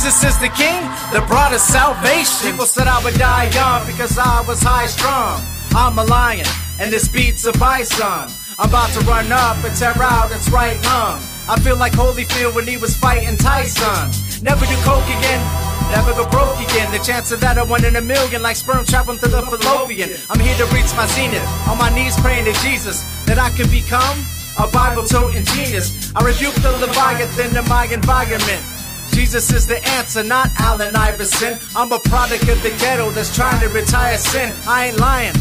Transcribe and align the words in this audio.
Jesus 0.00 0.32
is 0.32 0.38
the 0.40 0.48
King 0.56 0.80
that 1.12 1.28
brought 1.28 1.52
us 1.52 1.60
salvation. 1.60 2.48
People 2.48 2.64
said 2.64 2.88
I 2.88 3.04
would 3.04 3.20
die 3.20 3.52
young 3.52 3.84
because 3.84 4.16
I 4.16 4.40
was 4.48 4.64
high 4.64 4.88
strung. 4.88 5.36
I'm 5.76 6.00
a 6.00 6.04
lion, 6.08 6.48
and 6.80 6.88
this 6.88 7.04
beats 7.04 7.44
a 7.44 7.52
bison. 7.60 8.32
I'm 8.56 8.72
about 8.72 8.88
to 8.96 9.04
run 9.04 9.28
up 9.28 9.60
and 9.60 9.76
tear 9.76 9.92
out 10.00 10.32
its 10.32 10.48
right 10.48 10.80
lung. 10.88 11.20
I 11.52 11.60
feel 11.60 11.76
like 11.76 11.92
Holyfield 11.92 12.56
when 12.56 12.64
he 12.64 12.80
was 12.80 12.96
fighting 12.96 13.36
Tyson. 13.36 14.08
Never 14.40 14.64
do 14.64 14.72
coke 14.88 15.04
again, 15.04 15.42
never 15.92 16.16
go 16.16 16.24
broke 16.32 16.56
again. 16.56 16.88
The 16.96 17.04
chance 17.04 17.28
of 17.28 17.44
that 17.44 17.60
are 17.60 17.68
one 17.68 17.84
in 17.84 17.96
a 17.96 18.00
million, 18.00 18.40
like 18.40 18.56
sperm 18.56 18.88
traveling 18.88 19.20
through 19.20 19.36
the 19.36 19.44
fallopian. 19.44 20.16
I'm 20.32 20.40
here 20.40 20.56
to 20.64 20.66
reach 20.72 20.88
my 20.96 21.04
zenith, 21.12 21.44
on 21.68 21.76
my 21.76 21.92
knees 21.92 22.16
praying 22.24 22.48
to 22.48 22.56
Jesus 22.64 23.04
that 23.28 23.36
I 23.36 23.52
can 23.52 23.68
become 23.68 24.16
a 24.56 24.64
Bible 24.72 25.04
toting 25.04 25.44
genius. 25.44 25.92
I 26.16 26.24
rebuke 26.24 26.56
the 26.64 26.72
Leviathan 26.80 27.52
in 27.52 27.68
my 27.68 27.84
environment. 27.84 28.64
Jesus 29.12 29.52
is 29.52 29.66
the 29.66 29.82
answer, 29.98 30.22
not 30.22 30.50
Allen 30.58 30.96
Iverson. 30.96 31.58
I'm 31.76 31.92
a 31.92 31.98
product 31.98 32.48
of 32.48 32.62
the 32.62 32.70
ghetto 32.78 33.10
that's 33.10 33.34
trying 33.34 33.60
to 33.60 33.68
retire 33.68 34.16
sin. 34.16 34.52
I 34.66 34.88
ain't 34.88 34.98
lying. 34.98 35.34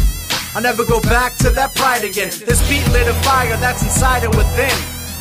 I'll 0.55 0.61
never 0.61 0.83
go 0.83 0.99
back 1.01 1.35
to 1.37 1.49
that 1.51 1.75
pride 1.75 2.03
again. 2.03 2.29
This 2.45 2.61
beat 2.67 2.85
lit 2.91 3.07
a 3.07 3.13
fire 3.21 3.57
that's 3.57 3.83
inside 3.83 4.23
and 4.23 4.33
within. 4.35 4.73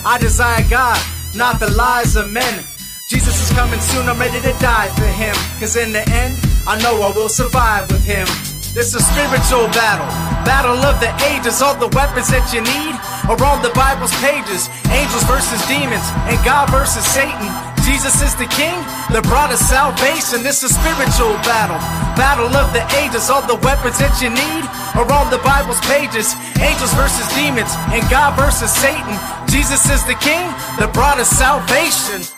I 0.05 0.19
desire 0.19 0.65
God, 0.71 0.99
not 1.35 1.61
the 1.61 1.71
lies 1.73 2.17
of 2.17 2.31
men. 2.31 2.65
Jesus 3.09 3.41
is 3.41 3.57
coming 3.57 3.81
soon, 3.81 4.09
I'm 4.09 4.19
ready 4.19 4.41
to 4.41 4.53
die 4.61 4.89
for 4.97 5.07
him. 5.07 5.35
Cause 5.61 5.77
in 5.77 5.93
the 5.93 6.05
end, 6.11 6.37
I 6.67 6.81
know 6.83 7.01
I 7.03 7.13
will 7.13 7.29
survive 7.29 7.91
with 7.91 8.05
him. 8.05 8.27
This 8.73 8.95
is 8.95 8.97
a 8.97 9.05
spiritual 9.05 9.67
battle, 9.73 10.07
battle 10.45 10.77
of 10.77 11.01
the 11.01 11.09
ages. 11.33 11.61
All 11.63 11.75
the 11.75 11.89
weapons 11.97 12.29
that 12.29 12.53
you 12.53 12.61
need 12.61 12.95
are 13.29 13.41
on 13.43 13.61
the 13.61 13.73
Bible's 13.73 14.13
pages. 14.21 14.69
Angels 14.93 15.25
versus 15.25 15.61
demons, 15.67 16.05
and 16.29 16.37
God 16.45 16.71
versus 16.71 17.05
Satan. 17.05 17.68
Jesus 17.89 18.21
is 18.21 18.37
the 18.37 18.45
King 18.53 18.77
that 19.09 19.25
brought 19.25 19.49
us 19.49 19.65
salvation. 19.65 20.45
This 20.45 20.61
is 20.61 20.69
a 20.69 20.75
spiritual 20.77 21.33
battle, 21.41 21.81
battle 22.21 22.53
of 22.53 22.69
the 22.77 22.85
ages. 23.01 23.33
All 23.33 23.41
the 23.41 23.57
weapons 23.65 23.97
that 23.97 24.13
you 24.21 24.29
need 24.29 24.63
are 24.93 25.09
on 25.09 25.33
the 25.33 25.41
Bible's 25.41 25.81
pages. 25.89 26.37
Angels 26.61 26.93
versus 26.93 27.25
demons, 27.33 27.73
and 27.89 28.05
God 28.13 28.37
versus 28.37 28.69
Satan. 28.69 29.17
Jesus 29.49 29.89
is 29.89 30.05
the 30.05 30.21
King 30.21 30.53
that 30.77 30.93
brought 30.93 31.17
us 31.17 31.33
salvation. 31.33 32.29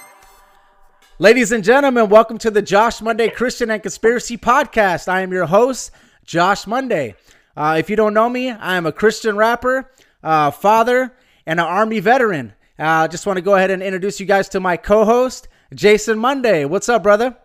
Ladies 1.19 1.51
and 1.51 1.67
gentlemen, 1.67 2.09
welcome 2.09 2.39
to 2.39 2.51
the 2.55 2.63
Josh 2.63 3.03
Monday 3.03 3.29
Christian 3.29 3.75
and 3.75 3.83
Conspiracy 3.83 4.39
Podcast. 4.39 5.09
I 5.09 5.23
am 5.23 5.33
your 5.33 5.47
host, 5.47 5.91
Josh 6.23 6.65
Monday. 6.69 7.17
Uh, 7.57 7.75
if 7.77 7.91
you 7.91 7.97
don't 7.97 8.15
know 8.15 8.31
me, 8.31 8.51
I 8.51 8.77
am 8.77 8.87
a 8.87 8.93
Christian 8.93 9.35
rapper, 9.35 9.91
uh, 10.23 10.53
father, 10.53 11.13
and 11.45 11.59
an 11.59 11.67
Army 11.67 11.99
veteran. 11.99 12.55
I 12.81 13.05
uh, 13.05 13.09
just 13.09 13.27
want 13.27 13.37
to 13.37 13.43
go 13.43 13.57
ahead 13.57 13.71
and 13.71 13.83
introduce 13.83 14.21
you 14.21 14.25
guys 14.25 14.49
to 14.51 14.61
my 14.61 14.79
co 14.79 15.05
host, 15.05 15.49
Jason 15.75 16.19
Monday. 16.19 16.65
What's 16.65 16.89
up, 16.89 17.03
brother? 17.03 17.37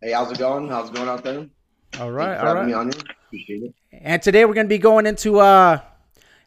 Hey, 0.00 0.12
how's 0.12 0.32
it 0.32 0.38
going? 0.38 0.66
How's 0.66 0.88
it 0.88 0.94
going 0.94 1.10
out 1.10 1.22
there? 1.22 1.46
All 2.00 2.10
right, 2.10 2.38
all 2.38 2.54
right. 2.54 3.04
And 3.92 4.22
today 4.22 4.46
we're 4.46 4.54
going 4.54 4.64
to 4.64 4.70
be 4.70 4.78
going 4.78 5.04
into 5.04 5.40
uh, 5.40 5.78
a 5.82 5.82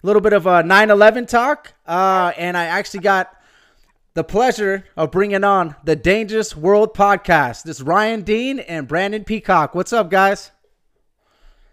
little 0.02 0.24
bit 0.24 0.34
of 0.34 0.48
a 0.48 0.64
9 0.64 0.90
11 0.90 1.28
talk. 1.28 1.72
Uh, 1.86 2.32
and 2.36 2.58
I 2.58 2.66
actually 2.66 3.02
got 3.02 3.32
the 4.16 4.24
pleasure 4.24 4.86
of 4.98 5.12
bringing 5.12 5.44
on 5.44 5.76
the 5.84 5.96
Dangerous 5.96 6.58
World 6.58 6.96
podcast. 6.96 7.62
This 7.62 7.78
is 7.78 7.84
Ryan 7.84 8.24
Dean 8.24 8.58
and 8.58 8.88
Brandon 8.88 9.24
Peacock. 9.24 9.76
What's 9.76 9.94
up, 9.94 10.10
guys? 10.10 10.50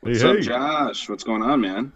What's 0.01 0.21
hey. 0.21 0.33
up, 0.33 0.41
Josh? 0.41 1.09
What's 1.09 1.25
going 1.25 1.41
on, 1.41 1.63
man? 1.63 1.95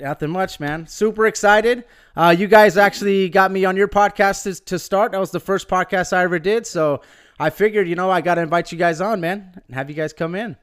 Nothing 0.00 0.30
much, 0.30 0.58
man. 0.58 0.88
Super 0.88 1.26
excited. 1.26 1.84
Uh, 2.16 2.34
you 2.36 2.46
guys 2.46 2.78
actually 2.78 3.28
got 3.28 3.50
me 3.52 3.66
on 3.66 3.76
your 3.76 3.88
podcast 3.88 4.44
to, 4.44 4.64
to, 4.64 4.78
start. 4.78 5.12
That 5.12 5.20
was 5.20 5.32
the 5.32 5.40
first 5.40 5.68
podcast 5.68 6.14
I 6.14 6.22
ever 6.22 6.38
did. 6.38 6.66
So 6.66 7.02
I 7.38 7.50
figured, 7.50 7.86
you 7.86 7.94
know, 7.94 8.10
I 8.10 8.22
got 8.22 8.36
to 8.36 8.40
invite 8.40 8.72
you 8.72 8.78
guys 8.78 9.02
on, 9.02 9.20
man, 9.20 9.60
and 9.66 9.74
have 9.74 9.90
you 9.90 9.96
guys 9.96 10.14
come 10.14 10.34
in. 10.34 10.56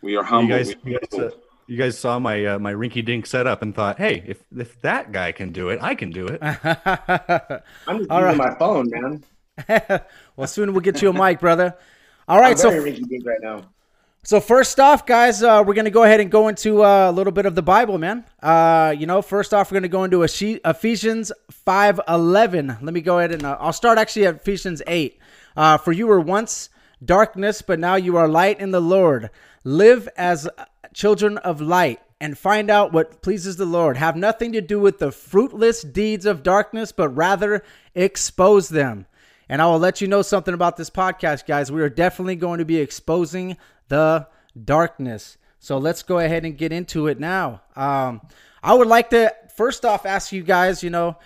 We 0.00 0.16
are 0.16 0.24
humble. 0.24 0.56
You 0.56 0.64
guys, 0.64 0.76
you 0.82 0.98
guys, 0.98 1.20
uh, 1.20 1.30
you 1.66 1.76
guys 1.76 1.98
saw 1.98 2.18
my 2.18 2.44
uh, 2.44 2.58
my 2.58 2.72
rinky 2.72 3.04
dink 3.04 3.26
setup 3.26 3.62
and 3.62 3.74
thought, 3.74 3.98
hey, 3.98 4.22
if 4.26 4.42
if 4.56 4.80
that 4.82 5.12
guy 5.12 5.32
can 5.32 5.52
do 5.52 5.68
it, 5.68 5.78
I 5.82 5.94
can 5.94 6.10
do 6.10 6.26
it. 6.26 6.38
I'm 6.42 7.98
just 7.98 8.10
All 8.10 8.20
using 8.20 8.20
right. 8.20 8.36
my 8.36 8.54
phone, 8.58 8.90
man. 8.90 9.24
well, 10.36 10.46
soon 10.46 10.72
we'll 10.72 10.80
get 10.80 11.00
you 11.02 11.10
a 11.10 11.12
mic, 11.12 11.40
brother. 11.40 11.76
All 12.28 12.38
right, 12.38 12.52
I'm 12.52 12.56
so 12.56 12.70
rinky 12.70 13.06
dink 13.08 13.26
right 13.26 13.40
now. 13.42 13.64
So 14.26 14.40
first 14.40 14.80
off, 14.80 15.04
guys, 15.04 15.42
uh, 15.42 15.62
we're 15.66 15.74
gonna 15.74 15.90
go 15.90 16.04
ahead 16.04 16.18
and 16.18 16.30
go 16.30 16.48
into 16.48 16.82
uh, 16.82 17.10
a 17.10 17.12
little 17.12 17.30
bit 17.30 17.44
of 17.44 17.54
the 17.54 17.60
Bible, 17.60 17.98
man. 17.98 18.24
Uh, 18.42 18.94
you 18.96 19.04
know, 19.04 19.20
first 19.20 19.52
off, 19.52 19.70
we're 19.70 19.76
gonna 19.76 19.88
go 19.88 20.04
into 20.04 20.22
Ephesians 20.22 21.30
five 21.50 22.00
eleven. 22.08 22.78
Let 22.80 22.94
me 22.94 23.02
go 23.02 23.18
ahead 23.18 23.32
and 23.32 23.44
uh, 23.44 23.58
I'll 23.60 23.74
start 23.74 23.98
actually 23.98 24.26
at 24.26 24.36
Ephesians 24.36 24.80
eight. 24.86 25.18
Uh, 25.54 25.76
For 25.76 25.92
you 25.92 26.06
were 26.06 26.22
once 26.22 26.70
darkness, 27.04 27.60
but 27.60 27.78
now 27.78 27.96
you 27.96 28.16
are 28.16 28.26
light 28.26 28.60
in 28.60 28.70
the 28.70 28.80
Lord. 28.80 29.28
Live 29.62 30.08
as 30.16 30.48
children 30.94 31.36
of 31.36 31.60
light 31.60 32.00
and 32.18 32.38
find 32.38 32.70
out 32.70 32.94
what 32.94 33.20
pleases 33.20 33.56
the 33.56 33.66
Lord. 33.66 33.98
Have 33.98 34.16
nothing 34.16 34.52
to 34.52 34.62
do 34.62 34.80
with 34.80 35.00
the 35.00 35.12
fruitless 35.12 35.82
deeds 35.82 36.24
of 36.24 36.42
darkness, 36.42 36.92
but 36.92 37.10
rather 37.10 37.62
expose 37.94 38.70
them. 38.70 39.04
And 39.48 39.60
I 39.60 39.66
will 39.66 39.78
let 39.78 40.00
you 40.00 40.08
know 40.08 40.22
something 40.22 40.54
about 40.54 40.76
this 40.76 40.90
podcast, 40.90 41.46
guys. 41.46 41.70
We 41.70 41.82
are 41.82 41.90
definitely 41.90 42.36
going 42.36 42.58
to 42.58 42.64
be 42.64 42.78
exposing 42.78 43.56
the 43.88 44.26
darkness. 44.62 45.36
So 45.58 45.78
let's 45.78 46.02
go 46.02 46.18
ahead 46.18 46.44
and 46.44 46.56
get 46.56 46.72
into 46.72 47.06
it 47.06 47.18
now. 47.18 47.62
Um, 47.76 48.20
I 48.62 48.74
would 48.74 48.88
like 48.88 49.10
to 49.10 49.34
first 49.56 49.84
off 49.84 50.06
ask 50.06 50.32
you 50.32 50.42
guys, 50.42 50.82
you 50.82 50.90
know, 50.90 51.16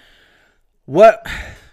what 0.84 1.26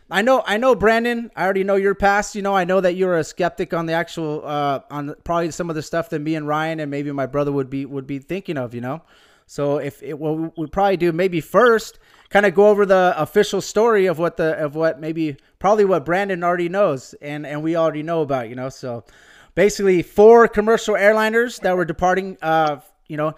I 0.10 0.22
know, 0.22 0.44
I 0.46 0.58
know, 0.58 0.76
Brandon. 0.76 1.32
I 1.36 1.44
already 1.44 1.64
know 1.64 1.76
your 1.76 1.96
past. 1.96 2.36
You 2.36 2.42
know, 2.42 2.56
I 2.56 2.64
know 2.64 2.80
that 2.80 2.96
you're 2.96 3.18
a 3.18 3.24
skeptic 3.24 3.74
on 3.74 3.88
the 3.88 3.94
actual, 3.94 4.44
uh, 4.46 4.82
on 4.92 5.16
probably 5.24 5.52
some 5.52 5.70
of 5.70 5.76
the 5.76 5.82
stuff 5.82 6.10
that 6.10 6.20
me 6.20 6.36
and 6.36 6.48
Ryan 6.48 6.80
and 6.80 6.92
maybe 6.92 7.12
my 7.12 7.26
brother 7.26 7.52
would 7.52 7.70
be 7.70 7.86
would 7.86 8.06
be 8.06 8.20
thinking 8.20 8.58
of. 8.58 8.76
You 8.76 8.82
know, 8.82 9.02
so 9.48 9.78
if 9.78 10.04
it, 10.04 10.20
what 10.20 10.58
we 10.58 10.68
probably 10.68 10.98
do 10.98 11.12
maybe 11.12 11.42
first, 11.42 11.98
kind 12.36 12.46
of 12.46 12.54
go 12.54 12.68
over 12.68 12.86
the 12.86 13.14
official 13.16 13.62
story 13.62 14.08
of 14.08 14.20
what 14.20 14.36
the 14.36 14.62
of 14.62 14.76
what 14.76 15.00
maybe 15.00 15.38
probably 15.58 15.86
what 15.86 16.04
Brandon 16.04 16.44
already 16.44 16.68
knows 16.68 17.16
and 17.22 17.48
and 17.48 17.64
we 17.64 17.78
already 17.78 18.04
know 18.04 18.22
about. 18.24 18.50
You 18.50 18.56
know, 18.56 18.68
so 18.68 19.06
basically 19.54 20.02
four 20.02 20.50
commercial 20.50 20.96
airliners 20.96 21.62
that 21.62 21.78
were 21.78 21.86
departing, 21.86 22.38
uh, 22.42 22.82
you 23.08 23.16
know, 23.16 23.36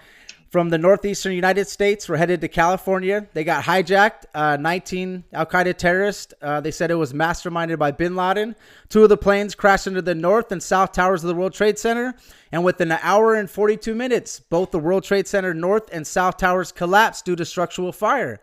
from 0.50 0.70
the 0.70 0.80
northeastern 0.80 1.34
United 1.34 1.68
States 1.68 2.10
were 2.10 2.18
headed 2.18 2.42
to 2.42 2.48
California. 2.48 3.28
They 3.34 3.44
got 3.44 3.64
hijacked. 3.66 4.26
Uh, 4.34 4.58
19 4.60 5.26
Al 5.32 5.46
Qaeda 5.46 5.78
terrorists. 5.78 6.34
Uh, 6.42 6.60
they 6.60 6.72
said 6.72 6.90
it 6.90 6.96
was 6.96 7.14
masterminded 7.14 7.78
by 7.78 7.92
bin 7.92 8.16
Laden. 8.16 8.56
Two 8.90 9.04
of 9.04 9.10
the 9.10 9.18
planes 9.18 9.54
crashed 9.54 9.86
into 9.86 10.02
the 10.02 10.16
north 10.16 10.52
and 10.52 10.64
south 10.64 10.92
towers 10.92 11.24
of 11.24 11.28
the 11.28 11.36
World 11.36 11.54
Trade 11.54 11.78
Center. 11.78 12.16
And 12.52 12.64
within 12.64 12.92
an 12.92 12.98
hour 13.04 13.36
and 13.36 13.48
42 13.48 13.94
minutes, 13.94 14.40
both 14.40 14.72
the 14.72 14.80
World 14.80 15.04
Trade 15.04 15.28
Center 15.28 15.54
north 15.54 15.88
and 15.92 16.08
south 16.08 16.38
towers 16.38 16.72
collapsed 16.72 17.26
due 17.26 17.36
to 17.36 17.46
structural 17.46 17.92
fire. 17.92 18.40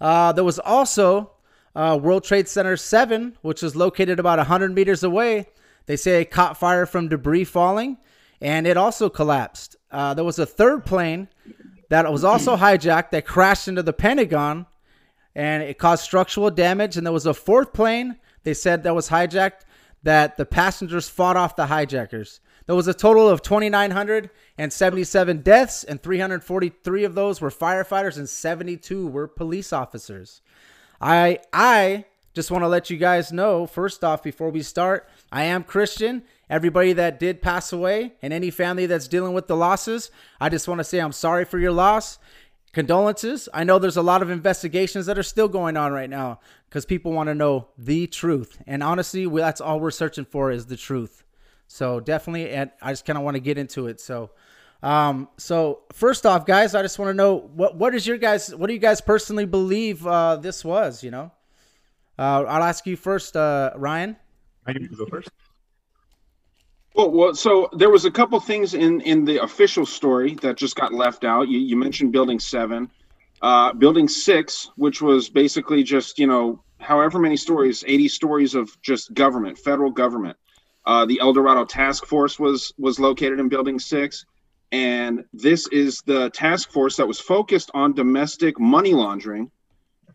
Uh, 0.00 0.32
there 0.32 0.44
was 0.44 0.58
also 0.58 1.32
uh, 1.74 1.98
World 2.00 2.24
Trade 2.24 2.48
Center 2.48 2.76
7, 2.76 3.36
which 3.42 3.62
is 3.62 3.76
located 3.76 4.18
about 4.18 4.38
100 4.38 4.74
meters 4.74 5.02
away. 5.02 5.46
They 5.86 5.96
say 5.96 6.20
it 6.20 6.30
caught 6.30 6.56
fire 6.58 6.86
from 6.86 7.08
debris 7.08 7.44
falling, 7.44 7.98
and 8.40 8.66
it 8.66 8.76
also 8.76 9.08
collapsed. 9.08 9.76
Uh, 9.90 10.14
there 10.14 10.24
was 10.24 10.38
a 10.38 10.46
third 10.46 10.84
plane 10.84 11.28
that 11.88 12.10
was 12.10 12.24
also 12.24 12.56
hijacked 12.58 13.10
that 13.10 13.26
crashed 13.26 13.68
into 13.68 13.82
the 13.82 13.92
Pentagon, 13.92 14.66
and 15.34 15.62
it 15.62 15.78
caused 15.78 16.04
structural 16.04 16.50
damage. 16.50 16.96
And 16.96 17.06
there 17.06 17.12
was 17.12 17.26
a 17.26 17.34
fourth 17.34 17.72
plane 17.72 18.16
they 18.42 18.54
said 18.54 18.82
that 18.82 18.94
was 18.94 19.08
hijacked 19.08 19.62
that 20.02 20.36
the 20.36 20.46
passengers 20.46 21.08
fought 21.08 21.36
off 21.36 21.56
the 21.56 21.66
hijackers. 21.66 22.40
There 22.68 22.76
was 22.76 22.86
a 22.86 22.92
total 22.92 23.28
of 23.30 23.40
2,977 23.40 25.40
deaths, 25.40 25.84
and 25.84 26.02
343 26.02 27.04
of 27.04 27.14
those 27.14 27.40
were 27.40 27.48
firefighters, 27.48 28.18
and 28.18 28.28
72 28.28 29.06
were 29.06 29.26
police 29.26 29.72
officers. 29.72 30.42
I 31.00 31.38
I 31.50 32.04
just 32.34 32.50
want 32.50 32.64
to 32.64 32.68
let 32.68 32.90
you 32.90 32.98
guys 32.98 33.32
know 33.32 33.66
first 33.66 34.04
off 34.04 34.22
before 34.22 34.50
we 34.50 34.60
start 34.60 35.08
I 35.32 35.44
am 35.44 35.64
Christian. 35.64 36.24
Everybody 36.50 36.92
that 36.92 37.18
did 37.18 37.40
pass 37.40 37.72
away 37.72 38.12
and 38.20 38.34
any 38.34 38.50
family 38.50 38.84
that's 38.84 39.08
dealing 39.08 39.32
with 39.32 39.46
the 39.46 39.56
losses, 39.56 40.10
I 40.38 40.50
just 40.50 40.68
want 40.68 40.80
to 40.80 40.84
say 40.84 40.98
I'm 40.98 41.12
sorry 41.12 41.46
for 41.46 41.58
your 41.58 41.72
loss. 41.72 42.18
Condolences. 42.74 43.48
I 43.54 43.64
know 43.64 43.78
there's 43.78 43.96
a 43.96 44.02
lot 44.02 44.20
of 44.20 44.28
investigations 44.28 45.06
that 45.06 45.18
are 45.18 45.22
still 45.22 45.48
going 45.48 45.78
on 45.78 45.90
right 45.90 46.10
now 46.10 46.40
because 46.68 46.84
people 46.84 47.12
want 47.12 47.28
to 47.28 47.34
know 47.34 47.68
the 47.78 48.06
truth. 48.06 48.58
And 48.66 48.82
honestly, 48.82 49.26
that's 49.26 49.62
all 49.62 49.80
we're 49.80 49.90
searching 49.90 50.26
for 50.26 50.50
is 50.50 50.66
the 50.66 50.76
truth. 50.76 51.24
So 51.68 52.00
definitely, 52.00 52.50
and 52.50 52.70
I 52.82 52.92
just 52.92 53.04
kind 53.04 53.18
of 53.18 53.24
want 53.24 53.36
to 53.36 53.40
get 53.40 53.58
into 53.58 53.86
it. 53.86 54.00
So, 54.00 54.30
um, 54.82 55.28
so 55.36 55.82
first 55.92 56.24
off, 56.24 56.46
guys, 56.46 56.74
I 56.74 56.82
just 56.82 56.98
want 56.98 57.10
to 57.10 57.14
know 57.14 57.50
what 57.54 57.76
what 57.76 57.94
is 57.94 58.06
your 58.06 58.16
guys 58.16 58.54
what 58.54 58.66
do 58.66 58.72
you 58.72 58.78
guys 58.78 59.00
personally 59.00 59.44
believe 59.44 60.04
uh, 60.06 60.36
this 60.36 60.64
was? 60.64 61.04
You 61.04 61.10
know, 61.10 61.30
uh, 62.18 62.44
I'll 62.48 62.64
ask 62.64 62.86
you 62.86 62.96
first, 62.96 63.36
uh, 63.36 63.72
Ryan. 63.76 64.16
I 64.66 64.72
can 64.72 64.86
go 64.86 65.06
first. 65.06 65.28
Well, 66.94 67.10
well, 67.10 67.34
so 67.34 67.68
there 67.74 67.90
was 67.90 68.06
a 68.06 68.10
couple 68.10 68.40
things 68.40 68.74
in 68.74 69.02
in 69.02 69.26
the 69.26 69.42
official 69.42 69.84
story 69.84 70.34
that 70.36 70.56
just 70.56 70.74
got 70.74 70.92
left 70.92 71.22
out. 71.22 71.48
You, 71.48 71.58
you 71.58 71.76
mentioned 71.76 72.12
Building 72.12 72.40
Seven, 72.40 72.90
uh, 73.42 73.74
Building 73.74 74.08
Six, 74.08 74.70
which 74.76 75.02
was 75.02 75.28
basically 75.28 75.82
just 75.82 76.18
you 76.18 76.26
know 76.26 76.62
however 76.80 77.18
many 77.18 77.36
stories, 77.36 77.84
80 77.86 78.08
stories 78.08 78.54
of 78.54 78.80
just 78.82 79.12
government, 79.14 79.58
federal 79.58 79.90
government. 79.90 80.36
Uh, 80.88 81.04
the 81.04 81.20
El 81.20 81.34
Dorado 81.34 81.66
Task 81.66 82.06
Force 82.06 82.38
was 82.38 82.72
was 82.78 82.98
located 82.98 83.38
in 83.40 83.50
Building 83.50 83.78
Six, 83.78 84.24
and 84.72 85.22
this 85.34 85.68
is 85.68 86.00
the 86.06 86.30
task 86.30 86.70
force 86.70 86.96
that 86.96 87.06
was 87.06 87.20
focused 87.20 87.70
on 87.74 87.92
domestic 87.92 88.58
money 88.58 88.94
laundering. 88.94 89.50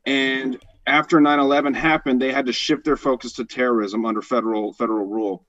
And 0.03 0.57
after 0.87 1.19
9/11 1.19 1.75
happened, 1.75 2.19
they 2.19 2.31
had 2.31 2.47
to 2.47 2.53
shift 2.53 2.85
their 2.85 2.97
focus 2.97 3.33
to 3.33 3.45
terrorism 3.45 4.03
under 4.03 4.23
federal 4.23 4.73
federal 4.73 5.05
rule. 5.05 5.45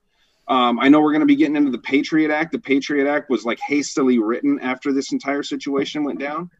Um, 0.47 0.79
I 0.79 0.89
know 0.89 1.01
we're 1.01 1.11
going 1.11 1.21
to 1.21 1.25
be 1.25 1.35
getting 1.35 1.55
into 1.55 1.71
the 1.71 1.79
Patriot 1.79 2.29
Act. 2.29 2.51
The 2.51 2.59
Patriot 2.59 3.11
Act 3.11 3.31
was 3.31 3.45
like 3.45 3.57
hastily 3.67 4.19
written 4.19 4.59
after 4.59 4.93
this 4.93 5.11
entire 5.11 5.41
situation 5.41 6.03
went 6.03 6.19
down. 6.19 6.51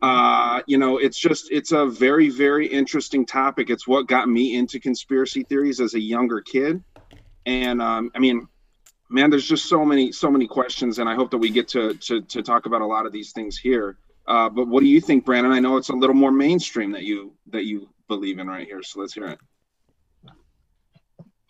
Uh, 0.00 0.62
you 0.68 0.78
know, 0.78 0.98
it's 0.98 1.20
just 1.20 1.50
it's 1.50 1.72
a 1.72 1.86
very 1.86 2.28
very 2.28 2.68
interesting 2.68 3.26
topic. 3.26 3.68
It's 3.68 3.88
what 3.88 4.06
got 4.06 4.28
me 4.28 4.54
into 4.54 4.78
conspiracy 4.78 5.42
theories 5.42 5.80
as 5.80 5.94
a 5.94 6.00
younger 6.00 6.40
kid, 6.40 6.84
and 7.46 7.80
um, 7.80 8.10
I 8.14 8.18
mean, 8.18 8.46
man, 9.08 9.30
there's 9.30 9.48
just 9.48 9.66
so 9.66 9.84
many 9.84 10.12
so 10.12 10.30
many 10.30 10.46
questions, 10.46 10.98
and 10.98 11.08
I 11.08 11.14
hope 11.14 11.30
that 11.30 11.38
we 11.38 11.48
get 11.48 11.68
to 11.68 11.94
to, 11.94 12.20
to 12.20 12.42
talk 12.42 12.66
about 12.66 12.82
a 12.82 12.86
lot 12.86 13.06
of 13.06 13.12
these 13.12 13.32
things 13.32 13.56
here. 13.56 13.96
Uh, 14.26 14.48
but 14.48 14.66
what 14.66 14.80
do 14.80 14.86
you 14.86 15.00
think, 15.00 15.24
Brandon? 15.24 15.52
I 15.52 15.60
know 15.60 15.76
it's 15.76 15.88
a 15.88 15.94
little 15.94 16.14
more 16.14 16.32
mainstream 16.32 16.90
that 16.92 17.04
you 17.04 17.32
that 17.52 17.64
you 17.64 17.88
believe 18.08 18.38
in 18.38 18.48
right 18.48 18.66
here, 18.66 18.82
so 18.82 19.00
let's 19.00 19.14
hear 19.14 19.26
it. 19.26 19.38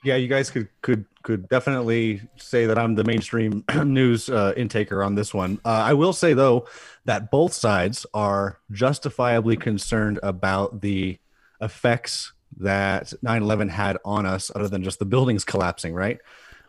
Yeah, 0.04 0.16
you 0.16 0.28
guys 0.28 0.50
could 0.50 0.69
could 0.82 1.06
could 1.22 1.48
definitely 1.48 2.20
say 2.37 2.66
that 2.66 2.78
I'm 2.78 2.94
the 2.94 3.04
mainstream 3.04 3.64
news 3.84 4.28
uh, 4.28 4.52
intaker 4.56 5.04
on 5.04 5.14
this 5.14 5.32
one. 5.32 5.58
Uh, 5.64 5.70
I 5.70 5.94
will 5.94 6.12
say 6.12 6.34
though 6.34 6.69
that 7.06 7.31
both 7.31 7.54
sides 7.54 8.06
are 8.12 8.60
justifiably 8.70 9.56
concerned 9.56 10.20
about 10.22 10.82
the 10.82 11.19
effects 11.60 12.32
that 12.58 13.12
9/11 13.22 13.69
had 13.69 13.98
on 14.04 14.26
us, 14.26 14.50
other 14.54 14.69
than 14.69 14.82
just 14.82 14.98
the 14.98 15.04
buildings 15.04 15.44
collapsing, 15.44 15.94
right, 15.94 16.19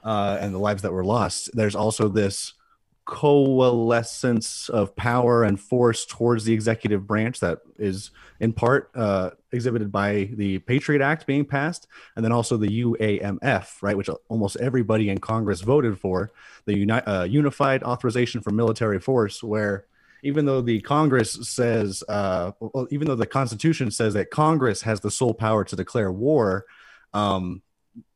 uh, 0.03 0.37
and 0.39 0.53
the 0.53 0.59
lives 0.59 0.81
that 0.81 0.93
were 0.93 1.05
lost. 1.05 1.49
There's 1.53 1.75
also 1.75 2.07
this 2.07 2.53
coalescence 3.07 4.67
of 4.67 4.93
power 4.97 5.45
and 5.45 5.57
force 5.59 6.05
towards 6.05 6.43
the 6.43 6.53
executive 6.53 7.07
branch 7.07 7.39
that 7.39 7.59
is 7.77 8.11
in 8.41 8.51
part 8.51 8.91
uh, 8.95 9.29
exhibited 9.53 9.93
by 9.93 10.29
the 10.33 10.59
Patriot 10.59 11.01
Act 11.01 11.25
being 11.25 11.45
passed, 11.45 11.87
and 12.17 12.25
then 12.25 12.33
also 12.33 12.57
the 12.57 12.83
UAMF, 12.83 13.81
right, 13.81 13.95
which 13.95 14.09
almost 14.27 14.57
everybody 14.57 15.09
in 15.09 15.19
Congress 15.19 15.61
voted 15.61 15.97
for, 15.97 16.33
the 16.65 16.77
uni- 16.77 16.91
uh, 16.91 17.23
Unified 17.23 17.81
Authorization 17.81 18.41
for 18.41 18.51
Military 18.51 18.99
Force, 18.99 19.41
where 19.41 19.85
even 20.23 20.45
though 20.45 20.61
the 20.61 20.81
Congress 20.81 21.33
says, 21.47 22.03
uh, 22.09 22.51
well, 22.59 22.87
even 22.91 23.07
though 23.07 23.15
the 23.15 23.25
Constitution 23.25 23.91
says 23.91 24.13
that 24.13 24.31
Congress 24.31 24.81
has 24.81 24.99
the 24.99 25.11
sole 25.11 25.33
power 25.33 25.63
to 25.63 25.75
declare 25.75 26.11
war, 26.11 26.65
um, 27.13 27.61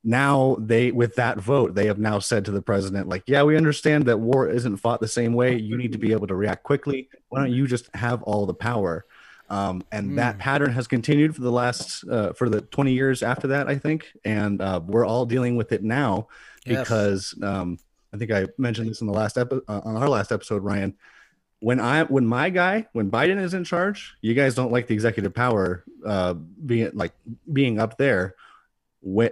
now 0.03 0.56
they 0.59 0.92
with 0.92 1.15
that 1.15 1.39
vote 1.39 1.75
they 1.75 1.86
have 1.86 2.00
now 2.00 2.19
said 2.19 2.45
to 2.45 2.51
the 2.51 2.62
president 2.62 3.07
like 3.07 3.24
yeah 3.27 3.44
we 3.44 3.56
understand 3.56 4.06
that 4.06 4.18
war 4.18 4.50
isn't 4.50 4.77
fought 4.77 5.00
the 5.00 5.07
same 5.07 5.33
way. 5.33 5.56
You 5.57 5.77
need 5.77 5.92
to 5.92 5.98
be 5.98 6.12
able 6.12 6.27
to 6.27 6.36
react 6.36 6.63
quickly. 6.63 7.09
Why 7.30 7.39
don't 7.39 7.51
you 7.51 7.68
just 7.68 7.89
have 7.95 8.24
all 8.24 8.45
the 8.45 8.53
power? 8.53 9.06
Um, 9.50 9.83
and 9.92 10.12
mm. 10.12 10.15
that 10.15 10.39
pattern 10.39 10.71
has 10.71 10.88
continued 10.88 11.36
for 11.36 11.42
the 11.42 11.51
last 11.51 12.07
uh, 12.07 12.31
for 12.33 12.48
the 12.48 12.62
20 12.62 12.94
years 12.94 13.21
after 13.21 13.48
that 13.48 13.68
i 13.68 13.77
think. 13.77 14.12
And 14.25 14.62
uh, 14.62 14.81
we're 14.86 15.06
all 15.06 15.25
dealing 15.25 15.56
with 15.56 15.71
it 15.71 15.83
now 15.83 16.27
because 16.65 17.36
um, 17.44 17.77
i 18.13 18.18
think 18.18 18.31
i 18.31 18.48
mentioned 18.57 18.89
this 18.89 19.01
in 19.01 19.07
the 19.07 19.13
last 19.13 19.38
episode 19.38 19.63
uh, 19.68 19.81
on 19.83 19.98
our 19.98 20.09
last 20.09 20.31
episode 20.31 20.63
ryan 20.63 20.95
when 21.61 21.79
i 21.79 22.03
when 22.03 22.25
my 22.25 22.49
guy 22.49 22.85
when 22.91 23.09
biden 23.09 23.41
is 23.41 23.53
in 23.53 23.63
charge 23.63 24.15
you 24.21 24.33
guys 24.33 24.53
don't 24.53 24.71
like 24.71 24.87
the 24.87 24.93
executive 24.93 25.33
power 25.33 25.83
uh, 26.05 26.33
being 26.33 26.91
like 26.93 27.13
being 27.51 27.79
up 27.79 27.97
there 27.97 28.35
when 29.01 29.31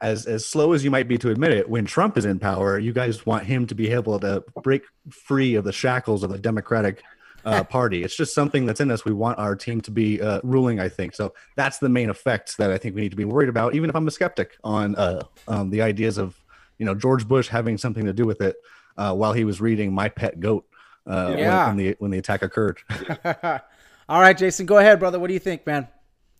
as 0.00 0.26
as 0.26 0.46
slow 0.46 0.72
as 0.72 0.84
you 0.84 0.90
might 0.90 1.08
be 1.08 1.18
to 1.18 1.30
admit 1.30 1.52
it, 1.52 1.68
when 1.68 1.84
Trump 1.84 2.16
is 2.16 2.24
in 2.24 2.38
power, 2.38 2.78
you 2.78 2.92
guys 2.92 3.26
want 3.26 3.44
him 3.44 3.66
to 3.66 3.74
be 3.74 3.90
able 3.90 4.18
to 4.20 4.42
break 4.62 4.82
free 5.10 5.54
of 5.54 5.64
the 5.64 5.72
shackles 5.72 6.22
of 6.22 6.30
the 6.30 6.38
Democratic 6.38 7.02
uh, 7.44 7.62
Party. 7.70 8.02
It's 8.02 8.16
just 8.16 8.34
something 8.34 8.66
that's 8.66 8.80
in 8.80 8.90
us. 8.90 9.04
We 9.04 9.12
want 9.12 9.38
our 9.38 9.54
team 9.54 9.80
to 9.82 9.90
be 9.90 10.20
uh, 10.20 10.40
ruling. 10.42 10.80
I 10.80 10.88
think 10.88 11.14
so. 11.14 11.34
That's 11.56 11.78
the 11.78 11.88
main 11.88 12.08
effect 12.08 12.56
that 12.56 12.70
I 12.70 12.78
think 12.78 12.94
we 12.94 13.02
need 13.02 13.10
to 13.10 13.16
be 13.16 13.24
worried 13.24 13.48
about. 13.48 13.74
Even 13.74 13.90
if 13.90 13.96
I'm 13.96 14.08
a 14.08 14.10
skeptic 14.10 14.56
on 14.64 14.96
uh, 14.96 15.22
um, 15.48 15.70
the 15.70 15.82
ideas 15.82 16.18
of 16.18 16.38
you 16.78 16.86
know 16.86 16.94
George 16.94 17.28
Bush 17.28 17.48
having 17.48 17.76
something 17.76 18.06
to 18.06 18.12
do 18.12 18.24
with 18.24 18.40
it 18.40 18.56
uh, 18.96 19.14
while 19.14 19.32
he 19.32 19.44
was 19.44 19.60
reading 19.60 19.92
My 19.92 20.08
Pet 20.08 20.40
Goat 20.40 20.64
uh, 21.06 21.34
yeah. 21.36 21.66
when, 21.66 21.76
when 21.76 21.84
the 21.84 21.96
when 21.98 22.10
the 22.10 22.18
attack 22.18 22.42
occurred. 22.42 22.78
All 24.08 24.20
right, 24.20 24.36
Jason, 24.36 24.66
go 24.66 24.78
ahead, 24.78 24.98
brother. 24.98 25.18
What 25.20 25.28
do 25.28 25.34
you 25.34 25.40
think, 25.40 25.66
man? 25.66 25.86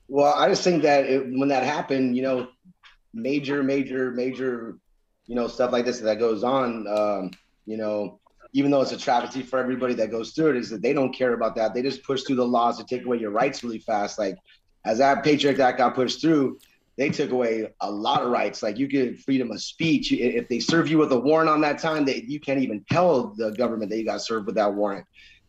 Well, 0.08 0.34
I 0.34 0.48
just 0.48 0.64
think 0.64 0.82
that 0.82 1.06
it, 1.06 1.24
when 1.24 1.48
that 1.48 1.62
happened, 1.62 2.16
you 2.16 2.22
know, 2.22 2.48
major, 3.14 3.62
major, 3.62 4.10
major, 4.10 4.76
you 5.26 5.36
know, 5.36 5.46
stuff 5.46 5.70
like 5.70 5.84
this 5.84 6.00
that 6.00 6.18
goes 6.18 6.42
on, 6.42 6.86
um, 6.88 7.30
you 7.66 7.76
know, 7.76 8.18
even 8.52 8.72
though 8.72 8.80
it's 8.80 8.90
a 8.90 8.96
travesty 8.96 9.42
for 9.42 9.60
everybody 9.60 9.94
that 9.94 10.10
goes 10.10 10.32
through 10.32 10.50
it, 10.50 10.56
is 10.56 10.70
that 10.70 10.82
they 10.82 10.92
don't 10.92 11.12
care 11.12 11.34
about 11.34 11.54
that. 11.54 11.72
They 11.72 11.82
just 11.82 12.02
push 12.02 12.22
through 12.22 12.36
the 12.36 12.44
laws 12.44 12.78
to 12.78 12.84
take 12.84 13.04
away 13.04 13.18
your 13.18 13.30
rights 13.30 13.62
really 13.62 13.78
fast. 13.78 14.18
Like 14.18 14.36
as 14.84 14.98
that 14.98 15.22
Patriot 15.22 15.60
Act 15.60 15.78
got 15.78 15.94
pushed 15.94 16.20
through, 16.20 16.58
they 17.00 17.08
took 17.08 17.30
away 17.30 17.66
a 17.80 17.90
lot 17.90 18.22
of 18.22 18.28
rights. 18.28 18.62
Like 18.62 18.76
you 18.76 18.86
get 18.86 19.18
freedom 19.20 19.50
of 19.50 19.62
speech. 19.62 20.12
If 20.12 20.48
they 20.48 20.60
serve 20.60 20.86
you 20.86 20.98
with 20.98 21.10
a 21.12 21.18
warrant 21.18 21.48
on 21.48 21.62
that 21.62 21.78
time, 21.78 22.04
they, 22.04 22.16
you 22.28 22.38
can't 22.38 22.60
even 22.60 22.84
tell 22.90 23.28
the 23.38 23.52
government 23.52 23.90
that 23.90 23.96
you 23.96 24.04
got 24.04 24.20
served 24.20 24.44
with 24.44 24.56
that 24.56 24.74
warrant. 24.74 25.06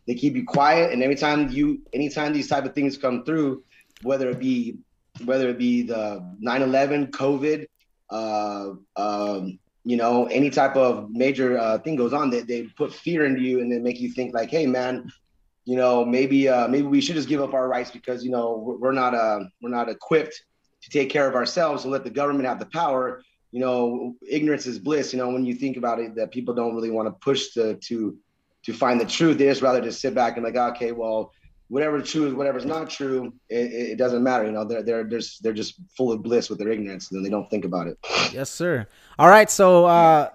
They 0.08 0.16
keep 0.16 0.34
you 0.34 0.46
quiet, 0.46 0.94
and 0.94 1.04
every 1.04 1.18
time 1.18 1.50
you, 1.50 1.82
anytime 1.92 2.32
these 2.32 2.48
type 2.48 2.64
of 2.64 2.74
things 2.74 2.98
come 2.98 3.26
through, 3.26 3.66
whether 4.02 4.30
it 4.30 4.40
be 4.40 4.78
whether 5.26 5.50
it 5.50 5.58
be 5.58 5.82
the 5.82 6.26
9/11, 6.42 7.10
COVID, 7.10 7.66
uh, 8.10 8.70
um, 8.96 9.60
you 9.84 9.98
know, 9.98 10.28
any 10.28 10.50
type 10.50 10.78
of 10.78 11.12
major 11.12 11.60
uh, 11.60 11.80
thing 11.80 11.98
goes 11.98 12.14
on, 12.14 12.30
they, 12.30 12.44
they 12.44 12.64
put 12.64 12.94
fear 12.94 13.26
into 13.26 13.42
you 13.42 13.60
and 13.60 13.70
they 13.70 13.78
make 13.78 14.00
you 14.00 14.10
think 14.14 14.34
like, 14.34 14.50
hey, 14.50 14.66
man, 14.66 15.12
you 15.66 15.76
know, 15.76 16.06
maybe 16.06 16.48
uh, 16.48 16.70
maybe 16.70 16.88
we 16.88 17.02
should 17.02 17.16
just 17.16 17.28
give 17.28 17.42
up 17.42 17.54
our 17.54 17.68
rights 17.68 17.92
because 17.92 18.24
you 18.24 18.32
know 18.32 18.78
we're 18.80 18.94
not 18.94 19.14
uh, 19.14 19.42
we're 19.62 19.70
not 19.70 19.90
equipped 19.90 20.42
to 20.82 20.90
take 20.90 21.10
care 21.10 21.28
of 21.28 21.36
ourselves. 21.36 21.84
So 21.84 21.90
let 21.90 22.04
the 22.04 22.10
government 22.10 22.48
have 22.48 22.60
the 22.60 22.66
power. 22.66 23.24
You 23.52 23.60
know, 23.60 24.16
ignorance 24.28 24.66
is 24.66 24.80
bliss. 24.80 25.14
You 25.14 25.20
know, 25.20 25.30
when 25.30 25.46
you 25.46 25.56
think 25.56 25.78
about 25.78 26.00
it, 26.00 26.16
that 26.16 26.32
people 26.32 26.54
don't 26.54 26.76
really 26.76 26.92
want 26.92 27.08
to 27.08 27.12
push 27.12 27.50
to 27.54 27.76
to 27.76 28.18
to 28.64 28.74
find 28.74 29.00
the 29.00 29.06
truth. 29.06 29.38
They 29.38 29.46
just 29.46 29.62
rather 29.62 29.82
just 29.82 30.02
sit 30.02 30.14
back 30.14 30.38
and 30.38 30.46
like, 30.46 30.56
okay, 30.56 30.92
well, 30.92 31.32
whatever 31.68 32.02
true 32.02 32.28
is 32.28 32.34
whatever's 32.34 32.66
not 32.66 32.90
true. 32.90 33.34
It, 33.50 33.92
it, 33.92 33.98
doesn't 33.98 34.24
matter. 34.24 34.46
You 34.46 34.52
know, 34.52 34.66
they're 34.66 34.84
they're 34.84 35.04
they're 35.04 35.20
just, 35.20 35.44
they're 35.44 35.54
just 35.54 35.76
full 35.96 36.12
of 36.12 36.22
bliss 36.22 36.50
with 36.50 36.60
their 36.60 36.70
ignorance, 36.70 37.12
and 37.12 37.26
they 37.26 37.30
don't 37.30 37.50
think 37.50 37.66
about 37.66 37.88
it. 37.88 37.98
Yes, 38.32 38.50
sir. 38.50 38.88
All 39.18 39.30
right, 39.30 39.50
so. 39.50 39.86
uh 39.86 40.30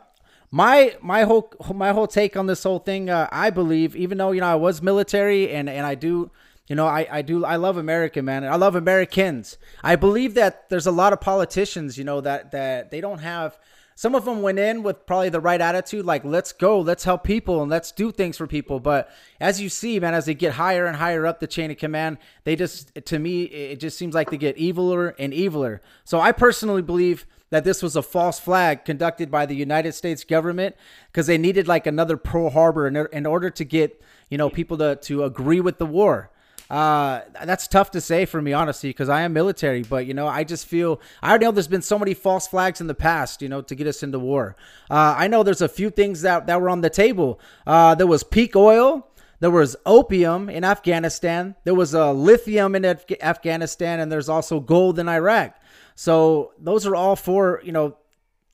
my 0.50 0.96
my 1.02 1.24
whole 1.24 1.52
my 1.74 1.92
whole 1.92 2.06
take 2.06 2.36
on 2.36 2.46
this 2.46 2.62
whole 2.62 2.78
thing 2.78 3.10
uh, 3.10 3.28
i 3.32 3.50
believe 3.50 3.96
even 3.96 4.16
though 4.16 4.30
you 4.30 4.40
know 4.40 4.46
i 4.46 4.54
was 4.54 4.80
military 4.80 5.50
and 5.50 5.68
and 5.68 5.84
i 5.84 5.94
do 5.94 6.30
you 6.66 6.76
know 6.76 6.86
i 6.86 7.06
i 7.10 7.22
do 7.22 7.44
i 7.44 7.56
love 7.56 7.76
america 7.76 8.22
man 8.22 8.44
i 8.44 8.56
love 8.56 8.74
americans 8.74 9.58
i 9.82 9.96
believe 9.96 10.34
that 10.34 10.68
there's 10.68 10.86
a 10.86 10.92
lot 10.92 11.12
of 11.12 11.20
politicians 11.20 11.96
you 11.96 12.04
know 12.04 12.20
that 12.20 12.50
that 12.50 12.90
they 12.90 13.00
don't 13.00 13.18
have 13.18 13.58
some 13.98 14.14
of 14.14 14.26
them 14.26 14.42
went 14.42 14.58
in 14.58 14.82
with 14.82 15.06
probably 15.06 15.30
the 15.30 15.40
right 15.40 15.58
attitude, 15.58 16.04
like 16.04 16.22
let's 16.22 16.52
go, 16.52 16.80
let's 16.80 17.04
help 17.04 17.24
people, 17.24 17.62
and 17.62 17.70
let's 17.70 17.90
do 17.90 18.12
things 18.12 18.36
for 18.36 18.46
people. 18.46 18.78
But 18.78 19.08
as 19.40 19.58
you 19.58 19.70
see, 19.70 19.98
man, 19.98 20.12
as 20.12 20.26
they 20.26 20.34
get 20.34 20.52
higher 20.52 20.84
and 20.84 20.96
higher 20.96 21.24
up 21.24 21.40
the 21.40 21.46
chain 21.46 21.70
of 21.70 21.78
command, 21.78 22.18
they 22.44 22.56
just, 22.56 22.94
to 22.94 23.18
me, 23.18 23.44
it 23.44 23.80
just 23.80 23.96
seems 23.96 24.14
like 24.14 24.28
they 24.28 24.36
get 24.36 24.58
eviler 24.58 25.14
and 25.18 25.32
eviler. 25.32 25.80
So 26.04 26.20
I 26.20 26.32
personally 26.32 26.82
believe 26.82 27.24
that 27.48 27.64
this 27.64 27.82
was 27.82 27.96
a 27.96 28.02
false 28.02 28.38
flag 28.38 28.84
conducted 28.84 29.30
by 29.30 29.46
the 29.46 29.56
United 29.56 29.92
States 29.92 30.24
government 30.24 30.76
because 31.10 31.26
they 31.26 31.38
needed 31.38 31.66
like 31.66 31.86
another 31.86 32.18
Pearl 32.18 32.50
Harbor 32.50 32.86
in, 32.86 32.96
in 33.12 33.24
order 33.24 33.48
to 33.48 33.64
get 33.64 34.02
you 34.28 34.36
know 34.36 34.50
people 34.50 34.76
to 34.78 34.96
to 34.96 35.24
agree 35.24 35.60
with 35.60 35.78
the 35.78 35.86
war. 35.86 36.30
Uh, 36.68 37.20
that's 37.44 37.68
tough 37.68 37.92
to 37.92 38.00
say 38.00 38.24
for 38.24 38.42
me, 38.42 38.52
honestly, 38.52 38.90
because 38.90 39.08
I 39.08 39.22
am 39.22 39.32
military. 39.32 39.82
But 39.82 40.06
you 40.06 40.14
know, 40.14 40.26
I 40.26 40.44
just 40.44 40.66
feel 40.66 41.00
I 41.22 41.36
know 41.38 41.52
there's 41.52 41.68
been 41.68 41.82
so 41.82 41.98
many 41.98 42.14
false 42.14 42.48
flags 42.48 42.80
in 42.80 42.86
the 42.86 42.94
past, 42.94 43.40
you 43.40 43.48
know, 43.48 43.62
to 43.62 43.74
get 43.74 43.86
us 43.86 44.02
into 44.02 44.18
war. 44.18 44.56
Uh, 44.90 45.14
I 45.16 45.28
know 45.28 45.42
there's 45.42 45.62
a 45.62 45.68
few 45.68 45.90
things 45.90 46.22
that 46.22 46.46
that 46.46 46.60
were 46.60 46.70
on 46.70 46.80
the 46.80 46.90
table. 46.90 47.40
Uh, 47.66 47.94
there 47.94 48.06
was 48.06 48.22
peak 48.24 48.56
oil. 48.56 49.06
There 49.38 49.50
was 49.50 49.76
opium 49.84 50.48
in 50.48 50.64
Afghanistan. 50.64 51.54
There 51.64 51.74
was 51.74 51.94
uh, 51.94 52.12
lithium 52.12 52.74
in 52.74 52.84
Af- 52.86 53.04
Afghanistan, 53.20 54.00
and 54.00 54.10
there's 54.10 54.30
also 54.30 54.60
gold 54.60 54.98
in 54.98 55.08
Iraq. 55.08 55.54
So 55.94 56.52
those 56.58 56.86
are 56.86 56.96
all 56.96 57.16
four, 57.16 57.60
you 57.62 57.70
know, 57.72 57.96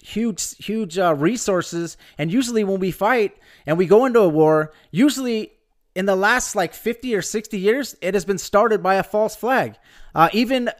huge, 0.02 0.56
huge 0.56 0.98
uh, 0.98 1.14
resources. 1.14 1.96
And 2.18 2.32
usually, 2.32 2.64
when 2.64 2.80
we 2.80 2.90
fight 2.90 3.36
and 3.64 3.78
we 3.78 3.86
go 3.86 4.04
into 4.06 4.20
a 4.20 4.28
war, 4.28 4.72
usually 4.90 5.52
in 5.94 6.06
the 6.06 6.16
last 6.16 6.54
like 6.56 6.74
50 6.74 7.14
or 7.14 7.22
60 7.22 7.58
years, 7.58 7.96
it 8.00 8.14
has 8.14 8.24
been 8.24 8.38
started 8.38 8.82
by 8.82 8.94
a 8.94 9.02
false 9.02 9.36
flag. 9.36 9.76
Uh, 10.14 10.28
even 10.32 10.70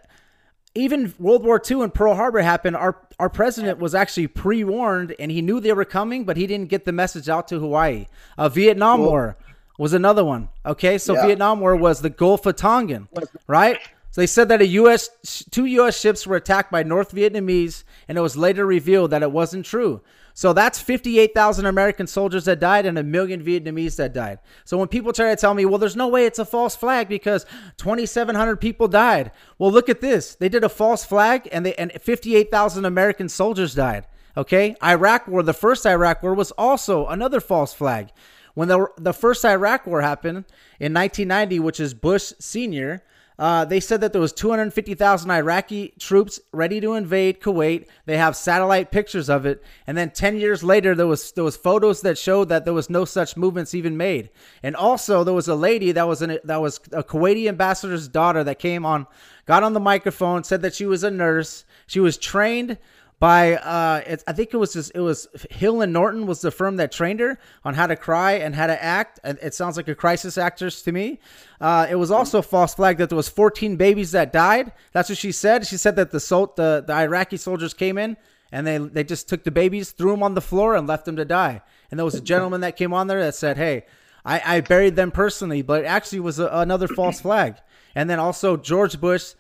even 0.75 1.13
World 1.19 1.45
War 1.45 1.61
II 1.71 1.83
and 1.83 1.93
Pearl 1.93 2.15
Harbor 2.15 2.41
happened, 2.41 2.77
our 2.77 2.97
our 3.19 3.29
president 3.29 3.79
was 3.79 3.95
actually 3.95 4.27
pre-warned 4.27 5.15
and 5.19 5.31
he 5.31 5.43
knew 5.43 5.61
they 5.61 5.73
were 5.73 5.85
coming, 5.85 6.25
but 6.25 6.37
he 6.37 6.47
didn't 6.47 6.69
get 6.69 6.85
the 6.85 6.93
message 6.93 7.29
out 7.29 7.49
to 7.49 7.59
Hawaii. 7.59 8.07
Uh, 8.39 8.49
Vietnam 8.49 9.01
War 9.01 9.37
was 9.79 9.93
another 9.93 10.25
one. 10.25 10.49
Okay, 10.65 10.99
so 10.99 11.15
yeah. 11.15 11.27
Vietnam 11.27 11.61
War 11.61 11.77
was 11.77 12.01
the 12.01 12.11
Gulf 12.11 12.47
of 12.47 12.57
Tonkin, 12.57 13.09
right? 13.47 13.79
So 14.11 14.21
they 14.21 14.27
said 14.27 14.49
that 14.49 14.61
a 14.61 14.67
U.S. 14.67 15.09
two 15.51 15.65
U.S. 15.65 15.99
ships 15.99 16.27
were 16.27 16.37
attacked 16.37 16.71
by 16.71 16.83
North 16.83 17.15
Vietnamese, 17.15 17.85
and 18.09 18.19
it 18.19 18.21
was 18.21 18.37
later 18.37 18.67
revealed 18.67 19.11
that 19.11 19.23
it 19.23 19.33
wasn't 19.33 19.65
true. 19.65 20.03
So 20.35 20.53
that's 20.53 20.81
58,000 20.81 21.67
American 21.67 22.07
soldiers 22.07 22.45
that 22.47 22.61
died 22.61 22.87
and 22.87 22.99
a 22.99 23.03
million 23.03 23.45
Vietnamese 23.45 23.97
that 23.97 24.15
died. 24.15 24.39
So 24.65 24.79
when 24.79 24.89
people 24.89 25.13
try 25.13 25.31
to 25.31 25.37
tell 25.37 25.55
me, 25.55 25.65
well, 25.65 25.79
there's 25.79 25.97
no 25.97 26.09
way 26.09 26.25
it's 26.25 26.39
a 26.39 26.45
false 26.45 26.75
flag 26.75 27.09
because 27.09 27.45
2,700 27.77 28.57
people 28.57 28.89
died. 28.89 29.31
Well, 29.59 29.71
look 29.71 29.89
at 29.89 30.01
this. 30.01 30.35
They 30.35 30.49
did 30.49 30.65
a 30.65 30.69
false 30.69 31.05
flag 31.05 31.49
and 31.53 31.67
they 31.67 31.75
and 31.75 31.93
58,000 31.93 32.85
American 32.85 33.29
soldiers 33.29 33.75
died. 33.75 34.07
Okay, 34.37 34.75
Iraq 34.83 35.29
War, 35.29 35.43
the 35.43 35.53
first 35.53 35.85
Iraq 35.85 36.23
War 36.23 36.33
was 36.33 36.53
also 36.53 37.07
another 37.07 37.41
false 37.41 37.75
flag. 37.75 38.09
When 38.55 38.69
the 38.69 38.87
the 38.97 39.13
first 39.13 39.45
Iraq 39.45 39.87
War 39.87 40.01
happened 40.01 40.45
in 40.81 40.95
1990, 40.95 41.61
which 41.61 41.81
is 41.81 41.93
Bush 41.95 42.33
Senior, 42.39 43.03
uh, 43.39 43.65
they 43.65 43.81
said 43.81 44.01
that 44.01 44.13
there 44.13 44.21
was 44.21 44.33
250,000 44.33 45.31
Iraqi 45.31 45.95
troops 45.99 46.41
ready 46.53 46.81
to 46.81 46.95
invade 46.95 47.41
Kuwait. 47.41 47.87
They 48.07 48.17
have 48.17 48.37
satellite 48.37 48.91
pictures 48.91 49.29
of 49.31 49.47
it, 49.47 49.63
and 49.87 49.97
then 49.97 50.11
10 50.11 50.37
years 50.37 50.63
later, 50.63 50.95
there 50.95 51.07
was 51.07 51.33
there 51.33 51.45
was 51.45 51.57
photos 51.57 52.03
that 52.03 52.19
showed 52.19 52.49
that 52.51 52.65
there 52.65 52.75
was 52.75 52.91
no 52.91 53.05
such 53.05 53.37
movements 53.37 53.75
even 53.75 53.97
made. 53.97 54.31
And 54.63 54.77
also, 54.77 55.25
there 55.25 55.35
was 55.35 55.49
a 55.49 55.55
lady 55.55 55.93
that 55.93 56.07
was 56.07 56.23
an, 56.23 56.39
that 56.45 56.61
was 56.61 56.79
a 56.93 57.03
Kuwaiti 57.03 57.49
ambassador's 57.49 58.09
daughter 58.09 58.45
that 58.45 58.59
came 58.59 58.85
on, 58.85 59.07
got 59.47 59.63
on 59.63 59.73
the 59.73 59.81
microphone, 59.81 60.45
said 60.45 60.63
that 60.63 60.75
she 60.75 60.87
was 60.87 61.03
a 61.03 61.11
nurse. 61.11 61.65
She 61.87 62.01
was 62.01 62.19
trained 62.19 62.79
by 63.23 63.55
uh, 63.55 64.17
I 64.27 64.33
think 64.33 64.53
it 64.53 64.57
was 64.57 64.73
just, 64.73 64.91
it 64.97 65.01
was 65.01 65.29
Hill 65.49 65.81
and 65.81 65.93
Norton 65.93 66.27
was 66.27 66.41
the 66.41 66.51
firm 66.51 66.75
that 66.79 66.91
trained 66.91 67.21
her 67.21 67.39
on 67.65 67.75
how 67.75 67.87
to 67.87 67.95
cry 67.95 68.33
and 68.33 68.53
how 68.53 68.67
to 68.67 68.83
act. 68.83 69.21
And 69.23 69.39
It 69.41 69.55
sounds 69.55 69.77
like 69.77 69.87
a 69.87 69.95
crisis 69.95 70.37
actress 70.37 70.83
to 70.83 70.91
me. 70.91 71.21
Uh, 71.61 71.87
it 71.89 71.95
was 71.95 72.11
also 72.11 72.41
a 72.41 72.43
false 72.43 72.75
flag 72.75 72.97
that 72.97 73.11
there 73.11 73.17
was 73.17 73.29
14 73.29 73.77
babies 73.77 74.11
that 74.11 74.33
died. 74.33 74.73
That's 74.91 75.09
what 75.09 75.19
she 75.19 75.31
said. 75.31 75.69
She 75.69 75.77
said 75.77 75.95
that 75.95 76.11
the 76.11 76.19
sol- 76.19 76.53
the, 76.57 76.83
the 76.85 76.95
Iraqi 76.95 77.37
soldiers 77.37 77.75
came 77.75 77.97
in 77.97 78.17
and 78.51 78.67
they 78.67 78.79
they 78.79 79.05
just 79.05 79.29
took 79.29 79.45
the 79.45 79.53
babies, 79.53 79.93
threw 79.93 80.11
them 80.11 80.25
on 80.25 80.35
the 80.35 80.41
floor, 80.41 80.75
and 80.75 80.89
left 80.89 81.05
them 81.05 81.15
to 81.15 81.25
die. 81.25 81.63
And 81.93 82.01
there 82.01 82.05
was 82.05 82.17
a 82.17 82.21
gentleman 82.21 82.63
that 82.63 82.77
came 82.77 82.93
on 82.93 83.07
there 83.07 83.23
that 83.23 83.37
said, 83.37 83.57
"Hey, 83.57 83.85
I, 84.25 84.57
I 84.57 84.61
buried 84.63 84.97
them 84.97 85.13
personally," 85.13 85.63
but 85.63 85.85
it 85.85 85.87
actually 85.87 86.19
was 86.19 86.41
a, 86.41 86.49
another 86.49 86.89
false 86.89 87.21
flag. 87.21 87.55
And 87.95 88.11
then 88.11 88.19
also 88.19 88.57
George 88.57 89.01
Bush 89.01 89.35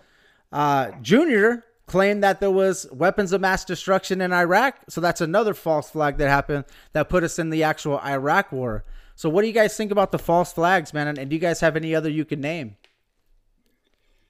uh, 0.53 0.93
Jr 1.03 1.65
claimed 1.87 2.23
that 2.23 2.41
there 2.41 2.51
was 2.51 2.87
weapons 2.93 3.33
of 3.33 3.41
mass 3.41 3.65
destruction 3.65 4.21
in 4.21 4.33
Iraq. 4.33 4.77
So 4.89 5.01
that's 5.01 5.21
another 5.21 5.55
false 5.55 5.91
flag 5.91 6.19
that 6.19 6.29
happened 6.29 6.65
that 6.93 7.09
put 7.09 7.25
us 7.25 7.39
in 7.39 7.51
the 7.51 7.65
actual 7.65 7.99
Iraq 8.01 8.53
war. 8.53 8.85
So 9.15 9.29
what 9.29 9.43
do 9.43 9.49
you 9.49 9.53
guys 9.53 9.77
think 9.77 9.91
about 9.91 10.13
the 10.13 10.19
false 10.19 10.53
flags, 10.53 10.95
man? 10.95 11.09
And, 11.09 11.19
and 11.19 11.31
do 11.31 11.37
you 11.37 11.41
guys 11.41 11.61
have 11.61 11.77
any 11.77 11.95
other 11.95 12.09
you 12.09 12.25
can 12.25 12.41
name? 12.41 12.77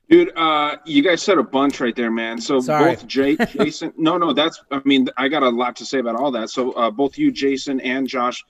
Dude, 0.08 0.36
uh, 0.36 0.76
you 0.84 1.02
guys 1.02 1.22
said 1.22 1.38
a 1.38 1.42
bunch 1.42 1.80
right 1.80 1.96
there, 1.96 2.10
man. 2.10 2.38
So 2.38 2.60
Sorry. 2.60 2.90
both 2.90 3.06
Jay, 3.06 3.36
Jason, 3.46 3.94
no, 3.96 4.18
no, 4.18 4.34
that's. 4.34 4.62
I 4.70 4.82
mean, 4.84 5.08
I 5.16 5.28
got 5.28 5.42
a 5.42 5.48
lot 5.48 5.76
to 5.76 5.86
say 5.86 6.00
about 6.00 6.16
all 6.16 6.30
that. 6.32 6.50
So 6.50 6.72
uh, 6.72 6.90
both 6.90 7.16
you, 7.16 7.32
Jason, 7.32 7.80
and 7.80 8.06
Josh, 8.06 8.44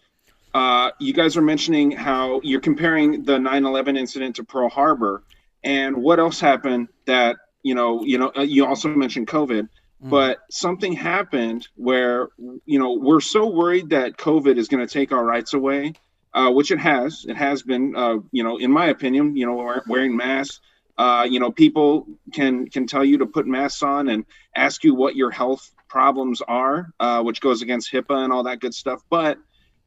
uh, 0.55 0.91
you 0.99 1.13
guys 1.13 1.37
are 1.37 1.43
mentioning 1.43 1.93
how 1.93 2.41
you're 2.43 2.61
comparing 2.61 3.23
the 3.23 3.39
9/11 3.39 3.97
incident 3.97 4.35
to 4.37 4.45
Pearl 4.45 4.69
Harbor, 4.69 5.23
and 5.63 5.97
what 5.97 6.19
else 6.19 6.41
happened 6.41 6.89
that 7.05 7.37
you 7.63 7.75
know, 7.75 8.03
you 8.05 8.19
know, 8.19 8.33
uh, 8.37 8.43
you 8.43 8.67
also 8.67 8.89
mentioned 8.89 9.29
COVID, 9.29 9.63
mm. 9.63 9.69
but 10.11 10.39
something 10.51 10.93
happened 10.93 11.69
where 11.77 12.29
you 12.65 12.79
know 12.79 12.95
we're 12.95 13.21
so 13.21 13.47
worried 13.49 13.91
that 13.91 14.17
COVID 14.17 14.57
is 14.57 14.69
going 14.69 14.87
to 14.87 14.93
take 14.93 15.13
our 15.13 15.25
rights 15.25 15.55
away, 15.55 15.95
uh, 16.35 16.51
which 16.51 16.71
it 16.71 16.79
has. 16.79 17.25
It 17.29 17.37
has 17.37 17.63
been, 17.63 17.95
uh, 17.97 18.17
you 18.31 18.43
know, 18.43 18.59
in 18.59 18.71
my 18.71 18.87
opinion, 18.87 19.37
you 19.37 19.47
know, 19.47 19.81
wearing 19.87 20.17
masks. 20.17 20.61
Uh, 20.99 21.27
you 21.29 21.41
know, 21.41 21.51
people 21.51 22.07
can 22.33 22.69
can 22.69 22.87
tell 22.87 23.05
you 23.05 23.19
to 23.19 23.27
put 23.27 23.47
masks 23.47 23.83
on 23.83 24.09
and 24.09 24.27
ask 24.55 24.85
you 24.85 24.95
what 24.95 25.17
your 25.17 25.31
health 25.31 25.71
problems 25.89 26.41
are, 26.43 26.93
uh, 27.01 27.23
which 27.23 27.41
goes 27.41 27.63
against 27.63 27.93
HIPAA 27.93 28.25
and 28.25 28.33
all 28.33 28.45
that 28.45 28.61
good 28.61 28.75
stuff. 28.75 29.03
But 29.09 29.39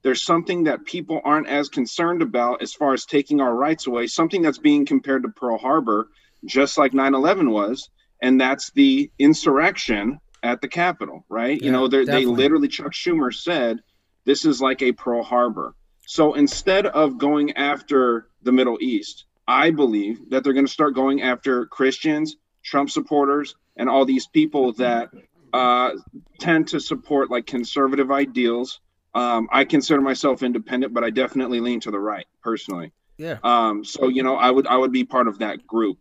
there's 0.05 0.21
something 0.21 0.65
that 0.65 0.85
people 0.85 1.19
aren't 1.25 1.47
as 1.47 1.67
concerned 1.67 2.21
about 2.21 2.61
as 2.61 2.73
far 2.73 2.93
as 2.93 3.05
taking 3.05 3.41
our 3.41 3.53
rights 3.53 3.87
away. 3.87 4.05
Something 4.05 4.43
that's 4.43 4.59
being 4.59 4.85
compared 4.85 5.23
to 5.23 5.29
Pearl 5.29 5.57
Harbor 5.57 6.09
just 6.45 6.77
like 6.77 6.91
9-11 6.91 7.51
was 7.51 7.89
and 8.21 8.39
that's 8.39 8.71
the 8.71 9.11
insurrection 9.19 10.19
at 10.43 10.61
the 10.61 10.67
capitol 10.67 11.25
right? 11.29 11.59
Yeah, 11.59 11.65
you 11.65 11.71
know 11.71 11.87
they 11.87 12.25
literally 12.25 12.67
chuck 12.67 12.91
schumer 12.91 13.33
said 13.33 13.79
this 14.25 14.45
is 14.45 14.61
like 14.61 14.81
a 14.81 14.91
pearl 14.91 15.23
harbor. 15.23 15.75
So 16.07 16.33
instead 16.33 16.85
of 16.85 17.17
going 17.17 17.57
after 17.57 18.27
the 18.45 18.51
middle 18.51 18.77
east 18.79 19.25
i 19.47 19.69
believe 19.71 20.29
that 20.29 20.43
they're 20.43 20.53
going 20.53 20.65
to 20.65 20.71
start 20.71 20.95
going 20.95 21.21
after 21.21 21.65
christians 21.65 22.37
trump 22.63 22.89
supporters 22.89 23.55
and 23.77 23.89
all 23.89 24.05
these 24.05 24.27
people 24.27 24.73
that 24.73 25.09
uh, 25.53 25.91
tend 26.39 26.67
to 26.69 26.79
support 26.79 27.29
like 27.29 27.45
conservative 27.45 28.11
ideals. 28.11 28.79
Um, 29.13 29.47
i 29.51 29.63
consider 29.63 30.01
myself 30.01 30.43
independent 30.43 30.93
but 30.93 31.03
i 31.03 31.09
definitely 31.09 31.59
lean 31.61 31.79
to 31.81 31.91
the 31.91 31.99
right 31.99 32.27
personally. 32.41 32.91
Yeah. 33.17 33.37
Um, 33.43 33.85
so 33.85 34.09
you 34.09 34.23
know 34.23 34.35
i 34.35 34.51
would 34.51 34.67
i 34.67 34.75
would 34.75 34.91
be 34.91 35.05
part 35.05 35.27
of 35.27 35.39
that 35.39 35.65
group 35.65 35.99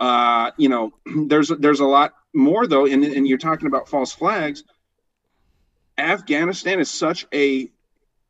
uh, 0.00 0.50
you 0.56 0.68
know, 0.68 0.92
there's 1.26 1.48
there's 1.48 1.80
a 1.80 1.86
lot 1.86 2.14
more 2.34 2.66
though, 2.66 2.86
and, 2.86 3.04
and 3.04 3.26
you're 3.26 3.38
talking 3.38 3.66
about 3.66 3.88
false 3.88 4.12
flags. 4.12 4.64
Afghanistan 5.98 6.78
is 6.78 6.90
such 6.90 7.26
a 7.32 7.70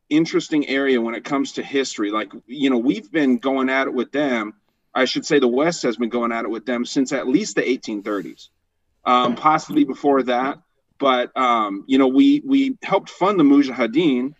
interesting 0.09 0.67
area 0.67 1.01
when 1.01 1.15
it 1.15 1.23
comes 1.23 1.53
to 1.53 1.63
history. 1.63 2.11
Like, 2.11 2.31
you 2.45 2.69
know, 2.69 2.77
we've 2.77 3.11
been 3.11 3.37
going 3.37 3.69
at 3.69 3.87
it 3.87 3.93
with 3.93 4.11
them. 4.11 4.53
I 4.93 5.05
should 5.05 5.25
say 5.25 5.39
the 5.39 5.47
West 5.47 5.83
has 5.83 5.97
been 5.97 6.09
going 6.09 6.31
at 6.31 6.45
it 6.45 6.49
with 6.49 6.65
them 6.65 6.85
since 6.85 7.11
at 7.11 7.27
least 7.27 7.55
the 7.55 7.61
1830s, 7.61 8.49
um, 9.05 9.35
possibly 9.35 9.83
before 9.83 10.23
that. 10.23 10.59
But 10.97 11.35
um, 11.37 11.83
you 11.87 11.97
know, 11.97 12.07
we 12.07 12.41
we 12.43 12.77
helped 12.81 13.09
fund 13.09 13.39
the 13.39 13.43
Mujahideen 13.43 14.33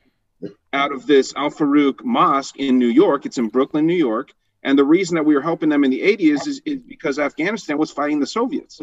out 0.74 0.92
of 0.92 1.06
this 1.06 1.34
Al 1.36 1.52
Farouk 1.52 2.04
Mosque 2.04 2.58
in 2.58 2.80
New 2.80 2.88
York. 2.88 3.26
It's 3.26 3.38
in 3.38 3.50
Brooklyn, 3.50 3.86
New 3.86 3.96
York. 3.96 4.34
And 4.68 4.78
the 4.78 4.84
reason 4.84 5.16
that 5.16 5.24
we 5.24 5.34
were 5.34 5.42
helping 5.42 5.70
them 5.70 5.86
in 5.86 5.92
the 5.92 6.02
80s 6.02 6.46
is, 6.46 6.62
is 6.66 6.82
because 6.82 7.20
Afghanistan 7.20 7.78
was 7.78 7.90
fighting 7.90 8.20
the 8.20 8.28
Soviets. 8.28 8.82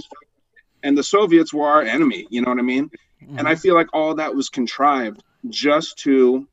And 0.83 0.97
the 0.97 1.03
Soviets 1.03 1.53
were 1.53 1.69
our 1.69 1.83
enemy, 1.83 2.27
you 2.31 2.41
know 2.41 2.51
what 2.51 2.59
I 2.59 2.63
mean? 2.63 2.91
Mm-hmm. 3.23 3.39
And 3.39 3.47
I 3.47 3.55
feel 3.55 3.75
like 3.75 3.89
all 3.93 4.15
that 4.15 4.35
was 4.35 4.49
contrived 4.49 5.23
just 5.51 5.99
to, 5.99 6.49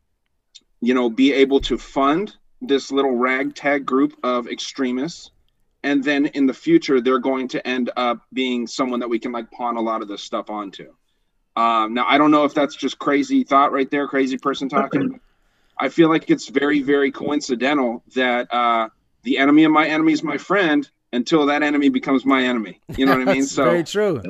you 0.82 0.94
know, 0.94 1.10
be 1.10 1.32
able 1.32 1.62
to 1.62 1.78
fund 1.78 2.36
this 2.60 2.92
little 2.92 3.16
ragtag 3.16 3.86
group 3.86 4.16
of 4.22 4.50
extremists. 4.50 5.32
And 5.82 6.04
then 6.04 6.26
in 6.26 6.46
the 6.46 6.54
future, 6.54 7.00
they're 7.00 7.20
going 7.20 7.48
to 7.50 7.66
end 7.66 7.90
up 7.96 8.24
being 8.34 8.68
someone 8.68 9.00
that 9.00 9.08
we 9.08 9.18
can 9.18 9.32
like 9.32 9.50
pawn 9.50 9.78
a 9.78 9.82
lot 9.82 10.02
of 10.02 10.10
this 10.10 10.22
stuff 10.22 10.50
onto. 10.50 10.94
Um, 11.56 11.94
now, 11.94 12.06
I 12.06 12.18
don't 12.18 12.32
know 12.32 12.44
if 12.44 12.54
that's 12.54 12.76
just 12.76 13.00
crazy 13.00 13.46
thought 13.46 13.72
right 13.72 13.90
there, 13.90 14.10
crazy 14.10 14.38
person 14.38 14.68
talking. 14.68 15.22
I 15.80 15.88
feel 15.88 16.10
like 16.10 16.30
it's 16.30 16.50
very, 16.50 16.82
very 16.82 17.14
coincidental 17.14 18.04
that 18.14 18.54
uh, 18.54 18.90
the 19.24 19.38
enemy 19.38 19.64
of 19.64 19.72
my 19.72 19.88
enemy 19.88 20.14
is 20.14 20.24
my 20.24 20.38
friend 20.38 20.90
until 21.14 21.46
that 21.46 21.64
enemy 21.64 21.90
becomes 21.90 22.26
my 22.26 22.44
enemy. 22.44 22.80
You 22.96 23.06
know 23.06 23.18
what 23.18 23.28
I 23.28 23.34
mean? 23.34 23.46
So 23.52 23.66
very 23.66 23.84
true. 23.84 24.22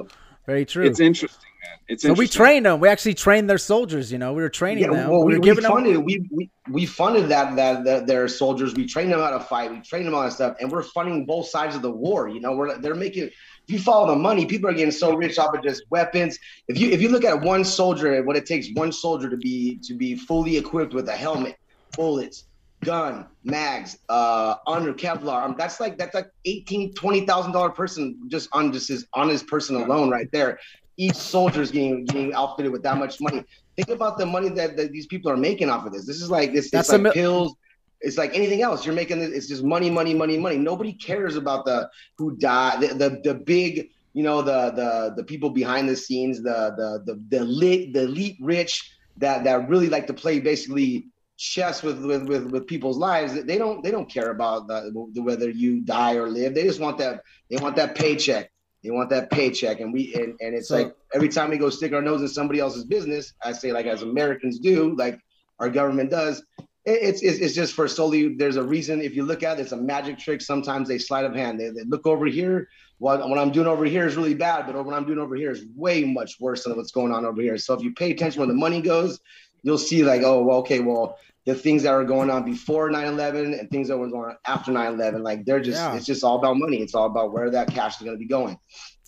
Very 0.47 0.65
true. 0.65 0.85
It's 0.85 0.99
interesting, 0.99 1.49
man. 1.63 1.77
It's 1.87 2.03
so 2.03 2.13
we 2.13 2.27
trained 2.27 2.65
them. 2.65 2.79
We 2.79 2.87
actually 2.87 3.13
trained 3.13 3.49
their 3.49 3.59
soldiers. 3.59 4.11
You 4.11 4.17
know, 4.17 4.33
we 4.33 4.41
were 4.41 4.49
training 4.49 4.85
yeah, 4.85 4.91
them. 4.91 5.09
Well, 5.09 5.23
we, 5.23 5.33
we, 5.33 5.39
were 5.39 5.43
giving 5.43 5.63
we 5.63 5.69
funded 5.69 5.95
them. 5.95 6.03
We, 6.03 6.27
we 6.31 6.49
we 6.69 6.85
funded 6.85 7.29
that, 7.29 7.55
that 7.55 7.83
that 7.85 8.07
their 8.07 8.27
soldiers. 8.27 8.73
We 8.73 8.87
trained 8.87 9.11
them 9.11 9.19
how 9.19 9.29
to 9.29 9.39
fight. 9.39 9.71
We 9.71 9.81
trained 9.81 10.07
them 10.07 10.15
all 10.15 10.23
that 10.23 10.33
stuff, 10.33 10.57
and 10.59 10.71
we're 10.71 10.83
funding 10.83 11.25
both 11.25 11.47
sides 11.47 11.75
of 11.75 11.83
the 11.83 11.91
war. 11.91 12.27
You 12.27 12.39
know, 12.39 12.53
we're 12.53 12.77
they're 12.79 12.95
making. 12.95 13.29
If 13.67 13.75
you 13.75 13.79
follow 13.79 14.07
the 14.07 14.15
money, 14.15 14.47
people 14.47 14.69
are 14.69 14.73
getting 14.73 14.91
so 14.91 15.15
rich 15.15 15.37
off 15.37 15.53
of 15.53 15.63
just 15.63 15.83
weapons. 15.91 16.39
If 16.67 16.79
you 16.79 16.89
if 16.89 17.01
you 17.01 17.09
look 17.09 17.23
at 17.23 17.39
one 17.39 17.63
soldier, 17.63 18.23
what 18.23 18.35
it 18.35 18.47
takes 18.47 18.69
one 18.73 18.91
soldier 18.91 19.29
to 19.29 19.37
be 19.37 19.77
to 19.83 19.93
be 19.93 20.15
fully 20.15 20.57
equipped 20.57 20.93
with 20.93 21.07
a 21.07 21.15
helmet, 21.15 21.57
bullets, 21.95 22.45
gun, 22.81 23.27
mags, 23.43 23.97
uh, 24.09 24.55
under 24.67 24.93
Kevlar. 24.93 25.43
Um, 25.43 25.55
that's 25.57 25.79
like 25.79 25.97
that's 25.97 26.13
like 26.13 26.29
eighteen, 26.45 26.93
twenty 26.93 27.25
thousand 27.25 27.53
dollar 27.53 27.69
person 27.69 28.19
just 28.27 28.49
on 28.51 28.73
just 28.73 28.89
his 28.89 29.07
on 29.13 29.29
his 29.29 29.43
person 29.43 29.75
alone 29.75 30.09
right 30.09 30.29
there. 30.31 30.59
Each 30.97 31.15
soldier 31.15 31.61
is 31.61 31.71
getting 31.71 32.05
getting 32.05 32.33
outfitted 32.33 32.71
with 32.71 32.83
that 32.83 32.97
much 32.97 33.21
money. 33.21 33.43
Think 33.75 33.89
about 33.89 34.17
the 34.17 34.25
money 34.25 34.49
that, 34.49 34.75
that 34.77 34.91
these 34.91 35.07
people 35.07 35.31
are 35.31 35.37
making 35.37 35.69
off 35.69 35.85
of 35.85 35.93
this. 35.93 36.05
This 36.05 36.21
is 36.21 36.29
like 36.29 36.53
this. 36.53 36.69
It's 36.73 36.89
like 36.89 37.13
pills. 37.13 37.55
It's 38.01 38.17
like 38.17 38.35
anything 38.35 38.61
else. 38.61 38.85
You're 38.85 38.95
making 38.95 39.21
it's 39.21 39.47
just 39.47 39.63
money, 39.63 39.89
money, 39.89 40.13
money, 40.13 40.37
money. 40.37 40.57
Nobody 40.57 40.93
cares 40.93 41.35
about 41.35 41.65
the 41.65 41.89
who 42.17 42.35
died, 42.37 42.81
the, 42.81 42.87
the 42.87 43.21
the 43.23 43.33
big 43.35 43.89
you 44.13 44.23
know 44.23 44.41
the 44.41 44.71
the 44.71 45.13
the 45.17 45.23
people 45.23 45.51
behind 45.51 45.87
the 45.87 45.95
scenes, 45.95 46.41
the 46.41 46.73
the 46.75 47.03
the 47.05 47.37
the 47.37 47.43
lit 47.45 47.93
the 47.93 48.03
elite 48.03 48.37
rich 48.41 48.91
that 49.17 49.43
that 49.43 49.69
really 49.69 49.87
like 49.87 50.07
to 50.07 50.13
play 50.13 50.39
basically 50.39 51.07
chess 51.41 51.81
with, 51.81 52.05
with 52.05 52.23
with 52.27 52.51
with 52.51 52.67
people's 52.67 52.97
lives 52.97 53.33
they 53.45 53.57
don't 53.57 53.83
they 53.83 53.89
don't 53.89 54.07
care 54.07 54.29
about 54.29 54.67
the, 54.67 54.91
whether 55.15 55.49
you 55.49 55.81
die 55.81 56.13
or 56.13 56.29
live. 56.29 56.53
They 56.53 56.63
just 56.63 56.79
want 56.79 56.99
that 56.99 57.23
they 57.49 57.57
want 57.57 57.75
that 57.77 57.95
paycheck. 57.95 58.51
They 58.83 58.91
want 58.91 59.09
that 59.09 59.31
paycheck. 59.31 59.79
And 59.79 59.91
we 59.91 60.13
and, 60.13 60.35
and 60.39 60.53
it's 60.53 60.67
so, 60.67 60.75
like 60.75 60.95
every 61.15 61.29
time 61.29 61.49
we 61.49 61.57
go 61.57 61.71
stick 61.71 61.93
our 61.93 62.01
nose 62.01 62.21
in 62.21 62.27
somebody 62.27 62.59
else's 62.59 62.85
business 62.85 63.33
i 63.43 63.51
say 63.51 63.71
like 63.73 63.85
as 63.85 64.01
americans 64.01 64.59
do 64.59 64.95
like 64.95 65.19
our 65.59 65.69
government 65.69 66.11
does 66.11 66.43
it's, 66.83 67.21
it's, 67.21 67.37
it's 67.37 67.53
just 67.53 67.73
for 67.73 67.87
solely 67.87 68.35
there's 68.35 68.55
a 68.55 68.63
reason. 68.63 69.01
If 69.01 69.15
you 69.15 69.23
look 69.23 69.43
at 69.43 69.59
it 69.59 69.61
it's 69.61 69.71
a 69.71 69.77
magic 69.77 70.17
trick. 70.17 70.41
Sometimes 70.41 70.87
they 70.87 70.97
sleight 70.97 71.25
of 71.25 71.35
hand. 71.35 71.59
They, 71.59 71.69
they 71.69 71.83
look 71.83 72.07
over 72.07 72.25
here. 72.25 72.69
What, 72.97 73.27
what 73.29 73.37
I'm 73.37 73.51
doing 73.51 73.67
over 73.67 73.85
here 73.85 74.07
is 74.07 74.15
really 74.15 74.33
bad, 74.33 74.65
but 74.65 74.83
what 74.83 74.95
I'm 74.95 75.05
doing 75.05 75.19
over 75.19 75.35
here 75.35 75.51
is 75.51 75.65
way 75.75 76.03
much 76.03 76.39
worse 76.39 76.63
than 76.63 76.75
what's 76.75 76.91
going 76.91 77.11
on 77.11 77.25
over 77.25 77.41
here. 77.41 77.57
So 77.57 77.73
if 77.73 77.83
you 77.83 77.93
pay 77.93 78.11
attention 78.11 78.39
where 78.39 78.47
the 78.47 78.53
money 78.53 78.81
goes, 78.81 79.19
you'll 79.63 79.77
see 79.77 80.03
like, 80.03 80.23
oh, 80.23 80.43
well, 80.43 80.57
okay, 80.57 80.79
well, 80.79 81.17
the 81.45 81.55
things 81.55 81.83
that 81.83 81.89
are 81.89 82.03
going 82.03 82.29
on 82.29 82.45
before 82.45 82.89
9-11 82.91 83.59
and 83.59 83.69
things 83.69 83.87
that 83.87 83.97
were 83.97 84.09
going 84.09 84.29
on 84.29 84.37
after 84.45 84.71
9-11, 84.71 85.23
like 85.23 85.43
they're 85.45 85.59
just, 85.59 85.79
yeah. 85.79 85.95
it's 85.95 86.05
just 86.05 86.23
all 86.23 86.37
about 86.37 86.57
money. 86.57 86.77
It's 86.77 86.93
all 86.93 87.07
about 87.07 87.33
where 87.33 87.49
that 87.49 87.69
cash 87.69 87.95
is 87.95 88.03
going 88.03 88.15
to 88.15 88.19
be 88.19 88.27
going. 88.27 88.59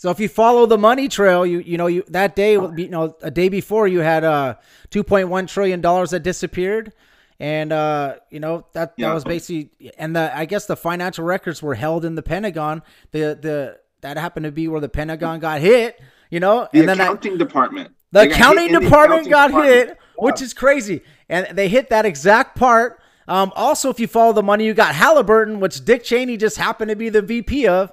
So 0.04 0.10
if 0.10 0.20
you 0.20 0.28
follow 0.28 0.66
the 0.66 0.78
money 0.78 1.08
trail, 1.08 1.46
you 1.46 1.60
you 1.60 1.78
know 1.78 1.88
you 1.88 2.04
that 2.10 2.36
day 2.36 2.56
you 2.56 2.90
know 2.90 3.16
a 3.22 3.32
day 3.32 3.48
before 3.48 3.88
you 3.88 4.00
had 4.00 4.26
uh 4.26 4.56
2.1 4.92 5.48
trillion 5.48 5.80
dollars 5.80 6.10
that 6.10 6.24
disappeared 6.24 6.92
and 7.40 7.72
uh 7.72 8.16
you 8.30 8.42
know 8.42 8.66
that 8.74 8.98
that 8.98 9.14
was 9.14 9.24
basically 9.24 9.72
and 9.98 10.14
the 10.14 10.38
I 10.38 10.44
guess 10.44 10.66
the 10.66 10.76
financial 10.76 11.24
records 11.24 11.64
were 11.64 11.76
held 11.76 12.04
in 12.04 12.16
the 12.16 12.22
Pentagon. 12.22 12.82
The 13.12 13.40
the 13.42 13.80
that 14.02 14.18
happened 14.18 14.44
to 14.44 14.52
be 14.52 14.68
where 14.68 14.82
the 14.82 14.90
Pentagon 14.90 15.40
got 15.40 15.62
hit, 15.62 16.02
you 16.30 16.42
know, 16.42 16.68
the 16.74 16.82
and 16.82 16.90
then 16.90 17.00
accounting 17.00 17.38
that, 17.38 17.48
department. 17.48 17.96
The 18.12 18.24
accounting 18.24 18.74
department 18.74 19.24
the 19.24 19.30
accounting 19.30 19.32
got 19.32 19.48
department. 19.48 19.88
hit, 19.90 19.98
which 20.18 20.42
is 20.42 20.54
crazy. 20.54 21.02
And 21.30 21.58
they 21.58 21.68
hit 21.68 21.90
that 21.90 22.06
exact 22.06 22.58
part. 22.58 23.00
Um, 23.28 23.52
also, 23.56 23.90
if 23.90 24.00
you 24.00 24.08
follow 24.08 24.34
the 24.34 24.44
money, 24.44 24.66
you 24.66 24.74
got 24.74 24.96
Halliburton, 24.96 25.60
which 25.60 25.86
Dick 25.86 26.04
Cheney 26.04 26.38
just 26.38 26.58
happened 26.58 26.90
to 26.90 26.96
be 26.96 27.10
the 27.10 27.22
VP 27.22 27.68
of. 27.68 27.92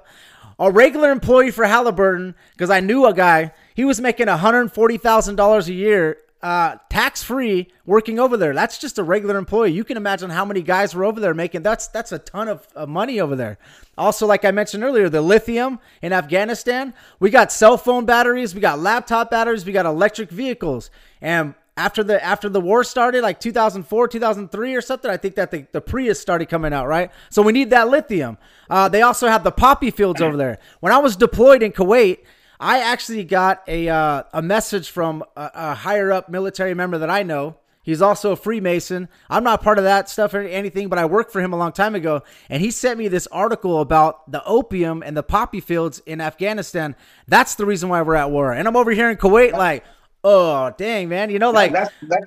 A 0.59 0.69
regular 0.69 1.11
employee 1.11 1.51
for 1.51 1.65
Halliburton, 1.65 2.35
because 2.51 2.69
I 2.69 2.81
knew 2.81 3.05
a 3.05 3.13
guy, 3.13 3.53
he 3.73 3.85
was 3.85 3.99
making 3.99 4.27
$140,000 4.27 5.67
a 5.67 5.73
year 5.73 6.17
uh, 6.43 6.75
tax 6.89 7.21
free 7.21 7.67
working 7.85 8.19
over 8.19 8.35
there. 8.35 8.53
That's 8.53 8.77
just 8.77 8.97
a 8.97 9.03
regular 9.03 9.37
employee. 9.37 9.71
You 9.71 9.83
can 9.83 9.97
imagine 9.97 10.29
how 10.29 10.43
many 10.43 10.61
guys 10.61 10.95
were 10.95 11.05
over 11.05 11.19
there 11.19 11.33
making. 11.33 11.61
That's 11.61 11.87
that's 11.87 12.11
a 12.11 12.19
ton 12.19 12.47
of, 12.47 12.67
of 12.75 12.89
money 12.89 13.19
over 13.19 13.35
there. 13.35 13.57
Also, 13.97 14.25
like 14.25 14.43
I 14.43 14.51
mentioned 14.51 14.83
earlier, 14.83 15.09
the 15.09 15.21
lithium 15.21 15.79
in 16.01 16.13
Afghanistan. 16.13 16.93
We 17.19 17.29
got 17.29 17.51
cell 17.51 17.77
phone 17.77 18.05
batteries, 18.05 18.55
we 18.55 18.61
got 18.61 18.79
laptop 18.79 19.29
batteries, 19.29 19.65
we 19.65 19.71
got 19.71 19.85
electric 19.85 20.31
vehicles, 20.31 20.89
and 21.21 21.53
after 21.81 22.03
the 22.03 22.23
after 22.23 22.47
the 22.47 22.61
war 22.61 22.83
started, 22.83 23.23
like 23.23 23.39
2004, 23.39 24.07
2003 24.07 24.75
or 24.75 24.81
something, 24.81 25.09
I 25.09 25.17
think 25.17 25.35
that 25.35 25.51
the, 25.51 25.65
the 25.71 25.81
Prius 25.81 26.19
started 26.19 26.47
coming 26.47 26.73
out, 26.73 26.87
right? 26.87 27.11
So 27.29 27.41
we 27.41 27.51
need 27.51 27.71
that 27.71 27.89
lithium. 27.89 28.37
Uh, 28.69 28.87
they 28.87 29.01
also 29.01 29.27
have 29.27 29.43
the 29.43 29.51
poppy 29.51 29.91
fields 29.91 30.21
over 30.21 30.37
there. 30.37 30.59
When 30.79 30.93
I 30.93 30.99
was 30.99 31.15
deployed 31.15 31.63
in 31.63 31.71
Kuwait, 31.71 32.19
I 32.59 32.79
actually 32.79 33.23
got 33.23 33.63
a 33.67 33.89
uh, 33.89 34.23
a 34.31 34.41
message 34.41 34.91
from 34.91 35.23
a, 35.35 35.51
a, 35.53 35.73
higher 35.73 36.11
up 36.11 36.29
military 36.29 36.75
member 36.75 36.99
that 36.99 37.09
I 37.09 37.23
know. 37.23 37.57
He's 37.83 38.03
also 38.03 38.33
a 38.33 38.35
Freemason. 38.35 39.09
I'm 39.27 39.43
not 39.43 39.63
part 39.63 39.79
of 39.79 39.85
that 39.85 40.07
stuff 40.07 40.35
or 40.35 40.41
anything, 40.41 40.87
but 40.87 40.99
I 40.99 41.05
worked 41.05 41.31
for 41.31 41.41
him 41.41 41.51
a 41.51 41.57
long 41.57 41.71
time 41.71 41.95
ago, 41.95 42.21
and 42.47 42.61
he 42.61 42.69
sent 42.69 42.99
me 42.99 43.07
this 43.07 43.25
article 43.27 43.81
about 43.81 44.31
the 44.31 44.43
opium 44.45 45.01
and 45.01 45.17
the 45.17 45.23
poppy 45.23 45.61
fields 45.61 45.97
in 46.05 46.21
Afghanistan. 46.21 46.95
That's 47.27 47.55
the 47.55 47.65
reason 47.65 47.89
why 47.89 48.03
we're 48.03 48.13
at 48.15 48.29
war. 48.29 48.53
And 48.53 48.67
I'm 48.67 48.75
over 48.75 48.91
here 48.91 49.09
in 49.09 49.17
Kuwait, 49.17 49.53
like, 49.53 49.83
oh 50.23 50.71
dang, 50.77 51.09
man, 51.09 51.29
you 51.29 51.39
know, 51.39 51.51
like 51.51 51.71
that's 51.71 51.91
that's, 52.03 52.25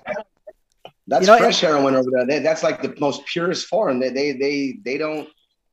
that's 1.07 1.27
you 1.27 1.33
know, 1.33 1.39
fresh 1.39 1.61
heroin 1.61 1.95
over 1.95 2.09
there. 2.27 2.41
that's 2.41 2.63
like 2.63 2.83
the 2.83 2.95
most 2.99 3.25
purest 3.27 3.67
form. 3.67 4.01
They 4.01 4.11
they 4.11 4.33
they 4.33 4.79
they 4.85 4.99
don't 4.99 5.29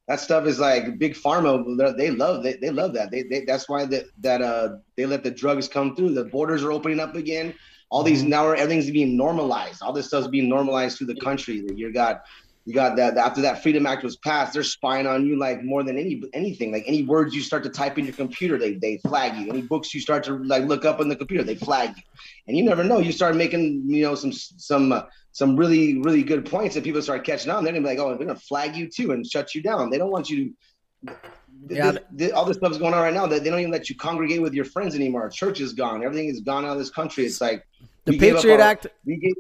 that 0.08 0.20
stuff 0.20 0.46
is 0.46 0.60
like 0.60 1.00
big 1.00 1.14
pharma. 1.14 1.98
They 1.98 2.12
love 2.12 2.44
they, 2.44 2.54
they 2.54 2.70
love 2.70 2.94
that. 2.94 3.12
They, 3.12 3.24
they 3.24 3.46
that's 3.46 3.70
why 3.70 3.86
that 3.86 4.06
that 4.20 4.42
uh 4.42 4.78
they 4.98 5.06
let 5.06 5.24
the 5.24 5.32
drugs 5.32 5.68
come 5.68 5.96
through. 5.96 6.14
The 6.14 6.26
borders 6.26 6.64
are 6.64 6.72
opening 6.72 7.00
up 7.00 7.16
again. 7.16 7.54
All 7.90 8.04
these 8.04 8.22
mm-hmm. 8.22 8.30
now 8.30 8.52
everything's 8.52 8.92
being 8.92 9.16
normalized. 9.16 9.82
All 9.82 9.94
this 9.94 10.08
stuff's 10.08 10.28
being 10.28 10.50
normalized 10.50 10.98
through 10.98 11.08
the 11.08 11.20
country. 11.22 11.62
That 11.62 11.78
You 11.78 11.94
got 11.94 12.24
you 12.66 12.74
got 12.74 12.96
that 12.98 13.18
after 13.18 13.42
that 13.42 13.64
Freedom 13.64 13.86
Act 13.86 14.04
was 14.04 14.18
passed, 14.18 14.54
they're 14.54 14.64
spying 14.64 15.08
on 15.08 15.26
you 15.26 15.38
like 15.38 15.64
more 15.64 15.84
than 15.84 15.98
any 15.98 16.22
anything. 16.34 16.72
Like 16.72 16.84
any 16.86 17.04
words 17.04 17.34
you 17.34 17.42
start 17.42 17.64
to 17.64 17.70
type 17.70 17.98
in 17.98 18.06
your 18.06 18.14
computer, 18.14 18.58
they 18.58 18.76
they 18.76 18.98
flag 18.98 19.36
you. 19.36 19.50
Any 19.50 19.62
books 19.62 19.94
you 19.94 20.02
start 20.02 20.24
to 20.26 20.38
like 20.44 20.66
look 20.66 20.86
up 20.86 21.00
on 21.00 21.10
the 21.10 21.16
computer, 21.16 21.44
they 21.44 21.56
flag 21.56 21.90
you. 21.98 22.04
And 22.48 22.58
you 22.58 22.64
never 22.64 22.84
know. 22.84 23.00
You 23.00 23.12
start 23.12 23.36
making 23.36 23.84
you 23.88 24.04
know 24.04 24.16
some 24.16 24.32
some 24.32 24.92
uh, 24.92 25.04
some 25.32 25.56
really 25.56 26.00
really 26.00 26.24
good 26.24 26.46
points 26.46 26.76
and 26.76 26.84
people 26.84 27.02
start 27.02 27.24
catching 27.24 27.52
on 27.52 27.64
they're 27.64 27.74
gonna 27.74 27.84
be 27.84 27.96
like 27.96 28.00
oh 28.00 28.10
they're 28.10 28.28
gonna 28.28 28.38
flag 28.38 28.76
you 28.76 28.90
too 28.90 29.12
and 29.12 29.26
shut 29.26 29.56
you 29.56 29.62
down 29.62 29.90
they 29.90 29.98
don't 29.98 30.12
want 30.12 30.30
you 30.30 30.54
to 31.06 31.16
yeah. 31.70 31.92
The, 31.92 32.04
the, 32.14 32.32
all 32.32 32.46
this 32.46 32.58
stuff 32.58 32.72
is 32.72 32.80
going 32.80 32.94
on 32.94 33.02
right 33.02 33.14
now 33.14 33.28
that 33.28 33.44
they 33.44 33.50
don't 33.50 33.60
even 33.60 33.72
let 33.72 33.88
you 33.90 33.96
congregate 33.96 34.42
with 34.42 34.54
your 34.54 34.66
friends 34.66 34.96
anymore 34.96 35.30
church 35.30 35.62
is 35.62 35.74
gone 35.74 36.04
everything 36.04 36.28
is 36.28 36.42
gone 36.42 36.66
out 36.66 36.74
of 36.74 36.80
this 36.80 36.90
country 36.90 37.26
it's 37.26 37.40
like 37.40 37.66
the 38.06 38.18
patriot 38.18 38.56
our, 38.56 38.62
act 38.62 38.88
gave, 39.08 39.36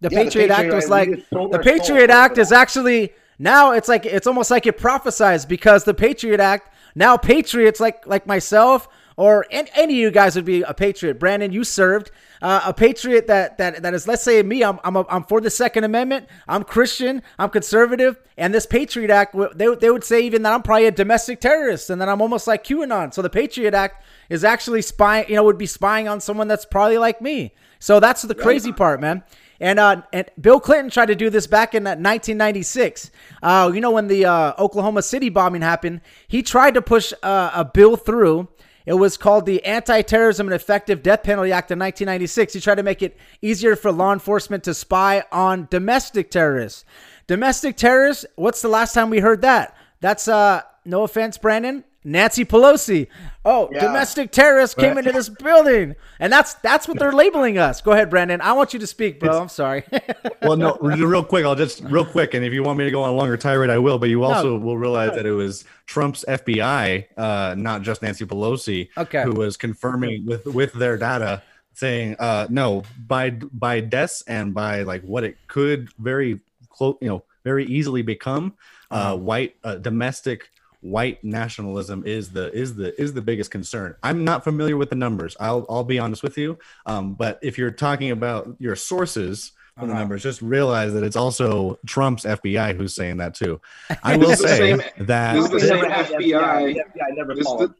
the, 0.00 0.08
yeah, 0.10 0.22
patriot 0.24 0.48
the, 0.48 0.54
patriot 0.54 0.72
act 0.72 0.74
was 0.74 0.88
like 0.88 1.08
the 1.30 1.60
patriot 1.62 2.10
act 2.10 2.38
is 2.38 2.52
actually 2.52 3.12
now 3.38 3.72
it's 3.72 3.88
like 3.88 4.06
it's 4.06 4.26
almost 4.26 4.50
like 4.50 4.66
it 4.66 4.78
prophesies 4.78 5.44
because 5.44 5.84
the 5.84 5.94
patriot 5.94 6.40
act 6.40 6.72
now 6.94 7.16
patriots 7.16 7.80
like 7.80 8.06
like 8.06 8.26
myself 8.26 8.88
or 9.18 9.46
any, 9.50 9.68
any 9.74 9.94
of 9.94 9.98
you 9.98 10.10
guys 10.12 10.36
would 10.36 10.44
be 10.44 10.62
a 10.62 10.72
patriot. 10.72 11.18
Brandon, 11.18 11.52
you 11.52 11.64
served. 11.64 12.12
Uh, 12.40 12.60
a 12.64 12.72
patriot 12.72 13.26
that 13.26 13.58
that 13.58 13.82
that 13.82 13.92
is, 13.92 14.06
let's 14.06 14.22
say 14.22 14.40
me, 14.44 14.62
I'm 14.62 14.78
I'm, 14.84 14.94
a, 14.94 15.04
I'm 15.08 15.24
for 15.24 15.40
the 15.40 15.50
Second 15.50 15.82
Amendment. 15.82 16.28
I'm 16.46 16.62
Christian. 16.62 17.22
I'm 17.36 17.50
conservative, 17.50 18.16
and 18.36 18.54
this 18.54 18.64
Patriot 18.64 19.10
Act, 19.10 19.34
they 19.56 19.74
they 19.74 19.90
would 19.90 20.04
say 20.04 20.20
even 20.20 20.42
that 20.42 20.52
I'm 20.52 20.62
probably 20.62 20.86
a 20.86 20.92
domestic 20.92 21.40
terrorist, 21.40 21.90
and 21.90 22.00
that 22.00 22.08
I'm 22.08 22.22
almost 22.22 22.46
like 22.46 22.62
QAnon. 22.62 23.12
So 23.12 23.20
the 23.20 23.28
Patriot 23.28 23.74
Act 23.74 24.04
is 24.28 24.44
actually 24.44 24.82
spying, 24.82 25.28
you 25.28 25.34
know, 25.34 25.42
would 25.42 25.58
be 25.58 25.66
spying 25.66 26.06
on 26.06 26.20
someone 26.20 26.46
that's 26.46 26.64
probably 26.64 26.98
like 26.98 27.20
me. 27.20 27.52
So 27.80 27.98
that's 27.98 28.22
the 28.22 28.36
crazy 28.36 28.72
part, 28.72 29.00
man. 29.00 29.24
And 29.60 29.78
uh, 29.78 30.02
and 30.12 30.30
Bill 30.40 30.60
Clinton 30.60 30.90
tried 30.90 31.06
to 31.06 31.16
do 31.16 31.30
this 31.30 31.46
back 31.46 31.74
in 31.74 31.84
1996. 31.84 33.10
Uh, 33.42 33.70
you 33.74 33.80
know, 33.80 33.90
when 33.90 34.06
the 34.06 34.24
uh, 34.24 34.52
Oklahoma 34.58 35.02
City 35.02 35.30
bombing 35.30 35.62
happened, 35.62 36.00
he 36.28 36.42
tried 36.42 36.74
to 36.74 36.82
push 36.82 37.12
uh, 37.22 37.50
a 37.54 37.64
bill 37.64 37.96
through 37.96 38.48
it 38.88 38.94
was 38.94 39.18
called 39.18 39.44
the 39.44 39.62
Anti 39.66 40.00
Terrorism 40.00 40.46
and 40.46 40.54
Effective 40.54 41.02
Death 41.02 41.22
Penalty 41.22 41.52
Act 41.52 41.70
of 41.70 41.76
1996. 41.76 42.54
He 42.54 42.60
tried 42.60 42.76
to 42.76 42.82
make 42.82 43.02
it 43.02 43.18
easier 43.42 43.76
for 43.76 43.92
law 43.92 44.14
enforcement 44.14 44.64
to 44.64 44.72
spy 44.72 45.24
on 45.30 45.68
domestic 45.70 46.30
terrorists. 46.30 46.86
Domestic 47.26 47.76
terrorists, 47.76 48.24
what's 48.36 48.62
the 48.62 48.68
last 48.68 48.94
time 48.94 49.10
we 49.10 49.20
heard 49.20 49.42
that? 49.42 49.76
That's, 50.00 50.26
uh, 50.26 50.62
no 50.86 51.02
offense, 51.02 51.36
Brandon, 51.36 51.84
Nancy 52.04 52.44
Pelosi. 52.44 53.08
Oh, 53.44 53.68
yeah. 53.72 53.80
domestic 53.80 54.30
terrorists 54.30 54.74
came 54.74 54.98
into 54.98 55.10
this 55.10 55.28
building, 55.28 55.96
and 56.20 56.32
that's 56.32 56.54
that's 56.54 56.86
what 56.86 56.98
they're 56.98 57.12
labeling 57.12 57.58
us. 57.58 57.80
Go 57.80 57.92
ahead, 57.92 58.10
Brandon. 58.10 58.40
I 58.40 58.52
want 58.52 58.72
you 58.72 58.80
to 58.80 58.86
speak, 58.86 59.20
bro. 59.20 59.30
It's, 59.30 59.38
I'm 59.38 59.48
sorry. 59.48 59.84
well, 60.42 60.56
no, 60.56 60.76
real 60.80 61.24
quick. 61.24 61.44
I'll 61.44 61.54
just 61.54 61.82
real 61.84 62.04
quick, 62.04 62.34
and 62.34 62.44
if 62.44 62.52
you 62.52 62.62
want 62.62 62.78
me 62.78 62.84
to 62.84 62.90
go 62.90 63.02
on 63.02 63.10
a 63.10 63.12
longer 63.14 63.36
tirade, 63.36 63.70
I 63.70 63.78
will. 63.78 63.98
But 63.98 64.10
you 64.10 64.22
also 64.24 64.58
no. 64.58 64.64
will 64.64 64.76
realize 64.76 65.14
that 65.14 65.26
it 65.26 65.32
was 65.32 65.64
Trump's 65.86 66.24
FBI, 66.28 67.06
uh, 67.16 67.54
not 67.56 67.82
just 67.82 68.02
Nancy 68.02 68.26
Pelosi, 68.26 68.88
okay. 68.96 69.24
who 69.24 69.32
was 69.32 69.56
confirming 69.56 70.26
with 70.26 70.46
with 70.46 70.72
their 70.74 70.96
data 70.98 71.42
saying 71.78 72.16
uh, 72.18 72.46
no 72.50 72.82
by 73.06 73.30
by 73.30 73.80
deaths 73.80 74.22
and 74.26 74.52
by 74.52 74.82
like 74.82 75.02
what 75.02 75.24
it 75.24 75.36
could 75.46 75.88
very 75.98 76.40
close, 76.68 76.96
you 77.00 77.08
know, 77.08 77.22
very 77.44 77.64
easily 77.66 78.02
become 78.02 78.54
uh, 78.90 79.14
mm-hmm. 79.14 79.24
white 79.24 79.56
uh, 79.64 79.76
domestic 79.76 80.50
white 80.80 81.22
nationalism 81.24 82.04
is 82.06 82.30
the 82.30 82.52
is 82.52 82.76
the 82.76 82.98
is 83.00 83.12
the 83.12 83.22
biggest 83.22 83.50
concern. 83.50 83.94
I'm 84.02 84.24
not 84.24 84.44
familiar 84.44 84.76
with 84.76 84.90
the 84.90 84.96
numbers. 84.96 85.36
I'll 85.40 85.66
I'll 85.68 85.84
be 85.84 85.98
honest 85.98 86.22
with 86.22 86.38
you. 86.38 86.58
Um, 86.86 87.14
but 87.14 87.38
if 87.42 87.58
you're 87.58 87.70
talking 87.70 88.10
about 88.10 88.56
your 88.58 88.76
sources 88.76 89.52
for 89.76 89.84
uh-huh. 89.84 89.92
the 89.92 89.98
numbers, 89.98 90.22
just 90.22 90.42
realize 90.42 90.92
that 90.94 91.02
it's 91.02 91.16
also 91.16 91.78
Trump's 91.86 92.24
FBI 92.24 92.76
who's 92.76 92.94
saying 92.94 93.18
that 93.18 93.34
too. 93.34 93.60
I 94.02 94.16
will 94.18 94.36
say 94.36 94.76
that 94.98 95.34
this 95.34 95.44
is 95.44 95.50
the 95.50 95.60
same 95.60 95.84
FBI. 95.84 96.18
The, 96.18 97.74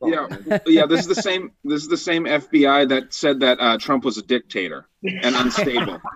yeah, 0.48 0.58
yeah, 0.66 0.86
this 0.86 1.00
is 1.00 1.06
the 1.06 1.14
same. 1.14 1.52
This 1.64 1.82
is 1.82 1.88
the 1.88 1.96
same 1.96 2.24
FBI 2.24 2.88
that 2.88 3.14
said 3.14 3.40
that 3.40 3.60
uh, 3.60 3.78
Trump 3.78 4.04
was 4.04 4.18
a 4.18 4.22
dictator 4.22 4.86
and 5.02 5.34
unstable. 5.36 6.00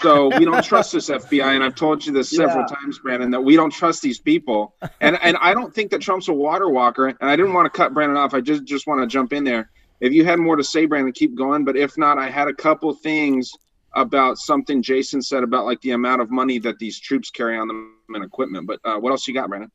So 0.00 0.36
we 0.38 0.44
don't 0.44 0.64
trust 0.64 0.92
this 0.92 1.10
FBI, 1.10 1.54
and 1.54 1.64
I've 1.64 1.74
told 1.74 2.06
you 2.06 2.12
this 2.12 2.30
several 2.30 2.64
yeah. 2.68 2.76
times, 2.76 2.98
Brandon, 3.00 3.30
that 3.32 3.40
we 3.40 3.56
don't 3.56 3.70
trust 3.70 4.02
these 4.02 4.18
people. 4.18 4.74
And 5.00 5.18
and 5.22 5.36
I 5.40 5.54
don't 5.54 5.74
think 5.74 5.90
that 5.90 6.00
Trump's 6.00 6.28
a 6.28 6.32
water 6.32 6.68
walker. 6.68 7.08
And 7.08 7.16
I 7.20 7.36
didn't 7.36 7.52
want 7.52 7.66
to 7.66 7.76
cut 7.76 7.94
Brandon 7.94 8.16
off. 8.16 8.34
I 8.34 8.40
just 8.40 8.64
just 8.64 8.86
want 8.86 9.00
to 9.00 9.06
jump 9.06 9.32
in 9.32 9.44
there. 9.44 9.70
If 10.00 10.12
you 10.12 10.24
had 10.24 10.38
more 10.38 10.56
to 10.56 10.64
say, 10.64 10.86
Brandon, 10.86 11.12
keep 11.12 11.34
going. 11.34 11.64
But 11.64 11.76
if 11.76 11.98
not, 11.98 12.18
I 12.18 12.30
had 12.30 12.48
a 12.48 12.54
couple 12.54 12.92
things 12.94 13.52
about 13.94 14.38
something 14.38 14.82
Jason 14.82 15.22
said 15.22 15.42
about 15.42 15.64
like 15.64 15.80
the 15.80 15.92
amount 15.92 16.20
of 16.20 16.30
money 16.30 16.58
that 16.60 16.78
these 16.78 17.00
troops 17.00 17.30
carry 17.30 17.58
on 17.58 17.68
them 17.68 17.94
and 18.10 18.24
equipment. 18.24 18.66
But 18.66 18.80
uh, 18.84 18.98
what 18.98 19.10
else 19.10 19.26
you 19.26 19.34
got, 19.34 19.48
Brandon? 19.48 19.70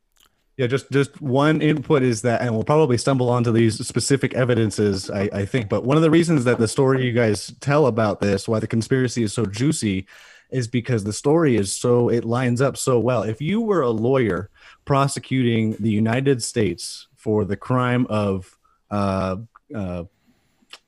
Yeah, 0.56 0.68
just 0.68 0.90
just 0.92 1.20
one 1.20 1.60
input 1.60 2.02
is 2.02 2.22
that, 2.22 2.40
and 2.40 2.54
we'll 2.54 2.62
probably 2.62 2.96
stumble 2.96 3.28
onto 3.28 3.50
these 3.50 3.84
specific 3.86 4.34
evidences, 4.34 5.10
I, 5.10 5.28
I 5.32 5.44
think. 5.46 5.68
But 5.68 5.84
one 5.84 5.96
of 5.96 6.02
the 6.04 6.10
reasons 6.10 6.44
that 6.44 6.58
the 6.58 6.68
story 6.68 7.04
you 7.04 7.12
guys 7.12 7.52
tell 7.60 7.86
about 7.86 8.20
this, 8.20 8.46
why 8.46 8.60
the 8.60 8.68
conspiracy 8.68 9.24
is 9.24 9.32
so 9.32 9.46
juicy, 9.46 10.06
is 10.50 10.68
because 10.68 11.02
the 11.02 11.12
story 11.12 11.56
is 11.56 11.72
so 11.72 12.08
it 12.08 12.24
lines 12.24 12.62
up 12.62 12.76
so 12.76 13.00
well. 13.00 13.24
If 13.24 13.40
you 13.40 13.60
were 13.60 13.80
a 13.80 13.90
lawyer 13.90 14.48
prosecuting 14.84 15.72
the 15.80 15.90
United 15.90 16.40
States 16.40 17.08
for 17.16 17.44
the 17.44 17.56
crime 17.56 18.06
of 18.08 18.56
uh, 18.92 19.36
uh, 19.74 20.04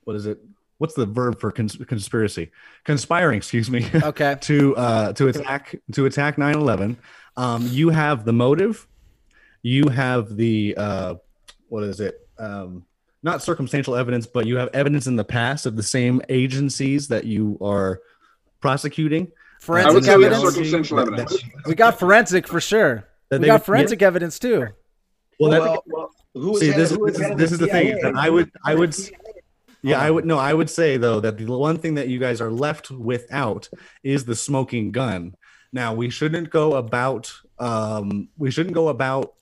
what 0.04 0.14
is 0.14 0.26
it? 0.26 0.38
What's 0.78 0.94
the 0.94 1.06
verb 1.06 1.40
for 1.40 1.50
cons- 1.50 1.76
conspiracy? 1.86 2.52
Conspiring, 2.84 3.38
excuse 3.38 3.68
me. 3.68 3.88
Okay. 3.94 4.36
to 4.42 4.76
uh, 4.76 5.12
to 5.14 5.26
attack 5.26 5.74
to 5.92 6.06
attack 6.06 6.36
9/11. 6.36 6.96
Um, 7.36 7.66
you 7.66 7.88
have 7.88 8.24
the 8.24 8.32
motive 8.32 8.86
you 9.66 9.88
have 9.88 10.36
the 10.36 10.74
uh, 10.76 11.14
what 11.68 11.82
is 11.82 11.98
it? 12.00 12.20
um, 12.38 12.84
not 13.22 13.42
circumstantial 13.42 13.96
evidence, 13.96 14.26
but 14.26 14.46
you 14.46 14.56
have 14.58 14.68
evidence 14.72 15.06
in 15.08 15.16
the 15.16 15.24
past 15.24 15.66
of 15.66 15.74
the 15.74 15.82
same 15.82 16.20
agencies 16.28 17.08
that 17.08 17.24
you 17.24 17.58
are 17.60 18.00
prosecuting. 18.60 19.22
I 19.68 19.90
would 19.90 20.04
Forensic 20.04 20.04
say 20.04 20.16
we 20.16 20.26
evidence. 20.26 20.44
circumstantial 20.54 20.96
That- 20.98 21.06
evidence. 21.08 21.32
that- 21.42 21.66
We 21.66 21.74
got 21.74 21.98
forensic 21.98 22.46
for 22.46 22.60
sure. 22.60 23.08
that 23.30 23.40
We 23.40 23.42
they 23.42 23.46
got 23.48 23.54
would- 23.60 23.64
forensic 23.66 24.02
evidence 24.02 24.38
too. 24.38 24.68
Well, 25.40 25.50
that- 25.50 25.60
well, 25.62 25.82
well, 25.86 26.10
who 26.34 26.58
See, 26.60 26.70
this, 26.70 26.90
who 26.90 27.06
this, 27.10 27.18
is, 27.18 27.36
this 27.36 27.52
is 27.52 27.58
the 27.58 27.66
thing. 27.66 27.98
That 28.02 28.14
I 28.14 28.28
would, 28.30 28.50
I 28.64 28.74
would, 28.76 28.94
yeah, 29.82 29.98
I 30.00 30.10
would 30.10 30.24
no, 30.26 30.38
I 30.38 30.52
would 30.54 30.70
say 30.70 30.96
though 30.96 31.18
that 31.20 31.38
the 31.38 31.46
one 31.46 31.78
thing 31.78 31.94
that 31.94 32.08
you 32.08 32.18
guys 32.20 32.40
are 32.40 32.50
left 32.52 32.90
without 32.92 33.68
is 34.04 34.24
the 34.26 34.36
smoking 34.36 34.92
gun. 34.92 35.34
Now 35.72 35.94
we 35.94 36.10
shouldn't 36.10 36.50
go 36.50 36.74
about, 36.74 37.32
um, 37.58 38.28
we 38.36 38.50
shouldn't 38.50 38.74
go 38.74 38.88
about 38.88 39.32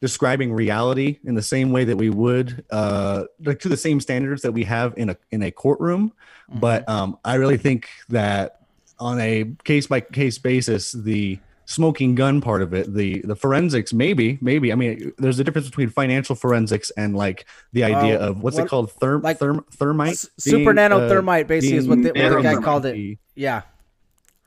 describing 0.00 0.52
reality 0.52 1.18
in 1.24 1.34
the 1.34 1.42
same 1.42 1.72
way 1.72 1.84
that 1.84 1.96
we 1.96 2.10
would, 2.10 2.64
uh, 2.70 3.24
like 3.44 3.58
to 3.60 3.68
the 3.68 3.76
same 3.76 4.00
standards 4.00 4.42
that 4.42 4.52
we 4.52 4.64
have 4.64 4.94
in 4.96 5.10
a 5.10 5.16
in 5.30 5.42
a 5.42 5.50
courtroom. 5.50 6.12
But 6.48 6.88
um, 6.88 7.18
I 7.24 7.34
really 7.34 7.58
think 7.58 7.88
that 8.08 8.60
on 8.98 9.20
a 9.20 9.44
case 9.64 9.86
by 9.86 10.00
case 10.00 10.38
basis, 10.38 10.92
the 10.92 11.38
smoking 11.66 12.14
gun 12.14 12.40
part 12.40 12.62
of 12.62 12.72
it, 12.72 12.94
the 12.94 13.20
the 13.22 13.36
forensics, 13.36 13.92
maybe, 13.92 14.38
maybe. 14.40 14.72
I 14.72 14.74
mean, 14.74 15.12
there's 15.18 15.38
a 15.38 15.44
difference 15.44 15.68
between 15.68 15.90
financial 15.90 16.34
forensics 16.34 16.90
and 16.96 17.14
like 17.14 17.44
the 17.72 17.84
idea 17.84 18.18
Oh, 18.18 18.28
of 18.30 18.42
what's 18.42 18.56
what- 18.56 18.64
it 18.66 18.68
called, 18.70 18.90
therm, 19.00 19.22
like 19.22 19.38
therm 19.38 19.64
thermite, 19.72 20.12
S- 20.12 20.30
super 20.38 20.72
being, 20.72 20.78
uh, 20.78 20.88
nanothermite, 20.88 21.46
basically, 21.46 21.76
is 21.76 21.86
what 21.86 22.02
the, 22.02 22.08
what 22.08 22.14
the 22.14 22.42
guy 22.42 22.56
called 22.56 22.86
it. 22.86 23.18
Yeah. 23.34 23.62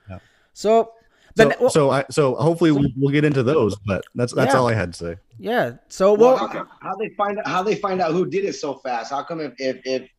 Yeah. 0.09 0.19
So, 0.53 0.93
So, 1.37 1.47
but 1.49 1.59
well, 1.61 1.69
so 1.69 1.89
I 1.91 2.05
so 2.09 2.35
hopefully 2.35 2.71
we'll, 2.71 2.89
we'll 2.97 3.11
get 3.13 3.23
into 3.25 3.43
those, 3.43 3.75
but 3.85 4.03
that's 4.15 4.33
that's 4.33 4.53
Yeah. 4.53 4.59
all 4.59 4.67
I 4.67 4.73
had 4.73 4.93
to 4.93 4.97
say. 4.97 5.15
yeah. 5.39 5.73
So 5.87 6.13
Well, 6.13 6.35
well, 6.35 6.47
how, 6.47 6.67
how 6.81 6.95
they 6.97 7.09
find 7.09 7.39
out 7.39 7.47
how 7.47 7.63
they 7.63 7.75
find 7.75 8.01
out 8.01 8.11
who 8.11 8.25
did 8.25 8.45
it 8.45 8.53
so 8.53 8.75
fast? 8.75 9.11
How 9.11 9.23
come 9.23 9.39
if 9.39 9.53
if 9.57 9.77
if, 9.85 10.09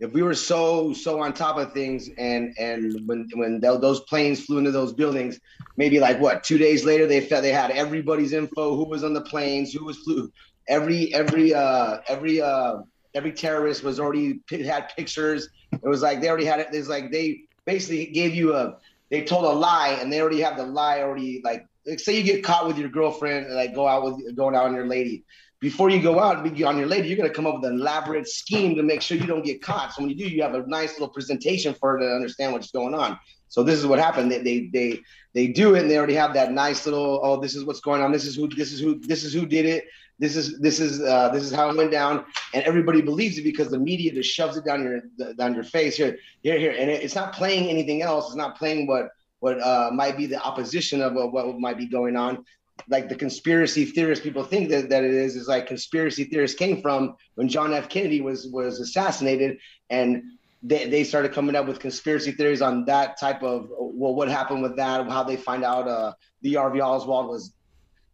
if 0.00 0.12
we 0.12 0.22
were 0.22 0.34
so 0.34 0.92
so 0.92 1.20
on 1.22 1.32
top 1.32 1.56
of 1.56 1.72
things 1.72 2.08
and 2.18 2.54
and 2.58 2.94
when 3.06 3.28
when 3.34 3.60
tho- 3.60 3.78
those 3.78 4.00
planes 4.00 4.44
flew 4.44 4.58
into 4.58 4.70
those 4.70 4.92
buildings, 4.92 5.40
maybe 5.76 5.98
like 6.00 6.20
what 6.20 6.44
two 6.44 6.58
days 6.58 6.84
later 6.84 7.06
they 7.06 7.20
felt 7.20 7.42
they 7.42 7.52
had 7.52 7.70
everybody's 7.70 8.32
info, 8.32 8.76
who 8.76 8.84
was 8.84 9.02
on 9.04 9.12
the 9.14 9.22
planes, 9.22 9.72
who 9.72 9.84
was 9.84 9.98
flew, 9.98 10.30
every 10.68 11.12
every 11.14 11.54
uh 11.54 11.98
every 12.08 12.40
uh 12.40 12.76
every 13.14 13.32
terrorist 13.32 13.82
was 13.84 13.98
already 14.00 14.34
pi- 14.50 14.62
had 14.62 14.88
pictures. 14.96 15.48
It 15.72 15.84
was 15.84 16.02
like 16.02 16.20
they 16.20 16.28
already 16.28 16.44
had 16.46 16.60
it. 16.60 16.68
It's 16.72 16.88
like 16.88 17.10
they 17.12 17.40
basically 17.64 18.06
gave 18.06 18.34
you 18.34 18.54
a 18.54 18.76
they 19.10 19.22
told 19.22 19.44
a 19.44 19.48
lie 19.48 19.98
and 20.00 20.12
they 20.12 20.20
already 20.20 20.40
have 20.40 20.56
the 20.56 20.64
lie 20.64 21.00
already 21.00 21.40
like 21.44 21.66
like 21.86 22.00
say 22.00 22.16
you 22.16 22.22
get 22.22 22.42
caught 22.42 22.66
with 22.66 22.78
your 22.78 22.88
girlfriend 22.88 23.46
and 23.46 23.54
like 23.54 23.74
go 23.74 23.86
out 23.86 24.04
with 24.04 24.36
going 24.36 24.54
out 24.54 24.66
on 24.66 24.74
your 24.74 24.86
lady. 24.86 25.24
Before 25.60 25.88
you 25.88 26.02
go 26.02 26.20
out 26.20 26.38
and 26.38 26.54
be 26.54 26.64
on 26.64 26.76
your 26.76 26.86
lady 26.86 27.08
you're 27.08 27.26
to 27.26 27.32
come 27.32 27.46
up 27.46 27.56
with 27.56 27.70
an 27.70 27.80
elaborate 27.80 28.28
scheme 28.28 28.74
to 28.76 28.82
make 28.82 29.02
sure 29.02 29.16
you 29.16 29.26
don't 29.26 29.44
get 29.44 29.62
caught. 29.62 29.92
So 29.92 30.02
when 30.02 30.10
you 30.10 30.16
do 30.16 30.28
you 30.28 30.42
have 30.42 30.54
a 30.54 30.66
nice 30.66 30.92
little 30.92 31.08
presentation 31.08 31.74
for 31.74 31.92
her 31.92 31.98
to 32.00 32.14
understand 32.14 32.52
what's 32.52 32.70
going 32.70 32.94
on. 32.94 33.18
So 33.48 33.62
this 33.62 33.78
is 33.78 33.86
what 33.86 33.98
happened. 33.98 34.32
They 34.32 34.42
they 34.42 34.70
they, 34.72 35.00
they 35.34 35.46
do 35.48 35.74
it 35.74 35.82
and 35.82 35.90
they 35.90 35.96
already 35.98 36.14
have 36.14 36.34
that 36.34 36.52
nice 36.52 36.86
little 36.86 37.20
oh 37.22 37.40
this 37.40 37.54
is 37.54 37.64
what's 37.64 37.80
going 37.80 38.02
on. 38.02 38.12
This 38.12 38.26
is 38.26 38.36
who 38.36 38.48
this 38.48 38.72
is 38.72 38.80
who 38.80 38.98
this 39.00 39.24
is 39.24 39.32
who 39.32 39.46
did 39.46 39.66
it 39.66 39.84
this 40.18 40.36
is 40.36 40.58
this 40.60 40.80
is 40.80 41.00
uh, 41.02 41.28
this 41.30 41.42
is 41.42 41.52
how 41.52 41.68
it 41.70 41.76
went 41.76 41.90
down. 41.90 42.24
And 42.52 42.62
everybody 42.64 43.02
believes 43.02 43.36
it 43.38 43.42
because 43.44 43.70
the 43.70 43.78
media 43.78 44.12
just 44.12 44.30
shoves 44.30 44.56
it 44.56 44.64
down 44.64 44.82
your 44.82 45.34
down 45.34 45.54
your 45.54 45.64
face. 45.64 45.96
Here 45.96 46.16
here 46.42 46.58
here. 46.58 46.74
And 46.78 46.90
it, 46.90 47.02
it's 47.02 47.14
not 47.14 47.32
playing 47.32 47.68
anything 47.68 48.02
else. 48.02 48.26
It's 48.26 48.36
not 48.36 48.56
playing 48.56 48.86
what 48.86 49.08
what 49.40 49.60
uh, 49.60 49.90
might 49.92 50.16
be 50.16 50.26
the 50.26 50.42
opposition 50.42 51.02
of 51.02 51.14
what, 51.14 51.32
what 51.32 51.58
might 51.58 51.76
be 51.76 51.86
going 51.86 52.16
on. 52.16 52.44
Like 52.88 53.08
the 53.08 53.14
conspiracy 53.14 53.84
theorists 53.84 54.24
people 54.24 54.42
think 54.44 54.68
that, 54.70 54.88
that 54.88 55.04
it 55.04 55.12
is 55.12 55.36
is 55.36 55.48
like 55.48 55.66
conspiracy 55.66 56.24
theorists 56.24 56.58
came 56.58 56.82
from 56.82 57.16
when 57.34 57.48
john 57.48 57.72
f. 57.72 57.88
Kennedy 57.88 58.20
was 58.20 58.48
was 58.48 58.80
assassinated. 58.80 59.58
And 59.90 60.22
they, 60.62 60.88
they 60.88 61.04
started 61.04 61.32
coming 61.32 61.54
up 61.54 61.66
with 61.66 61.78
conspiracy 61.78 62.32
theories 62.32 62.62
on 62.62 62.86
that 62.86 63.20
type 63.20 63.42
of 63.42 63.68
well 63.70 64.14
what 64.14 64.28
happened 64.28 64.62
with 64.62 64.76
that 64.76 65.08
how 65.10 65.22
they 65.22 65.36
find 65.36 65.62
out 65.62 65.86
uh 65.86 66.12
the 66.40 66.54
Harvey 66.54 66.80
oswald 66.80 67.28
was 67.28 67.52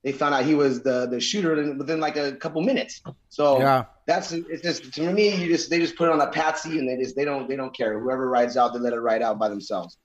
they 0.05 0.13
found 0.13 0.35
out 0.35 0.45
he 0.45 0.55
was 0.55 0.83
the 0.83 1.07
the 1.07 1.21
shooter 1.21 1.75
within 1.75 2.01
like 2.01 2.17
a 2.17 2.33
couple 2.37 2.63
minutes 2.63 3.03
so 3.29 3.59
yeah. 3.61 3.85
that's 4.07 4.33
it's 4.33 4.63
just 4.63 4.93
to 4.95 5.13
me 5.13 5.35
you 5.35 5.49
just 5.49 5.69
they 5.71 5.79
just 5.79 5.97
put 5.97 6.09
it 6.09 6.13
on 6.13 6.21
a 6.21 6.31
patsy 6.31 6.79
and 6.79 6.89
they 6.89 6.97
just 6.97 7.15
they 7.17 7.25
don't 7.25 7.49
they 7.49 7.57
don't 7.57 7.75
care 7.77 7.99
whoever 8.01 8.29
rides 8.29 8.57
out 8.57 8.73
they 8.73 8.79
let 8.79 8.93
it 8.93 9.01
ride 9.01 9.23
out 9.23 9.39
by 9.39 9.49
themselves 9.49 9.99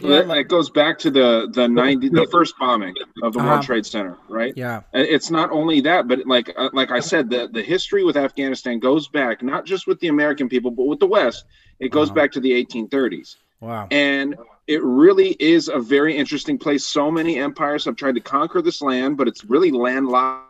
It, 0.00 0.30
it 0.30 0.48
goes 0.48 0.70
back 0.70 0.98
to 1.00 1.10
the 1.10 1.48
the 1.52 1.68
ninety 1.68 2.08
the 2.08 2.26
first 2.30 2.54
bombing 2.58 2.94
of 3.22 3.32
the 3.34 3.38
Uh-huh. 3.40 3.48
World 3.48 3.62
Trade 3.62 3.84
Center, 3.86 4.16
right? 4.28 4.54
Yeah. 4.56 4.80
It's 4.94 5.30
not 5.30 5.50
only 5.50 5.82
that, 5.82 6.08
but 6.08 6.26
like 6.26 6.50
uh, 6.56 6.70
like 6.72 6.90
I 6.90 7.00
said, 7.00 7.28
the 7.28 7.46
the 7.52 7.62
history 7.62 8.02
with 8.02 8.16
Afghanistan 8.16 8.78
goes 8.78 9.08
back 9.08 9.42
not 9.42 9.66
just 9.66 9.86
with 9.86 10.00
the 10.00 10.08
American 10.08 10.48
people, 10.48 10.70
but 10.70 10.86
with 10.86 10.98
the 10.98 11.06
West. 11.06 11.44
It 11.78 11.90
goes 11.90 12.08
Uh-huh. 12.08 12.14
back 12.20 12.32
to 12.32 12.40
the 12.40 12.52
1830s, 12.52 13.36
Wow. 13.60 13.86
and 13.90 14.34
it 14.66 14.82
really 14.82 15.30
is 15.40 15.68
a 15.68 15.78
very 15.78 16.16
interesting 16.16 16.56
place. 16.58 16.84
So 16.84 17.10
many 17.10 17.38
empires 17.38 17.84
have 17.84 17.96
tried 17.96 18.14
to 18.14 18.20
conquer 18.20 18.62
this 18.62 18.80
land, 18.82 19.16
but 19.16 19.28
it's 19.28 19.44
really 19.44 19.70
landlocked. 19.70 20.48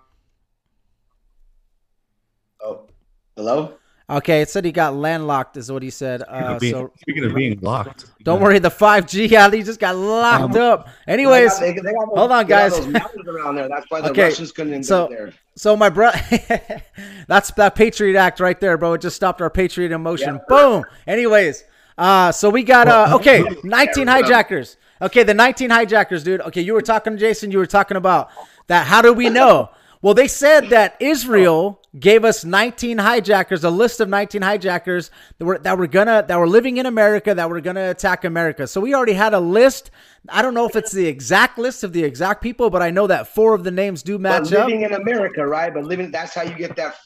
oh 2.61 2.83
hello 3.37 3.75
Okay, 4.11 4.43
it 4.43 4.51
said 4.51 4.65
he 4.67 4.73
got 4.73 4.95
landlocked, 4.95 5.57
is 5.57 5.73
what 5.73 5.83
he 5.83 5.89
said. 5.89 6.21
Speaking 6.21 6.45
Uh, 6.45 6.53
of 6.55 6.61
being, 6.61 6.73
so 6.75 6.93
speaking 7.01 7.25
of 7.25 7.35
being 7.35 7.59
locked, 7.63 8.05
don't 8.25 8.43
worry, 8.43 8.59
the 8.59 8.69
5G, 8.71 9.31
yeah, 9.31 9.51
he 9.51 9.63
just 9.63 9.81
got 9.81 9.97
locked 9.97 10.55
up. 10.57 10.89
Anyways, 11.09 11.59
They 11.59 11.73
got- 11.73 11.85
they 11.85 11.93
got 11.93 12.09
those- 12.11 12.19
hold 12.19 12.33
on, 12.33 12.47
guys. 12.47 12.79
around 12.79 13.55
there. 13.55 13.69
That's 13.71 13.87
why 13.91 14.03
the 14.03 14.11
Okay, 14.11 14.25
Russians 14.25 14.53
couldn't 14.53 14.75
invade 14.75 14.85
so- 14.87 15.07
there. 15.09 15.33
So 15.57 15.77
my 15.77 15.89
bro, 15.89 16.11
that's 17.27 17.53
that 17.53 17.75
Patriot 17.75 18.19
Act 18.19 18.39
right 18.41 18.59
there, 18.61 18.77
bro. 18.77 18.95
It 18.95 19.01
just 19.01 19.17
stopped 19.17 19.41
our 19.41 19.49
Patriot 19.51 19.93
emotion. 19.93 20.35
Yeah. 20.35 20.41
Boom. 20.49 20.85
Anyways, 21.07 21.65
uh, 21.99 22.33
so 22.33 22.51
we 22.51 22.63
got 22.63 22.89
uh, 22.89 23.17
okay, 23.17 23.45
19 23.65 24.07
hijackers. 24.07 24.77
Okay, 25.01 25.23
the 25.25 25.35
19 25.35 25.71
hijackers, 25.71 26.23
dude. 26.23 26.41
Okay, 26.43 26.61
you 26.61 26.75
were 26.75 26.83
talking, 26.83 27.15
to 27.15 27.19
Jason. 27.19 27.51
You 27.51 27.59
were 27.59 27.67
talking 27.67 27.97
about 27.97 28.31
that. 28.69 28.87
How 28.87 29.03
do 29.03 29.13
we 29.13 29.29
know? 29.29 29.71
Well, 30.01 30.15
they 30.15 30.27
said 30.29 30.71
that 30.71 30.97
Israel 30.99 31.81
gave 31.99 32.25
us 32.25 32.45
19 32.45 32.99
hijackers, 32.99 33.63
a 33.63 33.71
list 33.71 34.01
of 34.01 34.09
19 34.09 34.43
hijackers 34.43 35.11
that 35.39 35.45
were 35.45 35.59
that 35.59 35.79
were 35.79 35.87
gonna 35.87 36.25
that 36.27 36.39
were 36.39 36.49
living 36.49 36.79
in 36.79 36.87
America 36.87 37.35
that 37.35 37.49
were 37.49 37.61
gonna 37.61 37.91
attack 37.91 38.25
America. 38.25 38.67
So 38.67 38.81
we 38.81 38.95
already 38.95 39.13
had 39.13 39.33
a 39.35 39.39
list. 39.39 39.91
I 40.29 40.43
don't 40.43 40.55
know 40.55 40.67
if 40.67 40.75
it's 40.75 40.91
the 40.91 41.07
exact 41.07 41.57
list 41.59 41.85
of 41.85 41.93
the 41.93 42.03
exact 42.03 42.43
people, 42.43 42.69
but 42.71 42.83
I 42.83 42.91
know 42.91 43.07
that 43.09 43.29
four 43.29 43.55
of 43.55 43.63
the 43.63 43.71
names 43.71 44.03
do 44.03 44.19
match 44.19 44.53
up. 44.53 44.67
living 44.67 44.83
in 44.83 44.93
America, 44.95 45.47
right? 45.47 45.73
But 45.73 45.85
living 45.85 46.11
that's 46.11 46.35
how 46.35 46.43
you 46.43 46.55
get 46.55 46.75
that 46.77 46.97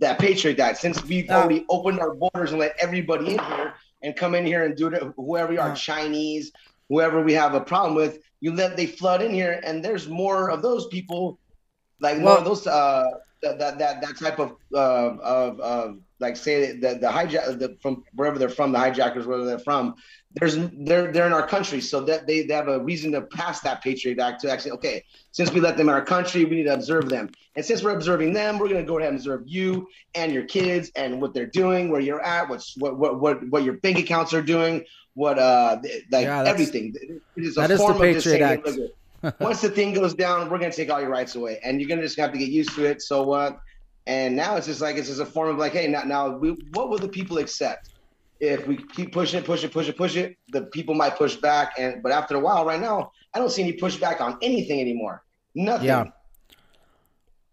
that 0.00 0.18
Patriot 0.20 0.60
Act. 0.60 0.78
Since 0.78 1.02
we've 1.04 1.28
Uh, 1.30 1.34
already 1.34 1.64
opened 1.68 1.98
our 1.98 2.14
borders 2.14 2.50
and 2.52 2.60
let 2.60 2.76
everybody 2.80 3.32
in 3.32 3.38
here 3.38 3.74
and 4.04 4.14
come 4.14 4.34
in 4.36 4.44
here 4.46 4.64
and 4.64 4.76
do 4.76 4.86
it, 4.88 5.02
whoever 5.16 5.48
we 5.50 5.58
are, 5.58 5.72
Uh. 5.72 5.74
Chinese, 5.74 6.52
whoever 6.88 7.22
we 7.22 7.32
have 7.32 7.54
a 7.54 7.60
problem 7.60 7.94
with, 7.96 8.18
you 8.40 8.52
let 8.52 8.76
they 8.76 8.86
flood 8.86 9.22
in 9.22 9.32
here, 9.32 9.60
and 9.64 9.82
there's 9.82 10.06
more 10.06 10.50
of 10.50 10.62
those 10.62 10.86
people, 10.88 11.38
like 12.00 12.18
more 12.18 12.38
of 12.38 12.44
those 12.44 12.66
uh 12.66 13.04
that 13.42 13.58
that 13.58 13.78
that, 13.78 14.00
that 14.02 14.18
type 14.18 14.38
of 14.38 14.52
uh, 14.74 15.16
of 15.22 15.60
of 15.60 15.98
like 16.20 16.36
say 16.36 16.72
the 16.72 16.94
the 16.94 17.08
hijack 17.08 17.58
the, 17.58 17.76
from 17.82 18.04
wherever 18.14 18.38
they're 18.38 18.48
from, 18.48 18.72
the 18.72 18.78
hijackers 18.78 19.26
wherever 19.26 19.44
they're 19.44 19.58
from. 19.58 19.94
There's 20.32 20.56
they're 20.56 21.12
they're 21.12 21.26
in 21.26 21.32
our 21.32 21.46
country, 21.46 21.80
so 21.80 22.00
that 22.02 22.26
they, 22.26 22.42
they 22.42 22.54
have 22.54 22.68
a 22.68 22.80
reason 22.80 23.12
to 23.12 23.22
pass 23.22 23.60
that 23.60 23.82
Patriot 23.82 24.18
Act 24.20 24.40
to 24.42 24.50
actually 24.50 24.72
okay. 24.72 25.04
Since 25.32 25.52
we 25.52 25.60
let 25.60 25.76
them 25.76 25.88
in 25.88 25.94
our 25.94 26.04
country, 26.04 26.44
we 26.44 26.56
need 26.56 26.64
to 26.64 26.74
observe 26.74 27.08
them. 27.08 27.30
And 27.56 27.64
since 27.64 27.82
we're 27.82 27.94
observing 27.94 28.32
them, 28.32 28.58
we're 28.58 28.68
going 28.68 28.80
to 28.80 28.88
go 28.88 28.98
ahead 28.98 29.10
and 29.10 29.18
observe 29.18 29.42
you 29.46 29.86
and 30.14 30.32
your 30.32 30.44
kids 30.44 30.90
and 30.96 31.20
what 31.20 31.34
they're 31.34 31.46
doing, 31.46 31.90
where 31.90 32.00
you're 32.00 32.22
at, 32.22 32.48
what's 32.48 32.76
what 32.76 32.96
what 32.98 33.20
what, 33.20 33.48
what 33.48 33.64
your 33.64 33.74
bank 33.74 33.98
accounts 33.98 34.32
are 34.32 34.42
doing, 34.42 34.84
what 35.14 35.38
uh 35.38 35.78
like 36.10 36.24
Yeah, 36.24 36.44
everything. 36.44 36.94
It 37.36 37.44
is 37.44 37.56
a 37.56 37.62
that 37.62 37.70
is 37.70 37.78
the 37.78 37.84
form 37.84 38.00
of 38.00 38.12
just 38.12 38.26
Patriot 38.26 38.64
saying, 38.64 38.86
Act. 39.22 39.40
Once 39.40 39.62
the 39.62 39.70
thing 39.70 39.94
goes 39.94 40.14
down, 40.14 40.50
we're 40.50 40.58
going 40.58 40.70
to 40.70 40.76
take 40.76 40.90
all 40.90 41.00
your 41.00 41.08
rights 41.08 41.34
away, 41.34 41.58
and 41.64 41.80
you're 41.80 41.88
going 41.88 42.00
to 42.00 42.06
just 42.06 42.18
have 42.18 42.32
to 42.32 42.38
get 42.38 42.50
used 42.50 42.74
to 42.74 42.84
it. 42.84 43.00
So 43.00 43.22
what? 43.22 43.58
And 44.06 44.36
now 44.36 44.56
it's 44.56 44.66
just 44.66 44.80
like 44.80 44.96
it's 44.96 45.08
just 45.08 45.20
a 45.20 45.26
form 45.26 45.48
of 45.48 45.56
like, 45.56 45.72
hey, 45.72 45.86
now 45.86 46.02
now 46.02 46.36
we, 46.36 46.50
what 46.72 46.90
will 46.90 46.98
the 46.98 47.08
people 47.08 47.38
accept? 47.38 47.90
If 48.40 48.66
we 48.66 48.76
keep 48.76 49.12
pushing 49.12 49.38
it, 49.38 49.46
push 49.46 49.64
it, 49.64 49.72
push 49.72 49.88
it, 49.88 49.96
push 49.96 50.16
it, 50.16 50.36
the 50.48 50.62
people 50.62 50.94
might 50.94 51.16
push 51.16 51.36
back. 51.36 51.74
And 51.78 52.02
but 52.02 52.12
after 52.12 52.36
a 52.36 52.40
while, 52.40 52.64
right 52.64 52.80
now, 52.80 53.12
I 53.32 53.38
don't 53.38 53.50
see 53.50 53.62
any 53.62 53.74
pushback 53.74 54.20
on 54.20 54.36
anything 54.42 54.80
anymore. 54.80 55.24
Nothing. 55.54 55.86
Yeah. 55.86 56.04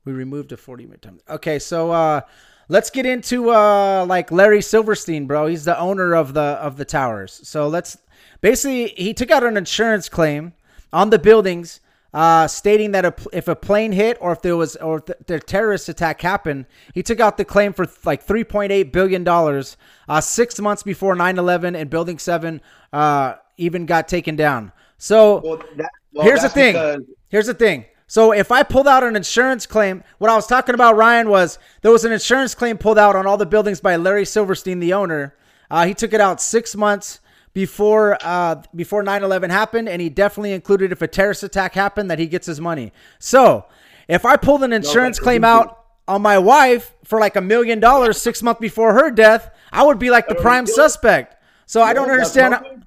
We 0.04 0.14
removed 0.14 0.52
a 0.52 0.58
40 0.58 0.86
minute 0.86 1.02
time. 1.02 1.20
Okay, 1.30 1.60
so 1.60 1.92
uh 1.92 2.22
let's 2.68 2.90
get 2.90 3.06
into 3.06 3.52
uh 3.52 4.06
like 4.06 4.32
Larry 4.32 4.62
Silverstein, 4.62 5.28
bro. 5.28 5.48
He's 5.48 5.64
the 5.66 5.80
owner 5.80 6.16
of 6.16 6.34
the 6.34 6.42
of 6.42 6.78
the 6.78 6.86
towers. 6.86 7.40
So 7.44 7.68
let's 7.68 7.98
basically 8.42 8.90
he 8.98 9.14
took 9.14 9.32
out 9.32 9.44
an 9.44 9.56
insurance 9.56 10.10
claim 10.10 10.54
on 10.92 11.12
the 11.12 11.20
buildings 11.20 11.80
uh 12.14 12.46
stating 12.48 12.92
that 12.92 13.06
a, 13.06 13.14
if 13.32 13.48
a 13.48 13.56
plane 13.56 13.92
hit 13.94 14.18
or 14.20 14.32
if 14.34 14.42
there 14.42 14.58
was 14.58 14.76
or 14.78 14.98
if 15.08 15.26
the, 15.28 15.40
terrorist 15.40 15.88
attack 15.90 16.22
happened, 16.22 16.66
he 16.94 17.02
took 17.02 17.20
out 17.20 17.38
the 17.38 17.46
claim 17.46 17.72
for 17.74 17.86
like 18.04 18.26
3.8 18.26 18.92
billion 18.92 19.24
dollars 19.24 19.78
uh 20.10 20.20
6 20.22 20.60
months 20.60 20.84
before 20.84 21.16
9/11 21.16 21.76
and 21.80 21.90
building 21.90 22.20
7 22.20 22.62
uh 22.92 23.36
even 23.58 23.86
got 23.86 24.08
taken 24.08 24.36
down. 24.36 24.72
So 24.98 25.42
Well, 25.44 25.64
that, 25.78 25.92
well, 26.14 26.26
Here's 26.26 26.42
the 26.42 26.50
thing. 26.50 26.74
because- 26.74 27.02
Here's 27.30 27.48
the 27.48 27.54
thing. 27.54 27.86
So 28.08 28.34
if 28.34 28.52
I 28.52 28.64
pulled 28.64 28.90
out 28.90 29.04
an 29.06 29.16
insurance 29.16 29.66
claim, 29.66 30.04
what 30.18 30.30
I 30.30 30.36
was 30.36 30.46
talking 30.46 30.76
about, 30.76 30.98
Ryan, 30.98 31.30
was 31.30 31.58
there 31.82 31.92
was 31.94 32.04
an 32.04 32.12
insurance 32.12 32.54
claim 32.54 32.78
pulled 32.78 32.98
out 33.00 33.16
on 33.16 33.26
all 33.26 33.38
the 33.38 33.46
buildings 33.46 33.80
by 33.80 33.96
Larry 33.96 34.26
Silverstein, 34.26 34.82
the 34.82 34.92
owner. 34.94 35.34
Uh, 35.70 35.86
he 35.86 35.94
took 35.94 36.12
it 36.12 36.20
out 36.20 36.42
six 36.42 36.76
months 36.76 37.22
before 37.54 38.18
uh, 38.22 38.62
before 38.76 39.04
9/11 39.04 39.50
happened, 39.50 39.90
and 39.90 40.02
he 40.02 40.10
definitely 40.10 40.54
included 40.54 40.92
if 40.92 41.02
a 41.02 41.08
terrorist 41.08 41.44
attack 41.44 41.74
happened 41.74 42.10
that 42.12 42.20
he 42.20 42.28
gets 42.28 42.48
his 42.48 42.62
money. 42.62 42.92
So 43.20 43.66
if 44.08 44.26
I 44.26 44.36
pulled 44.38 44.64
an 44.64 44.74
insurance 44.74 45.20
claim 45.20 45.44
out 45.44 45.86
on 46.08 46.22
my 46.22 46.38
wife 46.38 46.94
for 47.04 47.20
like 47.20 47.36
a 47.36 47.42
million 47.42 47.80
dollars 47.80 48.22
six 48.22 48.42
months 48.42 48.62
before 48.62 48.94
her 48.94 49.12
death, 49.12 49.50
I 49.72 49.84
would 49.84 50.00
be 50.00 50.10
like 50.10 50.28
the 50.28 50.36
prime 50.36 50.66
suspect. 50.66 51.36
So 51.66 51.82
I 51.82 51.94
don't 51.94 52.10
understand. 52.10 52.86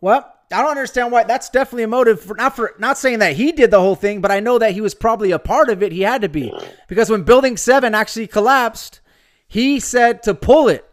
What? 0.00 0.30
I 0.52 0.60
don't 0.60 0.70
understand 0.70 1.10
why. 1.10 1.24
That's 1.24 1.48
definitely 1.48 1.84
a 1.84 1.88
motive 1.88 2.20
for 2.20 2.36
not 2.36 2.54
for 2.54 2.74
not 2.78 2.98
saying 2.98 3.18
that 3.20 3.36
he 3.36 3.50
did 3.52 3.70
the 3.70 3.80
whole 3.80 3.96
thing, 3.96 4.20
but 4.20 4.30
I 4.30 4.40
know 4.40 4.58
that 4.58 4.72
he 4.72 4.80
was 4.80 4.94
probably 4.94 5.32
a 5.32 5.38
part 5.38 5.68
of 5.68 5.82
it. 5.82 5.92
He 5.92 6.02
had 6.02 6.22
to 6.22 6.28
be 6.28 6.52
because 6.86 7.10
when 7.10 7.22
Building 7.22 7.56
Seven 7.56 7.94
actually 7.94 8.26
collapsed, 8.26 9.00
he 9.48 9.80
said 9.80 10.22
to 10.24 10.34
pull 10.34 10.68
it. 10.68 10.88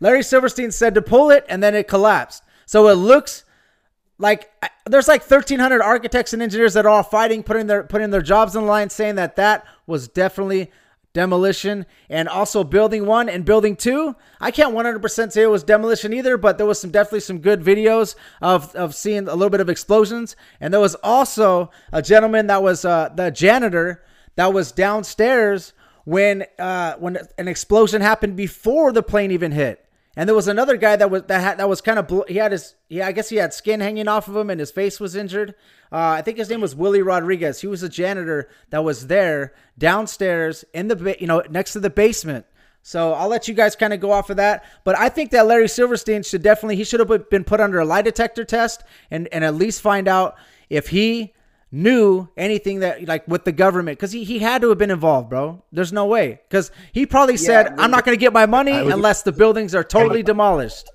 Larry 0.00 0.22
Silverstein 0.22 0.70
said 0.70 0.94
to 0.94 1.02
pull 1.02 1.30
it, 1.30 1.44
and 1.48 1.62
then 1.62 1.74
it 1.74 1.86
collapsed. 1.88 2.42
So 2.66 2.88
it 2.88 2.94
looks 2.94 3.44
like 4.18 4.50
there's 4.86 5.08
like 5.08 5.22
1,300 5.22 5.80
architects 5.80 6.32
and 6.32 6.42
engineers 6.42 6.74
that 6.74 6.86
are 6.86 6.90
all 6.90 7.02
fighting, 7.02 7.42
putting 7.42 7.66
their 7.66 7.82
putting 7.82 8.10
their 8.10 8.22
jobs 8.22 8.52
the 8.52 8.60
line, 8.60 8.90
saying 8.90 9.16
that 9.16 9.36
that 9.36 9.64
was 9.86 10.08
definitely 10.08 10.70
demolition 11.12 11.86
and 12.08 12.28
also 12.28 12.62
building 12.62 13.04
one 13.04 13.28
and 13.28 13.44
building 13.44 13.74
two. 13.74 14.14
I 14.40 14.50
can't 14.50 14.74
100% 14.74 15.32
say 15.32 15.42
it 15.42 15.46
was 15.46 15.64
demolition 15.64 16.12
either 16.12 16.36
but 16.36 16.56
there 16.56 16.66
was 16.66 16.80
some 16.80 16.90
definitely 16.90 17.20
some 17.20 17.40
good 17.40 17.62
videos 17.62 18.14
of, 18.40 18.74
of 18.76 18.94
seeing 18.94 19.26
a 19.26 19.34
little 19.34 19.50
bit 19.50 19.60
of 19.60 19.68
explosions. 19.68 20.36
And 20.60 20.72
there 20.72 20.80
was 20.80 20.94
also 20.96 21.70
a 21.92 22.00
gentleman 22.00 22.46
that 22.46 22.62
was 22.62 22.84
uh, 22.84 23.08
the 23.14 23.30
janitor 23.30 24.04
that 24.36 24.52
was 24.52 24.70
downstairs 24.72 25.72
when 26.04 26.44
uh, 26.58 26.94
when 26.94 27.18
an 27.38 27.48
explosion 27.48 28.00
happened 28.00 28.36
before 28.36 28.92
the 28.92 29.02
plane 29.02 29.30
even 29.30 29.52
hit 29.52 29.79
and 30.16 30.28
there 30.28 30.34
was 30.34 30.48
another 30.48 30.76
guy 30.76 30.96
that 30.96 31.10
was 31.10 31.22
that 31.24 31.40
had 31.40 31.58
that 31.58 31.68
was 31.68 31.80
kind 31.80 31.98
of 31.98 32.28
he 32.28 32.36
had 32.36 32.52
his 32.52 32.74
yeah 32.88 33.06
I 33.06 33.12
guess 33.12 33.28
he 33.28 33.36
had 33.36 33.54
skin 33.54 33.80
hanging 33.80 34.08
off 34.08 34.28
of 34.28 34.36
him 34.36 34.50
and 34.50 34.58
his 34.58 34.70
face 34.70 34.98
was 34.98 35.14
injured. 35.14 35.54
Uh, 35.92 36.16
I 36.18 36.22
think 36.22 36.38
his 36.38 36.50
name 36.50 36.60
was 36.60 36.74
Willie 36.74 37.02
Rodriguez. 37.02 37.60
He 37.60 37.66
was 37.66 37.82
a 37.82 37.88
janitor 37.88 38.48
that 38.70 38.84
was 38.84 39.06
there 39.06 39.54
downstairs 39.78 40.64
in 40.74 40.88
the 40.88 41.16
you 41.20 41.26
know 41.26 41.42
next 41.48 41.72
to 41.74 41.80
the 41.80 41.90
basement. 41.90 42.46
So 42.82 43.12
I'll 43.12 43.28
let 43.28 43.46
you 43.46 43.54
guys 43.54 43.76
kind 43.76 43.92
of 43.92 44.00
go 44.00 44.10
off 44.10 44.30
of 44.30 44.38
that. 44.38 44.64
But 44.84 44.98
I 44.98 45.10
think 45.10 45.30
that 45.30 45.46
Larry 45.46 45.68
Silverstein 45.68 46.22
should 46.22 46.42
definitely 46.42 46.76
he 46.76 46.84
should 46.84 47.00
have 47.00 47.30
been 47.30 47.44
put 47.44 47.60
under 47.60 47.78
a 47.78 47.84
lie 47.84 48.02
detector 48.02 48.44
test 48.44 48.82
and 49.10 49.28
and 49.32 49.44
at 49.44 49.54
least 49.54 49.80
find 49.80 50.08
out 50.08 50.36
if 50.68 50.88
he 50.88 51.34
knew 51.72 52.28
anything 52.36 52.80
that 52.80 53.06
like 53.06 53.26
with 53.28 53.44
the 53.44 53.52
government 53.52 53.98
because 53.98 54.12
he, 54.12 54.24
he 54.24 54.38
had 54.40 54.60
to 54.62 54.68
have 54.70 54.78
been 54.78 54.90
involved 54.90 55.28
bro. 55.30 55.62
There's 55.72 55.92
no 55.92 56.06
way. 56.06 56.40
Because 56.48 56.70
he 56.92 57.06
probably 57.06 57.36
said 57.36 57.68
i'm 57.78 57.90
not 57.90 58.04
going 58.04 58.16
to 58.16 58.20
get 58.20 58.32
my 58.32 58.46
money 58.46 58.72
would- 58.72 58.92
unless 58.92 59.22
the 59.22 59.32
buildings 59.32 59.74
are 59.74 59.84
totally 59.84 60.22
demolished. 60.22 60.90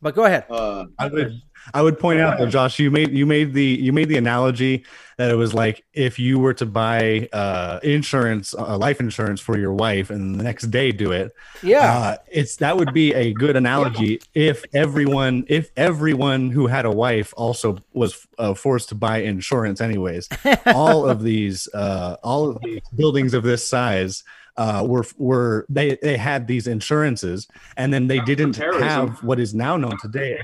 But 0.00 0.14
go 0.14 0.24
ahead. 0.24 0.44
Uh, 0.48 0.84
I 0.98 1.08
would 1.08 1.40
I 1.74 1.82
would 1.82 1.98
point 1.98 2.20
out 2.20 2.38
though, 2.38 2.46
Josh, 2.46 2.78
you 2.78 2.90
made 2.90 3.12
you 3.12 3.26
made 3.26 3.52
the 3.52 3.64
you 3.64 3.92
made 3.92 4.08
the 4.08 4.16
analogy 4.16 4.84
that 5.16 5.30
it 5.30 5.34
was 5.34 5.52
like 5.52 5.84
if 5.92 6.18
you 6.18 6.38
were 6.38 6.54
to 6.54 6.64
buy 6.64 7.28
uh, 7.32 7.80
insurance, 7.82 8.54
uh, 8.54 8.78
life 8.78 9.00
insurance 9.00 9.40
for 9.40 9.58
your 9.58 9.72
wife, 9.72 10.10
and 10.10 10.38
the 10.38 10.44
next 10.44 10.70
day 10.70 10.92
do 10.92 11.10
it. 11.12 11.32
yeah 11.62 11.92
Uh, 11.92 12.16
it's 12.28 12.56
that 12.56 12.76
would 12.76 12.94
be 12.94 13.12
a 13.14 13.32
good 13.32 13.56
analogy 13.56 14.20
if 14.34 14.64
everyone 14.72 15.44
if 15.48 15.70
everyone 15.76 16.50
who 16.50 16.68
had 16.68 16.86
a 16.86 16.90
wife 16.90 17.34
also 17.36 17.78
was 17.92 18.26
uh, 18.38 18.54
forced 18.54 18.88
to 18.90 18.94
buy 18.94 19.18
insurance 19.18 19.80
anyways. 19.80 20.28
all 20.66 21.08
of 21.08 21.22
these 21.22 21.68
uh, 21.74 22.16
all 22.22 22.48
of 22.48 22.60
these 22.62 22.82
buildings 22.94 23.34
of 23.34 23.42
this 23.42 23.66
size 23.66 24.22
uh, 24.56 24.84
were 24.86 25.04
were 25.16 25.64
they 25.68 25.96
they 26.02 26.16
had 26.16 26.46
these 26.46 26.66
insurances 26.66 27.48
and 27.76 27.92
then 27.92 28.08
they 28.08 28.18
didn't 28.20 28.56
have 28.56 29.22
what 29.22 29.38
is 29.40 29.54
now 29.54 29.76
known 29.76 29.96
today. 29.98 30.40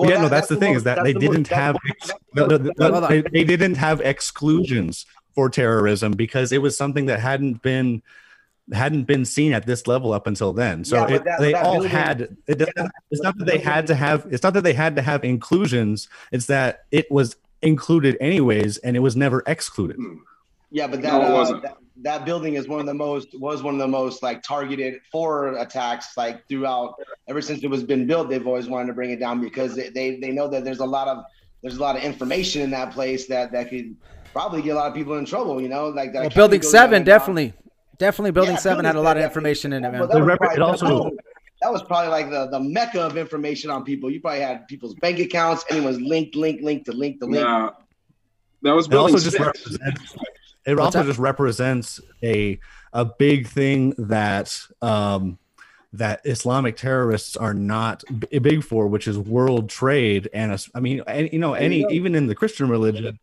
Well, 0.00 0.10
yeah, 0.10 0.16
no, 0.16 0.22
that- 0.22 0.30
that's, 0.30 0.48
the 0.48 0.56
thing 0.56 0.72
most- 0.72 0.78
is 0.78 0.84
that 0.84 1.04
they 1.04 1.12
the 1.12 1.20
didn't 1.20 1.48
that's 1.48 1.60
have 1.60 1.76
ex- 1.88 2.10
no, 2.34 2.46
no, 2.46 2.56
no, 2.56 2.90
Hold 3.00 3.10
they, 3.10 3.22
they 3.22 3.44
didn't 3.44 3.76
have 3.76 4.00
exclusions 4.00 5.06
for 5.34 5.48
terrorism 5.48 6.12
because 6.12 6.52
it 6.52 6.58
was 6.62 6.76
something 6.76 7.06
that 7.06 7.20
hadn't 7.20 7.62
been 7.62 8.02
hadn't 8.72 9.02
been 9.04 9.24
seen 9.24 9.52
at 9.52 9.66
this 9.66 9.86
level 9.88 10.12
up 10.12 10.28
until 10.28 10.52
then. 10.52 10.84
So 10.84 10.96
Yeah, 10.96 11.14
it, 11.16 11.24
that- 11.24 11.40
they 11.40 11.52
that 11.52 11.64
all 11.64 11.74
building- 11.74 11.90
had. 11.90 12.36
It 12.46 12.58
doesn't, 12.58 12.92
it's 13.10 13.20
not 13.22 13.36
that 13.38 13.44
they 13.46 13.58
had 13.58 13.86
to 13.88 13.94
have. 13.94 14.26
It's 14.30 14.42
not 14.42 14.52
that 14.54 14.62
they 14.64 14.74
had 14.74 14.94
to 14.96 15.02
have 15.02 15.24
inclusions. 15.24 16.08
It's 16.30 16.46
that 16.46 16.84
it 16.92 17.10
was 17.10 17.36
included 17.62 18.16
anyways, 18.20 18.78
and 18.78 18.96
it 18.96 19.00
was 19.00 19.16
never 19.16 19.42
excluded. 19.46 19.98
Yeah, 20.70 20.86
but 20.86 21.02
that, 21.02 21.12
No, 21.12 21.20
it 21.22 21.30
uh, 21.30 21.34
wasn't. 21.34 21.64
That 22.02 22.18
that 22.18 22.24
building 22.24 22.54
is 22.54 22.68
one 22.68 22.80
of 22.80 22.86
the 22.86 22.94
most 22.94 23.28
was 23.38 23.62
one 23.62 23.74
of 23.74 23.80
the 23.80 23.88
most 23.88 24.22
like 24.22 24.42
targeted 24.42 25.00
for 25.10 25.56
attacks 25.58 26.16
like 26.16 26.46
throughout 26.48 26.94
ever 27.28 27.40
since 27.42 27.62
it 27.62 27.68
was 27.68 27.82
been 27.82 28.06
built. 28.06 28.28
They've 28.28 28.46
always 28.46 28.68
wanted 28.68 28.86
to 28.88 28.92
bring 28.94 29.10
it 29.10 29.20
down 29.20 29.40
because 29.40 29.74
they, 29.74 29.88
they 29.90 30.16
they 30.20 30.30
know 30.30 30.48
that 30.48 30.64
there's 30.64 30.80
a 30.80 30.84
lot 30.86 31.08
of 31.08 31.24
there's 31.62 31.76
a 31.76 31.80
lot 31.80 31.96
of 31.96 32.02
information 32.02 32.62
in 32.62 32.70
that 32.70 32.92
place 32.92 33.26
that 33.28 33.52
that 33.52 33.70
could 33.70 33.96
probably 34.32 34.62
get 34.62 34.70
a 34.70 34.74
lot 34.74 34.88
of 34.88 34.94
people 34.94 35.16
in 35.18 35.24
trouble. 35.24 35.60
You 35.60 35.68
know, 35.68 35.88
like 35.88 36.12
that. 36.12 36.20
well, 36.20 36.30
building 36.30 36.62
seven 36.62 37.02
down 37.02 37.04
down. 37.04 37.18
definitely 37.18 37.54
definitely 37.98 38.30
building 38.30 38.54
Yeah, 38.54 38.60
seven 38.60 38.84
had 38.84 38.96
a 38.96 39.00
lot 39.00 39.16
of 39.18 39.22
information 39.24 39.72
in 39.72 39.84
it 39.84 39.90
man 39.90 40.00
Well, 40.00 40.08
that 40.08 40.18
It 40.18 40.22
rep- 40.22 40.40
it 40.54 40.62
also- 40.62 41.10
that 41.62 41.70
was- 41.70 41.82
probably 41.82 42.08
like 42.10 42.30
the, 42.30 42.46
the 42.50 42.58
mecca 42.60 43.02
of 43.02 43.18
information 43.18 43.70
on 43.70 43.84
people. 43.84 44.10
You 44.10 44.20
probably 44.22 44.40
had 44.40 44.66
people's 44.68 44.94
bank 44.94 45.18
accounts. 45.18 45.62
Anyone's 45.70 46.00
linked, 46.00 46.34
link, 46.34 46.62
link 46.62 46.86
to 46.86 46.92
link 46.92 47.20
to 47.20 47.26
link. 47.26 47.44
Yeah. 47.44 47.68
That 48.62 48.72
was 48.74 48.86
It 48.86 48.90
building 48.90 49.14
also 49.14 49.24
just 49.26 49.38
represents. 49.38 50.16
It 50.66 50.76
What's 50.76 50.86
also 50.86 50.98
that? 51.00 51.06
just 51.06 51.18
represents 51.18 52.00
a 52.22 52.58
a 52.92 53.04
big 53.04 53.46
thing 53.46 53.94
that 53.98 54.60
um, 54.82 55.38
that 55.92 56.20
Islamic 56.24 56.76
terrorists 56.76 57.36
are 57.36 57.54
not 57.54 58.04
b- 58.18 58.38
big 58.38 58.62
for, 58.62 58.86
which 58.86 59.08
is 59.08 59.18
world 59.18 59.68
trade. 59.68 60.28
And 60.32 60.64
I 60.74 60.80
mean, 60.80 61.02
any, 61.06 61.30
you 61.32 61.38
know, 61.38 61.54
any 61.54 61.86
even 61.90 62.14
in 62.14 62.26
the 62.26 62.34
Christian 62.34 62.68
religion, 62.68 63.18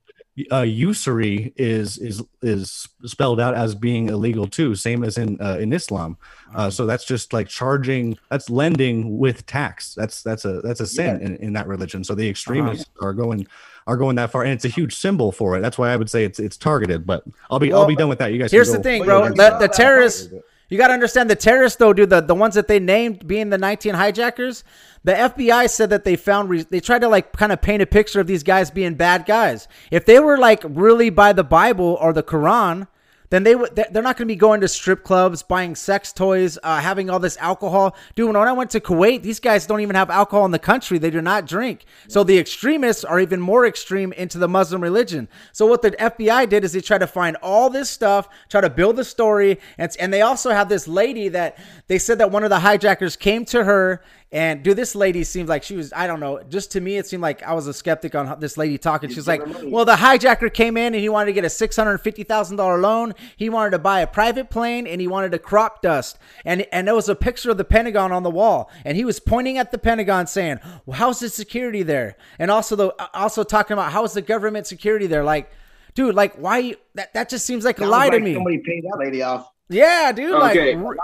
uh, 0.51 0.61
usury 0.61 1.53
is 1.55 1.97
is 1.97 2.23
is 2.41 2.87
spelled 3.05 3.39
out 3.39 3.55
as 3.55 3.73
being 3.73 4.09
illegal 4.09 4.47
too, 4.47 4.75
same 4.75 5.03
as 5.03 5.17
in 5.17 5.39
uh, 5.41 5.57
in 5.59 5.73
Islam. 5.73 6.17
Uh, 6.55 6.69
so 6.69 6.85
that's 6.85 7.05
just 7.05 7.33
like 7.33 7.47
charging, 7.47 8.17
that's 8.29 8.49
lending 8.49 9.17
with 9.17 9.45
tax. 9.45 9.95
That's 9.95 10.21
that's 10.21 10.45
a 10.45 10.61
that's 10.61 10.79
a 10.79 10.87
sin 10.87 11.21
in, 11.21 11.35
in 11.37 11.53
that 11.53 11.67
religion. 11.67 12.03
So 12.03 12.15
the 12.15 12.29
extremists 12.29 12.89
are 13.01 13.13
going 13.13 13.47
are 13.87 13.97
going 13.97 14.17
that 14.17 14.31
far, 14.31 14.43
and 14.43 14.51
it's 14.51 14.65
a 14.65 14.69
huge 14.69 14.95
symbol 14.95 15.31
for 15.31 15.57
it. 15.57 15.61
That's 15.61 15.77
why 15.77 15.91
I 15.91 15.95
would 15.95 16.09
say 16.09 16.25
it's 16.25 16.39
it's 16.39 16.57
targeted. 16.57 17.07
But 17.07 17.23
I'll 17.49 17.59
be 17.59 17.73
I'll 17.73 17.87
be 17.87 17.95
done 17.95 18.09
with 18.09 18.19
that. 18.19 18.31
You 18.33 18.39
guys. 18.39 18.51
here's 18.51 18.71
the 18.71 18.83
thing 18.83 19.05
bro 19.05 19.29
the, 19.29 19.57
the 19.59 19.67
terrorists. 19.67 20.31
You 20.69 20.77
got 20.77 20.87
to 20.87 20.93
understand 20.93 21.29
the 21.29 21.35
terrorists, 21.35 21.77
though, 21.77 21.93
dude. 21.93 22.09
The, 22.09 22.19
the 22.19 22.35
ones 22.35 22.55
that 22.55 22.67
they 22.67 22.77
named 22.77 23.25
being 23.25 23.51
the 23.51 23.57
19 23.57 23.93
hijackers, 23.93 24.65
the 25.05 25.13
FBI 25.13 25.69
said 25.69 25.89
that 25.91 26.03
they 26.03 26.17
found, 26.17 26.49
re- 26.49 26.65
they 26.69 26.81
tried 26.81 26.99
to 26.99 27.07
like 27.07 27.31
kind 27.31 27.53
of 27.53 27.61
paint 27.61 27.81
a 27.81 27.85
picture 27.85 28.19
of 28.19 28.27
these 28.27 28.43
guys 28.43 28.69
being 28.69 28.95
bad 28.95 29.25
guys. 29.25 29.69
If 29.91 30.05
they 30.05 30.19
were 30.19 30.37
like 30.37 30.61
really 30.65 31.09
by 31.09 31.31
the 31.31 31.45
Bible 31.45 31.97
or 32.01 32.11
the 32.11 32.21
Quran, 32.21 32.87
then 33.29 33.43
they 33.43 33.55
would, 33.55 33.75
they're 33.75 34.03
not 34.03 34.17
going 34.17 34.27
to 34.27 34.33
be 34.33 34.35
going 34.35 34.61
to 34.61 34.67
strip 34.67 35.03
clubs, 35.03 35.43
buying 35.43 35.75
sex 35.75 36.13
toys, 36.13 36.57
uh, 36.63 36.79
having 36.79 37.09
all 37.09 37.19
this 37.19 37.37
alcohol. 37.37 37.95
Dude, 38.15 38.27
when 38.27 38.35
I 38.35 38.51
went 38.53 38.71
to 38.71 38.79
Kuwait, 38.79 39.21
these 39.21 39.39
guys 39.39 39.65
don't 39.65 39.81
even 39.81 39.95
have 39.95 40.09
alcohol 40.09 40.45
in 40.45 40.51
the 40.51 40.59
country. 40.59 40.97
They 40.97 41.09
do 41.09 41.21
not 41.21 41.45
drink. 41.45 41.85
So 42.07 42.23
the 42.23 42.37
extremists 42.37 43.03
are 43.03 43.19
even 43.19 43.41
more 43.41 43.65
extreme 43.65 44.13
into 44.13 44.37
the 44.37 44.47
Muslim 44.47 44.81
religion. 44.81 45.27
So 45.51 45.65
what 45.65 45.81
the 45.81 45.91
FBI 45.91 46.47
did 46.47 46.63
is 46.63 46.73
they 46.73 46.81
tried 46.81 46.99
to 46.99 47.07
find 47.07 47.35
all 47.41 47.69
this 47.69 47.89
stuff, 47.89 48.29
try 48.49 48.61
to 48.61 48.69
build 48.69 48.99
a 48.99 49.03
story, 49.03 49.59
and 49.77 49.87
and 49.99 50.13
they 50.13 50.21
also 50.21 50.51
have 50.51 50.69
this 50.69 50.87
lady 50.87 51.29
that 51.29 51.57
they 51.87 51.97
said 51.97 52.17
that 52.19 52.31
one 52.31 52.43
of 52.43 52.49
the 52.49 52.59
hijackers 52.59 53.15
came 53.15 53.45
to 53.45 53.63
her 53.63 54.01
and 54.31 54.61
dude, 54.61 54.75
this 54.75 54.93
lady 54.93 55.23
seemed 55.23 55.47
like 55.47 55.63
she 55.63 55.77
was, 55.77 55.93
I 55.95 56.05
don't 56.05 56.19
know, 56.19 56.43
just 56.49 56.73
to 56.73 56.81
me, 56.81 56.97
it 56.97 57.07
seemed 57.07 57.23
like 57.23 57.43
I 57.43 57.53
was 57.53 57.65
a 57.67 57.73
skeptic 57.73 58.13
on 58.13 58.39
this 58.41 58.57
lady 58.57 58.77
talking. 58.77 59.09
She's 59.09 59.27
like, 59.27 59.41
well, 59.63 59.85
the 59.85 59.95
hijacker 59.95 60.53
came 60.53 60.75
in 60.75 60.93
and 60.93 60.95
he 60.95 61.07
wanted 61.07 61.27
to 61.27 61.33
get 61.33 61.45
a 61.45 61.47
$650,000 61.47 62.81
loan. 62.81 63.13
He 63.37 63.49
wanted 63.49 63.71
to 63.71 63.79
buy 63.79 64.01
a 64.01 64.07
private 64.07 64.49
plane 64.49 64.85
and 64.85 64.99
he 64.99 65.07
wanted 65.07 65.31
to 65.31 65.39
crop 65.39 65.81
dust. 65.81 66.19
And, 66.43 66.67
and 66.73 66.87
there 66.87 66.95
was 66.95 67.07
a 67.07 67.15
picture 67.15 67.51
of 67.51 67.57
the 67.57 67.63
Pentagon 67.63 68.11
on 68.11 68.23
the 68.23 68.29
wall. 68.29 68.69
And 68.83 68.97
he 68.97 69.05
was 69.05 69.21
pointing 69.21 69.57
at 69.57 69.71
the 69.71 69.77
Pentagon 69.77 70.27
saying, 70.27 70.59
well, 70.85 70.97
how's 70.97 71.19
the 71.19 71.29
security 71.29 71.83
there? 71.83 72.17
And 72.37 72.51
also, 72.51 72.75
the, 72.75 73.15
also 73.15 73.43
talking 73.43 73.73
about 73.73 73.93
how 73.93 74.03
is 74.03 74.11
the 74.11 74.21
government 74.21 74.67
security 74.67 75.07
there? 75.07 75.23
Like, 75.23 75.51
dude, 75.95 76.15
like, 76.15 76.35
why? 76.35 76.57
You, 76.57 76.75
that, 76.95 77.13
that 77.13 77.29
just 77.29 77.45
seems 77.45 77.63
like 77.63 77.77
a 77.77 77.81
Sounds 77.81 77.91
lie 77.91 78.09
to 78.09 78.19
me. 78.19 78.33
Somebody 78.33 78.57
paid 78.57 78.83
that 78.83 78.97
lady 78.99 79.23
off. 79.23 79.49
Yeah, 79.69 80.11
dude. 80.11 80.33
Okay. 80.33 80.75
Like, 80.75 80.95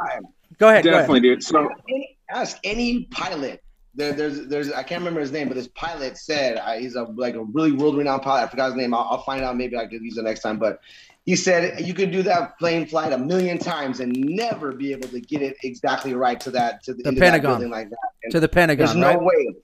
go 0.57 0.67
ahead. 0.69 0.83
Definitely, 0.83 1.21
Go 1.21 1.27
ahead. 1.29 1.39
dude. 1.39 1.43
So 1.43 1.69
Any, 1.89 2.12
ask 2.33 2.57
any 2.63 3.05
pilot. 3.05 3.63
There, 3.95 4.11
there's, 4.13 4.47
there's, 4.47 4.71
I 4.71 4.81
can't 4.81 5.01
remember 5.01 5.21
his 5.21 5.31
name, 5.31 5.47
but 5.47 5.53
this 5.55 5.67
pilot 5.75 6.17
said 6.17 6.57
uh, 6.57 6.73
he's 6.73 6.95
a 6.95 7.03
like 7.03 7.35
a 7.35 7.43
really 7.43 7.71
world-renowned 7.71 8.23
pilot. 8.23 8.41
I 8.43 8.47
forgot 8.47 8.65
his 8.67 8.75
name. 8.75 8.91
I'll, 8.93 9.07
I'll 9.11 9.21
find 9.23 9.43
out. 9.43 9.55
Maybe 9.55 9.77
I 9.77 9.85
could 9.85 10.01
use 10.01 10.17
it 10.17 10.23
next 10.23 10.41
time. 10.41 10.57
But 10.57 10.79
he 11.25 11.35
said 11.35 11.79
you 11.85 11.93
could 11.93 12.11
do 12.11 12.23
that 12.23 12.57
plane 12.57 12.87
flight 12.87 13.13
a 13.13 13.17
million 13.19 13.59
times 13.59 13.99
and 13.99 14.11
never 14.15 14.71
be 14.71 14.91
able 14.93 15.09
to 15.09 15.21
get 15.21 15.43
it 15.43 15.55
exactly 15.63 16.15
right 16.15 16.39
to 16.39 16.49
that 16.51 16.83
to 16.85 16.93
the, 16.95 17.03
The 17.03 17.15
Pentagon. 17.15 17.69
like 17.69 17.89
that. 17.91 17.97
And 18.23 18.31
To 18.31 18.39
the 18.39 18.49
Pentagon. 18.49 18.85
there's 18.87 18.95
Pentagon, 18.95 19.23
no 19.23 19.27
right? 19.27 19.37
way. 19.47 19.55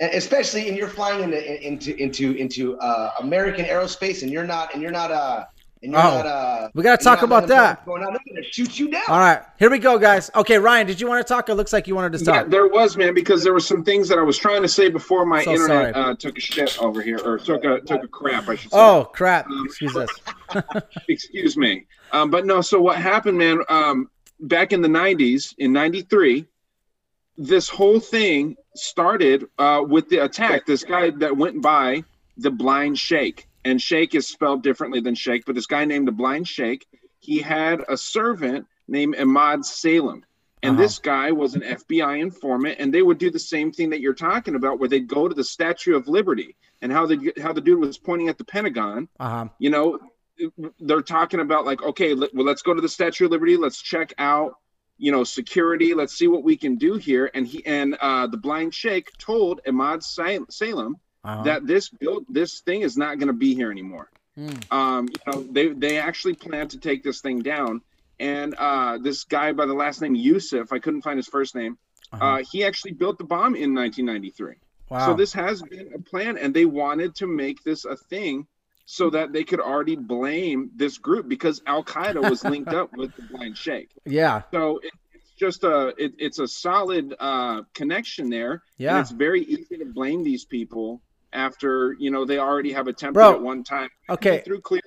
and 0.00 0.10
especially 0.14 0.68
and 0.68 0.78
you're 0.78 0.88
flying 0.88 1.22
into 1.22 1.66
into 1.68 1.94
into 2.02 2.32
into 2.36 2.78
uh, 2.78 3.10
American 3.20 3.66
aerospace, 3.66 4.22
and 4.22 4.30
you're 4.30 4.46
not 4.46 4.72
and 4.72 4.82
you're 4.82 4.90
not 4.90 5.10
uh 5.10 5.44
Oh, 5.86 5.90
not 5.90 6.26
uh. 6.26 6.68
we 6.74 6.82
gotta 6.82 7.02
talk 7.02 7.18
not 7.18 7.24
about 7.24 7.48
that. 7.48 7.84
Going 7.84 8.02
on, 8.02 8.12
they're 8.12 8.20
gonna 8.34 8.42
shoot 8.42 8.78
you 8.78 8.90
down. 8.90 9.02
All 9.08 9.18
right, 9.18 9.42
here 9.58 9.70
we 9.70 9.78
go, 9.78 9.98
guys. 9.98 10.30
Okay, 10.34 10.58
Ryan, 10.58 10.86
did 10.86 11.00
you 11.00 11.06
want 11.08 11.26
to 11.26 11.30
talk? 11.32 11.48
It 11.48 11.54
looks 11.54 11.72
like 11.72 11.86
you 11.86 11.94
wanted 11.94 12.18
to 12.18 12.24
Yeah, 12.24 12.42
talk. 12.42 12.50
there 12.50 12.66
was 12.68 12.96
man 12.96 13.14
because 13.14 13.42
there 13.44 13.52
were 13.52 13.60
some 13.60 13.84
things 13.84 14.08
that 14.08 14.18
I 14.18 14.22
was 14.22 14.38
trying 14.38 14.62
to 14.62 14.68
say 14.68 14.88
before 14.88 15.26
my 15.26 15.42
So 15.44 15.52
internet 15.52 15.94
sorry. 15.94 16.06
uh, 16.10 16.14
took 16.14 16.38
a 16.38 16.40
shit 16.40 16.80
over 16.82 17.02
here 17.02 17.18
or 17.24 17.38
took 17.38 17.64
a 17.64 17.80
took 17.80 18.02
a 18.02 18.08
crap. 18.08 18.48
I 18.48 18.54
should 18.56 18.70
say. 18.70 18.78
Oh 18.78 19.10
crap! 19.12 19.46
Excuse 19.64 19.96
us. 19.96 20.08
excuse 21.08 21.56
me. 21.56 21.86
Um, 22.12 22.30
but 22.30 22.46
no, 22.46 22.60
so 22.60 22.80
what 22.80 22.96
happened, 22.96 23.38
man? 23.38 23.60
Um, 23.68 24.08
back 24.40 24.72
in 24.72 24.80
the 24.82 24.88
'90s, 24.88 25.54
in 25.58 25.72
'93, 25.72 26.46
this 27.36 27.68
whole 27.68 28.00
thing 28.00 28.56
started 28.74 29.46
uh, 29.58 29.82
with 29.86 30.08
the 30.08 30.18
attack. 30.18 30.66
This 30.66 30.84
guy 30.84 31.10
that 31.10 31.36
went 31.36 31.62
by 31.62 32.04
the 32.36 32.50
Blind 32.50 32.98
Sheikh, 32.98 33.46
and 33.64 33.80
Sheikh 33.80 34.14
is 34.14 34.26
spelled 34.28 34.62
differently 34.62 35.00
than 35.00 35.14
Sheikh, 35.14 35.44
but 35.46 35.54
this 35.54 35.66
guy 35.66 35.84
named 35.84 36.06
the 36.08 36.12
Blind 36.12 36.46
Sheikh, 36.48 36.86
he 37.20 37.38
had 37.38 37.82
a 37.88 37.96
servant 37.96 38.66
named 38.88 39.16
Ahmad 39.18 39.64
Salem. 39.64 40.24
And 40.62 40.74
Uh-huh. 40.74 40.82
this 40.82 40.98
guy 40.98 41.30
was 41.32 41.54
an 41.54 41.62
FBI 41.62 42.20
informant, 42.20 42.76
and 42.78 42.92
they 42.92 43.02
would 43.02 43.18
do 43.18 43.30
the 43.30 43.38
same 43.38 43.70
thing 43.70 43.90
that 43.90 44.00
you're 44.00 44.14
talking 44.14 44.54
about, 44.54 44.78
where 44.78 44.88
they'd 44.88 45.06
go 45.06 45.28
to 45.28 45.34
the 45.34 45.44
Statue 45.44 45.94
of 45.94 46.08
Liberty, 46.08 46.56
and 46.80 46.90
how 46.90 47.04
the 47.06 47.32
how 47.40 47.52
the 47.52 47.60
dude 47.60 47.80
was 47.80 47.98
pointing 47.98 48.28
at 48.28 48.38
the 48.38 48.44
Pentagon, 48.44 49.08
Uh 49.20 49.28
huh. 49.28 49.48
you 49.58 49.70
know 49.70 49.98
they're 50.80 51.00
talking 51.02 51.40
about 51.40 51.64
like 51.64 51.80
okay 51.82 52.12
let, 52.14 52.34
well 52.34 52.44
let's 52.44 52.62
go 52.62 52.74
to 52.74 52.80
the 52.80 52.88
statue 52.88 53.26
of 53.26 53.30
liberty 53.30 53.56
let's 53.56 53.80
check 53.80 54.12
out 54.18 54.56
you 54.98 55.12
know 55.12 55.22
security 55.22 55.94
let's 55.94 56.12
see 56.18 56.26
what 56.26 56.42
we 56.42 56.56
can 56.56 56.74
do 56.74 56.94
here 56.96 57.30
and 57.34 57.46
he 57.46 57.64
and 57.64 57.96
uh 58.00 58.26
the 58.26 58.36
blind 58.36 58.74
sheikh 58.74 59.10
told 59.16 59.60
ahmad 59.64 60.02
salem 60.02 60.96
Uh-huh. 61.24 61.42
that 61.44 61.66
this 61.66 61.88
build 61.88 62.24
this 62.28 62.60
thing 62.60 62.82
is 62.82 62.96
not 62.96 63.18
going 63.18 63.28
to 63.28 63.32
be 63.46 63.54
here 63.54 63.70
anymore 63.70 64.08
Hmm. 64.36 64.50
um 64.72 65.08
you 65.08 65.32
know 65.32 65.42
they 65.56 65.68
they 65.68 65.98
actually 65.98 66.34
plan 66.34 66.66
to 66.68 66.78
take 66.78 67.02
this 67.04 67.20
thing 67.20 67.38
down 67.40 67.82
and 68.18 68.54
uh 68.58 68.98
this 68.98 69.22
guy 69.24 69.52
by 69.52 69.64
the 69.64 69.74
last 69.74 70.00
name 70.02 70.14
yusuf 70.16 70.72
i 70.72 70.78
couldn't 70.80 71.02
find 71.02 71.18
his 71.18 71.28
first 71.28 71.54
name 71.54 71.78
Uh-huh. 72.12 72.24
uh 72.26 72.42
he 72.50 72.64
actually 72.64 72.92
built 72.92 73.16
the 73.18 73.24
bomb 73.24 73.54
in 73.54 73.70
1993 73.74 74.54
wow. 74.90 75.06
so 75.06 75.14
this 75.14 75.32
has 75.34 75.62
been 75.62 75.92
a 75.94 75.98
plan, 76.10 76.36
and 76.36 76.52
they 76.52 76.64
wanted 76.66 77.14
to 77.20 77.26
make 77.28 77.62
this 77.62 77.84
a 77.84 77.96
thing 77.96 78.46
so 78.86 79.08
that 79.10 79.32
they 79.32 79.44
could 79.44 79.60
already 79.60 79.96
blame 79.96 80.70
this 80.76 80.98
group 80.98 81.24
because 81.28 81.62
Al 81.66 81.82
Qaeda 81.84 82.20
was 82.28 82.44
linked 82.52 82.74
up 82.74 82.88
with 83.00 83.10
the 83.16 83.22
Blind 83.22 83.56
Sheikh. 83.56 83.88
yeah. 84.04 84.42
So 84.52 84.78
it, 84.78 84.92
it's 85.14 85.30
just 85.44 85.64
a 85.64 85.94
it, 85.96 86.12
it's 86.18 86.38
a 86.38 86.46
solid 86.48 87.14
uh, 87.18 87.62
connection 87.72 88.28
there. 88.28 88.62
Yeah. 88.76 88.90
and 88.90 88.98
it's 89.02 89.10
very 89.26 89.42
easy 89.54 89.76
to 89.78 89.86
blame 89.86 90.22
these 90.22 90.44
people 90.44 91.00
after 91.34 91.96
you 91.98 92.10
know 92.10 92.24
they 92.24 92.38
already 92.38 92.72
have 92.72 92.86
attempted 92.86 93.14
Bro, 93.14 93.34
at 93.34 93.42
one 93.42 93.62
time. 93.64 93.88
okay. 94.08 94.42
through 94.44 94.60
clear. 94.60 94.80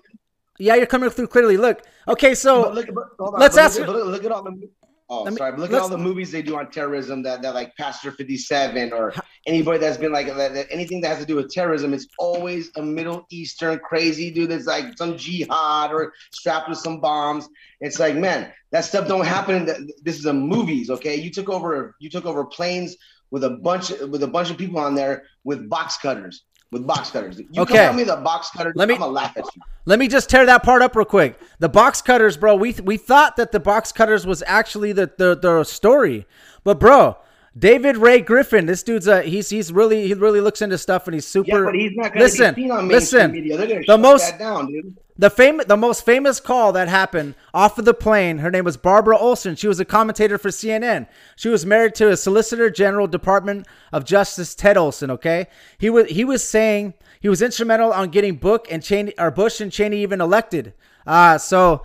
Yeah, 0.60 0.76
you're 0.76 0.88
coming 0.88 1.10
through 1.12 1.28
clearly. 1.28 1.58
Look. 1.58 1.84
Okay, 2.08 2.30
But 2.32 2.38
so 2.40 2.72
look, 2.72 2.88
but, 2.94 3.04
hold 3.20 3.36
let's 3.40 3.56
but 3.56 3.64
ask- 3.64 3.80
Look, 3.80 3.88
look, 3.90 4.06
look 4.08 4.26
at 4.26 4.32
all 4.32 4.44
the. 4.44 4.70
Oh, 5.10 5.24
me- 5.24 5.36
sorry. 5.38 5.52
But 5.52 5.62
look 5.62 5.72
at 5.72 5.80
all 5.80 5.88
the 5.88 5.98
movies 5.98 6.32
they 6.32 6.42
do 6.42 6.58
on 6.58 6.70
terrorism. 6.72 7.22
That, 7.24 7.42
that 7.44 7.54
like 7.54 7.74
Passenger 7.78 8.16
Fifty 8.16 8.38
Seven 8.38 8.92
or 8.92 9.14
anybody 9.46 9.78
that's 9.78 9.98
been 9.98 10.12
like 10.12 10.28
that, 10.28 10.54
that- 10.54 10.68
anything 10.72 11.00
that 11.02 11.10
has 11.10 11.20
to 11.20 11.26
do 11.26 11.36
with 11.36 11.50
terrorism. 11.52 11.94
It's 11.94 12.08
always 12.18 12.72
a 12.76 12.82
Middle 12.82 13.26
Eastern 13.30 13.80
crazy 13.80 14.32
dude 14.32 14.50
that's 14.50 14.66
like 14.66 14.98
some 14.98 15.16
jihad 15.18 15.94
or 15.94 16.12
strapped 16.34 16.68
with 16.70 16.80
some 16.80 17.00
bombs. 17.00 17.48
It's 17.80 18.00
like, 18.00 18.16
man, 18.16 18.52
that 18.72 18.84
stuff 18.84 19.08
don't 19.08 19.26
happen. 19.26 19.56
In 19.56 19.66
the, 19.66 19.94
this 20.04 20.18
is 20.18 20.26
a 20.26 20.34
movies. 20.34 20.90
Okay, 20.90 21.16
you 21.16 21.30
took 21.30 21.50
over. 21.50 21.96
You 22.00 22.10
took 22.10 22.26
over 22.26 22.44
planes 22.46 22.98
with 23.32 23.44
a 23.44 23.50
bunch 23.52 23.90
with 23.90 24.24
a 24.24 24.28
bunch 24.28 24.50
of 24.50 24.58
people 24.58 24.80
on 24.80 24.96
there 24.96 25.24
with 25.44 25.70
box 25.70 25.98
cutters. 25.98 26.44
With 26.70 26.86
box 26.86 27.12
cutters. 27.12 27.40
You 27.40 27.62
Okay. 27.62 27.78
at 27.78 27.96
me 27.96 28.04
the 28.04 28.18
box 28.18 28.50
cutter. 28.52 28.74
Let 28.76 28.90
me- 28.90 28.96
I'm 28.96 29.00
gonna 29.00 29.12
laugh 29.13 29.38
at 29.38 29.46
you. 29.56 29.62
Let 29.86 30.00
me 30.00 30.10
just 30.10 30.30
tear 30.30 30.46
that 30.48 30.63
part 30.63 30.82
up 30.82 30.98
real 30.98 31.06
quick. 31.06 31.40
The 31.60 31.70
box 31.70 32.02
cutters, 32.02 32.36
bro. 32.36 32.56
We 32.56 32.74
we 32.84 32.98
thought 32.98 33.38
that 33.38 33.54
the 33.54 33.60
box 33.62 33.94
cutters 33.94 34.26
was 34.28 34.44
actually 34.46 34.92
the 34.92 35.10
the, 35.18 35.36
the 35.42 35.63
story, 35.63 36.26
but 36.66 36.78
bro, 36.78 37.16
David 37.58 37.96
Ray 37.98 38.20
Griffin, 38.20 38.66
this 38.66 38.84
dude's 38.84 39.08
a 39.08 39.22
he's 39.22 39.50
he's 39.50 39.72
really 39.72 40.08
he 40.08 40.13
really 40.13 40.42
looks 40.42 40.62
into 40.62 40.78
stuff 40.78 41.08
and 41.08 41.13
he's 41.13 41.26
super. 41.26 41.48
Yeah, 41.60 41.63
but 41.63 41.76
he's 41.76 41.96
not 41.96 42.12
gonna 42.12 42.26
listen, 42.26 42.54
be 42.54 42.62
seen 42.63 42.72
on 42.72 42.88
mainstream 42.88 43.22
listen. 43.22 43.32
media. 43.32 43.58
They're 43.58 43.68
gonna 43.68 43.80
The 43.80 43.86
shut 43.86 44.00
most 44.02 44.28
that 44.32 44.40
down, 44.40 44.68
dude. 44.68 44.94
The 45.18 45.30
fam- 45.30 45.62
the 45.68 45.78
most 45.78 46.06
famous 46.06 46.40
call 46.40 46.72
that 46.74 46.88
happened 46.88 47.36
off 47.54 47.78
of 47.78 47.86
the 47.86 47.94
plane. 47.94 48.40
Her 48.40 48.52
name 48.52 48.66
was 48.66 48.78
Barbara 48.78 49.18
Olson. 49.18 49.56
She 49.56 49.68
was 49.68 49.80
a 49.80 49.86
commentator 49.86 50.38
for 50.38 50.50
CNN. 50.50 51.08
She 51.36 51.50
was 51.50 51.66
married 51.66 51.96
to 51.96 52.10
a 52.10 52.18
Solicitor 52.18 52.70
General 52.70 53.08
Department 53.08 53.68
of 53.92 54.06
Justice 54.06 54.54
Ted 54.56 54.78
Olson. 54.78 55.10
Okay, 55.12 55.48
he 55.78 55.90
was 55.90 56.08
he 56.10 56.24
was 56.24 56.44
saying 56.44 56.94
he 57.20 57.30
was 57.30 57.42
instrumental 57.42 57.92
on 57.92 58.10
getting 58.10 58.36
Book 58.36 58.68
and 58.70 58.84
Cheney 58.84 59.14
or 59.18 59.32
Bush 59.32 59.60
and 59.60 59.72
Cheney 59.72 60.02
even 60.02 60.22
elected. 60.22 60.74
Uh 61.06 61.38
so 61.38 61.84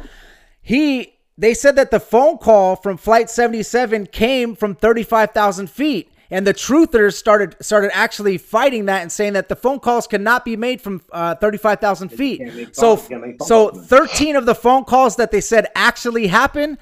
he 0.60 1.18
they 1.38 1.54
said 1.54 1.76
that 1.76 1.90
the 1.90 2.00
phone 2.00 2.38
call 2.38 2.76
from 2.76 2.96
Flight 2.96 3.30
77 3.30 4.06
came 4.06 4.54
from 4.54 4.74
35,000 4.74 5.70
feet. 5.70 6.12
And 6.32 6.46
the 6.46 6.54
truthers 6.54 7.14
started 7.14 7.56
started 7.60 7.90
actually 7.94 8.38
fighting 8.38 8.86
that 8.86 9.02
and 9.02 9.12
saying 9.12 9.34
that 9.34 9.48
the 9.50 9.54
phone 9.56 9.78
calls 9.80 10.06
cannot 10.06 10.44
be 10.44 10.56
made 10.56 10.80
from 10.80 11.02
uh, 11.12 11.34
35,000 11.34 12.08
feet. 12.08 12.40
So, 12.74 12.96
phone- 12.96 13.08
can't 13.08 13.22
make 13.22 13.38
phone 13.38 13.46
so 13.46 13.70
13 13.70 14.34
of 14.36 14.46
the 14.46 14.54
phone 14.54 14.84
calls 14.84 15.16
that 15.16 15.30
they 15.30 15.42
said 15.42 15.66
actually 15.74 16.26
happened, 16.28 16.78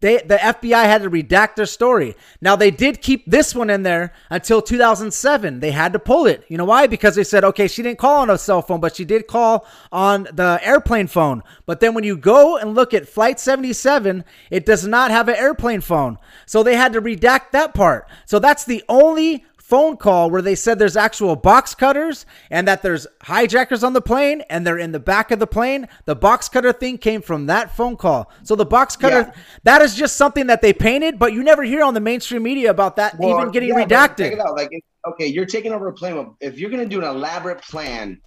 they, 0.00 0.18
the 0.18 0.36
FBI 0.36 0.84
had 0.84 1.02
to 1.02 1.10
redact 1.10 1.56
their 1.56 1.64
story. 1.64 2.14
Now, 2.42 2.54
they 2.54 2.70
did 2.70 3.00
keep 3.00 3.24
this 3.24 3.54
one 3.54 3.70
in 3.70 3.82
there 3.82 4.12
until 4.28 4.60
2007. 4.60 5.60
They 5.60 5.70
had 5.70 5.94
to 5.94 5.98
pull 5.98 6.26
it. 6.26 6.44
You 6.48 6.58
know 6.58 6.66
why? 6.66 6.86
Because 6.86 7.14
they 7.14 7.24
said, 7.24 7.44
okay, 7.44 7.66
she 7.66 7.82
didn't 7.82 7.98
call 7.98 8.18
on 8.18 8.28
a 8.28 8.36
cell 8.36 8.60
phone, 8.60 8.80
but 8.80 8.94
she 8.94 9.06
did 9.06 9.26
call 9.26 9.66
on 9.90 10.24
the 10.32 10.60
airplane 10.62 11.06
phone. 11.06 11.42
But 11.64 11.80
then 11.80 11.94
when 11.94 12.04
you 12.04 12.18
go 12.18 12.58
and 12.58 12.74
look 12.74 12.92
at 12.92 13.08
Flight 13.08 13.40
77, 13.40 14.22
it 14.50 14.66
does 14.66 14.86
not 14.86 15.10
have 15.10 15.28
an 15.28 15.36
airplane 15.36 15.80
phone. 15.80 16.18
So 16.44 16.62
they 16.62 16.76
had 16.76 16.92
to 16.92 17.00
redact 17.00 17.52
that 17.52 17.72
part. 17.72 18.06
So 18.26 18.38
that's 18.38 18.64
the 18.64 18.84
only 18.86 19.46
phone 19.70 19.96
call 19.96 20.30
where 20.30 20.42
they 20.42 20.56
said 20.56 20.78
there's 20.80 20.96
actual 20.96 21.36
box 21.36 21.74
cutters 21.76 22.26
and 22.50 22.66
that 22.66 22.82
there's 22.82 23.06
hijackers 23.22 23.84
on 23.84 23.92
the 23.92 24.00
plane 24.02 24.42
and 24.50 24.66
they're 24.66 24.78
in 24.78 24.90
the 24.90 24.98
back 24.98 25.30
of 25.30 25.38
the 25.38 25.46
plane. 25.46 25.86
The 26.06 26.16
box 26.16 26.48
cutter 26.48 26.72
thing 26.72 26.98
came 26.98 27.22
from 27.22 27.46
that 27.46 27.74
phone 27.76 27.96
call. 27.96 28.30
So 28.42 28.56
the 28.56 28.66
box 28.66 28.96
cutter, 28.96 29.32
Yeah. 29.34 29.42
that 29.62 29.80
is 29.80 29.94
just 29.94 30.16
something 30.16 30.48
that 30.48 30.60
they 30.60 30.72
painted, 30.72 31.18
but 31.18 31.32
you 31.32 31.44
never 31.44 31.62
hear 31.62 31.82
on 31.84 31.94
the 31.94 32.00
mainstream 32.00 32.42
media 32.42 32.70
about 32.70 32.96
that 32.96 33.16
Well, 33.18 33.38
even 33.38 33.52
getting 33.52 33.68
yeah, 33.70 33.84
redacted. 33.84 34.32
it 34.32 34.40
out. 34.40 34.56
Like, 34.56 34.70
okay, 35.06 35.26
you're 35.26 35.46
taking 35.46 35.72
over 35.72 35.86
a 35.86 35.92
plane. 35.92 36.34
If 36.40 36.58
you're 36.58 36.70
gonna 36.70 36.84
do 36.86 36.98
an 36.98 37.06
elaborate 37.06 37.62
plan 37.62 38.20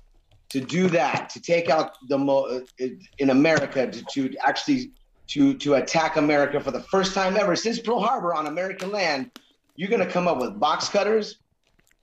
to 0.50 0.62
do 0.62 0.88
that, 0.90 1.30
to 1.32 1.42
take 1.42 1.70
out 1.70 1.98
the 2.08 2.18
mo 2.18 2.64
uh, 2.80 2.86
in 3.18 3.30
America, 3.32 3.92
to, 3.92 4.04
to 4.14 4.36
actually 4.48 4.92
to 5.28 5.54
to 5.56 5.76
attack 5.76 6.16
America 6.16 6.60
for 6.60 6.72
the 6.72 6.82
first 6.82 7.14
time 7.14 7.36
ever 7.38 7.56
since 7.56 7.80
Pearl 7.80 8.00
Harbor 8.00 8.34
on 8.34 8.48
American 8.48 8.92
land, 8.92 9.32
you're 9.76 9.90
gonna 9.90 10.06
come 10.10 10.28
up 10.28 10.40
with 10.40 10.60
box 10.60 10.90
cutters. 10.90 11.38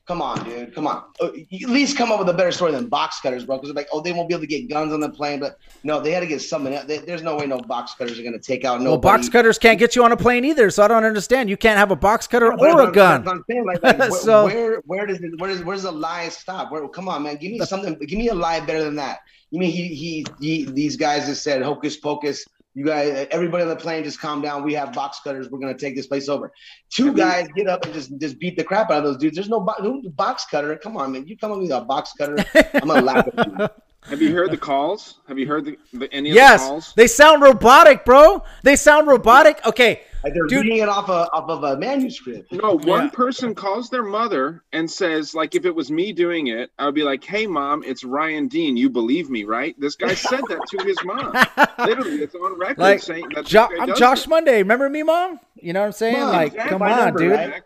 Come 0.07 0.23
on, 0.23 0.43
dude. 0.43 0.75
Come 0.75 0.89
on. 0.89 1.05
Uh, 1.21 1.27
At 1.27 1.69
least 1.69 1.97
come 1.97 2.11
up 2.11 2.19
with 2.19 2.29
a 2.29 2.33
better 2.33 2.51
story 2.51 2.73
than 2.73 2.89
box 2.89 3.21
cutters, 3.21 3.45
bro. 3.45 3.59
Because 3.59 3.77
like, 3.77 3.87
oh, 3.93 4.01
they 4.01 4.13
won't 4.13 4.29
be 4.29 4.35
able 4.35 4.41
to 4.43 4.49
get 4.49 4.69
guns 4.69 4.93
on 4.93 4.99
the 4.99 5.09
plane, 5.11 5.39
but 5.39 5.57
no, 5.85 6.01
they 6.01 6.11
had 6.11 6.19
to 6.21 6.27
get 6.27 6.43
something. 6.43 6.75
else. 6.75 6.87
They- 6.87 6.99
There's 6.99 7.23
no 7.23 7.37
way 7.37 7.47
no 7.47 7.59
box 7.61 7.95
cutters 7.95 8.19
are 8.19 8.23
gonna 8.25 8.41
take 8.41 8.65
out 8.65 8.81
no. 8.81 8.91
Well, 8.91 8.99
box 8.99 9.29
cutters 9.29 9.57
can't 9.57 9.79
get 9.79 9.95
you 9.95 10.03
on 10.03 10.11
a 10.11 10.17
plane 10.17 10.45
either, 10.45 10.69
so 10.71 10.83
I 10.83 10.89
don't 10.89 11.05
understand. 11.05 11.49
You 11.49 11.57
can't 11.57 11.79
have 11.79 11.93
a 11.93 11.97
box 11.97 12.27
cutter 12.27 12.51
But 12.51 12.71
or 12.75 12.89
a 12.89 12.93
gun. 12.93 13.29
I'm 13.29 13.45
saying. 13.49 13.65
Like, 13.65 13.83
like, 13.85 13.99
where, 14.01 14.11
So- 14.11 14.47
where 14.47 14.81
where 14.87 15.07
does 15.07 15.21
it, 15.21 15.39
where 15.39 15.51
does 15.51 15.63
where 15.63 15.77
does 15.77 15.85
the 15.85 15.93
lie 15.93 16.29
stop? 16.31 16.73
Where 16.73 16.89
come 16.89 17.09
on, 17.09 17.23
man, 17.23 17.37
give 17.37 17.53
me 17.53 17.61
something. 17.61 17.95
Give 17.95 18.19
me 18.19 18.31
a 18.31 18.35
lie 18.35 18.59
better 18.59 18.83
than 18.83 18.97
that. 18.97 19.21
You 19.53 19.61
mean 19.61 19.71
he 19.71 19.95
he, 19.95 20.27
he 20.41 20.65
these 20.65 20.97
guys 20.97 21.27
just 21.27 21.45
said 21.45 21.63
hocus 21.63 21.97
pocus. 21.99 22.45
You 22.75 22.85
guys, 22.87 23.27
everybody 23.33 23.63
on 23.65 23.69
the 23.69 23.75
plane, 23.77 24.05
just 24.05 24.21
calm 24.21 24.41
down. 24.43 24.63
We 24.63 24.75
have 24.75 24.93
box 24.93 25.21
cutters. 25.25 25.51
We're 25.51 25.59
gonna 25.59 25.77
take 25.77 25.97
this 25.97 26.07
place 26.07 26.29
over. 26.29 26.53
Two 26.89 27.13
guys 27.13 27.49
get 27.57 27.67
up 27.67 27.85
and 27.85 27.93
just 27.93 28.17
just 28.19 28.39
beat 28.39 28.57
the 28.57 28.63
crap 28.63 28.91
out 28.93 28.99
of 28.99 29.05
those 29.05 29.17
dudes. 29.17 29.35
There's 29.35 29.49
no 29.49 29.61
bo- 29.61 29.75
who- 29.81 30.09
box 30.11 30.47
cutter. 30.49 30.77
Come 30.77 30.97
on, 30.97 31.13
man. 31.13 31.27
You 31.27 31.37
come 31.37 31.51
up 31.51 31.59
with 31.59 31.71
a 31.73 31.81
box 31.81 32.13
cutter. 32.17 32.37
I'm 32.75 32.87
gonna 32.87 33.03
laugh 33.03 33.27
at 33.37 33.47
you. 33.49 33.69
Have 34.05 34.23
you 34.23 34.33
heard 34.33 34.51
the 34.51 34.57
calls? 34.57 35.19
Have 35.29 35.39
you 35.39 35.47
heard 35.47 35.67
the, 35.67 35.77
the 35.93 36.11
any 36.13 36.31
of 36.31 36.35
the 36.35 36.41
Yes, 36.41 36.63
calls? 36.67 36.95
they 36.97 37.07
sound 37.07 37.43
robotic, 37.43 38.05
bro. 38.07 38.43
They 38.63 38.77
sound 38.77 39.09
robotic. 39.09 39.61
Okay, 39.67 40.03
Like 40.23 40.35
they're 40.35 40.45
Dude. 40.47 40.65
reading 40.67 40.79
it 40.83 40.89
off 40.89 41.09
a 41.09 41.31
off 41.33 41.49
of 41.49 41.65
a 41.65 41.79
manuscript. 41.79 42.53
No, 42.53 42.75
one 42.77 43.05
Yeah. 43.05 43.09
person 43.11 43.55
calls 43.55 43.89
their 43.89 44.03
mother 44.03 44.63
and 44.73 44.91
says, 44.91 45.35
like, 45.35 45.55
if 45.55 45.65
it 45.65 45.75
was 45.75 45.91
me 45.91 46.13
doing 46.13 46.49
it, 46.49 46.71
I 46.79 46.85
would 46.85 46.95
be 46.95 47.05
like, 47.05 47.25
"Hey, 47.25 47.47
mom, 47.47 47.83
it's 47.87 48.05
Ryan 48.05 48.47
Dean. 48.49 48.77
You 48.77 48.91
believe 48.91 49.31
me, 49.31 49.45
right?" 49.45 49.75
This 49.81 49.97
guy 49.97 50.13
said 50.15 50.43
that 50.49 50.61
to 50.69 50.85
his 50.85 50.99
mom. 51.05 51.33
Literally, 51.87 52.23
it's 52.23 52.35
on 52.35 52.59
record 52.59 52.79
like 52.79 53.01
saying 53.03 53.29
that. 53.35 53.47
Jo- 53.47 53.69
I'm 53.81 53.95
Josh 53.97 54.25
it. 54.25 54.29
Monday. 54.29 54.59
Remember 54.59 54.91
me, 54.91 55.03
mom? 55.03 55.41
You 55.55 55.73
know 55.73 55.81
what 55.81 55.87
I'm 55.87 55.93
saying? 55.93 56.21
Mom, 56.21 56.33
like, 56.33 56.49
exactly. 56.53 56.71
come 56.71 56.83
on, 56.83 56.99
number, 56.99 57.19
dude. 57.21 57.33
right? 57.33 57.63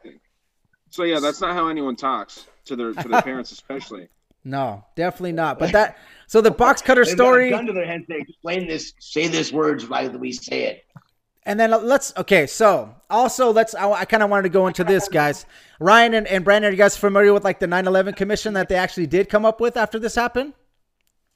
So 0.91 1.03
yeah, 1.03 1.19
that's 1.19 1.41
not 1.41 1.55
how 1.55 1.67
anyone 1.67 1.97
talks 1.97 2.47
to 2.67 2.77
their 2.77 2.93
to 2.93 3.09
their 3.09 3.23
parents, 3.23 3.51
especially. 3.51 4.09
No, 4.45 4.85
definitely 4.95 5.33
not. 5.33 5.59
But 5.59 5.73
that. 5.73 5.99
So 6.29 6.41
the 6.41 6.51
box 6.53 6.83
cutter 6.83 7.05
They've 7.05 7.17
got 7.17 7.25
a 7.25 7.27
story. 7.27 7.51
gun 7.51 7.67
to 7.67 7.73
their 7.73 7.87
head. 7.87 8.05
Say, 8.09 8.17
explain 8.19 8.69
this. 8.69 8.93
Say 9.01 9.27
this 9.27 9.53
words 9.53 9.87
right 9.87 10.09
as 10.09 10.17
we 10.17 10.31
say 10.33 10.65
it. 10.67 10.85
And 11.47 11.61
then 11.61 11.71
let's 11.71 12.13
okay. 12.17 12.47
So 12.47 12.95
also 13.11 13.53
let's. 13.53 13.75
I, 13.75 13.91
I 13.91 14.05
kind 14.07 14.23
of 14.23 14.31
wanted 14.31 14.45
to 14.45 14.49
go 14.49 14.67
into 14.67 14.83
this, 14.83 15.09
guys. 15.09 15.45
Ryan 15.79 16.15
and, 16.15 16.27
and 16.27 16.45
Brandon, 16.45 16.71
are 16.71 16.73
you 16.73 16.79
guys 16.79 16.97
familiar 16.97 17.33
with 17.35 17.45
like 17.45 17.61
the 17.61 17.67
9/11 17.67 18.17
commission 18.17 18.55
that 18.55 18.69
they 18.69 18.77
actually 18.77 19.07
did 19.07 19.29
come 19.29 19.45
up 19.45 19.61
with 19.61 19.77
after 19.77 19.99
this 19.99 20.15
happened? 20.15 20.55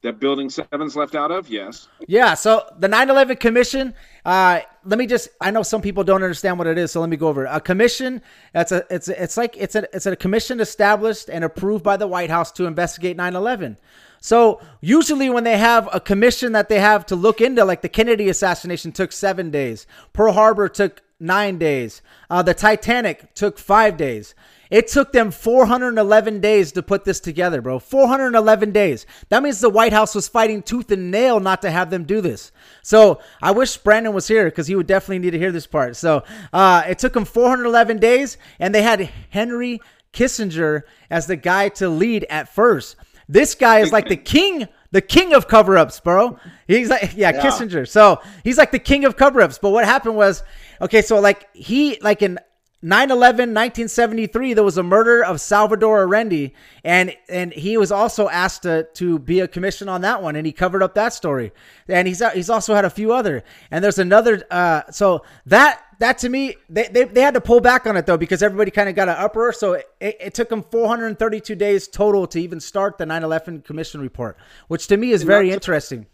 That 0.03 0.21
building 0.21 0.49
seven's 0.49 0.95
left 0.95 1.15
out 1.15 1.31
of? 1.31 1.51
Yes. 1.51 1.89
Yeah. 2.07 2.35
So 2.35 2.65
the 2.79 2.89
9/11 2.89 3.39
commission. 3.39 3.95
Uh, 4.25 4.61
let 4.85 4.99
me 4.99 5.07
just. 5.07 5.29
I 5.43 5.51
know 5.51 5.63
some 5.63 5.83
people 5.83 6.05
don't 6.05 6.23
understand 6.23 6.57
what 6.57 6.69
it 6.69 6.79
is, 6.79 6.93
so 6.93 7.01
let 7.01 7.11
me 7.11 7.17
go 7.19 7.29
over 7.29 7.45
it. 7.45 7.51
A 7.53 7.61
commission. 7.61 8.23
That's 8.55 8.73
a. 8.73 8.87
It's 8.89 9.09
a, 9.09 9.23
it's 9.23 9.37
like 9.37 9.57
it's 9.59 9.75
a 9.75 9.95
it's 9.95 10.07
a 10.07 10.17
commission 10.17 10.61
established 10.61 11.29
and 11.29 11.45
approved 11.45 11.85
by 11.85 11.99
the 11.99 12.07
White 12.07 12.31
House 12.31 12.51
to 12.53 12.65
investigate 12.65 13.19
9/11. 13.19 13.77
So 14.21 14.61
usually 14.81 15.31
when 15.31 15.45
they 15.45 15.59
have 15.59 15.89
a 15.93 16.01
commission 16.01 16.53
that 16.53 16.69
they 16.69 16.81
have 16.81 17.07
to 17.07 17.16
look 17.16 17.41
into, 17.41 17.64
like 17.64 17.83
the 17.83 17.89
Kennedy 17.89 18.29
assassination 18.29 18.93
took 18.93 19.12
seven 19.12 19.51
days, 19.51 19.87
Pearl 20.12 20.33
Harbor 20.33 20.69
took 20.69 21.03
nine 21.21 21.59
days, 21.59 22.03
uh, 22.31 22.43
the 22.43 22.55
Titanic 22.55 23.35
took 23.35 23.59
five 23.59 23.97
days. 23.97 24.35
It 24.71 24.89
took 24.89 25.12
them 25.12 25.31
411 25.31 26.41
days 26.41 26.73
to 26.73 26.83
put 26.83 27.05
this 27.05 27.21
together, 27.21 27.62
bro. 27.62 27.79
411 27.79 28.71
days. 28.71 29.07
That 29.31 29.43
means 29.43 29.61
the 29.61 29.71
White 29.71 29.95
House 29.95 30.14
was 30.14 30.29
fighting 30.29 30.62
tooth 30.62 30.91
and 30.91 31.11
nail 31.11 31.41
not 31.41 31.62
to 31.62 31.71
have 31.71 31.89
them 31.89 32.05
do 32.05 32.21
this. 32.21 32.53
So 32.83 33.21
I 33.41 33.53
wish 33.53 33.79
Brandon 33.79 34.12
was 34.12 34.29
here 34.29 34.45
because 34.45 34.66
he 34.66 34.75
would 34.75 34.87
definitely 34.87 35.21
need 35.21 35.31
to 35.31 35.39
hear 35.39 35.53
this 35.53 35.66
part. 35.66 35.97
So 35.97 36.23
uh, 36.53 36.83
it 36.87 36.99
took 36.99 37.14
them 37.14 37.25
411 37.25 37.99
days, 37.99 38.37
and 38.59 38.75
they 38.75 38.83
had 38.83 39.11
Henry 39.31 39.81
Kissinger 40.12 40.83
as 41.11 41.27
the 41.27 41.37
guy 41.37 41.71
to 41.71 41.89
lead 41.89 42.27
at 42.29 42.55
first. 42.55 42.97
This 43.29 43.55
guy 43.55 43.81
is 43.81 43.93
like 43.93 44.09
the 44.09 44.16
king, 44.35 44.68
the 44.91 45.03
king 45.03 45.35
of 45.35 45.49
cover 45.49 45.76
ups, 45.76 46.01
bro. 46.01 46.39
He's 46.66 46.89
like, 46.89 47.14
yeah, 47.14 47.33
yeah, 47.33 47.43
Kissinger. 47.43 47.87
So 47.87 48.20
he's 48.43 48.59
like 48.59 48.72
the 48.72 48.79
king 48.79 49.05
of 49.05 49.16
cover 49.16 49.41
ups. 49.41 49.59
But 49.59 49.70
what 49.70 49.85
happened 49.85 50.16
was, 50.16 50.43
okay, 50.81 51.03
so 51.03 51.20
like 51.20 51.49
he, 51.55 51.99
like 52.01 52.22
in 52.22 52.39
9 52.81 53.11
11 53.11 53.49
1973 53.49 54.55
there 54.55 54.62
was 54.62 54.79
a 54.79 54.85
murder 54.85 55.24
of 55.24 55.41
salvador 55.41 56.05
Allende 56.05 56.53
and 56.85 57.12
and 57.29 57.53
he 57.53 57.76
was 57.76 57.91
also 57.91 58.29
asked 58.29 58.62
to, 58.62 58.87
to 58.95 59.18
be 59.18 59.41
a 59.41 59.49
commission 59.49 59.89
on 59.89 60.03
that 60.03 60.22
one 60.22 60.37
and 60.37 60.47
he 60.47 60.53
covered 60.53 60.83
up 60.83 60.95
that 60.95 61.12
story. 61.12 61.51
And 61.89 62.07
he's 62.07 62.22
he's 62.33 62.49
also 62.49 62.74
had 62.74 62.85
a 62.85 62.91
few 62.91 63.12
other. 63.12 63.43
And 63.72 63.83
there's 63.83 63.99
another 63.99 64.45
uh 64.51 64.83
so 64.93 65.24
that 65.47 65.83
that 65.99 66.18
to 66.18 66.29
me 66.29 66.55
they, 66.68 66.85
they, 66.85 67.05
they 67.05 67.20
had 67.20 67.35
to 67.35 67.41
pull 67.41 67.61
back 67.61 67.85
on 67.87 67.97
it 67.97 68.07
though 68.07 68.16
because 68.16 68.45
everybody 68.45 68.70
kind 68.70 68.89
of 68.89 68.95
got 68.95 69.09
an 69.09 69.16
uproar. 69.16 69.53
So 69.53 69.72
it, 69.72 69.87
it, 70.01 70.35
took 70.35 70.49
them 70.49 70.62
432 70.62 71.57
days 71.57 71.89
total 71.89 72.29
to 72.29 72.41
even 72.41 72.61
start 72.61 72.97
the 72.97 73.05
9-11 73.05 73.64
commission 73.64 74.01
report 74.01 74.39
which 74.68 74.87
to 74.87 74.97
me 74.97 75.11
is 75.11 75.24
very 75.24 75.51
interesting 75.51 76.07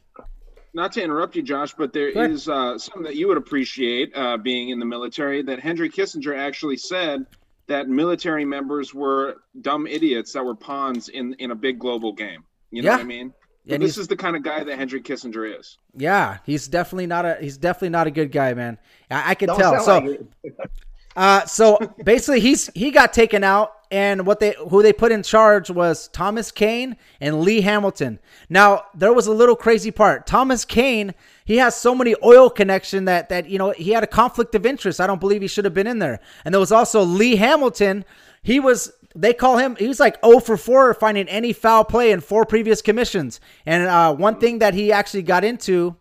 not 0.74 0.92
to 0.92 1.02
interrupt 1.02 1.36
you, 1.36 1.42
Josh, 1.42 1.72
but 1.72 1.92
there 1.92 2.08
is 2.08 2.48
uh, 2.48 2.76
something 2.76 3.04
that 3.04 3.16
you 3.16 3.28
would 3.28 3.36
appreciate 3.36 4.12
uh, 4.14 4.36
being 4.36 4.70
in 4.70 4.78
the 4.78 4.84
military 4.84 5.42
that 5.42 5.60
Henry 5.60 5.88
Kissinger 5.88 6.36
actually 6.36 6.76
said 6.76 7.26
that 7.66 7.88
military 7.88 8.44
members 8.44 8.92
were 8.92 9.36
dumb 9.60 9.86
idiots 9.86 10.32
that 10.32 10.44
were 10.44 10.54
pawns 10.54 11.08
in, 11.08 11.34
in 11.34 11.52
a 11.52 11.54
big 11.54 11.78
global 11.78 12.12
game. 12.12 12.44
You 12.70 12.82
know 12.82 12.90
yeah. 12.90 12.96
what 12.96 13.02
I 13.02 13.04
mean? 13.04 13.32
Yeah, 13.66 13.78
this 13.78 13.96
is 13.96 14.08
the 14.08 14.16
kind 14.16 14.36
of 14.36 14.42
guy 14.42 14.62
that 14.62 14.76
Henry 14.76 15.00
Kissinger 15.00 15.58
is. 15.58 15.78
Yeah, 15.96 16.38
he's 16.44 16.68
definitely 16.68 17.06
not 17.06 17.24
a 17.24 17.38
he's 17.40 17.56
definitely 17.56 17.90
not 17.90 18.06
a 18.06 18.10
good 18.10 18.30
guy, 18.30 18.52
man. 18.52 18.76
I, 19.10 19.30
I 19.30 19.34
can 19.34 19.46
Don't 19.46 19.58
tell. 19.58 19.80
So, 19.82 19.98
like 20.00 20.20
uh, 21.16 21.46
so 21.46 21.78
basically, 22.04 22.40
he's 22.40 22.66
he 22.74 22.90
got 22.90 23.14
taken 23.14 23.42
out 23.42 23.72
and 23.94 24.26
what 24.26 24.40
they 24.40 24.56
who 24.70 24.82
they 24.82 24.92
put 24.92 25.12
in 25.12 25.22
charge 25.22 25.70
was 25.70 26.08
Thomas 26.08 26.50
Kean 26.50 26.96
and 27.20 27.42
Lee 27.42 27.60
Hamilton. 27.60 28.18
Now 28.48 28.86
there 28.92 29.12
was 29.12 29.28
a 29.28 29.32
little 29.32 29.54
crazy 29.54 29.92
part. 29.92 30.26
Thomas 30.26 30.64
Kean, 30.64 31.14
he 31.44 31.58
has 31.58 31.76
so 31.76 31.94
many 31.94 32.16
oil 32.24 32.50
connection 32.50 33.04
that 33.04 33.28
that 33.28 33.48
you 33.48 33.56
know 33.56 33.70
he 33.70 33.92
had 33.92 34.02
a 34.02 34.08
conflict 34.08 34.56
of 34.56 34.66
interest. 34.66 35.00
I 35.00 35.06
don't 35.06 35.20
believe 35.20 35.42
he 35.42 35.46
should 35.46 35.64
have 35.64 35.74
been 35.74 35.86
in 35.86 36.00
there. 36.00 36.18
And 36.44 36.52
there 36.52 36.58
was 36.58 36.72
also 36.72 37.02
Lee 37.04 37.36
Hamilton. 37.36 38.04
He 38.42 38.58
was 38.58 38.90
they 39.14 39.32
call 39.32 39.58
him 39.58 39.76
he 39.76 39.86
was 39.86 40.00
like 40.00 40.18
0 40.24 40.40
for 40.40 40.56
4 40.56 40.94
finding 40.94 41.28
any 41.28 41.52
foul 41.52 41.84
play 41.84 42.10
in 42.10 42.20
four 42.20 42.44
previous 42.44 42.82
commissions. 42.82 43.38
And 43.64 43.86
uh, 43.86 44.12
one 44.12 44.40
thing 44.40 44.58
that 44.58 44.74
he 44.74 44.90
actually 44.90 45.22
got 45.22 45.44
into 45.44 45.94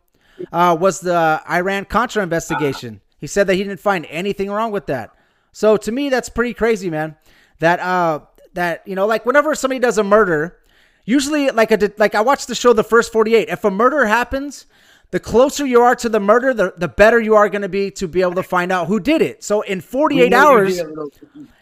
uh, 0.52 0.76
was 0.80 1.00
the 1.00 1.44
Iran 1.48 1.86
Contra 1.86 2.24
investigation. 2.24 3.02
He 3.20 3.28
said 3.28 3.46
that 3.46 3.54
he 3.54 3.64
didn't 3.64 3.82
find 3.82 4.08
anything 4.10 4.50
wrong 4.50 4.72
with 4.72 4.88
that. 4.88 5.12
So 5.52 5.78
to 5.78 5.92
me, 5.92 6.10
that's 6.10 6.30
pretty 6.30 6.56
crazy, 6.56 6.90
man 6.90 7.18
that 7.64 7.80
uh 7.80 8.20
that 8.54 8.86
you 8.86 8.96
know 8.96 9.08
like 9.08 9.26
whenever 9.26 9.56
somebody 9.56 9.80
does 9.80 9.98
a 9.98 10.04
murder, 10.04 10.58
usually 11.06 11.50
like 11.50 11.72
a 11.72 11.92
like 11.98 12.14
I 12.14 12.22
watched 12.22 12.48
the 12.48 12.56
show 12.56 12.74
The 12.74 12.84
First 12.84 13.12
48. 13.14 13.50
If 13.50 13.64
a 13.64 13.72
murder 13.72 14.06
happens, 14.06 14.66
the 15.12 15.20
closer 15.20 15.66
you 15.66 15.82
are 15.82 15.96
to 15.96 16.10
the 16.10 16.20
murder, 16.20 16.54
the, 16.54 16.74
the 16.76 16.88
better 16.88 17.20
you 17.20 17.36
are 17.36 17.48
going 17.48 17.62
to 17.62 17.70
be 17.70 17.90
to 17.92 18.08
be 18.08 18.22
able 18.22 18.36
to 18.36 18.44
find 18.44 18.72
out 18.72 18.88
who 18.88 19.00
did 19.00 19.22
it. 19.22 19.44
So 19.44 19.62
in 19.62 19.80
48 19.80 20.34
hours, 20.34 20.82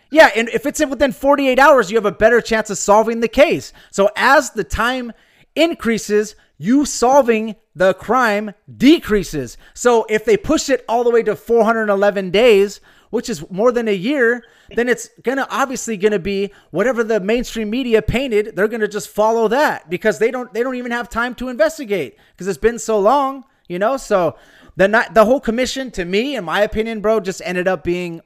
yeah, 0.10 0.30
and 0.36 0.50
if 0.50 0.66
it's 0.66 0.84
within 0.86 1.12
48 1.12 1.60
hours, 1.60 1.92
you 1.92 1.98
have 1.98 2.06
a 2.06 2.12
better 2.12 2.42
chance 2.42 2.70
of 2.70 2.78
solving 2.78 3.20
the 3.20 3.28
case. 3.28 3.72
So 3.92 4.10
as 4.16 4.52
the 4.52 4.64
time 4.64 5.14
increases, 5.56 6.36
you 6.58 6.86
solving 6.86 7.56
the 7.76 7.94
crime 7.94 8.54
decreases. 8.78 9.58
So 9.74 10.06
if 10.10 10.26
they 10.26 10.38
push 10.38 10.70
it 10.70 10.84
all 10.90 11.04
the 11.04 11.12
way 11.12 11.24
to 11.24 11.36
411 11.36 12.32
days, 12.32 12.82
which 13.12 13.30
is 13.30 13.50
more 13.52 13.72
than 13.72 13.88
a 13.88 13.94
year, 13.94 14.44
then 14.76 14.90
it's 14.90 15.10
gonna 15.22 15.46
obviously 15.52 15.96
gonna 15.96 16.18
be 16.18 16.52
whatever 16.72 17.04
the 17.04 17.20
mainstream 17.20 17.70
media 17.70 18.02
painted. 18.02 18.56
They're 18.56 18.68
gonna 18.68 18.88
just 18.88 19.10
follow 19.10 19.48
that 19.50 19.90
because 19.90 20.18
they 20.18 20.32
don't 20.32 20.52
they 20.54 20.64
don't 20.64 20.76
even 20.76 20.92
have 20.92 21.10
time 21.10 21.36
to 21.36 21.50
investigate 21.50 22.18
because 22.32 22.48
it's 22.48 22.58
been 22.58 22.80
so 22.80 23.00
long, 23.00 23.44
you 23.68 23.78
know. 23.78 23.98
So 23.98 24.36
the 24.76 24.88
not 24.88 25.14
the 25.14 25.26
whole 25.26 25.40
commission, 25.40 25.92
to 25.92 26.06
me, 26.06 26.36
in 26.36 26.44
my 26.44 26.62
opinion, 26.62 27.02
bro, 27.02 27.20
just 27.20 27.42
ended 27.46 27.68
up 27.68 27.84
being 27.84 28.22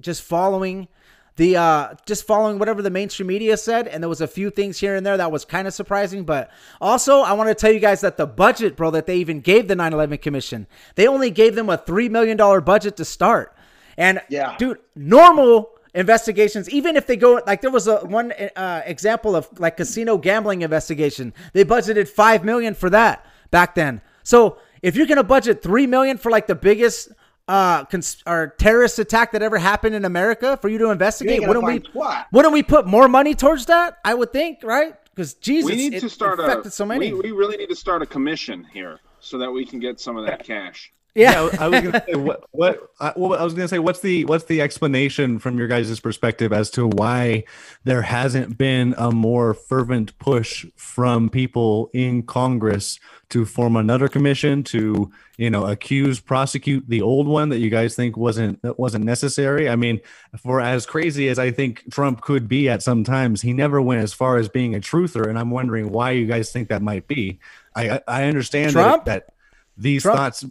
just 0.00 0.22
following 0.22 0.88
the 1.36 1.56
uh 1.56 1.94
just 2.06 2.26
following 2.26 2.58
whatever 2.58 2.80
the 2.82 2.90
mainstream 2.90 3.26
media 3.26 3.56
said 3.56 3.88
and 3.88 4.02
there 4.02 4.08
was 4.08 4.20
a 4.20 4.26
few 4.26 4.50
things 4.50 4.78
here 4.78 4.94
and 4.94 5.04
there 5.04 5.16
that 5.16 5.32
was 5.32 5.44
kind 5.44 5.66
of 5.66 5.74
surprising 5.74 6.24
but 6.24 6.50
also 6.80 7.20
i 7.20 7.32
want 7.32 7.48
to 7.48 7.54
tell 7.54 7.72
you 7.72 7.80
guys 7.80 8.00
that 8.00 8.16
the 8.16 8.26
budget 8.26 8.76
bro 8.76 8.90
that 8.90 9.06
they 9.06 9.16
even 9.16 9.40
gave 9.40 9.66
the 9.66 9.74
9-11 9.74 10.20
commission 10.20 10.66
they 10.94 11.08
only 11.08 11.30
gave 11.30 11.54
them 11.54 11.68
a 11.68 11.78
$3 11.78 12.10
million 12.10 12.36
budget 12.64 12.96
to 12.96 13.04
start 13.04 13.53
and 13.96 14.20
yeah, 14.28 14.56
dude, 14.58 14.78
normal 14.94 15.70
investigations, 15.94 16.68
even 16.70 16.96
if 16.96 17.06
they 17.06 17.16
go 17.16 17.40
like 17.46 17.60
there 17.60 17.70
was 17.70 17.86
a 17.86 17.98
one 17.98 18.32
uh, 18.32 18.82
example 18.84 19.36
of 19.36 19.48
like 19.58 19.76
casino 19.76 20.18
gambling 20.18 20.62
investigation, 20.62 21.32
they 21.52 21.64
budgeted 21.64 22.08
five 22.08 22.44
million 22.44 22.74
for 22.74 22.90
that 22.90 23.24
back 23.50 23.74
then. 23.74 24.00
So 24.22 24.58
if 24.82 24.96
you're 24.96 25.06
gonna 25.06 25.22
budget 25.22 25.62
three 25.62 25.86
million 25.86 26.18
for 26.18 26.30
like 26.30 26.46
the 26.46 26.54
biggest 26.54 27.10
uh 27.46 27.84
cons- 27.84 28.22
or 28.26 28.54
terrorist 28.58 28.98
attack 28.98 29.32
that 29.32 29.42
ever 29.42 29.58
happened 29.58 29.94
in 29.94 30.04
America 30.04 30.58
for 30.60 30.68
you 30.68 30.78
to 30.78 30.90
investigate, 30.90 31.42
you 31.42 31.48
wouldn't 31.48 31.64
we 31.64 31.82
what? 31.92 32.26
wouldn't 32.32 32.54
we 32.54 32.62
put 32.62 32.86
more 32.86 33.08
money 33.08 33.34
towards 33.34 33.66
that? 33.66 33.98
I 34.04 34.14
would 34.14 34.32
think, 34.32 34.62
right? 34.62 34.94
Because 35.14 35.34
Jesus, 35.34 35.70
we 35.70 35.76
need 35.76 35.94
it, 35.94 36.00
to 36.00 36.10
start 36.10 36.40
a, 36.40 36.70
so 36.70 36.84
many. 36.84 37.12
We, 37.12 37.20
we 37.20 37.32
really 37.32 37.56
need 37.56 37.68
to 37.68 37.76
start 37.76 38.02
a 38.02 38.06
commission 38.06 38.66
here 38.72 38.98
so 39.20 39.38
that 39.38 39.50
we 39.50 39.64
can 39.64 39.78
get 39.78 40.00
some 40.00 40.16
of 40.16 40.26
that 40.26 40.42
cash. 40.42 40.92
Yeah, 41.14 41.48
yeah 41.52 41.56
I 41.60 41.68
was 41.68 41.80
gonna 41.80 42.04
say 42.06 42.14
what 42.16 42.44
what 42.50 42.90
I, 42.98 43.12
well, 43.14 43.38
I 43.38 43.44
was 43.44 43.54
gonna 43.54 43.68
say 43.68 43.78
what's 43.78 44.00
the 44.00 44.24
what's 44.24 44.44
the 44.44 44.60
explanation 44.60 45.38
from 45.38 45.56
your 45.58 45.68
guys' 45.68 46.00
perspective 46.00 46.52
as 46.52 46.70
to 46.70 46.88
why 46.88 47.44
there 47.84 48.02
hasn't 48.02 48.58
been 48.58 48.94
a 48.98 49.12
more 49.12 49.54
fervent 49.54 50.18
push 50.18 50.66
from 50.76 51.30
people 51.30 51.90
in 51.92 52.24
Congress 52.24 52.98
to 53.28 53.44
form 53.44 53.76
another 53.76 54.08
commission 54.08 54.64
to 54.64 55.10
you 55.38 55.50
know 55.50 55.66
accuse 55.66 56.18
prosecute 56.18 56.84
the 56.88 57.00
old 57.00 57.28
one 57.28 57.48
that 57.48 57.58
you 57.58 57.70
guys 57.70 57.94
think 57.94 58.16
wasn't 58.16 58.60
that 58.62 58.78
wasn't 58.78 59.04
necessary. 59.04 59.68
I 59.68 59.76
mean, 59.76 60.00
for 60.36 60.60
as 60.60 60.84
crazy 60.84 61.28
as 61.28 61.38
I 61.38 61.52
think 61.52 61.92
Trump 61.92 62.22
could 62.22 62.48
be 62.48 62.68
at 62.68 62.82
some 62.82 63.04
times, 63.04 63.40
he 63.40 63.52
never 63.52 63.80
went 63.80 64.02
as 64.02 64.12
far 64.12 64.36
as 64.36 64.48
being 64.48 64.74
a 64.74 64.80
truther, 64.80 65.28
and 65.28 65.38
I'm 65.38 65.50
wondering 65.50 65.90
why 65.90 66.10
you 66.10 66.26
guys 66.26 66.50
think 66.50 66.70
that 66.70 66.82
might 66.82 67.06
be. 67.06 67.38
I 67.76 68.00
I 68.08 68.24
understand 68.24 68.72
Trump? 68.72 69.04
that, 69.04 69.26
that 69.28 69.34
these 69.76 70.02
Trump? 70.02 70.18
thoughts 70.18 70.44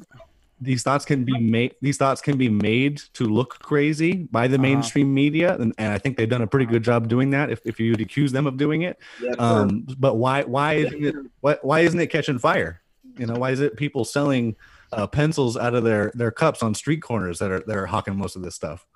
these 0.64 0.84
thoughts 0.84 1.06
can 1.06 1.24
be 1.24 1.38
made 1.40 1.76
these 1.82 1.98
thoughts 1.98 2.22
can 2.22 2.38
be 2.38 2.50
made 2.50 2.98
to 3.14 3.26
look 3.26 3.60
crazy 3.60 4.28
by 4.32 4.48
the 4.48 4.56
uh-huh. 4.56 4.62
mainstream 4.62 5.08
uh-huh. 5.08 5.14
media 5.14 5.56
and, 5.56 5.74
and 5.78 5.94
i 5.94 5.98
think 5.98 6.18
they've 6.18 6.30
done 6.30 6.42
a 6.42 6.48
pretty 6.48 6.66
good 6.66 6.84
job 6.84 7.08
doing 7.08 7.30
that 7.30 7.50
if, 7.50 7.62
if 7.66 7.80
you'd 7.80 8.02
accuse 8.02 8.32
them 8.32 8.48
of 8.48 8.58
doing 8.58 8.82
it. 8.82 9.00
Yes, 9.22 9.36
um, 9.40 9.86
but 9.98 10.16
why 10.16 10.44
why 10.44 10.74
isn't 10.74 11.06
it 11.06 11.16
why, 11.42 11.58
why 11.62 11.80
isn't 11.82 12.00
it 12.00 12.08
catching 12.08 12.40
fire? 12.40 12.82
You 13.18 13.28
know 13.28 13.36
why 13.36 13.52
is 13.52 13.62
it 13.62 13.78
people 13.78 14.06
selling 14.06 14.56
uh, 14.92 15.08
pencils 15.08 15.56
out 15.56 15.76
of 15.76 15.84
their 15.84 16.12
their 16.16 16.32
cups 16.32 16.62
on 16.62 16.74
street 16.74 17.02
corners 17.02 17.40
that 17.40 17.52
are 17.52 17.64
they're 17.66 17.86
hawking 17.86 18.18
most 18.18 18.36
of 18.36 18.42
this 18.42 18.56
stuff? 18.56 18.86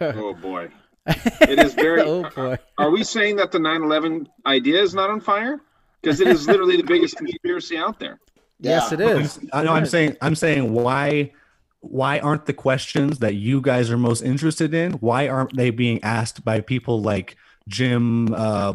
Oh 0.00 0.34
boy. 0.34 0.68
It 1.06 1.58
is 1.58 1.72
very 1.72 2.02
oh 2.06 2.28
boy. 2.28 2.58
are 2.76 2.90
we 2.90 3.02
saying 3.02 3.36
that 3.36 3.50
the 3.50 3.56
9-11 3.56 4.26
idea 4.44 4.82
is 4.82 4.94
not 4.94 5.08
on 5.08 5.20
fire? 5.20 5.58
Because 6.02 6.20
it 6.20 6.28
is 6.28 6.46
literally 6.46 6.76
the 6.76 6.82
biggest 6.82 7.16
conspiracy 7.22 7.78
out 7.78 7.98
there 7.98 8.18
Yes, 8.64 8.92
it 8.92 9.00
is. 9.00 9.38
I 9.52 9.62
know. 9.64 9.72
I'm 9.72 9.86
saying. 9.86 10.16
I'm 10.20 10.34
saying 10.34 10.72
why. 10.72 11.32
Why 11.80 12.18
aren't 12.18 12.46
the 12.46 12.54
questions 12.54 13.18
that 13.18 13.34
you 13.34 13.60
guys 13.60 13.90
are 13.90 13.98
most 13.98 14.22
interested 14.22 14.72
in? 14.72 14.92
Why 14.94 15.28
aren't 15.28 15.54
they 15.54 15.68
being 15.68 16.02
asked 16.02 16.42
by 16.42 16.62
people 16.62 17.02
like 17.02 17.36
Jim? 17.68 18.32
Uh, 18.32 18.74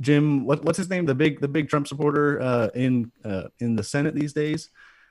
Jim, 0.00 0.46
what, 0.46 0.64
what's 0.64 0.78
his 0.78 0.88
name? 0.88 1.04
The 1.04 1.14
big, 1.14 1.40
the 1.40 1.48
big 1.48 1.68
Trump 1.68 1.86
supporter 1.88 2.40
uh, 2.40 2.68
in 2.74 3.12
uh, 3.22 3.48
in 3.58 3.76
the 3.76 3.82
Senate 3.82 4.14
these 4.14 4.32
days. 4.32 4.70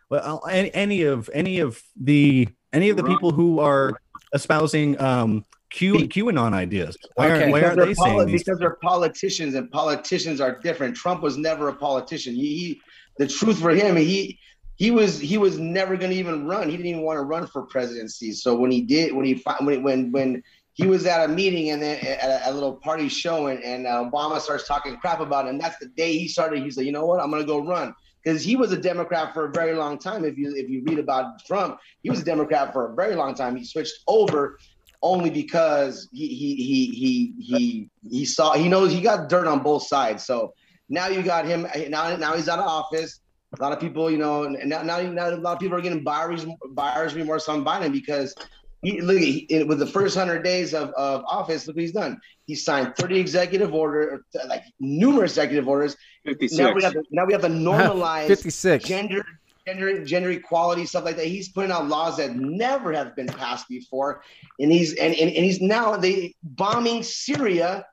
Well, 0.09 0.41
any, 0.49 0.73
any 0.73 1.03
of 1.03 1.29
any 1.31 1.59
of 1.59 1.79
the 1.95 2.47
any 2.73 2.89
of 2.89 2.97
the 2.97 3.03
people 3.03 3.31
who 3.31 3.59
are 3.59 3.93
espousing 4.33 4.99
um, 4.99 5.45
Q 5.69 5.93
QAnon 6.07 6.53
ideas. 6.53 6.97
Why 7.15 7.25
Okay. 7.25 7.33
aren't, 7.41 7.51
why 7.51 7.61
aren't 7.61 7.75
they're 7.77 7.85
they 7.87 7.93
poli- 7.93 8.09
saying 8.15 8.27
these? 8.27 8.43
because 8.43 8.59
they're 8.59 8.77
politicians 8.81 9.53
and 9.55 9.69
politicians 9.69 10.41
are 10.41 10.57
different. 10.59 10.95
Trump 10.95 11.21
was 11.21 11.37
never 11.37 11.67
a 11.67 11.73
politician. 11.75 12.33
He, 12.33 12.55
he 12.57 12.81
the 13.17 13.27
truth 13.27 13.59
for 13.59 13.71
him, 13.71 13.95
he 13.95 14.39
he 14.75 14.91
was 14.91 15.19
he 15.19 15.37
was 15.37 15.57
never 15.57 15.97
going 15.97 16.11
to 16.11 16.17
even 16.17 16.47
run. 16.47 16.69
He 16.69 16.77
didn't 16.77 16.87
even 16.87 17.01
want 17.01 17.17
to 17.17 17.23
run 17.23 17.47
for 17.47 17.63
presidency. 17.63 18.31
So 18.31 18.55
when 18.55 18.71
he 18.71 18.81
did, 18.81 19.13
when 19.13 19.25
he 19.25 19.43
when 19.61 19.83
when 19.83 20.11
when 20.11 20.43
he 20.73 20.85
was 20.85 21.07
at 21.07 21.27
a 21.27 21.27
meeting 21.27 21.71
and 21.71 21.81
then 21.81 21.97
at 22.05 22.29
a, 22.29 22.51
a 22.51 22.53
little 22.53 22.75
party 22.75 23.09
show 23.09 23.47
and, 23.47 23.63
and 23.63 23.87
uh, 23.87 24.07
Obama 24.11 24.39
starts 24.39 24.67
talking 24.67 24.95
crap 24.97 25.19
about 25.19 25.47
him, 25.47 25.57
that's 25.57 25.79
the 25.79 25.87
day 25.87 26.15
he 26.15 26.27
started. 26.27 26.61
He 26.61 26.69
said, 26.69 26.85
you 26.85 26.91
know 26.91 27.05
what, 27.05 27.19
I'm 27.19 27.31
going 27.31 27.41
to 27.41 27.47
go 27.47 27.65
run. 27.65 27.95
Because 28.23 28.43
he 28.43 28.55
was 28.55 28.71
a 28.71 28.77
Democrat 28.77 29.33
for 29.33 29.45
a 29.45 29.51
very 29.51 29.73
long 29.73 29.97
time. 29.97 30.23
If 30.25 30.37
you 30.37 30.53
if 30.55 30.69
you 30.69 30.83
read 30.85 30.99
about 30.99 31.43
Trump, 31.45 31.79
he 32.03 32.09
was 32.09 32.19
a 32.19 32.25
Democrat 32.25 32.73
for 32.73 32.91
a 32.91 32.95
very 32.95 33.15
long 33.15 33.33
time. 33.33 33.55
He 33.55 33.65
switched 33.65 33.93
over 34.05 34.59
only 35.01 35.29
because 35.29 36.09
he 36.11 36.27
he 36.27 36.55
he 36.55 36.85
he 36.91 37.33
he 37.39 37.89
he 38.09 38.25
saw 38.25 38.53
he 38.53 38.67
knows 38.67 38.91
he 38.91 39.01
got 39.01 39.29
dirt 39.29 39.47
on 39.47 39.63
both 39.63 39.87
sides. 39.87 40.25
So 40.25 40.53
now 40.89 41.07
you 41.07 41.21
got 41.23 41.45
him 41.45 41.67
eh, 41.73 41.87
now 41.89 42.15
now 42.15 42.35
he's 42.35 42.49
out 42.49 42.59
of 42.59 42.65
office. 42.65 43.19
A 43.57 43.61
lot 43.61 43.71
of 43.71 43.79
people, 43.79 44.11
you 44.11 44.17
know, 44.17 44.43
and 44.43 44.69
now, 44.69 44.81
now, 44.81 45.01
now 45.01 45.29
a 45.29 45.37
lot 45.37 45.53
of 45.53 45.59
people 45.59 45.77
are 45.77 45.81
getting 45.81 46.03
buyer's 46.03 46.45
buyer's 46.71 47.13
remorse 47.13 47.47
on 47.47 47.63
Biden 47.63 47.93
because 47.93 48.35
he 48.81 49.01
look 49.01 49.17
he, 49.17 49.47
with 49.67 49.79
the 49.79 49.87
first 49.87 50.15
hundred 50.17 50.43
days 50.43 50.73
of, 50.73 50.89
of 50.91 51.23
office, 51.25 51.65
look 51.65 51.75
what 51.75 51.81
he's 51.81 51.93
done. 51.93 52.19
He 52.45 52.55
signed 52.55 52.95
30 52.95 53.19
executive 53.19 53.73
order, 53.73 54.23
like 54.47 54.63
numerous 54.79 55.31
executive 55.31 55.67
orders. 55.67 55.95
Now 56.25 56.73
we 56.73 56.83
have 56.83 56.93
to, 56.93 57.03
now 57.11 57.25
we 57.25 57.33
have 57.33 57.41
to 57.41 57.47
normalize 57.49 58.27
56. 58.27 58.85
gender 58.85 59.25
gender 59.65 60.05
gender 60.05 60.31
equality 60.31 60.85
stuff 60.85 61.03
like 61.03 61.17
that 61.17 61.25
he's 61.25 61.49
putting 61.49 61.71
out 61.71 61.89
laws 61.89 62.17
that 62.17 62.35
never 62.35 62.93
have 62.93 63.13
been 63.17 63.27
passed 63.27 63.67
before 63.67 64.23
and 64.61 64.71
he's 64.71 64.93
and, 64.93 65.13
and, 65.13 65.29
and 65.29 65.43
he's 65.43 65.59
now 65.59 65.97
they 65.97 66.33
bombing 66.41 67.03
syria 67.03 67.85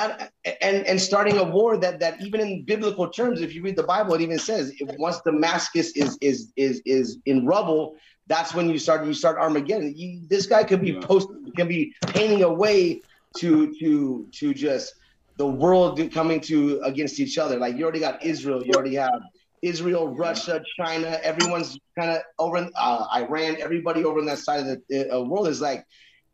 at, 0.00 0.32
and 0.62 0.86
and 0.86 1.00
starting 1.00 1.38
a 1.38 1.44
war 1.44 1.76
that 1.76 2.00
that 2.00 2.20
even 2.20 2.40
in 2.40 2.64
biblical 2.64 3.08
terms 3.08 3.40
if 3.40 3.54
you 3.54 3.62
read 3.62 3.76
the 3.76 3.82
bible 3.82 4.14
it 4.14 4.20
even 4.20 4.38
says 4.38 4.72
if 4.78 4.88
once 4.98 5.20
damascus 5.22 5.96
is 5.96 6.18
is 6.20 6.52
is 6.56 6.82
is 6.86 7.18
in 7.26 7.46
rubble 7.46 7.96
that's 8.26 8.54
when 8.54 8.68
you 8.70 8.78
start 8.78 9.04
you 9.06 9.14
start 9.14 9.36
armageddon 9.38 9.92
you, 9.96 10.20
this 10.28 10.46
guy 10.46 10.62
could 10.64 10.80
be 10.80 10.92
Yeah. 10.92 11.00
post 11.00 11.28
can 11.56 11.68
be 11.68 11.92
painting 12.08 12.42
a 12.42 12.52
way 12.52 13.02
to 13.38 13.72
to 13.80 14.26
to 14.38 14.54
just 14.54 14.94
the 15.36 15.46
world 15.46 16.00
coming 16.12 16.40
to 16.40 16.80
against 16.84 17.20
each 17.20 17.38
other 17.38 17.58
like 17.58 17.76
you 17.76 17.84
already 17.84 18.00
got 18.00 18.22
israel 18.24 18.64
you 18.64 18.74
already 18.74 18.96
have 18.96 19.20
Israel, 19.62 20.08
Russia, 20.08 20.62
China, 20.78 21.20
everyone's 21.22 21.78
kind 21.98 22.10
of 22.12 22.22
over 22.38 22.56
in 22.56 22.70
uh, 22.76 23.06
Iran, 23.14 23.56
everybody 23.60 24.04
over 24.04 24.18
on 24.18 24.26
that 24.26 24.38
side 24.38 24.66
of 24.66 24.78
the 24.88 25.14
uh, 25.14 25.20
world 25.20 25.48
is 25.48 25.60
like, 25.60 25.84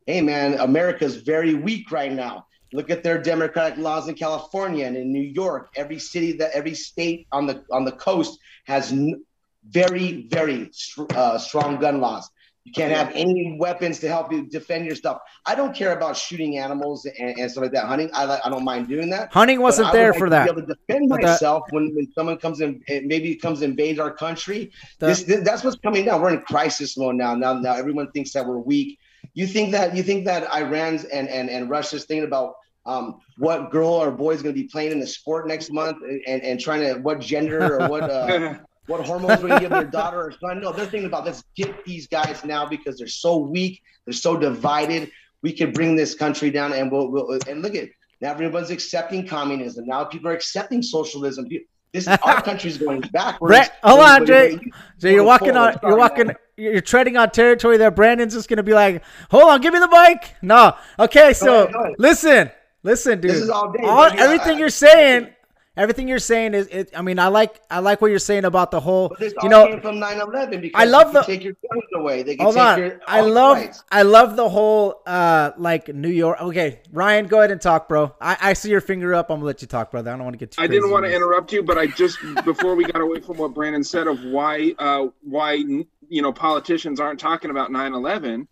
hey 0.07 0.21
man, 0.21 0.55
America's 0.61 1.17
very 1.17 1.55
weak 1.55 1.91
right 1.91 2.13
now. 2.13 2.46
Look 2.73 2.91
at 2.91 3.03
their 3.03 3.19
democratic 3.23 3.79
laws 3.79 4.09
in 4.09 4.15
California 4.17 4.87
and 4.87 4.97
in 4.97 5.13
New 5.13 5.23
York. 5.23 5.71
Every 5.77 5.99
city 5.99 6.33
that 6.39 6.51
every 6.53 6.75
state 6.75 7.27
on 7.33 7.47
the 7.47 7.65
on 7.71 7.85
the 7.85 7.93
coast 7.93 8.39
has 8.67 8.93
n- 8.93 9.23
very 9.69 10.27
very 10.29 10.69
str- 10.73 11.05
uh, 11.15 11.39
strong 11.39 11.79
gun 11.79 12.01
laws. 12.01 12.29
You 12.65 12.73
can't 12.73 12.93
have 12.93 13.13
any 13.15 13.57
weapons 13.61 14.01
to 14.01 14.09
help 14.09 14.33
you 14.33 14.45
defend 14.49 14.87
your 14.87 14.97
stuff. 14.97 15.19
I 15.47 15.55
don't 15.55 15.73
care 15.73 15.93
about 15.97 16.17
shooting 16.17 16.59
animals 16.59 17.07
and, 17.07 17.39
and 17.39 17.49
stuff 17.49 17.63
like 17.63 17.73
that. 17.73 17.85
Hunting, 17.87 18.11
I 18.13 18.41
I 18.45 18.51
don't 18.51 18.65
mind 18.65 18.89
doing 18.89 19.09
that. 19.11 19.33
Hunting 19.33 19.61
wasn't 19.61 19.93
there 19.93 20.11
like 20.11 20.19
for 20.19 20.27
to 20.27 20.31
that. 20.31 20.45
Be 20.47 20.51
able 20.51 20.63
to 20.67 20.75
defend 20.75 21.09
But 21.09 21.21
that- 21.23 21.27
myself 21.29 21.63
when, 21.71 21.95
when 21.95 22.13
someone 22.13 22.39
comes 22.39 22.61
in, 22.61 22.83
and 22.89 23.07
maybe 23.07 23.37
comes 23.37 23.63
invade 23.63 24.01
our 24.01 24.11
country. 24.11 24.73
The- 24.99 25.07
this, 25.07 25.23
this- 25.23 25.45
that's 25.45 25.63
what's 25.63 25.77
coming 25.79 26.07
down. 26.07 26.21
We're 26.21 26.31
in 26.35 26.41
crisis 26.41 26.99
mode 26.99 27.15
now. 27.15 27.37
Now, 27.37 27.53
now 27.55 27.75
everyone 27.75 28.11
thinks 28.11 28.33
that 28.33 28.45
we're 28.45 28.59
weak. 28.59 28.99
You 29.37 29.47
think 29.47 29.71
that 29.73 29.95
you 29.95 30.03
think 30.03 30.25
that 30.25 30.49
Iran's 30.53 31.05
and 31.05 31.29
and 31.29 31.51
and 31.51 31.69
Russia's 31.69 32.07
thinking 32.07 32.27
about 32.27 32.55
um, 32.87 33.21
what 33.37 33.71
girl 33.71 33.91
or 33.91 34.11
boy 34.11 34.33
is 34.33 34.43
going 34.43 34.55
to 34.55 34.61
be 34.61 34.67
playing 34.67 34.93
in 34.93 34.99
the 34.99 35.07
sport 35.07 35.47
next 35.47 35.71
month, 35.71 35.99
and 36.27 36.43
and 36.43 36.59
trying 36.59 36.81
to 36.81 36.95
what 37.01 37.21
gender 37.21 37.79
or 37.79 37.87
what 37.87 38.11
uh, 38.11 38.55
what 38.87 39.05
hormones 39.05 39.43
we're 39.43 39.49
going 39.49 39.61
to 39.61 39.69
give 39.69 39.71
their 39.71 39.85
daughter 39.85 40.23
or 40.23 40.33
son. 40.41 40.63
No, 40.63 40.73
they're 40.73 40.87
thinking 40.87 41.07
about 41.07 41.27
let's 41.27 41.45
get 41.55 41.85
these 41.85 42.07
guys 42.07 42.47
now 42.47 42.65
because 42.65 42.97
they're 42.97 43.09
so 43.09 43.37
weak, 43.37 43.83
they're 44.07 44.15
so 44.15 44.39
divided. 44.39 45.11
We 45.43 45.53
can 45.53 45.71
bring 45.71 45.97
this 45.97 46.15
country 46.15 46.51
down, 46.51 46.73
and 46.73 46.91
we'll, 46.91 47.11
we'll 47.11 47.39
and 47.47 47.61
look 47.61 47.75
at 47.75 47.91
now 48.23 48.31
everyone's 48.31 48.71
accepting 48.71 49.27
communism. 49.27 49.85
Now 49.87 50.05
people 50.05 50.31
are 50.31 50.35
accepting 50.35 50.83
socialism. 50.83 51.47
Pe- 51.47 51.65
This 51.97 52.09
our 52.09 52.43
country's 52.43 52.79
going 52.79 53.01
backwards. 53.13 53.51
Brett, 53.51 53.73
hold 53.83 54.01
on, 54.01 54.27
Jay. 54.27 54.59
So 54.99 55.09
you're 55.09 55.25
walking 55.25 55.55
forward. 55.55 55.79
on, 55.83 55.89
you're 55.91 55.99
walking, 55.99 56.31
you're 56.57 56.81
treading 56.81 57.17
on 57.17 57.31
territory 57.31 57.77
there. 57.77 57.91
Brandon's 57.91 58.35
just 58.35 58.49
gonna 58.49 58.63
be 58.63 58.75
like, 58.75 59.03
"Hold 59.31 59.45
on, 59.45 59.61
give 59.61 59.73
me 59.73 59.81
the 59.81 59.89
mic." 59.89 60.35
No, 60.43 60.75
okay. 60.99 61.33
So 61.33 61.63
ahead, 61.65 61.73
go 61.73 61.81
ahead. 61.83 61.95
listen, 61.99 62.51
listen, 62.83 63.21
dude. 63.21 63.31
This 63.31 63.41
is 63.43 63.51
all 63.51 63.73
day, 63.73 63.83
All- 63.85 64.05
everything 64.05 64.57
I- 64.57 64.59
you're 64.59 64.69
saying, 64.71 65.29
everything 65.77 66.09
you're 66.09 66.19
saying 66.19 66.55
is, 66.55 66.67
it, 66.69 66.91
I 66.97 67.03
mean, 67.03 67.19
I 67.19 67.29
like, 67.29 67.61
I 67.71 67.81
like 67.81 68.01
what 68.01 68.09
you're 68.11 68.19
saying 68.19 68.45
about 68.45 68.71
the 68.71 68.81
whole, 68.81 69.09
But 69.11 69.19
this 69.21 69.35
you 69.43 69.49
know, 69.49 69.67
came 69.67 69.81
from 69.81 69.97
9/11 70.01 70.61
because 70.61 70.81
I 70.81 70.85
love 70.85 71.09
they 71.09 71.13
can 71.13 71.21
the- 71.21 71.27
take 71.27 71.45
your 71.45 71.53
guns 71.71 71.85
away. 71.95 72.23
They 72.23 72.37
can 72.37 72.45
Hold 72.45 72.57
take 72.57 72.65
on. 72.65 72.79
your 72.79 73.01
I 73.07 73.21
love 73.21 73.57
rights. 73.59 73.85
I 73.91 74.03
love 74.03 74.37
the 74.37 74.49
whole 74.49 75.03
uh 75.07 75.53
like 75.59 75.89
New 75.95 76.09
York. 76.09 76.41
Okay, 76.41 76.81
Ryan, 76.93 77.27
go 77.27 77.39
ahead 77.39 77.51
and 77.51 77.61
talk, 77.61 77.89
bro. 77.89 78.15
I, 78.21 78.37
I 78.41 78.53
see 78.55 78.71
your 78.71 78.81
finger 78.81 79.15
up. 79.15 79.31
I'm 79.31 79.37
gonna 79.37 79.47
let 79.47 79.63
you 79.63 79.69
talk, 79.69 79.91
brother. 79.91 80.11
I 80.11 80.17
don't 80.17 80.25
want 80.25 80.35
to 80.35 80.39
get 80.39 80.53
too 80.53 80.63
I 80.63 80.67
didn't 80.67 80.91
want 80.91 81.05
to 81.05 81.15
interrupt 81.15 81.53
you, 81.53 81.63
but 81.63 81.79
I 81.79 81.87
just 81.87 82.19
before 82.45 82.75
we 82.75 82.85
got 82.85 83.01
away 83.01 83.21
from 83.21 83.37
what 83.39 83.55
Brandon 83.55 83.85
said 83.85 84.07
of 84.07 84.23
why 84.25 84.75
uh, 84.79 85.07
why 85.23 85.53
you 85.55 86.23
know 86.23 86.33
politicians 86.33 87.01
aren't 87.01 87.21
talking 87.21 87.51
about 87.51 87.71
9/11, 87.71 88.47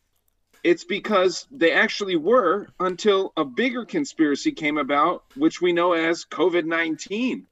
it's 0.64 0.84
because 0.84 1.46
they 1.50 1.72
actually 1.72 2.16
were 2.16 2.68
until 2.80 3.32
a 3.36 3.44
bigger 3.44 3.84
conspiracy 3.84 4.50
came 4.50 4.78
about, 4.78 5.22
which 5.36 5.60
we 5.60 5.72
know 5.72 5.92
as 5.92 6.24
COVID-19. 6.24 7.42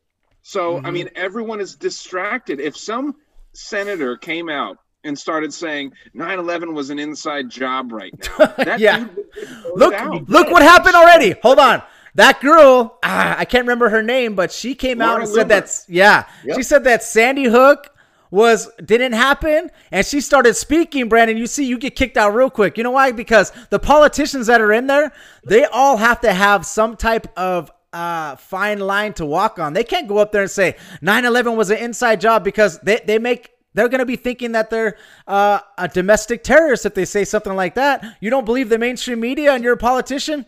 So 0.42 0.78
I 0.78 0.80
Mhm. 0.80 0.92
mean, 0.92 1.10
everyone 1.14 1.60
is 1.60 1.76
distracted. 1.76 2.58
If 2.60 2.76
some 2.76 3.14
senator 3.52 4.16
came 4.16 4.48
out 4.48 4.78
and 5.04 5.16
started 5.18 5.52
saying 5.52 5.92
9/11 6.14 6.74
was 6.74 6.90
an 6.90 6.98
inside 6.98 7.48
job 7.50 7.92
right 7.92 8.12
now, 8.38 8.46
that 8.56 8.80
Yeah. 8.80 8.98
dude 9.00 9.16
would 9.16 9.26
get 9.34 9.48
voted 9.48 9.78
Look, 9.78 9.94
out. 9.94 10.28
look 10.28 10.50
what 10.50 10.62
happened 10.62 10.94
already. 10.96 11.34
Hold 11.42 11.58
on. 11.58 11.82
That 12.14 12.40
girl, 12.40 12.98
ah, 13.02 13.36
I 13.38 13.44
can't 13.44 13.64
remember 13.64 13.88
her 13.88 14.02
name, 14.02 14.34
but 14.34 14.52
she 14.52 14.74
came 14.74 15.00
out 15.00 15.10
Laura 15.12 15.20
and 15.22 15.28
said 15.30 15.48
that's 15.48 15.84
yeah. 15.88 16.24
Yep. 16.44 16.56
She 16.56 16.62
said 16.62 16.84
that 16.84 17.02
Sandy 17.02 17.44
Hook 17.44 17.88
was 18.33 18.68
didn't 18.85 19.12
happen, 19.12 19.70
and 19.93 20.05
she 20.05 20.20
started 20.20 20.55
speaking. 20.55 21.09
Brandon, 21.09 21.37
you 21.37 21.47
see, 21.47 21.64
you 21.66 21.78
get 21.78 21.95
kicked 21.95 22.16
out 22.16 22.35
real 22.35 22.51
quick. 22.51 22.76
You 22.78 22.83
know 22.83 22.91
why? 22.91 23.12
Because 23.12 23.53
the 23.70 23.78
politicians 23.78 24.49
that 24.49 24.61
are 24.61 24.72
in 24.72 24.89
there, 24.89 25.12
they 25.45 25.66
all 25.66 25.99
have 25.99 26.22
to 26.22 26.33
have 26.33 26.66
some 26.66 26.97
type 26.97 27.28
of 27.37 27.70
uh, 27.93 28.37
fine 28.37 28.80
line 28.80 29.12
to 29.12 29.26
walk 29.26 29.59
on. 29.59 29.74
They 29.74 29.85
can't 29.85 30.09
go 30.09 30.16
up 30.16 30.33
there 30.33 30.43
and 30.43 30.51
say 30.51 30.76
9/11 31.03 31.57
was 31.57 31.70
an 31.70 31.76
inside 31.76 32.20
job 32.22 32.43
because 32.43 32.78
they 32.80 33.01
they 33.07 33.18
make 33.18 33.51
they're 33.74 33.89
going 33.89 34.01
to 34.01 34.07
be 34.07 34.16
thinking 34.16 34.53
that 34.53 34.70
they're 34.70 34.97
uh, 35.26 35.61
a 35.78 35.89
domestic 35.89 36.43
terrorist 36.43 36.87
if 36.87 36.95
they 36.95 37.05
say 37.05 37.24
something 37.24 37.55
like 37.55 37.74
that. 37.74 38.16
You 38.20 38.30
don't 38.30 38.45
believe 38.47 38.70
the 38.70 38.78
mainstream 38.78 39.20
media 39.20 39.53
and 39.53 39.62
you're 39.62 39.74
a 39.74 39.78
politician? 39.78 40.47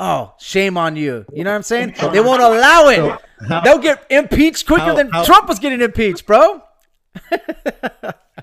Oh, 0.00 0.34
shame 0.38 0.76
on 0.78 0.96
you. 0.96 1.24
You 1.32 1.44
know 1.44 1.50
what 1.50 1.56
I'm 1.56 1.62
saying? 1.62 1.94
They 2.12 2.20
won't 2.20 2.42
allow 2.42 2.88
it. 2.88 3.20
They'll 3.64 3.78
get 3.78 4.06
impeached 4.10 4.66
quicker 4.66 4.94
than 4.94 5.10
Trump 5.24 5.48
was 5.48 5.58
getting 5.58 5.80
impeached, 5.80 6.26
bro. 6.26 6.62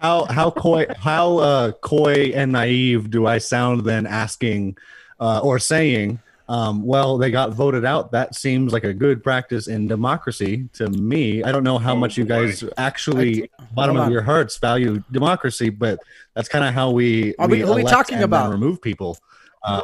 How 0.02 0.26
how 0.26 0.50
coy 0.52 0.86
how 0.98 1.38
uh, 1.38 1.72
coy 1.74 2.32
and 2.34 2.52
naive 2.52 3.10
do 3.10 3.28
I 3.28 3.38
sound 3.38 3.84
then 3.86 4.08
asking 4.08 4.78
uh, 5.20 5.40
or 5.44 5.60
saying, 5.60 6.20
um, 6.50 6.84
well, 6.84 7.18
they 7.20 7.30
got 7.30 7.52
voted 7.54 7.86
out. 7.86 8.12
That 8.12 8.34
seems 8.36 8.74
like 8.74 8.84
a 8.84 8.94
good 8.94 9.24
practice 9.24 9.68
in 9.68 9.88
democracy 9.88 10.68
to 10.74 10.90
me. 10.90 11.44
I 11.44 11.52
don't 11.52 11.64
know 11.64 11.78
how 11.78 11.94
much 11.96 12.18
you 12.18 12.26
guys 12.26 12.64
actually, 12.78 13.50
bottom 13.74 13.98
of 13.98 14.12
your 14.12 14.24
hearts, 14.24 14.58
value 14.58 15.04
democracy, 15.12 15.70
but 15.70 16.00
that's 16.36 16.50
kind 16.50 16.66
of 16.66 16.74
how 16.74 16.90
we 16.92 17.36
Are 17.38 17.48
we- 17.48 17.64
are 17.64 17.76
we 17.76 17.84
talking 17.84 18.24
about? 18.24 18.52
remove 18.52 18.82
people. 18.82 19.18
Uh, 19.64 19.82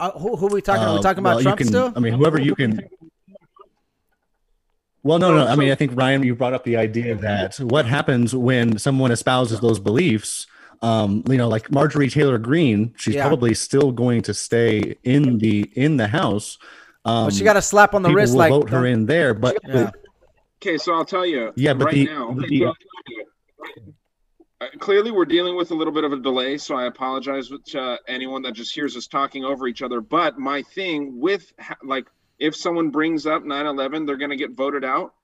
Uh, 0.00 0.12
who, 0.12 0.36
who 0.36 0.46
are 0.46 0.54
we 0.54 0.62
talking? 0.62 0.84
are 0.84 0.92
we 0.92 0.98
uh, 1.00 1.02
talking 1.02 1.18
about 1.18 1.38
you 1.38 1.42
Trump 1.42 1.58
can- 1.58 1.66
still? 1.66 1.92
I 1.96 1.98
mean, 1.98 2.12
whoever 2.14 2.38
you 2.40 2.54
can. 2.54 2.88
Well, 5.08 5.18
no, 5.18 5.34
no. 5.34 5.46
I 5.46 5.56
mean, 5.56 5.70
I 5.70 5.74
think 5.74 5.96
Ryan, 5.96 6.22
you 6.22 6.34
brought 6.34 6.52
up 6.52 6.64
the 6.64 6.76
idea 6.76 7.14
that 7.14 7.56
what 7.60 7.86
happens 7.86 8.34
when 8.34 8.76
someone 8.76 9.10
espouses 9.10 9.58
those 9.60 9.78
beliefs. 9.80 10.46
Um, 10.82 11.24
you 11.30 11.38
know, 11.38 11.48
like 11.48 11.72
Marjorie 11.72 12.10
Taylor 12.10 12.36
Greene, 12.36 12.92
she's 12.98 13.14
Yeah. 13.14 13.26
probably 13.26 13.54
still 13.54 13.90
going 13.90 14.20
to 14.22 14.34
stay 14.34 14.96
in 15.04 15.38
the 15.38 15.62
in 15.74 15.96
the 15.96 16.08
House. 16.08 16.58
Um, 17.06 17.28
but 17.28 17.34
she 17.34 17.42
got 17.42 17.56
a 17.56 17.62
slap 17.62 17.94
on 17.94 18.02
the 18.02 18.10
people 18.10 18.20
wrist, 18.20 18.32
will 18.34 18.38
like 18.38 18.50
vote 18.50 18.68
her 18.68 18.84
in 18.84 19.06
there, 19.06 19.32
but 19.32 19.56
Yeah. 19.66 19.90
Okay, 20.60 20.76
so 20.76 20.92
I'll 20.92 21.06
tell 21.06 21.24
you. 21.24 21.52
Yeah, 21.56 21.72
but 21.72 21.86
right 21.86 21.94
the- 21.94 22.04
now, 22.04 22.34
the- 22.46 22.66
uh, 24.60 24.66
clearly 24.78 25.10
we're 25.10 25.24
dealing 25.24 25.56
with 25.56 25.70
a 25.70 25.74
little 25.74 25.92
bit 25.94 26.04
of 26.04 26.12
a 26.12 26.18
delay, 26.18 26.58
so 26.58 26.76
I 26.76 26.84
apologize 26.84 27.48
to 27.68 27.80
uh, 27.80 27.96
anyone 28.08 28.42
that 28.42 28.52
just 28.52 28.74
hears 28.74 28.94
us 28.94 29.06
talking 29.06 29.42
over 29.42 29.66
each 29.68 29.80
other. 29.80 30.02
But 30.02 30.38
my 30.38 30.62
thing 30.62 31.18
with 31.18 31.50
like, 31.82 32.06
if 32.38 32.54
someone 32.56 32.90
brings 32.90 33.26
up 33.26 33.42
9/11, 33.44 34.06
they're 34.06 34.16
going 34.16 34.30
to 34.30 34.36
get 34.36 34.52
voted 34.52 34.84
out. 34.84 35.14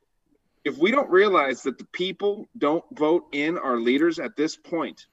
if 0.65 0.79
we 0.79 0.91
don't 0.91 1.11
realize 1.11 1.63
that 1.65 1.77
the 1.79 1.85
people 1.93 2.49
don't 2.57 2.83
vote 2.97 3.25
in 3.33 3.59
our 3.59 3.77
leaders 3.79 4.19
at 4.19 4.35
this 4.35 4.57
point, 4.57 5.07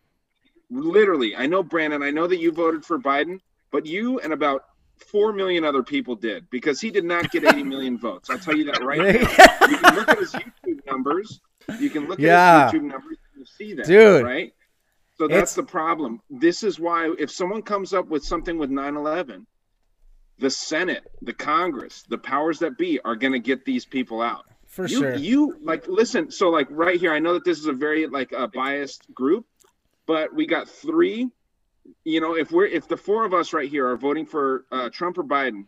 literally, 0.69 1.35
I 1.35 1.47
know 1.47 1.61
Brandon, 1.63 2.01
I 2.03 2.11
know 2.11 2.25
that 2.27 2.37
you 2.39 2.51
voted 2.53 2.85
for 2.85 2.97
Biden, 2.99 3.39
but 3.71 3.85
you 3.85 4.19
and 4.19 4.31
about 4.33 4.63
four 5.11 5.33
million 5.33 5.63
other 5.65 5.83
people 5.83 6.15
did 6.15 6.49
because 6.51 6.79
he 6.79 6.89
did 6.91 7.03
not 7.03 7.31
get 7.31 7.43
80 7.43 7.63
million 7.63 7.97
votes. 8.07 8.29
I'll 8.29 8.37
tell 8.39 8.55
you 8.55 8.65
that 8.65 8.81
right 8.83 8.99
now. 8.99 9.67
You 9.67 9.77
can 9.77 9.95
look 9.95 10.07
at 10.09 10.19
his 10.19 10.31
YouTube 10.31 10.85
numbers. 10.85 11.41
You 11.79 11.89
can 11.89 12.07
look 12.07 12.19
Yeah. 12.19 12.67
at 12.67 12.73
his 12.73 12.81
YouTube 12.81 12.85
numbers 12.85 13.17
and 13.35 13.47
see 13.47 13.73
that, 13.73 13.85
Dude. 13.87 14.23
right? 14.23 14.53
So 15.17 15.25
It's- 15.25 15.37
that's 15.39 15.55
the 15.55 15.63
problem. 15.63 16.21
This 16.29 16.63
is 16.63 16.79
why 16.79 17.13
if 17.19 17.29
someone 17.29 17.61
comes 17.61 17.93
up 17.93 18.07
with 18.07 18.23
something 18.23 18.57
with 18.57 18.69
9/11, 18.69 19.45
the 20.41 20.49
Senate, 20.49 21.03
the 21.21 21.33
Congress, 21.33 22.03
the 22.09 22.17
powers 22.17 22.59
that 22.59 22.77
be 22.77 22.99
are 23.05 23.15
going 23.15 23.31
to 23.33 23.39
get 23.39 23.63
these 23.63 23.85
people 23.85 24.21
out. 24.21 24.45
For 24.65 24.87
you, 24.87 24.99
sure. 24.99 25.15
You 25.15 25.57
like 25.61 25.87
listen. 25.87 26.31
So 26.31 26.49
like 26.49 26.67
right 26.69 26.99
here, 26.99 27.13
I 27.13 27.19
know 27.19 27.33
that 27.35 27.45
this 27.45 27.59
is 27.59 27.67
a 27.67 27.73
very 27.73 28.07
like 28.07 28.31
a 28.31 28.47
biased 28.47 29.13
group, 29.13 29.45
but 30.07 30.33
we 30.33 30.45
got 30.47 30.67
three. 30.67 31.29
You 32.03 32.21
know, 32.21 32.35
if 32.35 32.51
we're 32.51 32.65
if 32.65 32.87
the 32.87 32.97
four 32.97 33.23
of 33.25 33.33
us 33.33 33.53
right 33.53 33.69
here 33.69 33.87
are 33.87 33.97
voting 33.97 34.25
for 34.25 34.65
uh, 34.71 34.89
Trump 34.89 35.17
or 35.17 35.23
Biden, 35.23 35.65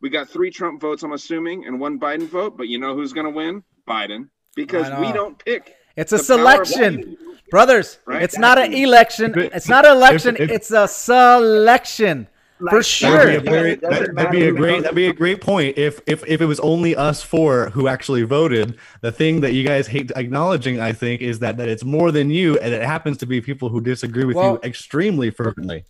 we 0.00 0.10
got 0.10 0.28
three 0.28 0.50
Trump 0.50 0.80
votes. 0.80 1.02
I'm 1.02 1.12
assuming, 1.12 1.64
and 1.66 1.80
one 1.80 1.98
Biden 1.98 2.28
vote. 2.28 2.56
But 2.58 2.68
you 2.68 2.78
know 2.78 2.94
who's 2.94 3.12
going 3.12 3.26
to 3.26 3.30
win? 3.30 3.62
Biden, 3.88 4.28
because 4.54 4.86
we 5.00 5.12
don't 5.12 5.42
pick. 5.42 5.74
It's 5.96 6.12
a 6.12 6.18
the 6.18 6.36
power 6.36 6.60
of- 6.62 6.68
selection. 6.68 7.16
Brothers, 7.50 7.98
Right? 8.06 8.22
it's 8.22 8.38
not 8.38 8.58
an 8.58 8.72
election. 8.72 9.32
It's 9.36 9.68
not 9.68 9.84
an 9.84 9.90
election. 9.96 10.36
If- 10.36 10.42
if- 10.42 10.50
it's 10.50 10.70
a 10.70 10.86
selection. 10.86 12.28
For 12.68 12.82
sure. 12.82 13.10
That'd 13.26 13.42
be 13.44 13.48
a 13.48 13.50
very, 13.50 13.74
that, 13.76 14.14
that'd 14.14 14.30
be 14.32 14.48
a 14.48 14.52
great 14.52 14.82
that'd 14.82 14.94
be 14.94 15.06
a 15.08 15.12
great 15.12 15.40
point 15.40 15.78
if 15.78 16.00
if 16.06 16.22
if 16.26 16.40
it 16.40 16.46
was 16.46 16.60
only 16.60 16.94
us 16.94 17.22
four 17.22 17.70
who 17.70 17.88
actually 17.88 18.22
voted. 18.22 18.76
The 19.00 19.12
thing 19.12 19.40
that 19.40 19.52
you 19.54 19.64
guys 19.64 19.86
hate 19.86 20.10
acknowledging, 20.16 20.80
I 20.80 20.92
think, 20.92 21.22
is 21.22 21.38
that 21.38 21.56
that 21.56 21.68
it's 21.68 21.84
more 21.84 22.10
than 22.12 22.30
you, 22.30 22.58
and 22.58 22.74
it 22.74 22.82
happens 22.82 23.16
to 23.18 23.26
be 23.26 23.40
people 23.40 23.68
who 23.70 23.80
disagree 23.80 24.24
with 24.24 24.36
Well- 24.36 24.52
you 24.62 24.68
extremely 24.68 25.30
fervently. 25.30 25.84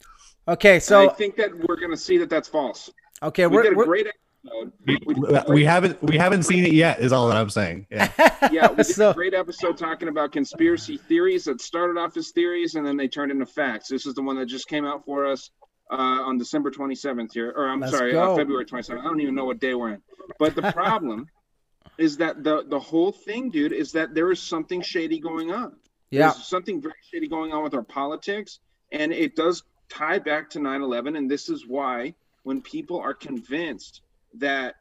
Okay, 0.48 0.80
so 0.80 1.08
I 1.10 1.12
think 1.14 1.36
that 1.36 1.50
we're 1.68 1.76
going 1.76 1.90
to 1.90 1.96
see 1.96 2.18
that 2.18 2.30
that's 2.30 2.48
false. 2.48 2.90
okay, 3.22 3.46
We 3.46 3.56
we're, 3.56 3.62
did 3.64 3.72
a 3.72 3.76
we're 3.76 3.84
great 3.84 4.06
episode. 4.06 4.72
We, 4.86 4.98
We- 5.06 5.14
we 5.48 5.64
haven't 5.64 6.02
we 6.02 6.16
haven't 6.16 6.44
seen 6.44 6.64
it 6.64 6.72
yet. 6.72 7.00
Is 7.00 7.12
all 7.12 7.28
that 7.28 7.36
I'm 7.36 7.50
saying. 7.50 7.86
Yeah. 7.90 8.10
yeah, 8.50 8.70
we 8.70 8.76
did 8.76 8.86
So- 8.86 9.10
a 9.10 9.14
great 9.14 9.34
episode 9.34 9.76
talking 9.76 10.08
about 10.08 10.32
conspiracy 10.32 10.96
theories 10.96 11.44
that 11.44 11.60
started 11.60 11.98
off 12.00 12.16
as 12.16 12.30
theories 12.30 12.74
and 12.74 12.86
then 12.86 12.96
they 12.96 13.06
turned 13.06 13.30
into 13.30 13.44
facts. 13.46 13.88
This 13.88 14.06
is 14.06 14.14
the 14.14 14.22
one 14.22 14.36
that 14.38 14.46
just 14.46 14.66
came 14.66 14.86
out 14.86 15.04
for 15.04 15.26
us 15.26 15.50
uh, 15.90 15.96
on 15.96 16.38
December 16.38 16.70
27th 16.70 17.32
here, 17.32 17.52
or 17.54 17.68
I'm 17.68 17.80
Let's 17.80 17.96
sorry, 17.96 18.16
uh, 18.16 18.36
February 18.36 18.64
27th. 18.64 19.00
I 19.00 19.04
don't 19.04 19.20
even 19.20 19.34
know 19.34 19.44
what 19.44 19.58
day 19.58 19.74
we're 19.74 19.94
in. 19.94 20.02
But 20.38 20.54
the 20.54 20.72
problem 20.72 21.28
is 21.98 22.18
that 22.18 22.44
the 22.44 22.64
the 22.66 22.78
whole 22.78 23.12
thing, 23.12 23.50
dude, 23.50 23.72
is 23.72 23.92
that 23.92 24.14
there 24.14 24.30
is 24.30 24.40
something 24.40 24.82
shady 24.82 25.18
going 25.18 25.50
on. 25.50 25.76
yeah, 26.10 26.30
There's 26.30 26.46
something 26.46 26.80
very 26.80 26.94
shady 27.10 27.28
going 27.28 27.52
on 27.52 27.64
with 27.64 27.74
our 27.74 27.82
politics, 27.82 28.60
and 28.92 29.12
it 29.12 29.34
does 29.34 29.64
tie 29.88 30.20
back 30.20 30.50
to 30.50 30.60
9 30.60 30.82
11. 30.82 31.16
And 31.16 31.30
this 31.30 31.48
is 31.48 31.66
why, 31.66 32.14
when 32.44 32.62
people 32.62 33.00
are 33.00 33.14
convinced 33.14 34.02
that 34.34 34.76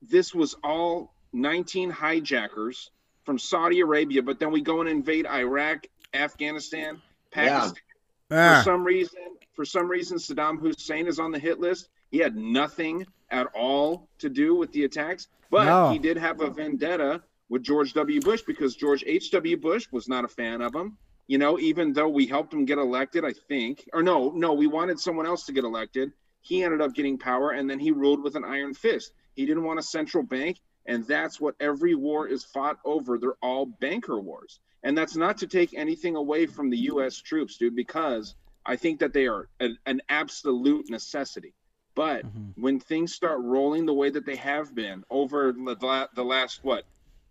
this 0.00 0.34
was 0.34 0.54
all 0.62 1.14
19 1.32 1.90
hijackers 1.90 2.90
from 3.24 3.38
Saudi 3.38 3.80
Arabia, 3.80 4.22
but 4.22 4.38
then 4.38 4.52
we 4.52 4.60
go 4.60 4.80
and 4.80 4.88
invade 4.88 5.26
Iraq, 5.26 5.86
Afghanistan, 6.12 7.00
Pakistan. 7.32 7.74
Ah, 8.30 8.58
For 8.60 8.64
some 8.70 8.84
reason, 8.84 9.18
for 9.52 9.64
some 9.64 9.88
reason, 9.88 10.18
Saddam 10.18 10.58
Hussein 10.58 11.06
is 11.06 11.18
on 11.18 11.30
the 11.30 11.38
hit 11.38 11.60
list. 11.60 11.88
He 12.10 12.18
had 12.18 12.36
nothing 12.36 13.06
at 13.30 13.46
all 13.54 14.08
to 14.18 14.28
do 14.28 14.54
with 14.54 14.72
the 14.72 14.84
attacks, 14.84 15.28
but 15.50 15.64
No. 15.64 15.90
he 15.92 15.98
did 15.98 16.16
have 16.16 16.40
a 16.40 16.50
vendetta 16.50 17.22
with 17.48 17.62
George 17.62 17.92
W. 17.92 18.20
Bush 18.20 18.42
because 18.46 18.74
George 18.76 19.04
H.W. 19.06 19.56
Bush 19.58 19.86
was 19.90 20.08
not 20.08 20.24
a 20.24 20.28
fan 20.28 20.60
of 20.60 20.74
him. 20.74 20.96
You 21.26 21.38
know, 21.38 21.58
even 21.58 21.92
though 21.92 22.08
we 22.08 22.26
helped 22.26 22.52
him 22.52 22.64
get 22.64 22.78
elected, 22.78 23.24
I 23.24 23.32
think, 23.32 23.88
or 23.92 24.02
no, 24.02 24.30
no, 24.30 24.52
we 24.52 24.66
wanted 24.66 25.00
someone 25.00 25.26
else 25.26 25.44
to 25.46 25.52
get 25.52 25.64
elected. 25.64 26.12
He 26.42 26.62
ended 26.62 26.80
up 26.82 26.94
getting 26.94 27.18
power, 27.18 27.50
and 27.50 27.68
then 27.68 27.78
he 27.78 27.90
ruled 27.90 28.22
with 28.22 28.36
an 28.36 28.44
iron 28.44 28.74
fist. 28.74 29.12
He 29.34 29.46
didn't 29.46 29.64
want 29.64 29.78
a 29.78 29.82
central 29.82 30.22
bank, 30.22 30.58
and 30.86 31.06
that's 31.06 31.40
what 31.40 31.54
every 31.60 31.94
war 31.94 32.28
is 32.28 32.44
fought 32.44 32.78
over. 32.84 33.16
They're 33.18 33.36
all 33.42 33.64
banker 33.66 34.20
wars, 34.20 34.60
and 34.84 34.96
that's 34.96 35.16
not 35.16 35.38
to 35.38 35.46
take 35.48 35.74
anything 35.74 36.14
away 36.14 36.46
from 36.46 36.70
the 36.70 36.76
U.S. 36.92 37.16
troops, 37.16 37.56
dude, 37.56 37.74
because 37.74 38.36
I 38.64 38.76
think 38.76 39.00
that 39.00 39.12
they 39.12 39.26
are 39.26 39.48
an, 39.58 39.76
an 39.86 40.00
absolute 40.08 40.88
necessity. 40.88 41.52
But 41.96 42.24
Mm-hmm. 42.26 42.60
when 42.62 42.78
things 42.80 43.12
start 43.14 43.40
rolling 43.42 43.86
the 43.86 43.94
way 43.94 44.10
that 44.10 44.26
they 44.26 44.36
have 44.36 44.74
been 44.74 45.04
over 45.10 45.52
the, 45.52 46.08
the 46.14 46.24
last 46.24 46.60
what 46.62 46.84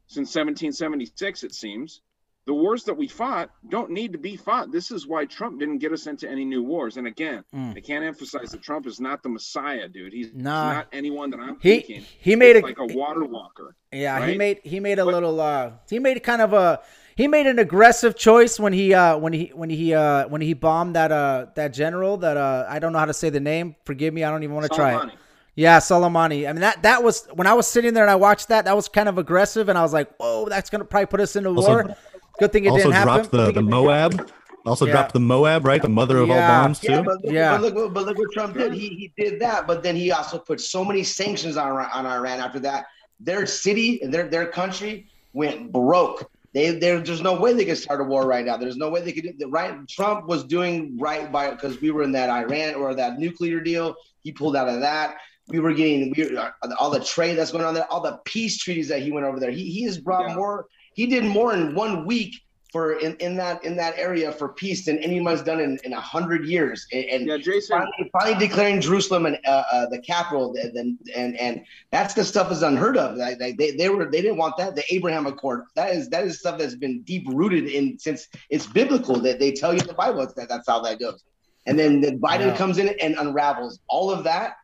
since 0.08 0.34
1776 0.36 1.44
it 1.44 1.54
seems 1.54 2.02
the 2.46 2.54
wars 2.54 2.84
that 2.86 2.94
we 2.96 3.08
fought 3.08 3.50
don't 3.70 3.90
need 3.90 4.12
to 4.14 4.18
be 4.18 4.36
fought 4.36 4.72
this 4.72 4.92
is 4.92 5.08
why 5.08 5.26
trump 5.26 5.60
didn't 5.60 5.78
get 5.80 5.92
us 5.94 6.08
into 6.08 6.30
any 6.30 6.44
new 6.46 6.62
wars 6.62 6.98
and 6.98 7.08
again 7.08 7.44
Mm. 7.54 7.76
i 7.76 7.80
can't 7.80 8.04
emphasize 8.06 8.52
that 8.52 8.62
trump 8.62 8.86
is 8.86 9.00
not 9.00 9.24
the 9.24 9.30
messiah 9.30 9.88
dude 9.88 10.12
he's 10.14 10.34
Nah. 10.34 10.74
not 10.74 10.88
anyone 10.92 11.30
that 11.32 11.40
i'm 11.40 11.58
He- 11.62 11.80
thinking 11.80 12.06
he 12.20 12.36
made 12.36 12.56
It's 12.58 12.64
a- 12.64 12.68
like 12.68 12.80
a 12.80 12.94
water 12.94 13.24
walker 13.24 13.76
yeah. 13.92 14.26
He 14.28 14.36
made 14.38 14.60
he 14.64 14.80
made 14.80 14.98
a 15.00 15.06
But- 15.06 15.14
little. 15.14 15.40
Uh, 15.40 15.74
he 15.90 16.00
made 16.00 16.22
kind 16.24 16.42
of 16.42 16.52
a. 16.54 16.82
He 17.16 17.28
made 17.28 17.46
an 17.48 17.60
aggressive 17.60 18.16
choice 18.16 18.60
when 18.60 18.74
he 18.74 18.94
uh 18.94 19.18
when 19.18 19.34
he 19.34 19.52
when 19.54 19.70
he 19.70 19.94
uh 19.94 20.28
when 20.30 20.42
he 20.42 20.54
bombed 20.54 20.96
that 20.96 21.12
uh 21.12 21.48
that 21.56 21.74
general 21.74 22.18
that 22.18 22.38
uh 22.38 22.66
I 22.68 22.80
don't 22.80 22.92
know 22.94 23.00
how 23.00 23.06
to 23.06 23.14
say 23.14 23.30
the 23.30 23.40
name. 23.40 23.76
Forgive 23.86 24.14
me, 24.14 24.24
I 24.24 24.32
don't 24.32 24.44
even 24.44 24.56
want 24.56 24.70
to 24.72 24.76
try 24.76 25.02
it. 25.04 25.12
Yeah, 25.56 25.78
Soleimani. 25.80 26.50
I 26.50 26.54
mean 26.54 26.62
that 26.62 26.82
that 26.84 27.04
was 27.04 27.28
when 27.34 27.46
I 27.46 27.54
was 27.54 27.68
sitting 27.68 27.94
there 27.94 28.04
and 28.04 28.10
I 28.12 28.16
watched 28.16 28.48
that. 28.48 28.66
That 28.66 28.76
was 28.76 28.88
kind 28.90 29.08
of 29.08 29.20
aggressive, 29.20 29.70
and 29.70 29.78
I 29.78 29.84
was 29.84 29.94
like, 29.94 30.10
"Whoa, 30.18 30.50
that's 30.50 30.72
gonna 30.72 30.86
probably 30.86 31.06
put 31.06 31.20
us 31.20 31.36
into 31.36 31.50
Also- 31.50 31.70
war." 31.70 31.96
Good 32.40 32.52
thing 32.52 32.66
it 32.66 32.70
also 32.70 32.84
didn't 32.86 32.94
happen. 32.96 33.14
dropped 33.14 33.32
the 33.32 33.52
the 33.52 33.62
Moab. 33.62 34.32
Also 34.66 34.86
Yeah. 34.88 34.94
dropped 34.94 35.14
the 35.14 35.20
Moab, 35.20 35.66
right? 35.68 35.82
The 35.82 35.90
mother 35.90 36.18
of 36.18 36.30
Yeah. 36.30 36.34
all 36.58 36.64
bombs 36.64 36.80
too. 36.80 36.92
Yeah, 36.94 37.02
but, 37.04 37.24
look- 37.24 37.34
Yeah. 37.34 37.52
but 37.52 37.62
look, 37.62 37.76
what- 37.76 37.94
but 37.94 38.06
look 38.06 38.18
what 38.18 38.32
Trump 38.32 38.58
did. 38.58 38.74
He 38.74 38.88
he 38.88 39.14
did 39.24 39.40
that, 39.42 39.68
but 39.68 39.84
then 39.84 39.96
he 39.96 40.12
also 40.12 40.40
put 40.40 40.60
so 40.60 40.84
many 40.84 41.04
sanctions 41.04 41.58
on 41.58 41.72
on 41.94 42.06
Iran 42.08 42.40
after 42.40 42.60
that. 42.62 42.86
Their 43.20 43.46
city 43.46 44.02
and 44.02 44.12
their 44.12 44.28
their 44.28 44.48
country 44.48 45.06
went 45.34 45.72
broke. 45.72 46.28
They 46.54 46.72
there 46.78 47.00
there's 47.00 47.22
no 47.22 47.40
way 47.40 47.54
they 47.54 47.66
could 47.66 47.78
start 47.78 48.00
a 48.02 48.04
war 48.04 48.26
right 48.28 48.46
now. 48.46 48.58
There's 48.58 48.78
no 48.78 48.90
way 48.90 49.02
they 49.02 49.12
could. 49.12 49.38
do- 49.40 49.50
Right, 49.50 49.76
Trump 49.88 50.28
was 50.28 50.44
doing 50.44 50.98
right 51.00 51.32
by 51.32 51.50
because 51.52 51.82
we 51.82 51.92
were 51.92 52.04
in 52.04 52.12
that 52.12 52.30
Iran 52.30 52.76
or 52.76 52.94
that 52.96 53.18
nuclear 53.20 53.60
deal. 53.60 53.96
He 54.22 54.32
pulled 54.32 54.56
out 54.56 54.70
of 54.70 54.82
that. 54.82 55.18
We 55.48 55.60
were 55.60 55.74
getting 55.74 56.14
we 56.16 56.24
were, 56.36 56.54
all 56.80 56.90
the 56.92 57.04
trade 57.04 57.36
that's 57.36 57.52
going 57.52 57.66
on 57.66 57.74
there, 57.74 57.92
all 57.92 58.02
the 58.02 58.20
peace 58.26 58.58
treaties 58.58 58.88
that 58.90 59.02
he 59.02 59.12
went 59.12 59.26
over 59.26 59.40
there. 59.40 59.52
He 59.52 59.70
he 59.72 59.84
has 59.84 59.98
brought 59.98 60.30
Yeah. 60.30 60.36
more. 60.36 60.68
He 60.94 61.08
did 61.08 61.24
more 61.26 61.54
in 61.54 61.74
one 61.74 62.06
week 62.06 62.36
for 62.74 62.94
in, 62.94 63.16
in 63.18 63.38
that 63.38 63.64
in 63.64 63.78
that 63.78 63.94
area 63.98 64.32
for 64.32 64.50
peace 64.50 64.86
than 64.86 64.98
anyone's 64.98 65.44
done 65.44 65.60
in 65.62 65.78
in 65.86 65.94
a 65.94 66.02
hundred 66.02 66.46
years. 66.46 66.88
And, 66.92 67.06
and 67.06 67.28
yeah 67.28 67.38
jason 67.38 67.78
finally, 67.78 68.10
finally 68.12 68.48
declaring 68.48 68.82
Jerusalem 68.82 69.28
and 69.28 69.38
uh, 69.46 69.64
uh, 69.72 69.86
the 69.94 70.00
capital, 70.00 70.56
and, 70.60 70.98
and 71.16 71.40
and 71.40 71.62
that's 71.92 72.16
the 72.16 72.26
stuff 72.26 72.52
is 72.52 72.64
unheard 72.64 72.98
of. 72.98 73.16
Like, 73.16 73.40
like, 73.40 73.58
they, 73.58 73.72
they 73.72 73.90
were 73.90 74.06
they 74.12 74.22
didn't 74.24 74.38
want 74.38 74.58
that. 74.58 74.76
The 74.76 74.84
Abraham 74.90 75.28
Accord 75.28 75.66
that 75.76 75.96
is 75.96 76.10
that 76.10 76.26
is 76.26 76.40
stuff 76.40 76.58
that's 76.58 76.76
been 76.76 77.04
deep 77.04 77.26
rooted 77.30 77.68
in 77.68 78.00
since 78.00 78.28
it's 78.50 78.66
biblical. 78.66 79.18
That 79.20 79.38
they 79.40 79.52
tell 79.52 79.72
you 79.74 79.80
in 79.80 79.88
the 79.88 79.94
Bible 79.94 80.26
that 80.36 80.50
that's 80.50 80.68
how 80.68 80.82
that 80.82 81.00
goes. 81.00 81.24
And 81.68 81.78
then 81.80 82.02
the 82.02 82.14
Biden 82.14 82.48
Yeah. 82.48 82.58
comes 82.58 82.80
in 82.80 82.90
and 83.00 83.16
unravels 83.16 83.80
all 83.88 84.12
of 84.12 84.24
that 84.26 84.56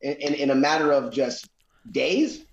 in, 0.00 0.14
in, 0.14 0.34
in 0.34 0.50
a 0.50 0.54
matter 0.54 0.90
of 0.90 1.12
just 1.12 1.46
days. 1.92 2.44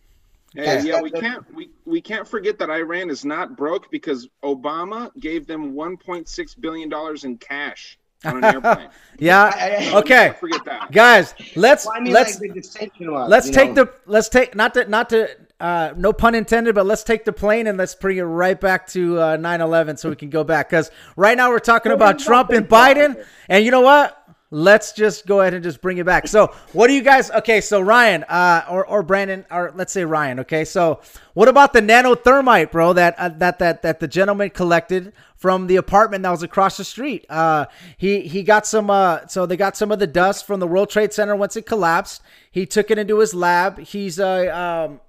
Hey, 0.55 0.81
yeah, 0.83 1.01
we 1.01 1.11
can't 1.11 1.53
we, 1.53 1.69
we 1.85 2.01
can't 2.01 2.27
forget 2.27 2.57
that 2.59 2.69
Iran 2.69 3.09
is 3.09 3.25
not 3.25 3.55
broke 3.57 3.91
because 3.91 4.27
Obama 4.43 5.11
gave 5.19 5.47
them 5.47 5.73
1.6 5.73 6.61
billion 6.61 6.89
dollars 6.89 7.23
in 7.23 7.37
cash 7.37 7.97
on 8.25 8.37
an 8.37 8.43
airplane. 8.53 8.89
yeah. 9.19 9.89
So 9.91 9.97
Okay. 9.99 10.33
forget 10.39 10.63
that. 10.65 10.91
Guys, 10.91 11.33
let's 11.55 11.85
Well, 11.85 11.95
I 11.95 11.99
mean, 11.99 12.13
let's 12.13 12.39
like 12.41 12.53
was, 12.55 13.29
let's 13.29 13.49
take 13.49 13.75
know. 13.75 13.85
the 13.85 13.93
let's 14.05 14.29
take 14.29 14.55
not 14.55 14.73
to 14.75 14.87
not 14.89 15.09
to 15.09 15.29
uh 15.59 15.93
no 15.95 16.11
pun 16.11 16.35
intended 16.35 16.75
but 16.75 16.85
let's 16.85 17.03
take 17.03 17.23
the 17.23 17.31
plane 17.31 17.67
and 17.67 17.77
let's 17.77 17.95
bring 17.95 18.17
it 18.17 18.23
right 18.23 18.59
back 18.59 18.85
to 18.87 19.17
uh 19.19 19.37
9-11 19.37 19.97
so 19.97 20.09
we 20.09 20.15
can 20.15 20.29
go 20.29 20.43
back 20.43 20.69
because 20.69 20.91
right 21.15 21.37
now 21.37 21.49
we're 21.49 21.59
talking 21.59 21.93
about 21.93 22.19
trump 22.19 22.49
and 22.49 22.67
biden 22.67 23.25
and 23.47 23.63
you 23.63 23.71
know 23.71 23.79
what 23.79 24.21
let's 24.55 24.93
just 24.93 25.25
go 25.25 25.41
ahead 25.41 25.53
and 25.53 25.61
just 25.61 25.81
bring 25.81 25.97
it 25.97 26.05
back. 26.05 26.29
So 26.29 26.47
what 26.71 26.87
do 26.87 26.93
you 26.93 27.01
guys 27.01 27.29
okay 27.29 27.59
so 27.59 27.81
ryan 27.81 28.23
uh 28.23 28.63
or, 28.69 28.85
or 28.87 29.03
brandon 29.03 29.45
or 29.51 29.73
let's 29.75 29.91
say 29.91 30.05
ryan 30.05 30.39
okay? 30.39 30.63
So 30.63 31.01
what 31.33 31.49
about 31.49 31.73
the 31.73 31.81
nanothermite 31.81 32.71
bro 32.71 32.93
that 32.93 33.19
uh, 33.19 33.29
that 33.29 33.59
that 33.59 33.81
that 33.81 33.99
the 33.99 34.07
gentleman 34.07 34.51
collected 34.51 35.11
from 35.35 35.67
the 35.67 35.75
apartment 35.75 36.23
that 36.23 36.29
was 36.29 36.41
across 36.41 36.77
the 36.77 36.85
street? 36.85 37.25
Uh 37.29 37.65
he 37.97 38.21
he 38.21 38.43
got 38.43 38.65
some 38.65 38.89
uh 38.89 39.27
so 39.27 39.45
they 39.45 39.57
got 39.57 39.75
some 39.75 39.91
of 39.91 39.99
the 39.99 40.07
dust 40.07 40.47
from 40.47 40.61
the 40.61 40.67
world 40.67 40.89
trade 40.89 41.11
center 41.11 41.35
once 41.35 41.57
it 41.57 41.65
collapsed. 41.65 42.21
He 42.49 42.65
took 42.65 42.89
it 42.89 42.97
into 42.97 43.19
his 43.19 43.33
lab. 43.33 43.79
He's 43.79 44.21
uh 44.21 44.87
um 44.87 45.01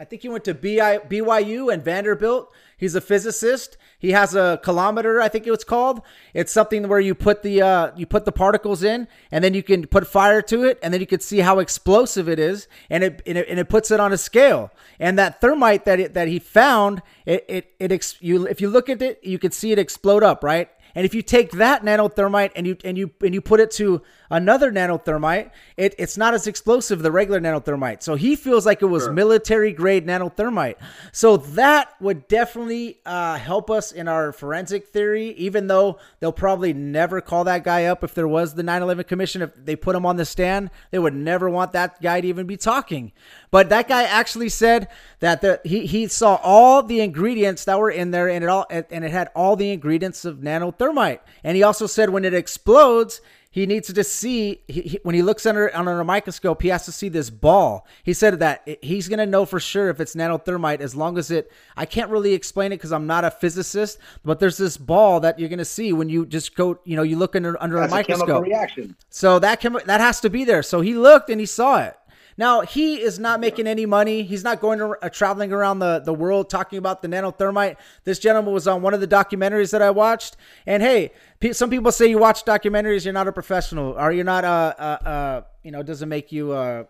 I 0.00 0.04
think 0.04 0.22
he 0.22 0.28
went 0.28 0.42
to 0.46 0.54
BI, 0.54 0.98
BYU 1.08 1.72
and 1.72 1.84
Vanderbilt. 1.84 2.52
He's 2.76 2.96
a 2.96 3.00
physicist. 3.00 3.76
He 4.02 4.10
has 4.10 4.34
a 4.34 4.60
calorimeter, 4.64 5.22
I 5.22 5.28
think 5.28 5.46
it 5.46 5.52
was 5.52 5.62
called. 5.62 6.02
It's 6.34 6.50
something 6.50 6.88
where 6.88 6.98
you 6.98 7.14
put 7.14 7.42
the 7.42 7.62
uh, 7.62 7.92
you 7.96 8.04
put 8.04 8.24
the 8.24 8.32
particles 8.32 8.82
in, 8.82 9.06
and 9.30 9.44
then 9.44 9.54
you 9.54 9.62
can 9.62 9.86
put 9.86 10.08
fire 10.08 10.42
to 10.42 10.64
it, 10.64 10.80
and 10.82 10.92
then 10.92 11.00
you 11.00 11.06
can 11.06 11.20
see 11.20 11.38
how 11.38 11.60
explosive 11.60 12.28
it 12.28 12.40
is, 12.40 12.66
and 12.90 13.04
it 13.04 13.22
and 13.24 13.38
it, 13.38 13.48
and 13.48 13.60
it 13.60 13.68
puts 13.68 13.92
it 13.92 14.00
on 14.00 14.12
a 14.12 14.18
scale. 14.18 14.72
And 14.98 15.16
that 15.20 15.40
thermite 15.40 15.84
that 15.84 16.00
it, 16.00 16.14
that 16.14 16.26
he 16.26 16.40
found, 16.40 17.00
it 17.26 17.44
it, 17.48 17.74
it 17.78 17.92
ex, 17.92 18.16
you 18.20 18.48
if 18.48 18.60
you 18.60 18.68
look 18.68 18.88
at 18.88 19.00
it, 19.02 19.20
you 19.22 19.38
can 19.38 19.52
see 19.52 19.70
it 19.70 19.78
explode 19.78 20.24
up, 20.24 20.42
right? 20.42 20.68
And 20.94 21.06
if 21.06 21.14
you 21.14 21.22
take 21.22 21.52
that 21.52 21.84
nanothermite 21.84 22.50
and 22.56 22.66
you 22.66 22.76
and 22.84 22.98
you 22.98 23.12
and 23.22 23.32
you 23.32 23.40
put 23.40 23.60
it 23.60 23.70
to 23.72 24.02
another 24.32 24.72
nanothermite, 24.72 25.50
it, 25.76 25.94
it's 25.98 26.16
not 26.16 26.34
as 26.34 26.46
explosive 26.46 27.02
the 27.02 27.12
regular 27.12 27.38
nanothermite. 27.38 28.02
So 28.02 28.14
he 28.14 28.34
feels 28.34 28.64
like 28.66 28.82
it 28.82 28.86
was 28.86 29.04
sure. 29.04 29.12
military 29.12 29.72
grade 29.72 30.06
nanothermite. 30.06 30.76
So 31.12 31.36
that 31.36 31.94
would 32.00 32.26
definitely 32.26 32.98
uh, 33.04 33.36
help 33.36 33.70
us 33.70 33.92
in 33.92 34.08
our 34.08 34.32
forensic 34.32 34.88
theory, 34.88 35.28
even 35.32 35.66
though 35.66 35.98
they'll 36.18 36.32
probably 36.32 36.72
never 36.72 37.20
call 37.20 37.44
that 37.44 37.62
guy 37.62 37.84
up 37.84 38.02
if 38.02 38.14
there 38.14 38.26
was 38.26 38.54
the 38.54 38.62
9/11 38.62 39.06
Commission. 39.06 39.42
If 39.42 39.50
they 39.54 39.76
put 39.76 39.94
him 39.94 40.06
on 40.06 40.16
the 40.16 40.24
stand, 40.24 40.70
they 40.90 40.98
would 40.98 41.14
never 41.14 41.50
want 41.50 41.72
that 41.72 42.00
guy 42.00 42.22
to 42.22 42.26
even 42.26 42.46
be 42.46 42.56
talking. 42.56 43.12
But 43.50 43.68
that 43.68 43.86
guy 43.86 44.04
actually 44.04 44.48
said 44.48 44.88
that 45.20 45.42
the, 45.42 45.60
he 45.62 45.84
he 45.84 46.08
saw 46.08 46.40
all 46.42 46.82
the 46.82 47.00
ingredients 47.00 47.66
that 47.66 47.78
were 47.78 47.90
in 47.90 48.12
there, 48.12 48.28
and 48.28 48.42
it 48.42 48.48
all 48.48 48.66
and 48.70 49.04
it 49.04 49.10
had 49.10 49.28
all 49.36 49.56
the 49.56 49.72
ingredients 49.72 50.24
of 50.24 50.38
nanothermite. 50.38 51.20
And 51.44 51.54
he 51.54 51.62
also 51.62 51.86
said 51.86 52.08
when 52.08 52.24
it 52.24 52.32
explodes, 52.32 53.20
he 53.52 53.66
needs 53.66 53.92
to 53.92 54.02
see 54.02 54.62
he, 54.66 54.80
he, 54.80 55.00
when 55.04 55.14
he 55.14 55.22
looks 55.22 55.46
under 55.46 55.74
under 55.76 56.00
a 56.00 56.04
microscope 56.04 56.60
he 56.62 56.68
has 56.68 56.84
to 56.86 56.92
see 56.92 57.08
this 57.08 57.30
ball. 57.30 57.86
He 58.02 58.12
said 58.14 58.40
that 58.40 58.66
he's 58.82 59.06
going 59.06 59.20
to 59.20 59.26
know 59.26 59.44
for 59.46 59.60
sure 59.60 59.90
if 59.90 60.00
it's 60.00 60.16
nanothermite 60.16 60.80
as 60.80 60.96
long 60.96 61.18
as 61.18 61.30
it 61.30 61.52
i 61.76 61.84
can't 61.86 62.10
really 62.10 62.32
explain 62.32 62.72
it 62.72 62.78
because 62.78 62.92
i'm 62.92 63.06
not 63.06 63.24
a 63.24 63.30
physicist 63.30 63.98
but 64.24 64.40
there's 64.40 64.56
this 64.56 64.76
ball 64.76 65.20
that 65.20 65.38
you're 65.38 65.48
going 65.50 65.58
to 65.58 65.64
see 65.64 65.92
when 65.92 66.08
you 66.08 66.24
just 66.26 66.56
go 66.56 66.80
you 66.84 66.96
know 66.96 67.02
you 67.02 67.16
look 67.16 67.36
under 67.36 67.62
under 67.62 67.78
That's 67.78 67.92
a 67.92 67.96
microscope. 67.96 68.28
a 68.28 68.48
reaction. 68.48 68.96
So 69.10 69.38
that 69.38 69.60
can 69.60 69.76
that 69.86 70.00
has 70.00 70.20
to 70.20 70.30
be 70.30 70.44
there. 70.44 70.62
So 70.62 70.80
he 70.80 70.94
looked 70.94 71.28
and 71.28 71.38
he 71.38 71.46
saw 71.46 71.84
it 71.84 71.94
now 72.42 72.62
he 72.62 73.00
is 73.00 73.20
not 73.20 73.38
making 73.38 73.68
any 73.68 73.86
money. 73.86 74.24
He's 74.24 74.42
not 74.42 74.60
going 74.60 74.80
to 74.80 74.96
uh, 75.00 75.08
traveling 75.08 75.52
around 75.52 75.78
the, 75.78 76.00
the 76.00 76.12
world 76.12 76.50
talking 76.50 76.76
about 76.76 77.00
the 77.00 77.06
nanothermite. 77.06 77.76
This 78.02 78.18
gentleman 78.18 78.52
was 78.52 78.66
on 78.66 78.82
one 78.82 78.94
of 78.94 79.00
the 79.00 79.06
documentaries 79.06 79.70
that 79.70 79.80
I 79.80 79.90
watched. 79.90 80.36
And 80.66 80.82
hey, 80.82 81.12
some 81.52 81.70
people 81.70 81.92
say 81.92 82.08
you 82.08 82.18
watch 82.18 82.44
documentaries, 82.44 83.04
you're 83.04 83.14
not 83.14 83.28
a 83.28 83.32
professional, 83.32 83.92
or 83.92 84.10
you're 84.10 84.24
not 84.24 84.44
a, 84.44 84.48
a, 84.48 85.10
a 85.16 85.44
you 85.62 85.70
know, 85.70 85.84
doesn't 85.84 86.08
make 86.08 86.32
you 86.32 86.52
a 86.52 86.86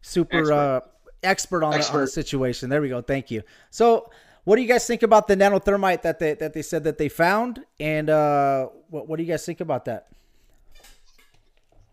super 0.00 0.38
expert, 0.38 0.52
uh, 0.52 0.80
expert 1.22 1.62
on, 1.62 1.74
expert. 1.74 1.92
The, 1.92 1.98
on 1.98 2.04
the 2.06 2.10
situation. 2.10 2.68
There 2.68 2.82
we 2.82 2.88
go. 2.88 3.00
Thank 3.00 3.30
you. 3.30 3.42
So. 3.70 4.10
What 4.44 4.56
do 4.56 4.62
you 4.62 4.68
guys 4.68 4.86
think 4.86 5.02
about 5.02 5.28
the 5.28 5.36
nanothermite 5.36 6.00
that 6.02 6.18
they 6.20 6.32
that 6.32 6.54
they 6.54 6.62
said 6.62 6.84
that 6.84 6.96
they 6.96 7.10
found, 7.10 7.66
and 7.78 8.08
uh, 8.08 8.68
what 8.88 9.06
what 9.06 9.18
do 9.18 9.22
you 9.22 9.30
guys 9.30 9.44
think 9.44 9.60
about 9.60 9.84
that? 9.84 10.08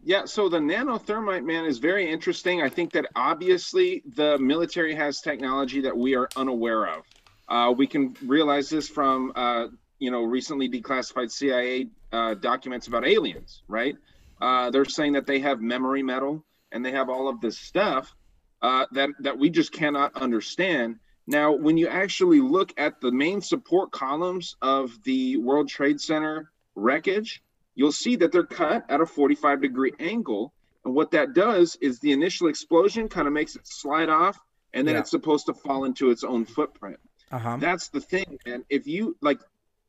Yeah, 0.08 0.26
so 0.26 0.50
the 0.50 0.60
nanothermite 0.60 1.44
man 1.44 1.66
is 1.66 1.80
very 1.80 2.08
interesting. 2.08 2.62
I 2.62 2.70
think 2.70 2.92
that 2.92 3.08
obviously 3.16 4.04
the 4.14 4.38
military 4.38 4.94
has 4.94 5.20
technology 5.20 5.82
that 5.82 5.98
we 5.98 6.16
are 6.16 6.30
unaware 6.36 6.86
of. 6.86 7.04
Uh, 7.50 7.72
we 7.72 7.88
can 7.88 8.16
realize 8.24 8.70
this 8.70 8.88
from 8.88 9.32
uh, 9.36 9.66
you 9.98 10.12
know 10.12 10.24
recently 10.24 10.70
declassified 10.70 11.32
CIA 11.32 11.88
uh, 12.12 12.36
documents 12.36 12.86
about 12.86 13.04
aliens, 13.04 13.64
right? 13.68 13.96
Uh, 14.40 14.70
they're 14.70 14.86
saying 14.86 15.14
that 15.14 15.26
they 15.26 15.40
have 15.40 15.60
memory 15.60 16.04
metal 16.04 16.46
and 16.72 16.86
they 16.86 16.92
have 16.92 17.10
all 17.10 17.28
of 17.28 17.42
this 17.42 17.58
stuff 17.58 18.14
uh, 18.62 18.86
that 18.92 19.10
that 19.22 19.40
we 19.40 19.50
just 19.50 19.72
cannot 19.72 20.16
understand. 20.22 21.00
Now, 21.26 21.54
when 21.54 21.78
you 21.78 21.88
actually 21.88 22.42
look 22.42 22.72
at 22.78 23.02
the 23.02 23.12
main 23.12 23.42
support 23.42 23.92
columns 23.92 24.56
of 24.62 24.92
the 25.04 25.38
World 25.38 25.68
Trade 25.68 26.00
Center 26.00 26.52
wreckage, 26.76 27.42
you'll 27.76 27.92
see 27.92 28.16
that 28.18 28.32
they're 28.32 28.44
cut 28.44 28.86
at 28.90 29.02
a 29.02 29.06
45 29.06 29.62
degree 29.62 29.94
angle. 30.00 30.54
And 30.84 30.94
what 30.94 31.12
that 31.12 31.34
does 31.34 31.78
is 31.82 32.00
the 32.00 32.12
initial 32.12 32.48
explosion 32.48 33.10
kind 33.10 33.28
of 33.28 33.34
makes 33.34 33.56
it 33.56 33.68
slide 33.68 34.10
off, 34.10 34.40
and 34.74 34.88
then 34.88 34.96
yeah. 34.96 35.02
it's 35.02 35.12
supposed 35.12 35.48
to 35.48 35.54
fall 35.54 35.86
into 35.86 36.10
its 36.10 36.24
own 36.24 36.46
footprint. 36.46 37.00
Uh-huh. 37.32 37.58
That's 37.60 37.90
the 37.90 38.02
thing. 38.02 38.40
man. 38.46 38.64
if 38.70 38.88
you 38.88 39.18
like, 39.22 39.40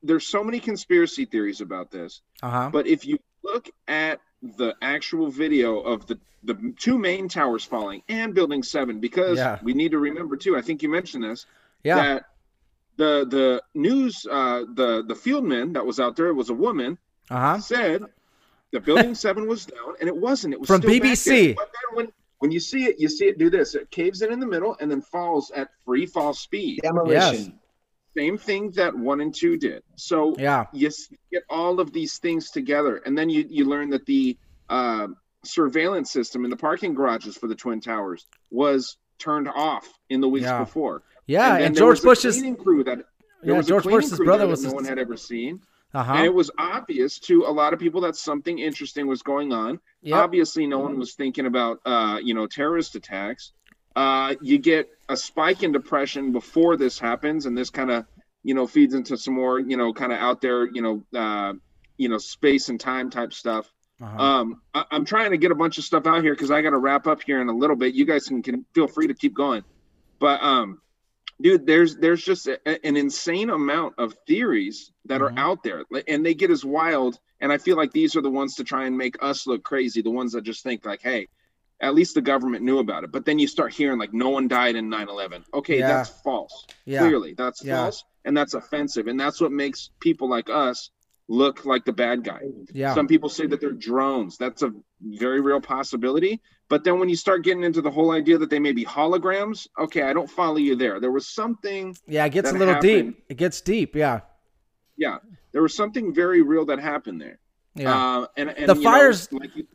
there's 0.03 0.27
so 0.27 0.43
many 0.43 0.59
conspiracy 0.59 1.27
theories 1.27 1.61
about 1.61 1.91
this. 1.91 2.23
Uh-huh. 2.43 2.71
But 2.73 2.87
if 2.87 3.07
you 3.07 3.19
look 3.43 3.69
at 3.87 4.21
the 4.43 4.75
actual 4.81 5.31
video 5.31 5.81
of 5.81 6.07
the 6.07 6.19
the 6.43 6.75
two 6.79 6.97
main 6.97 7.29
towers 7.29 7.65
falling 7.65 8.03
and 8.09 8.33
building 8.35 8.63
seven, 8.63 9.01
because 9.01 9.39
yeah. 9.39 9.59
we 9.63 9.75
need 9.75 9.91
to 9.91 9.99
remember 9.99 10.37
too. 10.37 10.57
I 10.57 10.63
think 10.63 10.83
you 10.83 10.89
mentioned 10.89 11.25
this. 11.25 11.45
Yeah. 11.83 11.97
That 11.97 12.25
the 12.97 13.27
the 13.29 13.63
news 13.75 14.27
uh, 14.31 14.61
the 14.73 15.05
the 15.07 15.15
field 15.15 15.45
fieldman 15.45 15.75
that 15.75 15.85
was 15.85 16.01
out 16.01 16.17
there 16.17 16.33
was 16.33 16.51
a 16.51 16.55
woman 16.55 16.99
uh-huh. 17.31 17.59
said 17.61 18.03
the 18.73 18.81
building 18.81 19.15
seven 19.27 19.49
was 19.49 19.67
down, 19.67 19.95
and 20.01 20.09
it 20.09 20.17
wasn't. 20.17 20.55
It 20.55 20.61
was 20.61 20.69
from 20.69 20.83
BBC. 20.83 21.57
But 21.57 21.73
then 21.73 21.97
when 21.97 22.13
when 22.39 22.51
you 22.51 22.61
see 22.61 22.85
it, 22.85 22.97
you 22.99 23.09
see 23.09 23.27
it 23.27 23.39
do 23.39 23.51
this. 23.51 23.75
It 23.75 23.91
caves 23.91 24.23
in 24.23 24.33
in 24.33 24.41
the 24.41 24.47
middle 24.47 24.77
and 24.81 24.91
then 24.91 25.03
falls 25.03 25.51
at 25.53 25.69
free 25.85 26.07
fall 26.07 26.35
speed. 26.35 26.81
Demolition. 26.83 27.45
Yes. 27.45 27.51
Same 28.17 28.39
thing 28.39 28.71
that 28.73 28.97
one 28.97 29.21
and 29.21 29.35
two 29.35 29.59
did. 29.59 29.83
So 29.97 30.35
yeah, 30.39 30.67
you 30.73 30.91
get 31.31 31.43
all 31.51 31.81
of 31.81 31.93
these 31.93 32.19
things 32.19 32.51
together, 32.51 32.97
and 32.99 33.17
then 33.17 33.29
you 33.29 33.47
you 33.49 33.67
learn 33.67 33.91
that 33.91 34.07
the 34.07 34.39
uh, 34.69 35.09
surveillance 35.45 36.11
system 36.11 36.45
in 36.45 36.51
the 36.51 36.57
parking 36.57 36.95
garages 36.95 37.37
for 37.37 37.47
the 37.47 37.55
twin 37.55 37.81
towers 37.81 38.27
was 38.51 38.97
turned 39.19 39.49
off 39.49 39.87
in 40.09 40.21
the 40.21 40.29
weeks 40.29 40.47
yeah. 40.47 40.59
before. 40.59 41.03
Yeah, 41.27 41.57
and, 41.57 41.65
and 41.67 41.77
George 41.77 42.03
Bush's 42.03 42.43
crew 42.59 42.85
that 42.85 43.05
yeah, 43.43 43.61
George 43.61 43.85
Bush's 43.85 44.19
brother 44.19 44.47
was 44.47 44.65
no 44.65 44.73
one 44.73 44.85
had 44.85 44.99
ever 44.99 45.17
seen. 45.17 45.61
Uh-huh. 45.97 46.13
And 46.13 46.27
it 46.27 46.35
was 46.35 46.51
obvious 46.59 47.19
to 47.21 47.47
a 47.47 47.53
lot 47.53 47.73
of 47.73 47.81
people 47.81 48.03
that 48.03 48.17
something 48.17 48.59
interesting 48.59 49.07
was 49.07 49.23
going 49.23 49.55
on. 49.55 49.81
Yep. 50.03 50.19
Obviously, 50.19 50.67
no 50.67 50.79
one 50.79 50.99
was 50.99 51.15
thinking 51.15 51.47
about, 51.47 51.81
uh, 51.87 52.19
you 52.23 52.35
know, 52.35 52.47
terrorist 52.47 52.97
attacks. 52.97 53.53
Uh, 53.95 54.35
you 54.43 54.59
get 54.59 54.91
a 55.09 55.17
spike 55.17 55.63
in 55.63 55.73
depression 55.73 56.33
before 56.33 56.77
this 56.77 56.99
happens, 56.99 57.47
and 57.47 57.57
this 57.57 57.71
kind 57.71 57.91
of, 57.91 58.05
you 58.43 58.53
know, 58.53 58.67
feeds 58.67 58.93
into 58.93 59.17
some 59.17 59.33
more, 59.33 59.59
you 59.59 59.79
know, 59.79 59.95
kind 59.95 60.13
of 60.13 60.19
out 60.19 60.43
there, 60.43 60.67
you 60.67 60.83
know, 60.83 61.19
uh, 61.19 61.55
you 61.97 62.11
know, 62.11 62.19
space 62.19 62.69
and 62.69 62.79
time 62.79 63.09
type 63.09 63.33
stuff. 63.33 63.73
Uh-huh. 63.99 64.23
Um, 64.23 64.61
I- 64.75 64.85
am 64.91 65.07
trying 65.07 65.31
to 65.31 65.39
get 65.39 65.51
a 65.51 65.55
bunch 65.55 65.79
of 65.79 65.85
stuff 65.85 66.07
out 66.07 66.23
here 66.23 66.35
because 66.35 66.51
I 66.51 66.61
got 66.61 66.71
to 66.71 66.79
wrap 66.79 67.07
up 67.07 67.23
here 67.23 67.41
in 67.41 67.49
a 67.49 67.57
little 67.57 67.77
bit. 67.77 67.95
You 67.95 68.05
guys 68.05 68.27
can, 68.27 68.43
can 68.43 68.67
feel 68.75 68.87
free 68.87 69.07
to 69.07 69.15
keep 69.15 69.33
going, 69.33 69.65
but 70.19 70.43
um, 70.43 70.83
dude 71.41 71.67
there's 71.67 71.97
there's 71.97 72.25
just 72.25 72.47
a, 72.47 72.87
an 72.87 72.97
insane 72.97 73.51
amount 73.51 73.95
of 73.99 74.15
theories 74.27 74.93
that 75.05 75.21
mm-hmm. 75.21 75.37
are 75.37 75.41
out 75.41 75.63
there 75.63 75.85
and 76.09 76.25
they 76.25 76.35
get 76.35 76.51
as 76.51 76.65
wild 76.65 77.19
and 77.41 77.53
i 77.53 77.59
feel 77.59 77.77
like 77.77 77.93
these 77.93 78.17
are 78.17 78.23
the 78.23 78.31
ones 78.31 78.57
to 78.57 78.65
try 78.65 78.87
and 78.87 78.97
make 78.97 79.17
us 79.23 79.47
look 79.47 79.63
crazy 79.63 80.03
the 80.03 80.11
ones 80.11 80.33
that 80.33 80.43
just 80.43 80.63
think 80.63 80.85
like 80.85 81.03
hey 81.03 81.29
at 81.81 81.95
least 81.95 82.15
the 82.15 82.23
government 82.23 82.65
knew 82.65 82.79
about 82.79 83.05
it 83.05 83.13
but 83.13 83.25
then 83.25 83.39
you 83.39 83.47
start 83.47 83.73
hearing 83.73 83.99
like 83.99 84.15
no 84.15 84.31
one 84.31 84.49
died 84.49 84.77
in 84.77 84.91
9-11 84.91 85.45
okay 85.53 85.79
yeah. 85.79 85.89
that's 85.89 86.11
false 86.23 86.67
yeah. 86.85 87.01
clearly 87.01 87.35
that's 87.35 87.63
yeah. 87.63 87.83
false 87.83 88.05
and 88.25 88.37
that's 88.37 88.55
offensive 88.55 89.07
and 89.07 89.21
that's 89.21 89.41
what 89.41 89.53
makes 89.53 89.91
people 90.01 90.29
like 90.29 90.49
us 90.49 90.91
look 91.29 91.65
like 91.65 91.85
the 91.85 91.93
bad 91.93 92.25
guy. 92.25 92.41
Yeah. 92.73 92.95
Some 92.95 93.09
people 93.09 93.29
say 93.29 93.47
that 93.47 93.61
they're 93.61 93.73
drones. 93.73 94.37
That's 94.37 94.63
a 94.63 94.73
very 95.01 95.41
real 95.41 95.61
possibility. 95.61 96.41
But 96.69 96.83
then 96.83 96.99
when 96.99 97.09
you 97.09 97.17
start 97.17 97.45
getting 97.45 97.63
into 97.63 97.81
the 97.81 97.91
whole 97.91 98.11
idea 98.11 98.39
that 98.39 98.51
they 98.51 98.59
may 98.59 98.73
be 98.73 98.85
holograms, 98.85 99.69
okay, 99.79 100.03
I 100.03 100.13
don't 100.13 100.31
follow 100.31 100.57
you 100.57 100.75
there. 100.75 100.99
There 100.99 101.13
was 101.13 101.29
something. 101.29 101.97
Yeah, 102.07 102.25
it 102.25 102.31
gets 102.31 102.51
a 102.51 102.53
little 102.53 102.75
happened. 102.75 103.15
deep. 103.15 103.25
It 103.29 103.37
gets 103.37 103.61
deep. 103.61 103.95
Yeah. 103.95 104.21
Yeah, 104.97 105.19
there 105.53 105.63
was 105.63 105.75
something 105.75 106.13
very 106.13 106.43
real 106.43 106.65
that 106.67 106.79
happened 106.79 107.21
there. 107.21 107.39
Yeah. 107.75 107.95
Uh, 107.95 108.27
and, 108.37 108.51
and 108.51 108.69
the 108.69 108.75
fires. 108.75 109.31
Know, 109.31 109.39
like 109.39 109.55
you, 109.55 109.67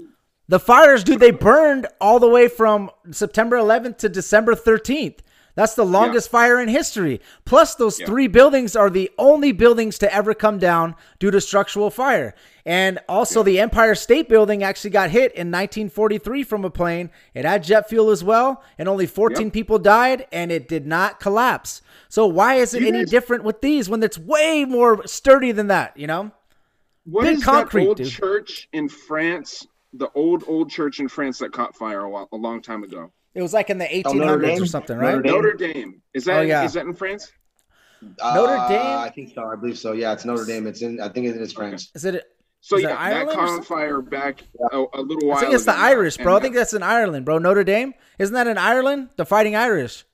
the 0.47 0.59
fires, 0.59 1.03
dude, 1.03 1.19
they 1.19 1.31
burned 1.31 1.87
all 2.01 2.19
the 2.19 2.27
way 2.27 2.47
from 2.49 2.91
September 3.11 3.55
11th 3.55 3.99
to 3.99 4.09
December 4.09 4.53
13th. 4.53 5.19
That's 5.55 5.75
the 5.75 5.85
longest 5.85 6.29
yeah. 6.29 6.39
fire 6.39 6.61
in 6.61 6.69
history. 6.69 7.21
Plus, 7.45 7.75
those 7.75 7.99
yeah. 7.99 8.05
three 8.05 8.27
buildings 8.27 8.75
are 8.75 8.89
the 8.89 9.11
only 9.17 9.51
buildings 9.51 9.97
to 9.99 10.13
ever 10.13 10.33
come 10.33 10.59
down 10.59 10.95
due 11.19 11.31
to 11.31 11.41
structural 11.41 11.89
fire. 11.89 12.33
And 12.65 12.99
also, 13.09 13.39
yeah. 13.39 13.45
the 13.45 13.59
Empire 13.59 13.95
State 13.95 14.29
Building 14.29 14.63
actually 14.63 14.91
got 14.91 15.09
hit 15.09 15.31
in 15.33 15.51
1943 15.51 16.43
from 16.43 16.63
a 16.63 16.69
plane. 16.69 17.09
It 17.33 17.45
had 17.45 17.63
jet 17.63 17.89
fuel 17.89 18.09
as 18.09 18.23
well, 18.23 18.63
and 18.77 18.87
only 18.87 19.07
14 19.07 19.47
yep. 19.47 19.53
people 19.53 19.79
died, 19.79 20.27
and 20.31 20.51
it 20.51 20.67
did 20.67 20.85
not 20.85 21.19
collapse. 21.19 21.81
So, 22.07 22.27
why 22.27 22.55
is 22.55 22.73
it 22.73 22.83
any 22.83 23.05
different 23.05 23.43
with 23.43 23.61
these 23.61 23.89
when 23.89 24.03
it's 24.03 24.17
way 24.17 24.65
more 24.65 25.05
sturdy 25.07 25.51
than 25.51 25.67
that? 25.67 25.97
You 25.97 26.07
know, 26.07 26.31
what 27.05 27.23
Big 27.23 27.37
is 27.37 27.43
concrete, 27.43 27.83
that 27.83 27.87
old 27.87 27.97
dude. 27.97 28.11
church 28.11 28.69
in 28.73 28.89
France? 28.89 29.65
The 29.93 30.09
old 30.15 30.43
old 30.47 30.69
church 30.69 30.99
in 30.99 31.09
France 31.09 31.39
that 31.39 31.51
caught 31.51 31.75
fire 31.75 32.01
a, 32.01 32.09
while, 32.09 32.29
a 32.31 32.37
long 32.37 32.61
time 32.61 32.83
ago. 32.83 33.11
It 33.33 33.41
was 33.41 33.53
like 33.53 33.69
in 33.69 33.77
the 33.77 33.85
1800s 33.85 34.59
oh, 34.59 34.63
or 34.63 34.65
something, 34.65 34.97
right? 34.97 35.15
Notre 35.15 35.21
Dame. 35.21 35.33
Notre 35.33 35.53
Dame. 35.53 36.01
Is 36.13 36.25
that 36.25 36.39
oh, 36.39 36.41
yeah. 36.41 36.63
is 36.63 36.73
that 36.73 36.85
in 36.85 36.93
France? 36.93 37.31
Uh, 38.19 38.33
Notre 38.33 38.67
Dame. 38.67 38.97
I 38.97 39.09
think 39.09 39.33
so. 39.33 39.45
I 39.45 39.55
believe 39.55 39.77
so. 39.77 39.93
Yeah, 39.93 40.11
it's 40.13 40.25
Notre 40.25 40.45
Dame. 40.45 40.67
It's 40.67 40.81
in. 40.81 40.99
I 40.99 41.09
think 41.09 41.27
it 41.27 41.35
is 41.37 41.49
in 41.49 41.55
France. 41.55 41.91
Is 41.95 42.05
it? 42.05 42.23
So 42.59 42.77
is 42.77 42.83
yeah, 42.83 42.95
that 42.95 43.29
caught 43.29 43.49
on 43.49 43.63
fire 43.63 44.01
back 44.01 44.43
a, 44.71 44.85
a, 44.93 45.01
little 45.01 45.29
while. 45.29 45.37
I 45.37 45.41
think 45.41 45.53
it's 45.53 45.65
the 45.65 45.75
Irish, 45.75 46.17
bro. 46.17 46.37
I 46.37 46.39
think 46.39 46.53
that's 46.53 46.73
in 46.73 46.83
Ireland, 46.83 47.25
bro. 47.25 47.39
Notre 47.39 47.63
Dame 47.63 47.95
isn't 48.19 48.35
that 48.35 48.45
in 48.45 48.57
Ireland? 48.57 49.09
The 49.15 49.25
Fighting 49.25 49.55
Irish. 49.55 50.05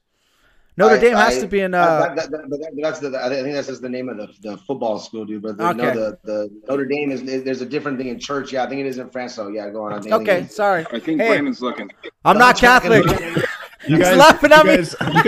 Notre 0.77 0.95
I- 0.95 0.99
Dame 0.99 1.15
has 1.15 1.37
I- 1.37 1.41
to 1.41 1.47
be 1.47 1.61
in. 1.61 1.71
that- 1.71 1.89
Uh, 1.89 1.99
that- 2.15 2.15
that- 2.15 2.31
that- 2.31 2.49
that- 2.49 2.79
that's 2.81 2.99
the. 2.99 3.19
I 3.23 3.29
think 3.29 3.53
that's 3.53 3.67
just 3.67 3.81
the 3.81 3.89
name 3.89 4.09
of 4.09 4.17
the, 4.17 4.27
the 4.41 4.57
football 4.57 4.99
school, 4.99 5.25
dude. 5.25 5.41
But 5.41 5.57
the, 5.57 5.67
Okay. 5.69 5.77
no, 5.77 5.93
the, 5.93 6.17
the 6.23 6.49
Notre 6.69 6.85
Dame 6.85 7.11
is 7.11 7.23
there's 7.43 7.61
a 7.61 7.65
different 7.65 7.97
thing 7.97 8.07
in 8.07 8.19
church. 8.19 8.53
Yeah, 8.53 8.63
I 8.63 8.69
think 8.69 8.81
it 8.81 8.85
is 8.87 8.97
in 8.99 9.09
France. 9.09 9.33
So 9.35 9.47
yeah, 9.49 9.69
go 9.69 9.83
on. 9.83 9.93
I 9.93 9.99
think, 9.99 10.13
I 10.13 10.17
think 10.17 10.29
okay, 10.29 10.37
it 10.39 10.45
is. 10.45 10.55
sorry. 10.55 10.85
I 10.91 10.99
think 10.99 11.19
Hey. 11.21 11.29
Brandon's 11.29 11.61
looking. 11.61 11.89
I'm 12.23 12.37
not 12.37 12.57
Catholic. 12.57 13.03
You 13.87 13.95
He's 13.97 14.05
guys, 14.05 14.17
laughing 14.17 14.49
you 14.49 14.55
at 14.57 14.65
me. 14.65 14.71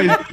you 0.01 0.07
guys, 0.07 0.25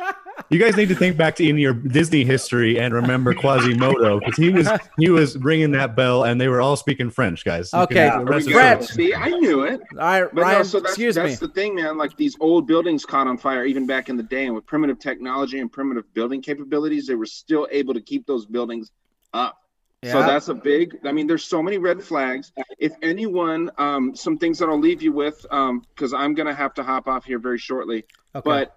you 0.51 0.59
guys 0.59 0.77
need 0.77 0.89
to 0.89 0.95
think 0.95 1.17
back 1.17 1.37
to 1.37 1.49
in 1.49 1.59
your 1.59 1.73
Disney 1.75 2.25
history 2.25 2.79
and 2.79 2.95
remember 2.95 3.35
Quasimodo 3.35 4.21
because 4.21 4.37
he 4.37 4.51
was 4.51 4.69
he 4.99 5.11
was 5.11 5.37
ringing 5.39 5.73
that 5.73 5.97
bell 5.97 6.25
and 6.25 6.41
they 6.41 6.49
were 6.49 6.61
all 6.61 6.77
speaking 6.77 7.11
French, 7.11 7.45
guys. 7.45 7.73
You 7.73 7.81
Okay. 7.81 8.09
can 8.09 8.25
There 8.25 8.27
rest 8.27 8.49
go. 8.49 8.81
See, 8.87 9.15
I 9.15 9.29
knew 9.31 9.63
it. 9.63 9.81
All 9.93 9.97
right, 9.97 10.25
But 10.33 10.43
Ryan. 10.43 10.59
no, 10.59 10.63
so 10.65 10.81
that's, 10.81 10.93
excuse 10.93 11.15
that's 11.15 11.41
me. 11.41 11.47
the 11.47 11.53
thing, 11.53 11.75
man. 11.75 11.99
Like 11.99 12.17
these 12.17 12.37
old 12.41 12.67
buildings 12.67 13.05
caught 13.05 13.27
on 13.27 13.39
fire 13.39 13.65
even 13.65 13.87
back 13.87 14.09
in 14.09 14.17
the 14.17 14.23
day, 14.23 14.47
and 14.47 14.55
with 14.55 14.67
primitive 14.67 14.99
technology 14.99 15.59
and 15.59 15.71
primitive 15.71 16.13
building 16.15 16.41
capabilities, 16.43 17.07
they 17.07 17.15
were 17.17 17.27
still 17.27 17.67
able 17.71 17.95
to 17.95 18.01
keep 18.01 18.27
those 18.27 18.47
buildings 18.47 18.91
up. 19.35 19.57
Yeah. 20.03 20.13
So 20.13 20.21
that's 20.21 20.49
a 20.49 20.55
big. 20.55 20.97
I 21.05 21.11
mean, 21.11 21.27
there's 21.27 21.45
so 21.45 21.63
many 21.63 21.79
red 21.79 22.03
flags. 22.03 22.53
If 22.79 22.93
anyone, 23.03 23.71
um, 23.79 24.15
some 24.15 24.39
things 24.39 24.59
that 24.61 24.69
I'll 24.69 24.79
leave 24.79 25.03
you 25.03 25.13
with, 25.13 25.45
um, 25.51 25.83
because 25.95 26.13
I'm 26.13 26.35
gonna 26.35 26.55
have 26.55 26.75
to 26.75 26.85
hop 26.85 27.09
off 27.09 27.25
here 27.25 27.39
very 27.41 27.59
shortly. 27.59 28.05
Okay. 28.35 28.43
But 28.45 28.77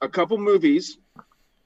a 0.00 0.08
couple 0.08 0.38
movies, 0.38 0.98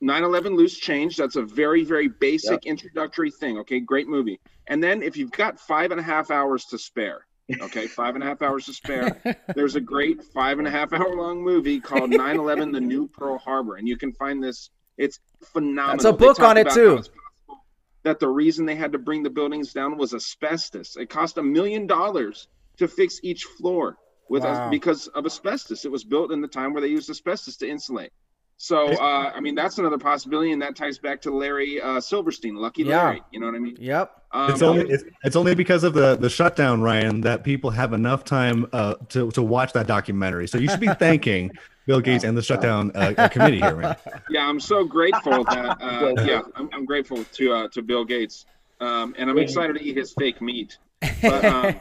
9/11 0.03 0.57
Loose 0.57 0.77
Change. 0.77 1.17
That's 1.17 1.37
a 1.37 1.43
very, 1.43 1.85
very 1.85 2.09
basic 2.09 2.67
introductory 2.67 3.31
thing. 3.31 3.59
Okay, 3.59 3.81
great 3.81 4.09
movie. 4.09 4.41
And 4.67 4.83
then 4.83 5.03
if 5.03 5.17
you've 5.17 5.31
got 5.33 5.59
five 5.61 5.91
and 5.91 6.01
a 6.01 6.03
half 6.03 6.31
hours 6.31 6.65
to 6.67 6.79
spare, 6.79 7.27
okay, 7.63 7.87
five 8.01 8.15
and 8.15 8.23
a 8.23 8.27
half 8.27 8.43
hours 8.43 8.67
to 8.67 8.73
spare, 8.75 9.21
there's 9.55 9.77
a 9.77 9.81
great 9.81 10.23
five 10.23 10.59
and 10.59 10.67
a 10.69 10.71
half 10.71 10.93
hour 10.93 11.15
long 11.15 11.43
movie 11.43 11.81
called 11.81 12.11
9/11: 12.25 12.73
The 12.73 12.81
New 12.81 13.09
Pearl 13.09 13.39
Harbor, 13.39 13.77
and 13.77 13.89
you 13.89 13.97
can 13.97 14.13
find 14.13 14.43
this. 14.43 14.71
It's 14.99 15.19
phenomenal. 15.53 15.95
it's 15.97 16.05
a 16.05 16.13
book 16.13 16.41
on 16.41 16.57
it, 16.57 16.71
too. 16.71 16.89
how 16.91 16.97
it's 16.97 17.09
possible 17.09 17.65
That 18.05 18.19
the 18.19 18.29
reason 18.29 18.65
they 18.65 18.77
had 18.77 18.93
to 18.93 18.99
bring 18.99 19.23
the 19.23 19.31
buildings 19.31 19.73
down 19.75 19.99
was 19.99 20.15
asbestos. 20.15 20.97
It 20.97 21.11
cost 21.11 21.37
a 21.39 21.43
million 21.43 21.87
dollars 21.87 22.49
to 22.79 22.89
fix 22.89 23.21
each 23.23 23.45
floor 23.45 23.99
with 24.29 24.43
Wow. 24.43 24.71
because 24.71 25.07
of 25.09 25.27
asbestos. 25.27 25.85
It 25.85 25.91
was 25.93 26.03
built 26.05 26.33
in 26.33 26.41
the 26.41 26.49
time 26.49 26.73
where 26.73 26.81
they 26.81 26.89
used 26.89 27.09
asbestos 27.11 27.57
to 27.59 27.69
insulate. 27.69 28.11
So 28.59 28.87
uh, 28.89 29.33
I 29.35 29.41
mean 29.41 29.55
that's 29.55 29.79
another 29.79 29.99
possibility, 29.99 30.53
and 30.53 30.63
that 30.63 30.77
ties 30.77 30.99
back 30.99 31.21
to 31.23 31.31
Larry 31.31 31.81
uh, 31.81 32.01
Silverstein, 32.01 32.55
Lucky 32.57 32.85
Yeah. 32.85 33.03
Larry. 33.05 33.23
You 33.31 33.41
know 33.41 33.47
what 33.47 33.55
I 33.55 33.59
mean? 33.59 33.77
Yep. 33.79 34.23
Um, 34.33 34.51
It's 34.51 34.63
only 34.63 34.89
it's, 34.91 35.05
it's 35.25 35.37
only 35.37 35.55
because 35.55 35.85
of 35.85 35.93
the 35.95 36.17
the 36.17 36.31
shutdown, 36.31 36.81
Ryan, 36.81 37.21
that 37.23 37.45
people 37.45 37.71
have 37.71 37.93
enough 37.93 38.25
time 38.25 38.67
uh, 38.73 38.95
to 39.11 39.31
to 39.33 39.43
watch 39.43 39.73
that 39.75 39.87
documentary. 39.87 40.49
So 40.49 40.57
you 40.59 40.69
should 40.69 40.81
be 40.81 40.89
thanking 40.99 41.51
Bill 41.87 42.01
Gates 42.01 42.25
and 42.25 42.37
the 42.37 42.43
shutdown 42.43 42.93
uh, 42.95 43.13
uh, 43.17 43.29
committee 43.29 43.61
here, 43.61 43.77
man. 43.77 43.95
yeah, 44.31 44.49
I'm 44.49 44.59
so 44.61 44.85
grateful 44.85 45.45
that 45.45 45.77
uh, 45.81 46.15
yeah, 46.25 46.41
I'm, 46.57 46.69
I'm 46.73 46.85
grateful 46.87 47.25
to 47.25 47.53
uh, 47.53 47.69
to 47.69 47.83
Bill 47.83 48.05
Gates, 48.05 48.47
um, 48.81 49.15
and 49.19 49.29
I'm 49.31 49.39
excited 49.39 49.77
to 49.77 49.83
eat 49.83 49.97
his 49.97 50.13
fake 50.15 50.41
meat. 50.41 50.79
But 51.23 51.45
um, 51.45 51.75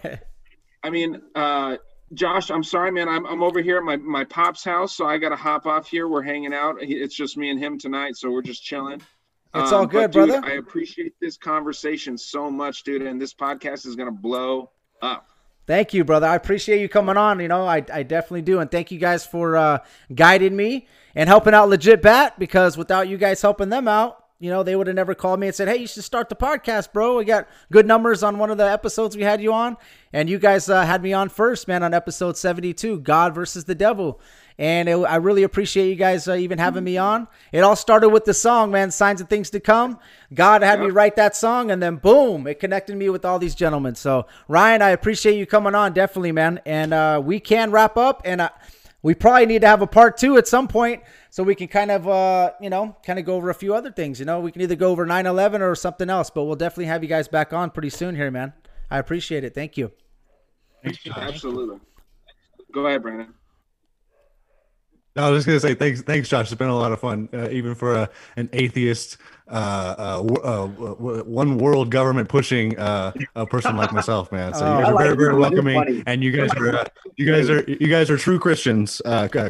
I 0.84 0.90
mean, 0.90 1.22
uh, 1.36 1.78
Josh, 2.14 2.52
I'm 2.52 2.64
sorry, 2.64 2.92
man. 2.92 3.10
I'm, 3.10 3.26
I'm 3.26 3.42
over 3.42 3.62
here 3.62 3.78
at 3.78 3.84
my, 3.84 3.98
my 3.98 4.24
pop's 4.26 4.64
house, 4.64 4.96
so 4.96 5.06
I 5.06 5.18
got 5.18 5.30
to 5.30 5.36
hop 5.36 5.66
off 5.66 5.88
here. 5.88 6.08
We're 6.08 6.22
hanging 6.22 6.54
out. 6.54 6.78
It's 6.80 7.16
just 7.16 7.36
me 7.36 7.50
and 7.50 7.60
him 7.60 7.80
tonight, 7.80 8.16
so 8.16 8.30
we're 8.30 8.44
just 8.44 8.64
chilling. 8.64 9.02
It's 9.56 9.72
all 9.72 9.84
Um, 9.84 9.88
good, 9.88 10.12
but, 10.12 10.26
dude, 10.26 10.30
brother. 10.30 10.48
I 10.48 10.58
appreciate 10.58 11.14
this 11.20 11.38
conversation 11.38 12.18
so 12.18 12.52
much, 12.52 12.84
dude. 12.84 13.02
And 13.02 13.20
this 13.22 13.34
podcast 13.34 13.86
is 13.88 13.96
gonna 13.96 14.12
blow 14.12 14.70
up. 15.02 15.30
Thank 15.66 15.94
you, 15.96 16.04
brother. 16.04 16.28
I 16.28 16.36
appreciate 16.36 16.80
you 16.80 16.88
coming 16.90 17.18
on. 17.18 17.40
You 17.40 17.48
know, 17.48 17.66
I, 17.66 17.84
I 17.92 18.04
definitely 18.04 18.44
do. 18.44 18.60
And 18.60 18.70
thank 18.70 18.92
you 18.92 19.00
guys 19.00 19.26
for 19.26 19.58
uh, 19.58 19.80
guiding 20.14 20.56
me 20.56 20.88
and 21.16 21.28
helping 21.28 21.54
out 21.56 21.70
Legit 21.70 22.02
Bat 22.04 22.38
because 22.38 22.78
without 22.78 23.08
you 23.08 23.18
guys 23.18 23.42
helping 23.42 23.70
them 23.70 23.88
out, 23.88 24.25
you 24.40 24.50
know, 24.50 24.64
they 24.64 24.76
would 24.76 24.88
have 24.88 24.96
never 24.96 25.16
called 25.16 25.40
me 25.40 25.48
and 25.48 25.56
said, 25.56 25.68
Hey, 25.68 25.78
you 25.78 25.88
should 25.88 26.04
start 26.04 26.28
the 26.28 26.36
podcast, 26.36 26.92
bro. 26.92 27.18
We 27.18 27.26
got 27.26 27.48
good 27.72 27.88
numbers 27.88 28.22
on 28.22 28.38
one 28.38 28.52
of 28.52 28.58
the 28.58 28.70
episodes 28.70 29.16
we 29.16 29.24
had 29.24 29.42
you 29.42 29.54
on. 29.54 29.78
And 30.12 30.30
you 30.30 30.40
guys 30.40 30.70
uh, 30.70 30.86
had 30.86 31.02
me 31.02 31.14
on 31.14 31.30
first, 31.30 31.68
man, 31.68 31.84
on 31.84 31.94
episode 31.94 32.36
72 32.36 33.00
God 33.00 33.34
versus 33.34 33.64
the 33.64 33.76
Devil. 33.76 34.20
And 34.58 34.88
it, 34.90 34.96
I 34.98 35.18
really 35.18 35.44
appreciate 35.44 35.90
you 35.90 35.96
guys 35.96 36.28
uh, 36.28 36.34
even 36.36 36.60
having 36.60 36.84
me 36.84 36.98
on. 36.98 37.28
It 37.52 37.60
all 37.60 37.76
started 37.76 38.10
with 38.10 38.26
the 38.26 38.34
song, 38.34 38.72
man, 38.72 38.92
Signs 38.92 39.20
of 39.20 39.30
Things 39.30 39.50
to 39.52 39.60
Come. 39.60 40.00
God 40.34 40.64
had 40.64 40.80
me 40.80 40.92
write 40.92 41.18
that 41.18 41.36
song, 41.36 41.72
and 41.72 41.84
then 41.84 41.98
boom, 41.98 42.48
it 42.48 42.60
connected 42.60 42.96
me 42.96 43.10
with 43.10 43.26
all 43.26 43.38
these 43.38 43.56
gentlemen. 43.56 43.96
So, 43.96 44.28
Ryan, 44.48 44.82
I 44.82 44.92
appreciate 44.92 45.38
you 45.38 45.46
coming 45.46 45.76
on, 45.76 45.92
definitely, 45.92 46.32
man. 46.32 46.62
And 46.66 46.94
uh, 46.94 47.22
we 47.24 47.42
can 47.42 47.72
wrap 47.72 47.98
up, 47.98 48.22
and 48.24 48.40
uh, 48.40 48.50
we 49.02 49.14
probably 49.14 49.46
need 49.46 49.62
to 49.62 49.68
have 49.68 49.82
a 49.82 49.88
part 49.88 50.18
two 50.18 50.38
at 50.38 50.48
some 50.48 50.68
point 50.70 51.04
so 51.36 51.44
we 51.44 51.54
can 51.54 51.68
kind 51.68 51.92
of, 51.92 52.08
uh, 52.08 52.52
you 52.62 52.70
know, 52.70 52.96
kind 53.06 53.20
of 53.20 53.26
go 53.26 53.36
over 53.36 53.50
a 53.50 53.54
few 53.54 53.76
other 53.76 53.92
things. 53.92 54.22
You 54.22 54.26
know, 54.26 54.40
we 54.40 54.54
can 54.54 54.62
either 54.62 54.78
go 54.78 54.90
over 54.90 55.06
9 55.06 55.26
11 55.26 55.62
or 55.62 55.76
something 55.76 56.10
else, 56.10 56.30
but 56.30 56.46
we'll 56.46 56.56
definitely 56.56 56.86
have 56.86 57.04
you 57.04 57.10
guys 57.10 57.28
back 57.28 57.52
on 57.52 57.72
pretty 57.72 57.90
soon 57.90 58.16
here, 58.16 58.32
man. 58.32 58.54
I 58.90 59.00
appreciate 59.00 59.44
it. 59.44 59.54
Thank 59.54 59.76
you. 59.76 59.92
Absolutely. 61.14 61.82
Go 62.72 62.88
ahead, 62.88 63.02
Brandon. 63.02 63.34
No, 65.16 65.24
I 65.28 65.30
was 65.30 65.46
just 65.46 65.48
gonna 65.48 65.60
say 65.62 65.76
thanks, 65.76 66.02
thanks, 66.02 66.28
Josh. 66.28 66.52
It's 66.52 66.60
been 66.60 66.68
a 66.68 66.76
lot 66.78 66.92
of 66.92 67.00
fun, 67.00 67.30
uh, 67.34 67.48
even 67.50 67.74
for 67.74 67.96
uh, 67.96 68.08
an 68.36 68.50
atheist, 68.52 69.16
uh, 69.48 69.54
uh, 69.98 70.18
w- 70.18 70.42
uh, 70.42 70.68
w- 70.68 71.24
one 71.24 71.58
world 71.58 71.90
government 71.90 72.28
pushing 72.28 72.78
uh, 72.78 73.14
a 73.34 73.46
person 73.46 73.78
like 73.78 73.94
myself, 73.94 74.30
man. 74.34 74.54
So 74.54 74.66
Oh. 74.66 74.78
you 74.80 74.84
guys 74.84 74.94
are 74.94 74.98
very, 74.98 75.16
very 75.16 75.36
welcoming, 75.36 76.04
and 76.06 76.22
you 76.22 76.32
guys 76.32 76.52
are, 76.56 76.80
uh, 76.80 76.86
you 77.16 77.32
guys 77.32 77.50
are, 77.50 77.64
you 77.64 77.88
guys 77.88 78.10
are 78.10 78.18
true 78.18 78.40
Christians, 78.40 79.02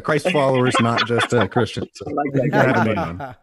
Christ 0.04 0.30
followers, 0.30 0.78
not 0.78 1.04
just 1.06 1.34
uh, 1.34 1.48
Christians. 1.48 1.88
So 1.94 2.10
like 2.10 2.32
thank 2.32 2.44
you 2.44 2.50
for 2.52 2.66
having 2.66 2.92
me 2.92 2.96
on. 2.96 3.20
All 3.22 3.36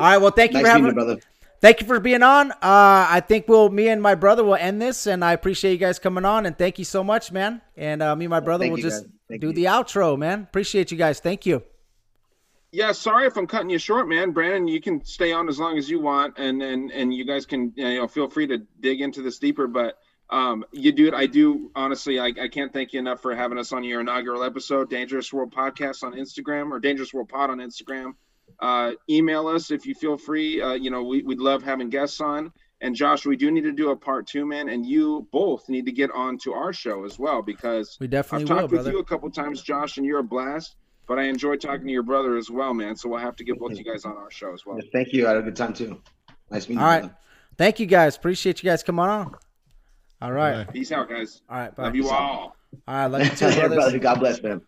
right. 0.00 0.18
Well, 0.18 0.30
thank 0.32 0.52
you 0.52 0.58
Nice 0.58 0.64
for 0.64 0.70
having 0.70 0.86
you, 0.86 0.92
brother. 0.92 1.18
Thank 1.60 1.80
you 1.80 1.86
for 1.86 2.00
being 2.00 2.22
on. 2.22 2.50
Uh, 2.50 2.56
I 2.62 3.22
think 3.26 3.46
we'll 3.46 3.70
me 3.70 3.88
and 3.88 4.02
my 4.02 4.14
brother 4.16 4.42
will 4.42 4.56
end 4.56 4.82
this, 4.82 5.06
and 5.06 5.24
I 5.24 5.32
appreciate 5.32 5.72
you 5.72 5.78
guys 5.78 5.98
coming 6.00 6.24
on. 6.24 6.46
And 6.46 6.58
thank 6.58 6.78
you 6.78 6.84
so 6.84 7.04
much, 7.04 7.30
man. 7.30 7.62
And 7.76 8.02
uh, 8.02 8.16
me 8.16 8.24
and 8.24 8.30
my 8.30 8.40
brother 8.40 8.64
Thank 8.64 8.74
will 8.76 8.82
just 8.82 9.04
guys. 9.04 9.12
Thank 9.28 9.40
do 9.40 9.48
you. 9.48 9.52
the 9.52 9.64
outro, 9.64 10.18
man. 10.18 10.42
Appreciate 10.42 10.90
you 10.90 10.98
guys. 10.98 11.20
Thank 11.20 11.46
you. 11.46 11.62
Yeah, 12.72 12.90
sorry 12.92 13.26
if 13.26 13.36
I'm 13.36 13.46
cutting 13.46 13.70
you 13.70 13.78
short, 13.78 14.08
man. 14.08 14.32
Brandon, 14.32 14.66
you 14.66 14.80
can 14.80 15.04
stay 15.04 15.32
on 15.32 15.48
as 15.48 15.60
long 15.60 15.78
as 15.78 15.88
you 15.88 16.00
want, 16.00 16.38
and 16.38 16.60
and 16.60 16.90
and 16.90 17.14
you 17.14 17.24
guys 17.24 17.46
can 17.46 17.72
you 17.76 17.98
know 17.98 18.08
feel 18.08 18.28
free 18.28 18.48
to 18.48 18.58
dig 18.80 19.00
into 19.00 19.22
this 19.22 19.38
deeper. 19.38 19.68
But 19.68 19.96
um, 20.28 20.64
you 20.72 20.90
do 20.90 21.06
it. 21.06 21.14
I 21.14 21.26
do 21.26 21.70
honestly. 21.76 22.18
I, 22.18 22.32
I 22.40 22.48
can't 22.48 22.72
thank 22.72 22.92
you 22.92 22.98
enough 22.98 23.22
for 23.22 23.34
having 23.34 23.58
us 23.58 23.72
on 23.72 23.84
your 23.84 24.00
inaugural 24.00 24.42
episode, 24.42 24.90
Dangerous 24.90 25.32
World 25.32 25.54
Podcast 25.54 26.02
on 26.02 26.14
Instagram 26.14 26.72
or 26.72 26.80
Dangerous 26.80 27.14
World 27.14 27.28
Pod 27.28 27.50
on 27.50 27.58
Instagram. 27.58 28.14
Uh, 28.58 28.92
email 29.08 29.46
us 29.46 29.70
if 29.70 29.86
you 29.86 29.94
feel 29.94 30.16
free. 30.16 30.60
Uh, 30.60 30.72
you 30.72 30.90
know, 30.90 31.04
we, 31.04 31.22
we'd 31.22 31.38
love 31.38 31.62
having 31.62 31.90
guests 31.90 32.20
on. 32.20 32.52
And 32.84 32.94
Josh, 32.94 33.24
we 33.24 33.36
do 33.36 33.50
need 33.50 33.62
to 33.62 33.72
do 33.72 33.90
a 33.90 33.96
part 33.96 34.26
two, 34.26 34.44
man. 34.46 34.68
And 34.68 34.84
you 34.86 35.26
both 35.32 35.68
need 35.68 35.86
to 35.86 35.92
get 35.92 36.10
on 36.12 36.38
to 36.44 36.52
our 36.52 36.72
show 36.72 37.04
as 37.04 37.18
well 37.18 37.40
because 37.42 37.96
We 37.98 38.06
definitely 38.06 38.42
I've 38.44 38.48
definitely 38.48 38.48
talked 38.48 38.60
will, 38.72 38.76
with 38.78 38.84
brother. 38.84 38.90
you 38.92 38.98
a 39.00 39.04
couple 39.04 39.30
times, 39.30 39.62
Josh, 39.62 39.96
and 39.96 40.04
you're 40.06 40.18
a 40.20 40.22
blast. 40.24 40.76
But 41.06 41.18
I 41.18 41.24
enjoy 41.24 41.56
talking 41.56 41.86
to 41.86 41.92
your 41.92 42.02
brother 42.02 42.36
as 42.36 42.50
well, 42.50 42.72
man. 42.74 42.94
So 42.96 43.08
we'll 43.08 43.18
have 43.18 43.36
to 43.36 43.44
get 43.44 43.58
both 43.58 43.76
you 43.76 43.84
guys 43.84 44.04
on 44.04 44.12
our 44.16 44.30
show 44.30 44.52
as 44.54 44.64
well. 44.66 44.78
Thank 44.92 45.12
you. 45.12 45.26
I 45.26 45.30
had 45.30 45.38
a 45.38 45.42
good 45.42 45.56
time 45.56 45.72
too. 45.74 46.00
Nice 46.50 46.68
meeting 46.68 46.78
All 46.78 46.84
you. 46.84 46.90
right. 46.92 47.00
brother. 47.00 47.16
Thank 47.58 47.80
you 47.80 47.86
guys. 47.86 48.16
Appreciate 48.16 48.62
you 48.62 48.70
guys 48.70 48.82
coming 48.82 49.04
on. 49.06 49.34
All 50.22 50.32
right. 50.32 50.66
Bye. 50.66 50.72
Peace 50.72 50.92
out, 50.92 51.08
guys. 51.08 51.42
All 51.48 51.56
right. 51.58 51.74
Bye. 51.74 51.82
Love 51.84 51.94
you 51.96 52.08
all. 52.10 52.16
All 52.16 52.94
right. 52.94 53.06
Love 53.06 53.22
you 53.22 53.30
too, 53.30 53.46
Yeah, 53.48 53.54
brothers. 53.60 53.76
brother. 53.76 53.98
God 53.98 54.20
bless, 54.20 54.42
man. 54.42 54.60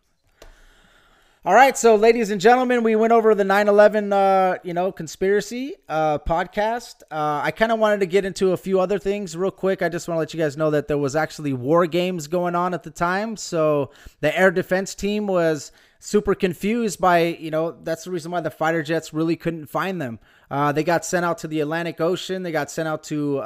All 1.46 1.54
right, 1.54 1.78
so 1.78 1.94
ladies 1.94 2.30
and 2.30 2.40
gentlemen, 2.40 2.82
we 2.82 2.96
went 2.96 3.12
over 3.12 3.32
the 3.32 3.44
9/11, 3.44 4.12
uh, 4.12 4.58
you 4.64 4.74
know, 4.74 4.90
conspiracy 4.90 5.74
uh, 5.88 6.18
podcast. 6.18 7.04
Uh, 7.08 7.40
I 7.44 7.52
kind 7.52 7.70
of 7.70 7.78
wanted 7.78 8.00
to 8.00 8.06
get 8.06 8.24
into 8.24 8.50
a 8.50 8.56
few 8.56 8.80
other 8.80 8.98
things 8.98 9.36
real 9.36 9.52
quick. 9.52 9.80
I 9.80 9.88
just 9.88 10.08
want 10.08 10.16
to 10.16 10.18
let 10.18 10.34
you 10.34 10.40
guys 10.40 10.56
know 10.56 10.72
that 10.72 10.88
there 10.88 10.98
was 10.98 11.14
actually 11.14 11.52
war 11.52 11.86
games 11.86 12.26
going 12.26 12.56
on 12.56 12.74
at 12.74 12.82
the 12.82 12.90
time, 12.90 13.36
so 13.36 13.92
the 14.20 14.36
air 14.36 14.50
defense 14.50 14.92
team 14.96 15.28
was 15.28 15.70
super 16.00 16.34
confused 16.34 17.00
by, 17.00 17.18
you 17.20 17.52
know, 17.52 17.76
that's 17.80 18.02
the 18.02 18.10
reason 18.10 18.32
why 18.32 18.40
the 18.40 18.50
fighter 18.50 18.82
jets 18.82 19.14
really 19.14 19.36
couldn't 19.36 19.66
find 19.66 20.02
them. 20.02 20.18
Uh, 20.50 20.72
they 20.72 20.82
got 20.82 21.04
sent 21.04 21.24
out 21.24 21.38
to 21.38 21.46
the 21.46 21.60
Atlantic 21.60 22.00
Ocean. 22.00 22.42
They 22.42 22.50
got 22.50 22.72
sent 22.72 22.88
out 22.88 23.04
to. 23.04 23.38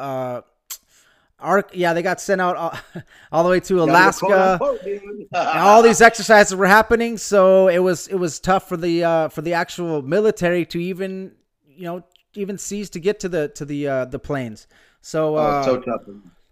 Arc, 1.41 1.71
yeah, 1.73 1.93
they 1.93 2.03
got 2.03 2.21
sent 2.21 2.41
out 2.41 2.57
all, 2.57 2.75
all 3.33 3.43
the 3.45 3.51
way 3.51 3.61
to 3.61 3.83
Alaska. 3.83 4.59
and 5.33 5.59
all 5.59 5.83
these 5.83 6.01
exercises 6.01 6.55
were 6.55 6.67
happening 6.67 7.17
so 7.19 7.69
it 7.69 7.79
was 7.79 8.09
it 8.09 8.17
was 8.17 8.41
tough 8.41 8.69
for 8.69 8.77
the 8.77 9.05
uh 9.05 9.29
for 9.29 9.43
the 9.43 9.55
actual 9.55 10.03
military 10.03 10.65
to 10.67 10.81
even 10.81 11.33
you 11.67 11.85
know 11.85 12.03
even 12.35 12.59
seize 12.59 12.91
to 12.91 13.01
get 13.01 13.21
to 13.21 13.29
the 13.29 13.49
to 13.49 13.65
the 13.65 13.89
uh 13.89 14.05
the 14.07 14.19
planes. 14.19 14.67
So 15.01 15.37
Oh, 15.37 15.41
uh 15.41 15.63
so 15.65 15.81
tough. 15.81 16.03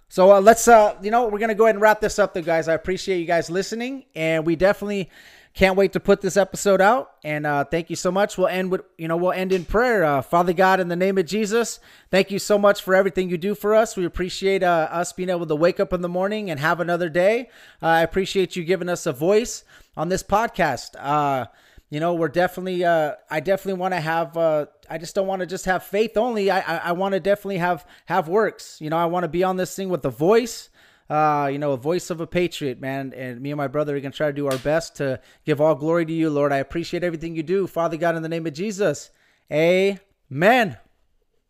so 0.08 0.32
uh, 0.32 0.40
let's 0.40 0.66
uh 0.68 0.96
you 1.02 1.10
know 1.10 1.28
we're 1.28 1.38
gonna 1.38 1.54
go 1.54 1.64
ahead 1.64 1.74
and 1.76 1.82
wrap 1.82 2.00
this 2.00 2.18
up 2.18 2.34
though 2.34 2.42
guys. 2.42 2.68
I 2.68 2.74
appreciate 2.74 3.18
you 3.18 3.26
guys 3.26 3.50
listening 3.50 4.04
and 4.14 4.46
we 4.46 4.56
definitely 4.56 5.10
can't 5.58 5.76
wait 5.76 5.92
to 5.92 5.98
put 5.98 6.20
this 6.20 6.36
episode 6.36 6.80
out 6.80 7.14
and 7.24 7.44
uh 7.44 7.64
thank 7.64 7.90
you 7.90 7.96
so 7.96 8.12
much 8.12 8.38
we'll 8.38 8.46
end 8.46 8.70
with 8.70 8.82
you 8.96 9.08
know 9.08 9.16
we'll 9.16 9.32
end 9.32 9.50
in 9.50 9.64
prayer 9.64 10.04
uh 10.04 10.22
father 10.22 10.52
god 10.52 10.78
in 10.78 10.86
the 10.86 10.94
name 10.94 11.18
of 11.18 11.26
jesus 11.26 11.80
thank 12.12 12.30
you 12.30 12.38
so 12.38 12.56
much 12.56 12.80
for 12.80 12.94
everything 12.94 13.28
you 13.28 13.36
do 13.36 13.56
for 13.56 13.74
us 13.74 13.96
we 13.96 14.04
appreciate 14.04 14.62
uh, 14.62 14.86
us 14.92 15.12
being 15.12 15.28
able 15.28 15.46
to 15.46 15.56
wake 15.56 15.80
up 15.80 15.92
in 15.92 16.00
the 16.00 16.08
morning 16.08 16.48
and 16.48 16.60
have 16.60 16.78
another 16.78 17.08
day 17.08 17.48
uh, 17.82 17.86
i 17.86 18.02
appreciate 18.02 18.54
you 18.54 18.62
giving 18.62 18.88
us 18.88 19.04
a 19.04 19.12
voice 19.12 19.64
on 19.96 20.08
this 20.08 20.22
podcast 20.22 20.90
uh 20.96 21.44
you 21.90 22.00
know, 22.00 22.12
we're 22.12 22.28
definitely. 22.28 22.84
Uh, 22.84 23.12
I 23.30 23.40
definitely 23.40 23.80
want 23.80 23.94
to 23.94 24.00
have. 24.00 24.36
Uh, 24.36 24.66
I 24.90 24.98
just 24.98 25.14
don't 25.14 25.26
want 25.26 25.40
to 25.40 25.46
just 25.46 25.64
have 25.64 25.82
faith 25.82 26.18
only. 26.18 26.50
I 26.50 26.60
I, 26.60 26.76
I 26.76 26.92
want 26.92 27.14
to 27.14 27.20
definitely 27.20 27.56
have 27.56 27.86
have 28.04 28.28
works. 28.28 28.78
You 28.78 28.90
know, 28.90 28.98
I 28.98 29.06
want 29.06 29.24
to 29.24 29.28
be 29.28 29.42
on 29.42 29.56
this 29.56 29.74
thing 29.74 29.88
with 29.88 30.02
the 30.02 30.10
voice. 30.10 30.68
Uh, 31.10 31.48
you 31.50 31.58
know, 31.58 31.72
a 31.72 31.76
voice 31.76 32.10
of 32.10 32.20
a 32.20 32.26
patriot, 32.26 32.80
man. 32.80 33.14
And 33.16 33.40
me 33.40 33.50
and 33.50 33.56
my 33.56 33.66
brother 33.68 33.96
are 33.96 34.00
gonna 34.00 34.12
try 34.12 34.26
to 34.26 34.32
do 34.32 34.46
our 34.46 34.58
best 34.58 34.96
to 34.96 35.20
give 35.46 35.60
all 35.60 35.74
glory 35.74 36.04
to 36.04 36.12
you, 36.12 36.28
Lord. 36.28 36.52
I 36.52 36.58
appreciate 36.58 37.02
everything 37.02 37.34
you 37.34 37.42
do, 37.42 37.66
Father 37.66 37.96
God, 37.96 38.14
in 38.16 38.22
the 38.22 38.28
name 38.28 38.46
of 38.46 38.52
Jesus. 38.52 39.10
Amen. 39.50 40.76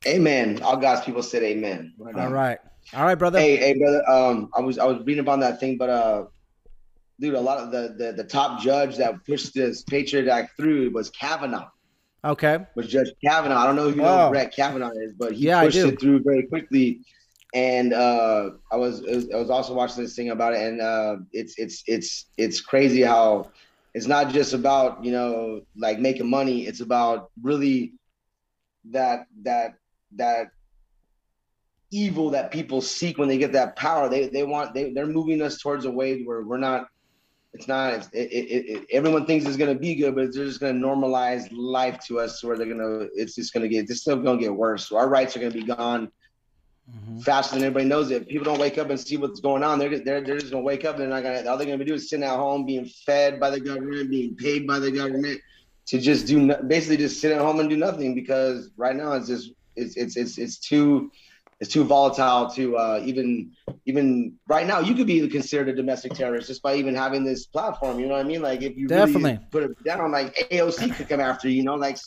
Amen. 0.06 0.62
All 0.62 0.76
God's 0.76 1.04
people 1.04 1.22
said 1.22 1.42
amen. 1.42 1.94
Right 1.98 2.14
All 2.16 2.30
right. 2.30 2.58
All 2.94 3.04
right, 3.04 3.16
brother. 3.16 3.38
Hey, 3.40 3.56
hey, 3.56 3.76
brother. 3.78 4.08
Um, 4.08 4.48
I 4.56 4.60
was 4.60 4.78
I 4.78 4.84
was 4.84 4.98
reading 5.04 5.20
about 5.20 5.40
that 5.40 5.58
thing, 5.60 5.76
but 5.76 5.90
uh, 5.90 6.24
dude, 7.20 7.34
a 7.34 7.40
lot 7.40 7.58
of 7.58 7.72
the 7.72 7.94
the, 7.98 8.12
the 8.12 8.24
top 8.24 8.60
judge 8.60 8.96
that 8.98 9.24
pushed 9.26 9.54
this 9.54 9.82
Patriot 9.82 10.28
Act 10.28 10.56
through 10.56 10.90
was 10.92 11.10
Kavanaugh. 11.10 11.68
Okay. 12.24 12.58
Was 12.74 12.88
Judge 12.88 13.08
Kavanaugh? 13.24 13.58
I 13.58 13.66
don't 13.66 13.76
know 13.76 13.88
if 13.88 13.96
you 13.96 14.02
know 14.02 14.08
Oh. 14.08 14.24
who 14.26 14.30
Brett 14.30 14.52
Kavanaugh 14.54 14.90
is, 14.90 15.12
but 15.18 15.32
he 15.32 15.46
Yeah, 15.46 15.62
pushed 15.62 15.76
it 15.78 16.00
through 16.00 16.22
very 16.22 16.44
quickly. 16.44 17.00
And 17.54 17.92
uh, 17.94 18.50
I 18.70 18.76
was 18.76 19.02
I 19.06 19.14
was- 19.16 19.30
I 19.30 19.36
was 19.36 19.50
also 19.50 19.74
watching 19.74 20.02
this 20.02 20.14
thing 20.14 20.30
about 20.30 20.52
it, 20.54 20.60
and 20.60 20.80
uh, 20.80 21.16
it's 21.32 21.54
it's 21.58 21.82
it's 21.86 22.26
it's 22.36 22.60
crazy 22.60 23.02
how 23.02 23.50
it's 23.94 24.06
not 24.06 24.32
just 24.32 24.52
about 24.52 25.02
you 25.04 25.12
know 25.12 25.62
like 25.76 25.98
making 25.98 26.28
money. 26.28 26.66
It's 26.66 26.80
about 26.80 27.30
really 27.42 27.94
that 28.90 29.26
that 29.44 29.74
that 30.16 30.48
evil 31.90 32.30
that 32.30 32.50
people 32.50 32.80
seek 32.82 33.16
when 33.18 33.28
they 33.28 33.38
get 33.38 33.52
that 33.52 33.76
power. 33.76 34.08
They 34.08 34.28
they 34.28 34.44
want 34.44 34.74
they 34.74 34.92
they're 34.92 35.06
moving 35.06 35.40
us 35.42 35.60
towards 35.60 35.84
a 35.86 35.90
way 35.90 36.22
where 36.22 36.42
we're 36.42 36.58
not. 36.58 36.86
It's 37.54 37.66
not. 37.66 37.94
It's, 37.94 38.08
it, 38.12 38.30
it, 38.30 38.66
it, 38.68 38.86
everyone 38.92 39.24
thinks 39.24 39.46
it's 39.46 39.56
gonna 39.56 39.74
be 39.74 39.94
good, 39.94 40.14
but 40.14 40.34
they're 40.34 40.44
just 40.44 40.60
gonna 40.60 40.78
normalize 40.78 41.48
life 41.50 41.98
to 42.06 42.20
us, 42.20 42.44
where 42.44 42.58
they're 42.58 42.66
gonna. 42.66 43.08
It's 43.14 43.34
just 43.34 43.54
gonna 43.54 43.68
get. 43.68 43.88
It's 43.88 44.02
still 44.02 44.16
gonna 44.20 44.38
get 44.38 44.54
worse. 44.54 44.86
So 44.86 44.98
our 44.98 45.08
rights 45.08 45.34
are 45.34 45.40
gonna 45.40 45.52
be 45.52 45.64
gone 45.64 46.10
Mhm. 46.88 47.22
faster 47.22 47.54
than 47.56 47.64
everybody 47.64 47.84
knows 47.86 48.10
it. 48.10 48.26
People 48.28 48.44
don't 48.44 48.58
wake 48.58 48.78
up 48.78 48.88
and 48.90 48.98
see 48.98 49.16
what's 49.18 49.40
going 49.40 49.62
on. 49.62 49.78
They're 49.78 49.98
they're, 49.98 50.20
they're 50.22 50.38
just 50.38 50.52
gonna 50.52 50.64
wake 50.64 50.84
up. 50.86 50.94
And 50.94 51.02
they're 51.02 51.08
not 51.10 51.22
gonna. 51.22 51.48
All 51.50 51.56
they're 51.58 51.66
gonna 51.66 51.84
do 51.84 51.94
is 51.94 52.08
sitting 52.08 52.24
at 52.24 52.36
home, 52.36 52.64
being 52.64 52.86
fed 52.86 53.38
by 53.38 53.50
the 53.50 53.60
government, 53.60 54.08
being 54.10 54.34
paid 54.36 54.66
by 54.66 54.78
the 54.78 54.90
government 54.90 55.40
to 55.86 55.98
just 55.98 56.26
do 56.26 56.40
no, 56.40 56.62
basically 56.62 56.96
just 56.96 57.20
sit 57.20 57.32
at 57.32 57.40
home 57.40 57.60
and 57.60 57.68
do 57.68 57.76
nothing 57.76 58.14
because 58.14 58.70
right 58.76 58.96
now 58.96 59.12
it's 59.12 59.26
just 59.26 59.50
it's 59.76 59.96
it's 59.96 60.16
it's 60.16 60.38
it's 60.38 60.58
too 60.58 61.10
it's 61.60 61.70
too 61.72 61.82
volatile 61.84 62.48
to 62.50 62.76
uh, 62.76 63.02
even 63.04 63.50
even 63.84 64.34
right 64.46 64.66
now 64.66 64.78
you 64.80 64.94
could 64.94 65.06
be 65.06 65.26
considered 65.28 65.68
a 65.68 65.74
domestic 65.74 66.12
terrorist 66.14 66.46
just 66.48 66.62
by 66.62 66.74
even 66.76 66.94
having 66.94 67.24
this 67.24 67.46
platform. 67.46 67.98
You 68.00 68.06
know 68.06 68.14
what 68.14 68.24
I 68.24 68.28
mean? 68.28 68.40
Like 68.42 68.62
if 68.62 68.76
you 68.76 68.86
Definitely. 68.88 69.32
really 69.32 69.44
put 69.50 69.62
it 69.64 69.84
down, 69.84 70.10
like 70.12 70.34
AOC 70.50 70.94
could 70.96 71.08
come 71.08 71.20
after 71.20 71.48
you. 71.48 71.56
You 71.56 71.64
know, 71.64 71.74
like 71.74 71.98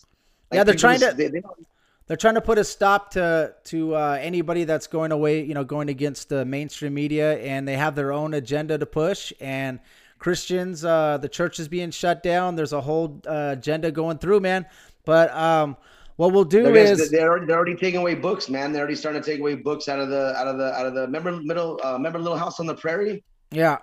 Yeah, 0.52 0.64
they're 0.64 0.74
trying 0.76 1.00
just- 1.00 1.12
to- 1.12 1.18
they- 1.18 1.30
they 1.30 1.42
don't- 1.42 1.68
They're 2.12 2.18
trying 2.18 2.36
to 2.36 2.42
put 2.42 2.58
a 2.58 2.66
stop 2.66 3.12
to 3.12 3.54
to 3.64 3.96
uh, 3.96 4.18
anybody 4.20 4.66
that's 4.66 4.86
going 4.86 5.14
away, 5.14 5.46
you 5.46 5.54
know, 5.54 5.64
going 5.64 5.88
against 5.88 6.28
the 6.28 6.44
mainstream 6.44 6.94
media, 6.94 7.40
and 7.40 7.66
they 7.66 7.78
have 7.78 7.96
their 7.96 8.12
own 8.12 8.34
agenda 8.34 8.78
to 8.78 8.86
push. 8.86 9.32
And 9.40 9.80
Christians, 10.20 10.84
uh, 10.84 11.20
the 11.22 11.30
church 11.30 11.58
is 11.58 11.70
being 11.70 11.90
shut 11.90 12.22
down. 12.22 12.58
There's 12.58 12.74
a 12.74 12.82
whole 12.82 13.22
uh, 13.26 13.56
agenda 13.58 13.92
going 13.92 14.18
through, 14.18 14.42
man. 14.42 14.66
But 15.06 15.34
um, 15.34 15.78
what 16.18 16.34
we'll 16.34 16.44
do 16.44 16.64
They're, 16.64 16.76
is, 16.76 17.00
just- 17.00 17.12
they're 17.14 17.30
already, 17.30 17.46
they're 17.46 17.56
already 17.56 17.76
taking 17.76 18.02
away 18.02 18.16
books, 18.16 18.50
man. 18.50 18.74
They're 18.74 18.82
already 18.82 18.98
starting 18.98 19.22
to 19.22 19.26
take 19.26 19.40
away 19.40 19.56
books 19.56 19.88
out 19.88 20.00
of 20.00 20.10
the 20.10 20.36
out 20.36 20.50
of 20.50 20.58
the 20.58 20.66
out 20.74 20.86
of 20.86 20.94
the. 20.94 21.04
Remember 21.04 21.32
middle. 21.32 21.80
Uh, 21.82 21.94
remember 21.94 22.20
Little 22.20 22.38
House 22.38 22.60
on 22.60 22.66
the 22.66 22.76
Prairie. 22.76 23.24
yeah, 23.52 23.78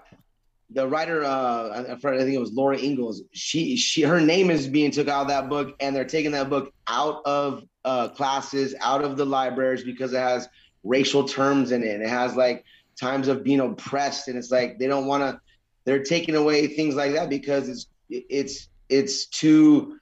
The 0.71 0.87
writer, 0.87 1.25
uh, 1.25 1.85
I, 1.89 1.95
think 1.95 2.35
it 2.35 2.39
was 2.39 2.53
Laura 2.53 2.79
Ingalls. 2.79 3.23
She 3.33 3.77
she 3.77 4.03
her 4.03 4.21
name 4.21 4.51
is 4.51 4.69
being 4.69 4.91
took 4.91 5.09
out 5.09 5.23
of 5.23 5.29
that 5.29 5.49
book, 5.49 5.75
and 5.81 5.97
they're 5.97 6.05
taking 6.05 6.33
that 6.33 6.51
book 6.51 6.73
out 6.87 7.23
of 7.25 7.65
uh, 7.85 8.09
classes, 8.09 8.75
out 8.81 9.03
of 9.03 9.17
the 9.17 9.25
libraries 9.25 9.83
because 9.83 10.13
it 10.13 10.19
has 10.19 10.47
racial 10.85 11.25
terms 11.25 11.73
in 11.73 11.83
it. 11.83 11.95
And 11.95 12.03
it 12.03 12.11
has 12.11 12.37
like 12.37 12.65
times 13.01 13.29
of 13.29 13.43
being 13.43 13.61
oppressed, 13.61 14.29
and 14.29 14.37
it's 14.37 14.51
like 14.51 14.79
they 14.79 14.87
don't 14.87 15.07
want 15.07 15.23
to. 15.23 15.41
They're 15.85 16.03
taking 16.03 16.35
away 16.35 16.67
things 16.67 16.95
like 16.95 17.15
that 17.15 17.31
because 17.31 17.69
it's 17.71 17.87
it's 18.11 18.69
it's 18.91 19.27
too 19.27 19.99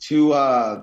too 0.00 0.32
uh 0.32 0.82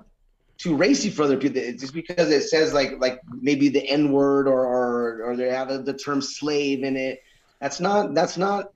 too 0.57 0.75
racy 0.75 1.09
for 1.09 1.23
other 1.23 1.37
people. 1.37 1.61
It's 1.61 1.81
just 1.81 1.93
because 1.93 2.29
it 2.31 2.43
says 2.43 2.73
like 2.73 2.93
like 2.99 3.19
maybe 3.41 3.69
the 3.69 3.87
N 3.87 4.11
word 4.11 4.47
or 4.47 4.65
or 4.65 5.23
or 5.23 5.35
they 5.35 5.49
have 5.49 5.85
the 5.85 5.93
term 5.93 6.21
slave 6.21 6.83
in 6.83 6.95
it. 6.95 7.21
That's 7.59 7.79
not 7.79 8.13
that's 8.13 8.37
not 8.37 8.71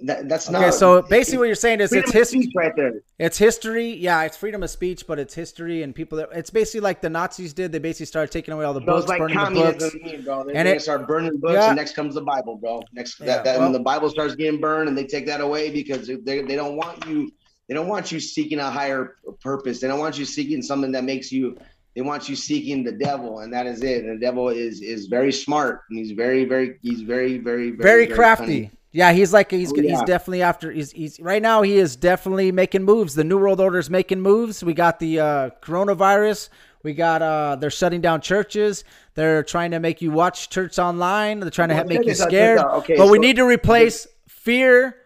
that, 0.00 0.28
that's 0.28 0.48
not 0.50 0.62
okay. 0.62 0.70
So 0.70 1.02
basically, 1.02 1.38
what 1.38 1.44
you're 1.44 1.54
saying 1.54 1.80
is 1.80 1.92
it's 1.92 2.10
history. 2.12 2.50
right 2.54 2.74
there. 2.76 3.02
It's 3.18 3.38
history. 3.38 3.92
Yeah, 3.94 4.22
it's 4.24 4.36
freedom 4.36 4.62
of 4.62 4.70
speech, 4.70 5.06
but 5.06 5.18
it's 5.18 5.34
history 5.34 5.82
and 5.82 5.94
people. 5.94 6.18
That, 6.18 6.28
it's 6.32 6.50
basically 6.50 6.80
like 6.80 7.00
the 7.00 7.10
Nazis 7.10 7.52
did. 7.52 7.72
They 7.72 7.78
basically 7.78 8.06
started 8.06 8.30
taking 8.32 8.54
away 8.54 8.64
all 8.64 8.74
the 8.74 8.80
books, 8.80 9.08
like 9.08 9.18
burning 9.18 9.38
the 9.38 9.50
books. 9.50 9.94
mean, 9.94 10.22
bro. 10.22 10.44
They're 10.44 10.56
And 10.56 10.68
it- 10.68 10.82
start 10.82 11.06
burning 11.06 11.38
books, 11.38 11.54
Yeah. 11.54 11.68
and 11.68 11.76
next 11.76 11.94
comes 11.94 12.14
the 12.14 12.20
Bible, 12.22 12.56
bro. 12.56 12.82
Next, 12.92 13.20
Yeah, 13.20 13.26
that, 13.26 13.44
that 13.44 13.54
well- 13.58 13.66
when 13.66 13.72
the 13.72 13.80
Bible 13.80 14.10
starts 14.10 14.34
getting 14.34 14.60
burned, 14.60 14.88
and 14.88 14.96
they 14.96 15.04
take 15.04 15.26
that 15.26 15.40
away 15.40 15.70
because 15.70 16.06
they, 16.06 16.16
they 16.42 16.56
don't 16.56 16.76
want 16.76 17.06
you. 17.06 17.30
They 17.68 17.74
don't 17.74 17.88
want 17.88 18.10
you 18.10 18.18
seeking 18.18 18.60
a 18.60 18.70
higher 18.70 19.16
purpose. 19.42 19.80
They 19.80 19.88
don't 19.88 19.98
want 20.00 20.18
you 20.18 20.24
seeking 20.24 20.62
something 20.62 20.92
that 20.92 21.04
makes 21.04 21.30
you. 21.30 21.56
They 21.94 22.02
want 22.02 22.28
you 22.28 22.36
seeking 22.36 22.84
the 22.84 22.92
devil, 22.92 23.40
and 23.40 23.52
that 23.52 23.66
is 23.66 23.82
it. 23.82 24.04
And 24.04 24.16
the 24.16 24.20
devil 24.24 24.48
is 24.50 24.80
is 24.80 25.06
very 25.06 25.32
smart, 25.32 25.82
and 25.90 25.98
he's 25.98 26.12
very, 26.12 26.44
very, 26.44 26.78
he's 26.80 27.00
very, 27.00 27.38
very, 27.38 27.72
very, 27.72 28.06
crafty. 28.06 28.44
cunning. 28.44 28.70
Yeah, 28.90 29.12
he's 29.12 29.32
like 29.32 29.50
he's 29.50 29.70
Oh, 29.72 29.80
he's 29.80 30.00
definitely 30.02 30.42
after 30.42 30.70
he's 30.72 30.92
he's 30.92 31.20
right 31.20 31.42
now 31.42 31.62
he 31.62 31.76
is 31.76 31.94
definitely 31.96 32.52
making 32.52 32.84
moves. 32.84 33.14
The 33.14 33.24
New 33.24 33.38
World 33.38 33.60
Order 33.60 33.78
is 33.78 33.90
making 33.90 34.20
moves. 34.20 34.64
We 34.64 34.72
got 34.74 34.98
the 34.98 35.20
uh, 35.20 35.50
coronavirus. 35.62 36.48
We 36.82 36.94
got 36.94 37.20
uh 37.22 37.56
they're 37.56 37.70
shutting 37.70 38.00
down 38.00 38.20
churches. 38.22 38.84
They're 39.14 39.42
trying 39.42 39.72
to 39.72 39.80
make 39.80 40.00
you 40.00 40.10
watch 40.10 40.48
church 40.48 40.78
online. 40.78 41.40
They're 41.40 41.50
trying 41.50 41.68
to 41.70 41.74
Well, 41.74 41.84
make 41.84 41.98
you 41.98 42.04
this 42.04 42.20
out, 42.20 42.30
check 42.30 42.30
scared. 42.30 42.58
Okay, 42.60 42.96
but 42.96 43.10
we 43.10 43.18
need 43.18 43.36
to 43.36 43.44
replace 43.44 44.06
fear 44.28 44.96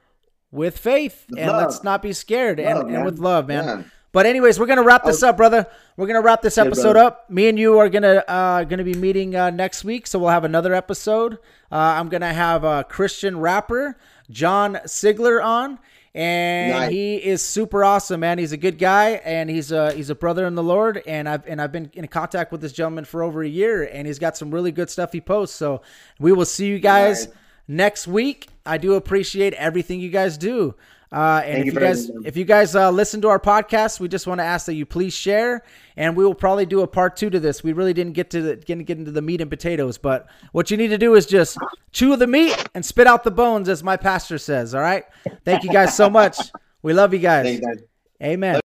with 0.52 0.78
faith 0.78 1.24
and 1.36 1.50
love. 1.50 1.62
let's 1.62 1.82
not 1.82 2.02
be 2.02 2.12
scared 2.12 2.60
and, 2.60 2.74
Love, 2.78 2.84
and 2.84 2.92
man. 2.92 3.04
with 3.04 3.18
love, 3.18 3.48
man. 3.48 3.64
Yeah. 3.64 3.82
But 4.12 4.26
anyways, 4.26 4.60
we're 4.60 4.66
gonna 4.66 4.82
wrap 4.82 5.04
this 5.04 5.22
up, 5.22 5.36
brother. 5.38 5.66
We're 5.96 6.06
gonna 6.06 6.20
wrap 6.20 6.42
this 6.42 6.58
episode 6.58 6.92
brother. 6.92 7.06
up. 7.06 7.30
Me 7.30 7.48
and 7.48 7.58
you 7.58 7.78
are 7.78 7.88
gonna 7.88 8.22
uh, 8.28 8.64
gonna 8.64 8.84
be 8.84 8.94
meeting 8.94 9.34
uh, 9.34 9.48
next 9.50 9.84
week, 9.84 10.06
so 10.06 10.18
we'll 10.18 10.28
have 10.28 10.44
another 10.44 10.74
episode. 10.74 11.34
Uh, 11.70 11.76
I'm 11.76 12.08
gonna 12.10 12.32
have 12.32 12.62
a 12.64 12.84
Christian 12.84 13.40
rapper 13.40 13.96
John 14.30 14.74
Sigler 14.84 15.42
on, 15.42 15.78
and 16.14 16.72
Nice. 16.72 16.90
he 16.90 17.16
is 17.16 17.40
super 17.40 17.82
awesome, 17.84 18.20
man. 18.20 18.38
He's 18.38 18.52
a 18.52 18.58
good 18.58 18.78
guy, 18.78 19.12
and 19.24 19.48
he's 19.48 19.72
a 19.72 19.92
he's 19.92 20.10
a 20.10 20.14
brother 20.14 20.46
in 20.46 20.54
the 20.56 20.62
Lord. 20.62 21.02
And 21.06 21.26
I've 21.26 21.46
and 21.46 21.60
I've 21.60 21.72
been 21.72 21.90
in 21.94 22.06
contact 22.08 22.52
with 22.52 22.60
this 22.60 22.72
gentleman 22.74 23.06
for 23.06 23.22
over 23.22 23.42
a 23.42 23.48
year, 23.48 23.82
and 23.84 24.06
he's 24.06 24.18
got 24.18 24.36
some 24.36 24.50
really 24.50 24.72
good 24.72 24.90
stuff 24.90 25.12
he 25.14 25.22
posts. 25.22 25.56
So 25.56 25.80
we 26.20 26.32
will 26.32 26.44
see 26.44 26.66
you 26.66 26.78
guys 26.80 27.28
next 27.66 28.06
week. 28.06 28.48
I 28.66 28.76
do 28.76 28.94
appreciate 28.94 29.54
everything 29.54 30.00
you 30.00 30.10
guys 30.10 30.36
do. 30.36 30.74
Uh, 31.12 31.42
and 31.44 31.54
Thank 31.54 31.66
if 31.66 31.74
you 31.74 31.80
guys 31.80 32.10
if 32.24 32.36
you 32.38 32.44
guys 32.44 32.74
uh, 32.74 32.90
listen 32.90 33.20
to 33.20 33.28
our 33.28 33.38
podcast, 33.38 34.00
we 34.00 34.08
just 34.08 34.26
want 34.26 34.38
to 34.38 34.44
ask 34.44 34.64
that 34.64 34.74
you 34.74 34.86
please 34.86 35.12
share, 35.12 35.62
and 35.96 36.16
we 36.16 36.24
will 36.24 36.34
probably 36.34 36.64
do 36.64 36.80
a 36.80 36.86
part 36.86 37.16
two 37.16 37.28
to 37.28 37.38
this. 37.38 37.62
We 37.62 37.74
really 37.74 37.92
didn't 37.92 38.14
get 38.14 38.30
to 38.30 38.40
the, 38.40 38.56
get, 38.56 38.82
get 38.86 38.96
into 38.96 39.10
the 39.10 39.20
meat 39.20 39.42
and 39.42 39.50
potatoes, 39.50 39.98
but 39.98 40.26
what 40.52 40.70
you 40.70 40.78
need 40.78 40.88
to 40.88 40.98
do 40.98 41.14
is 41.14 41.26
just 41.26 41.58
chew 41.90 42.16
the 42.16 42.26
meat 42.26 42.56
and 42.74 42.84
spit 42.84 43.06
out 43.06 43.24
the 43.24 43.30
bones, 43.30 43.68
as 43.68 43.82
my 43.82 43.98
pastor 43.98 44.38
says. 44.38 44.74
All 44.74 44.80
right. 44.80 45.04
Thank 45.44 45.64
you 45.64 45.70
guys 45.70 45.94
so 45.94 46.08
much. 46.08 46.38
We 46.80 46.94
love 46.94 47.12
you 47.12 47.20
guys. 47.20 47.44
Thank 47.44 47.60
you, 47.60 47.66
guys. 47.66 47.84
Amen. 48.22 48.61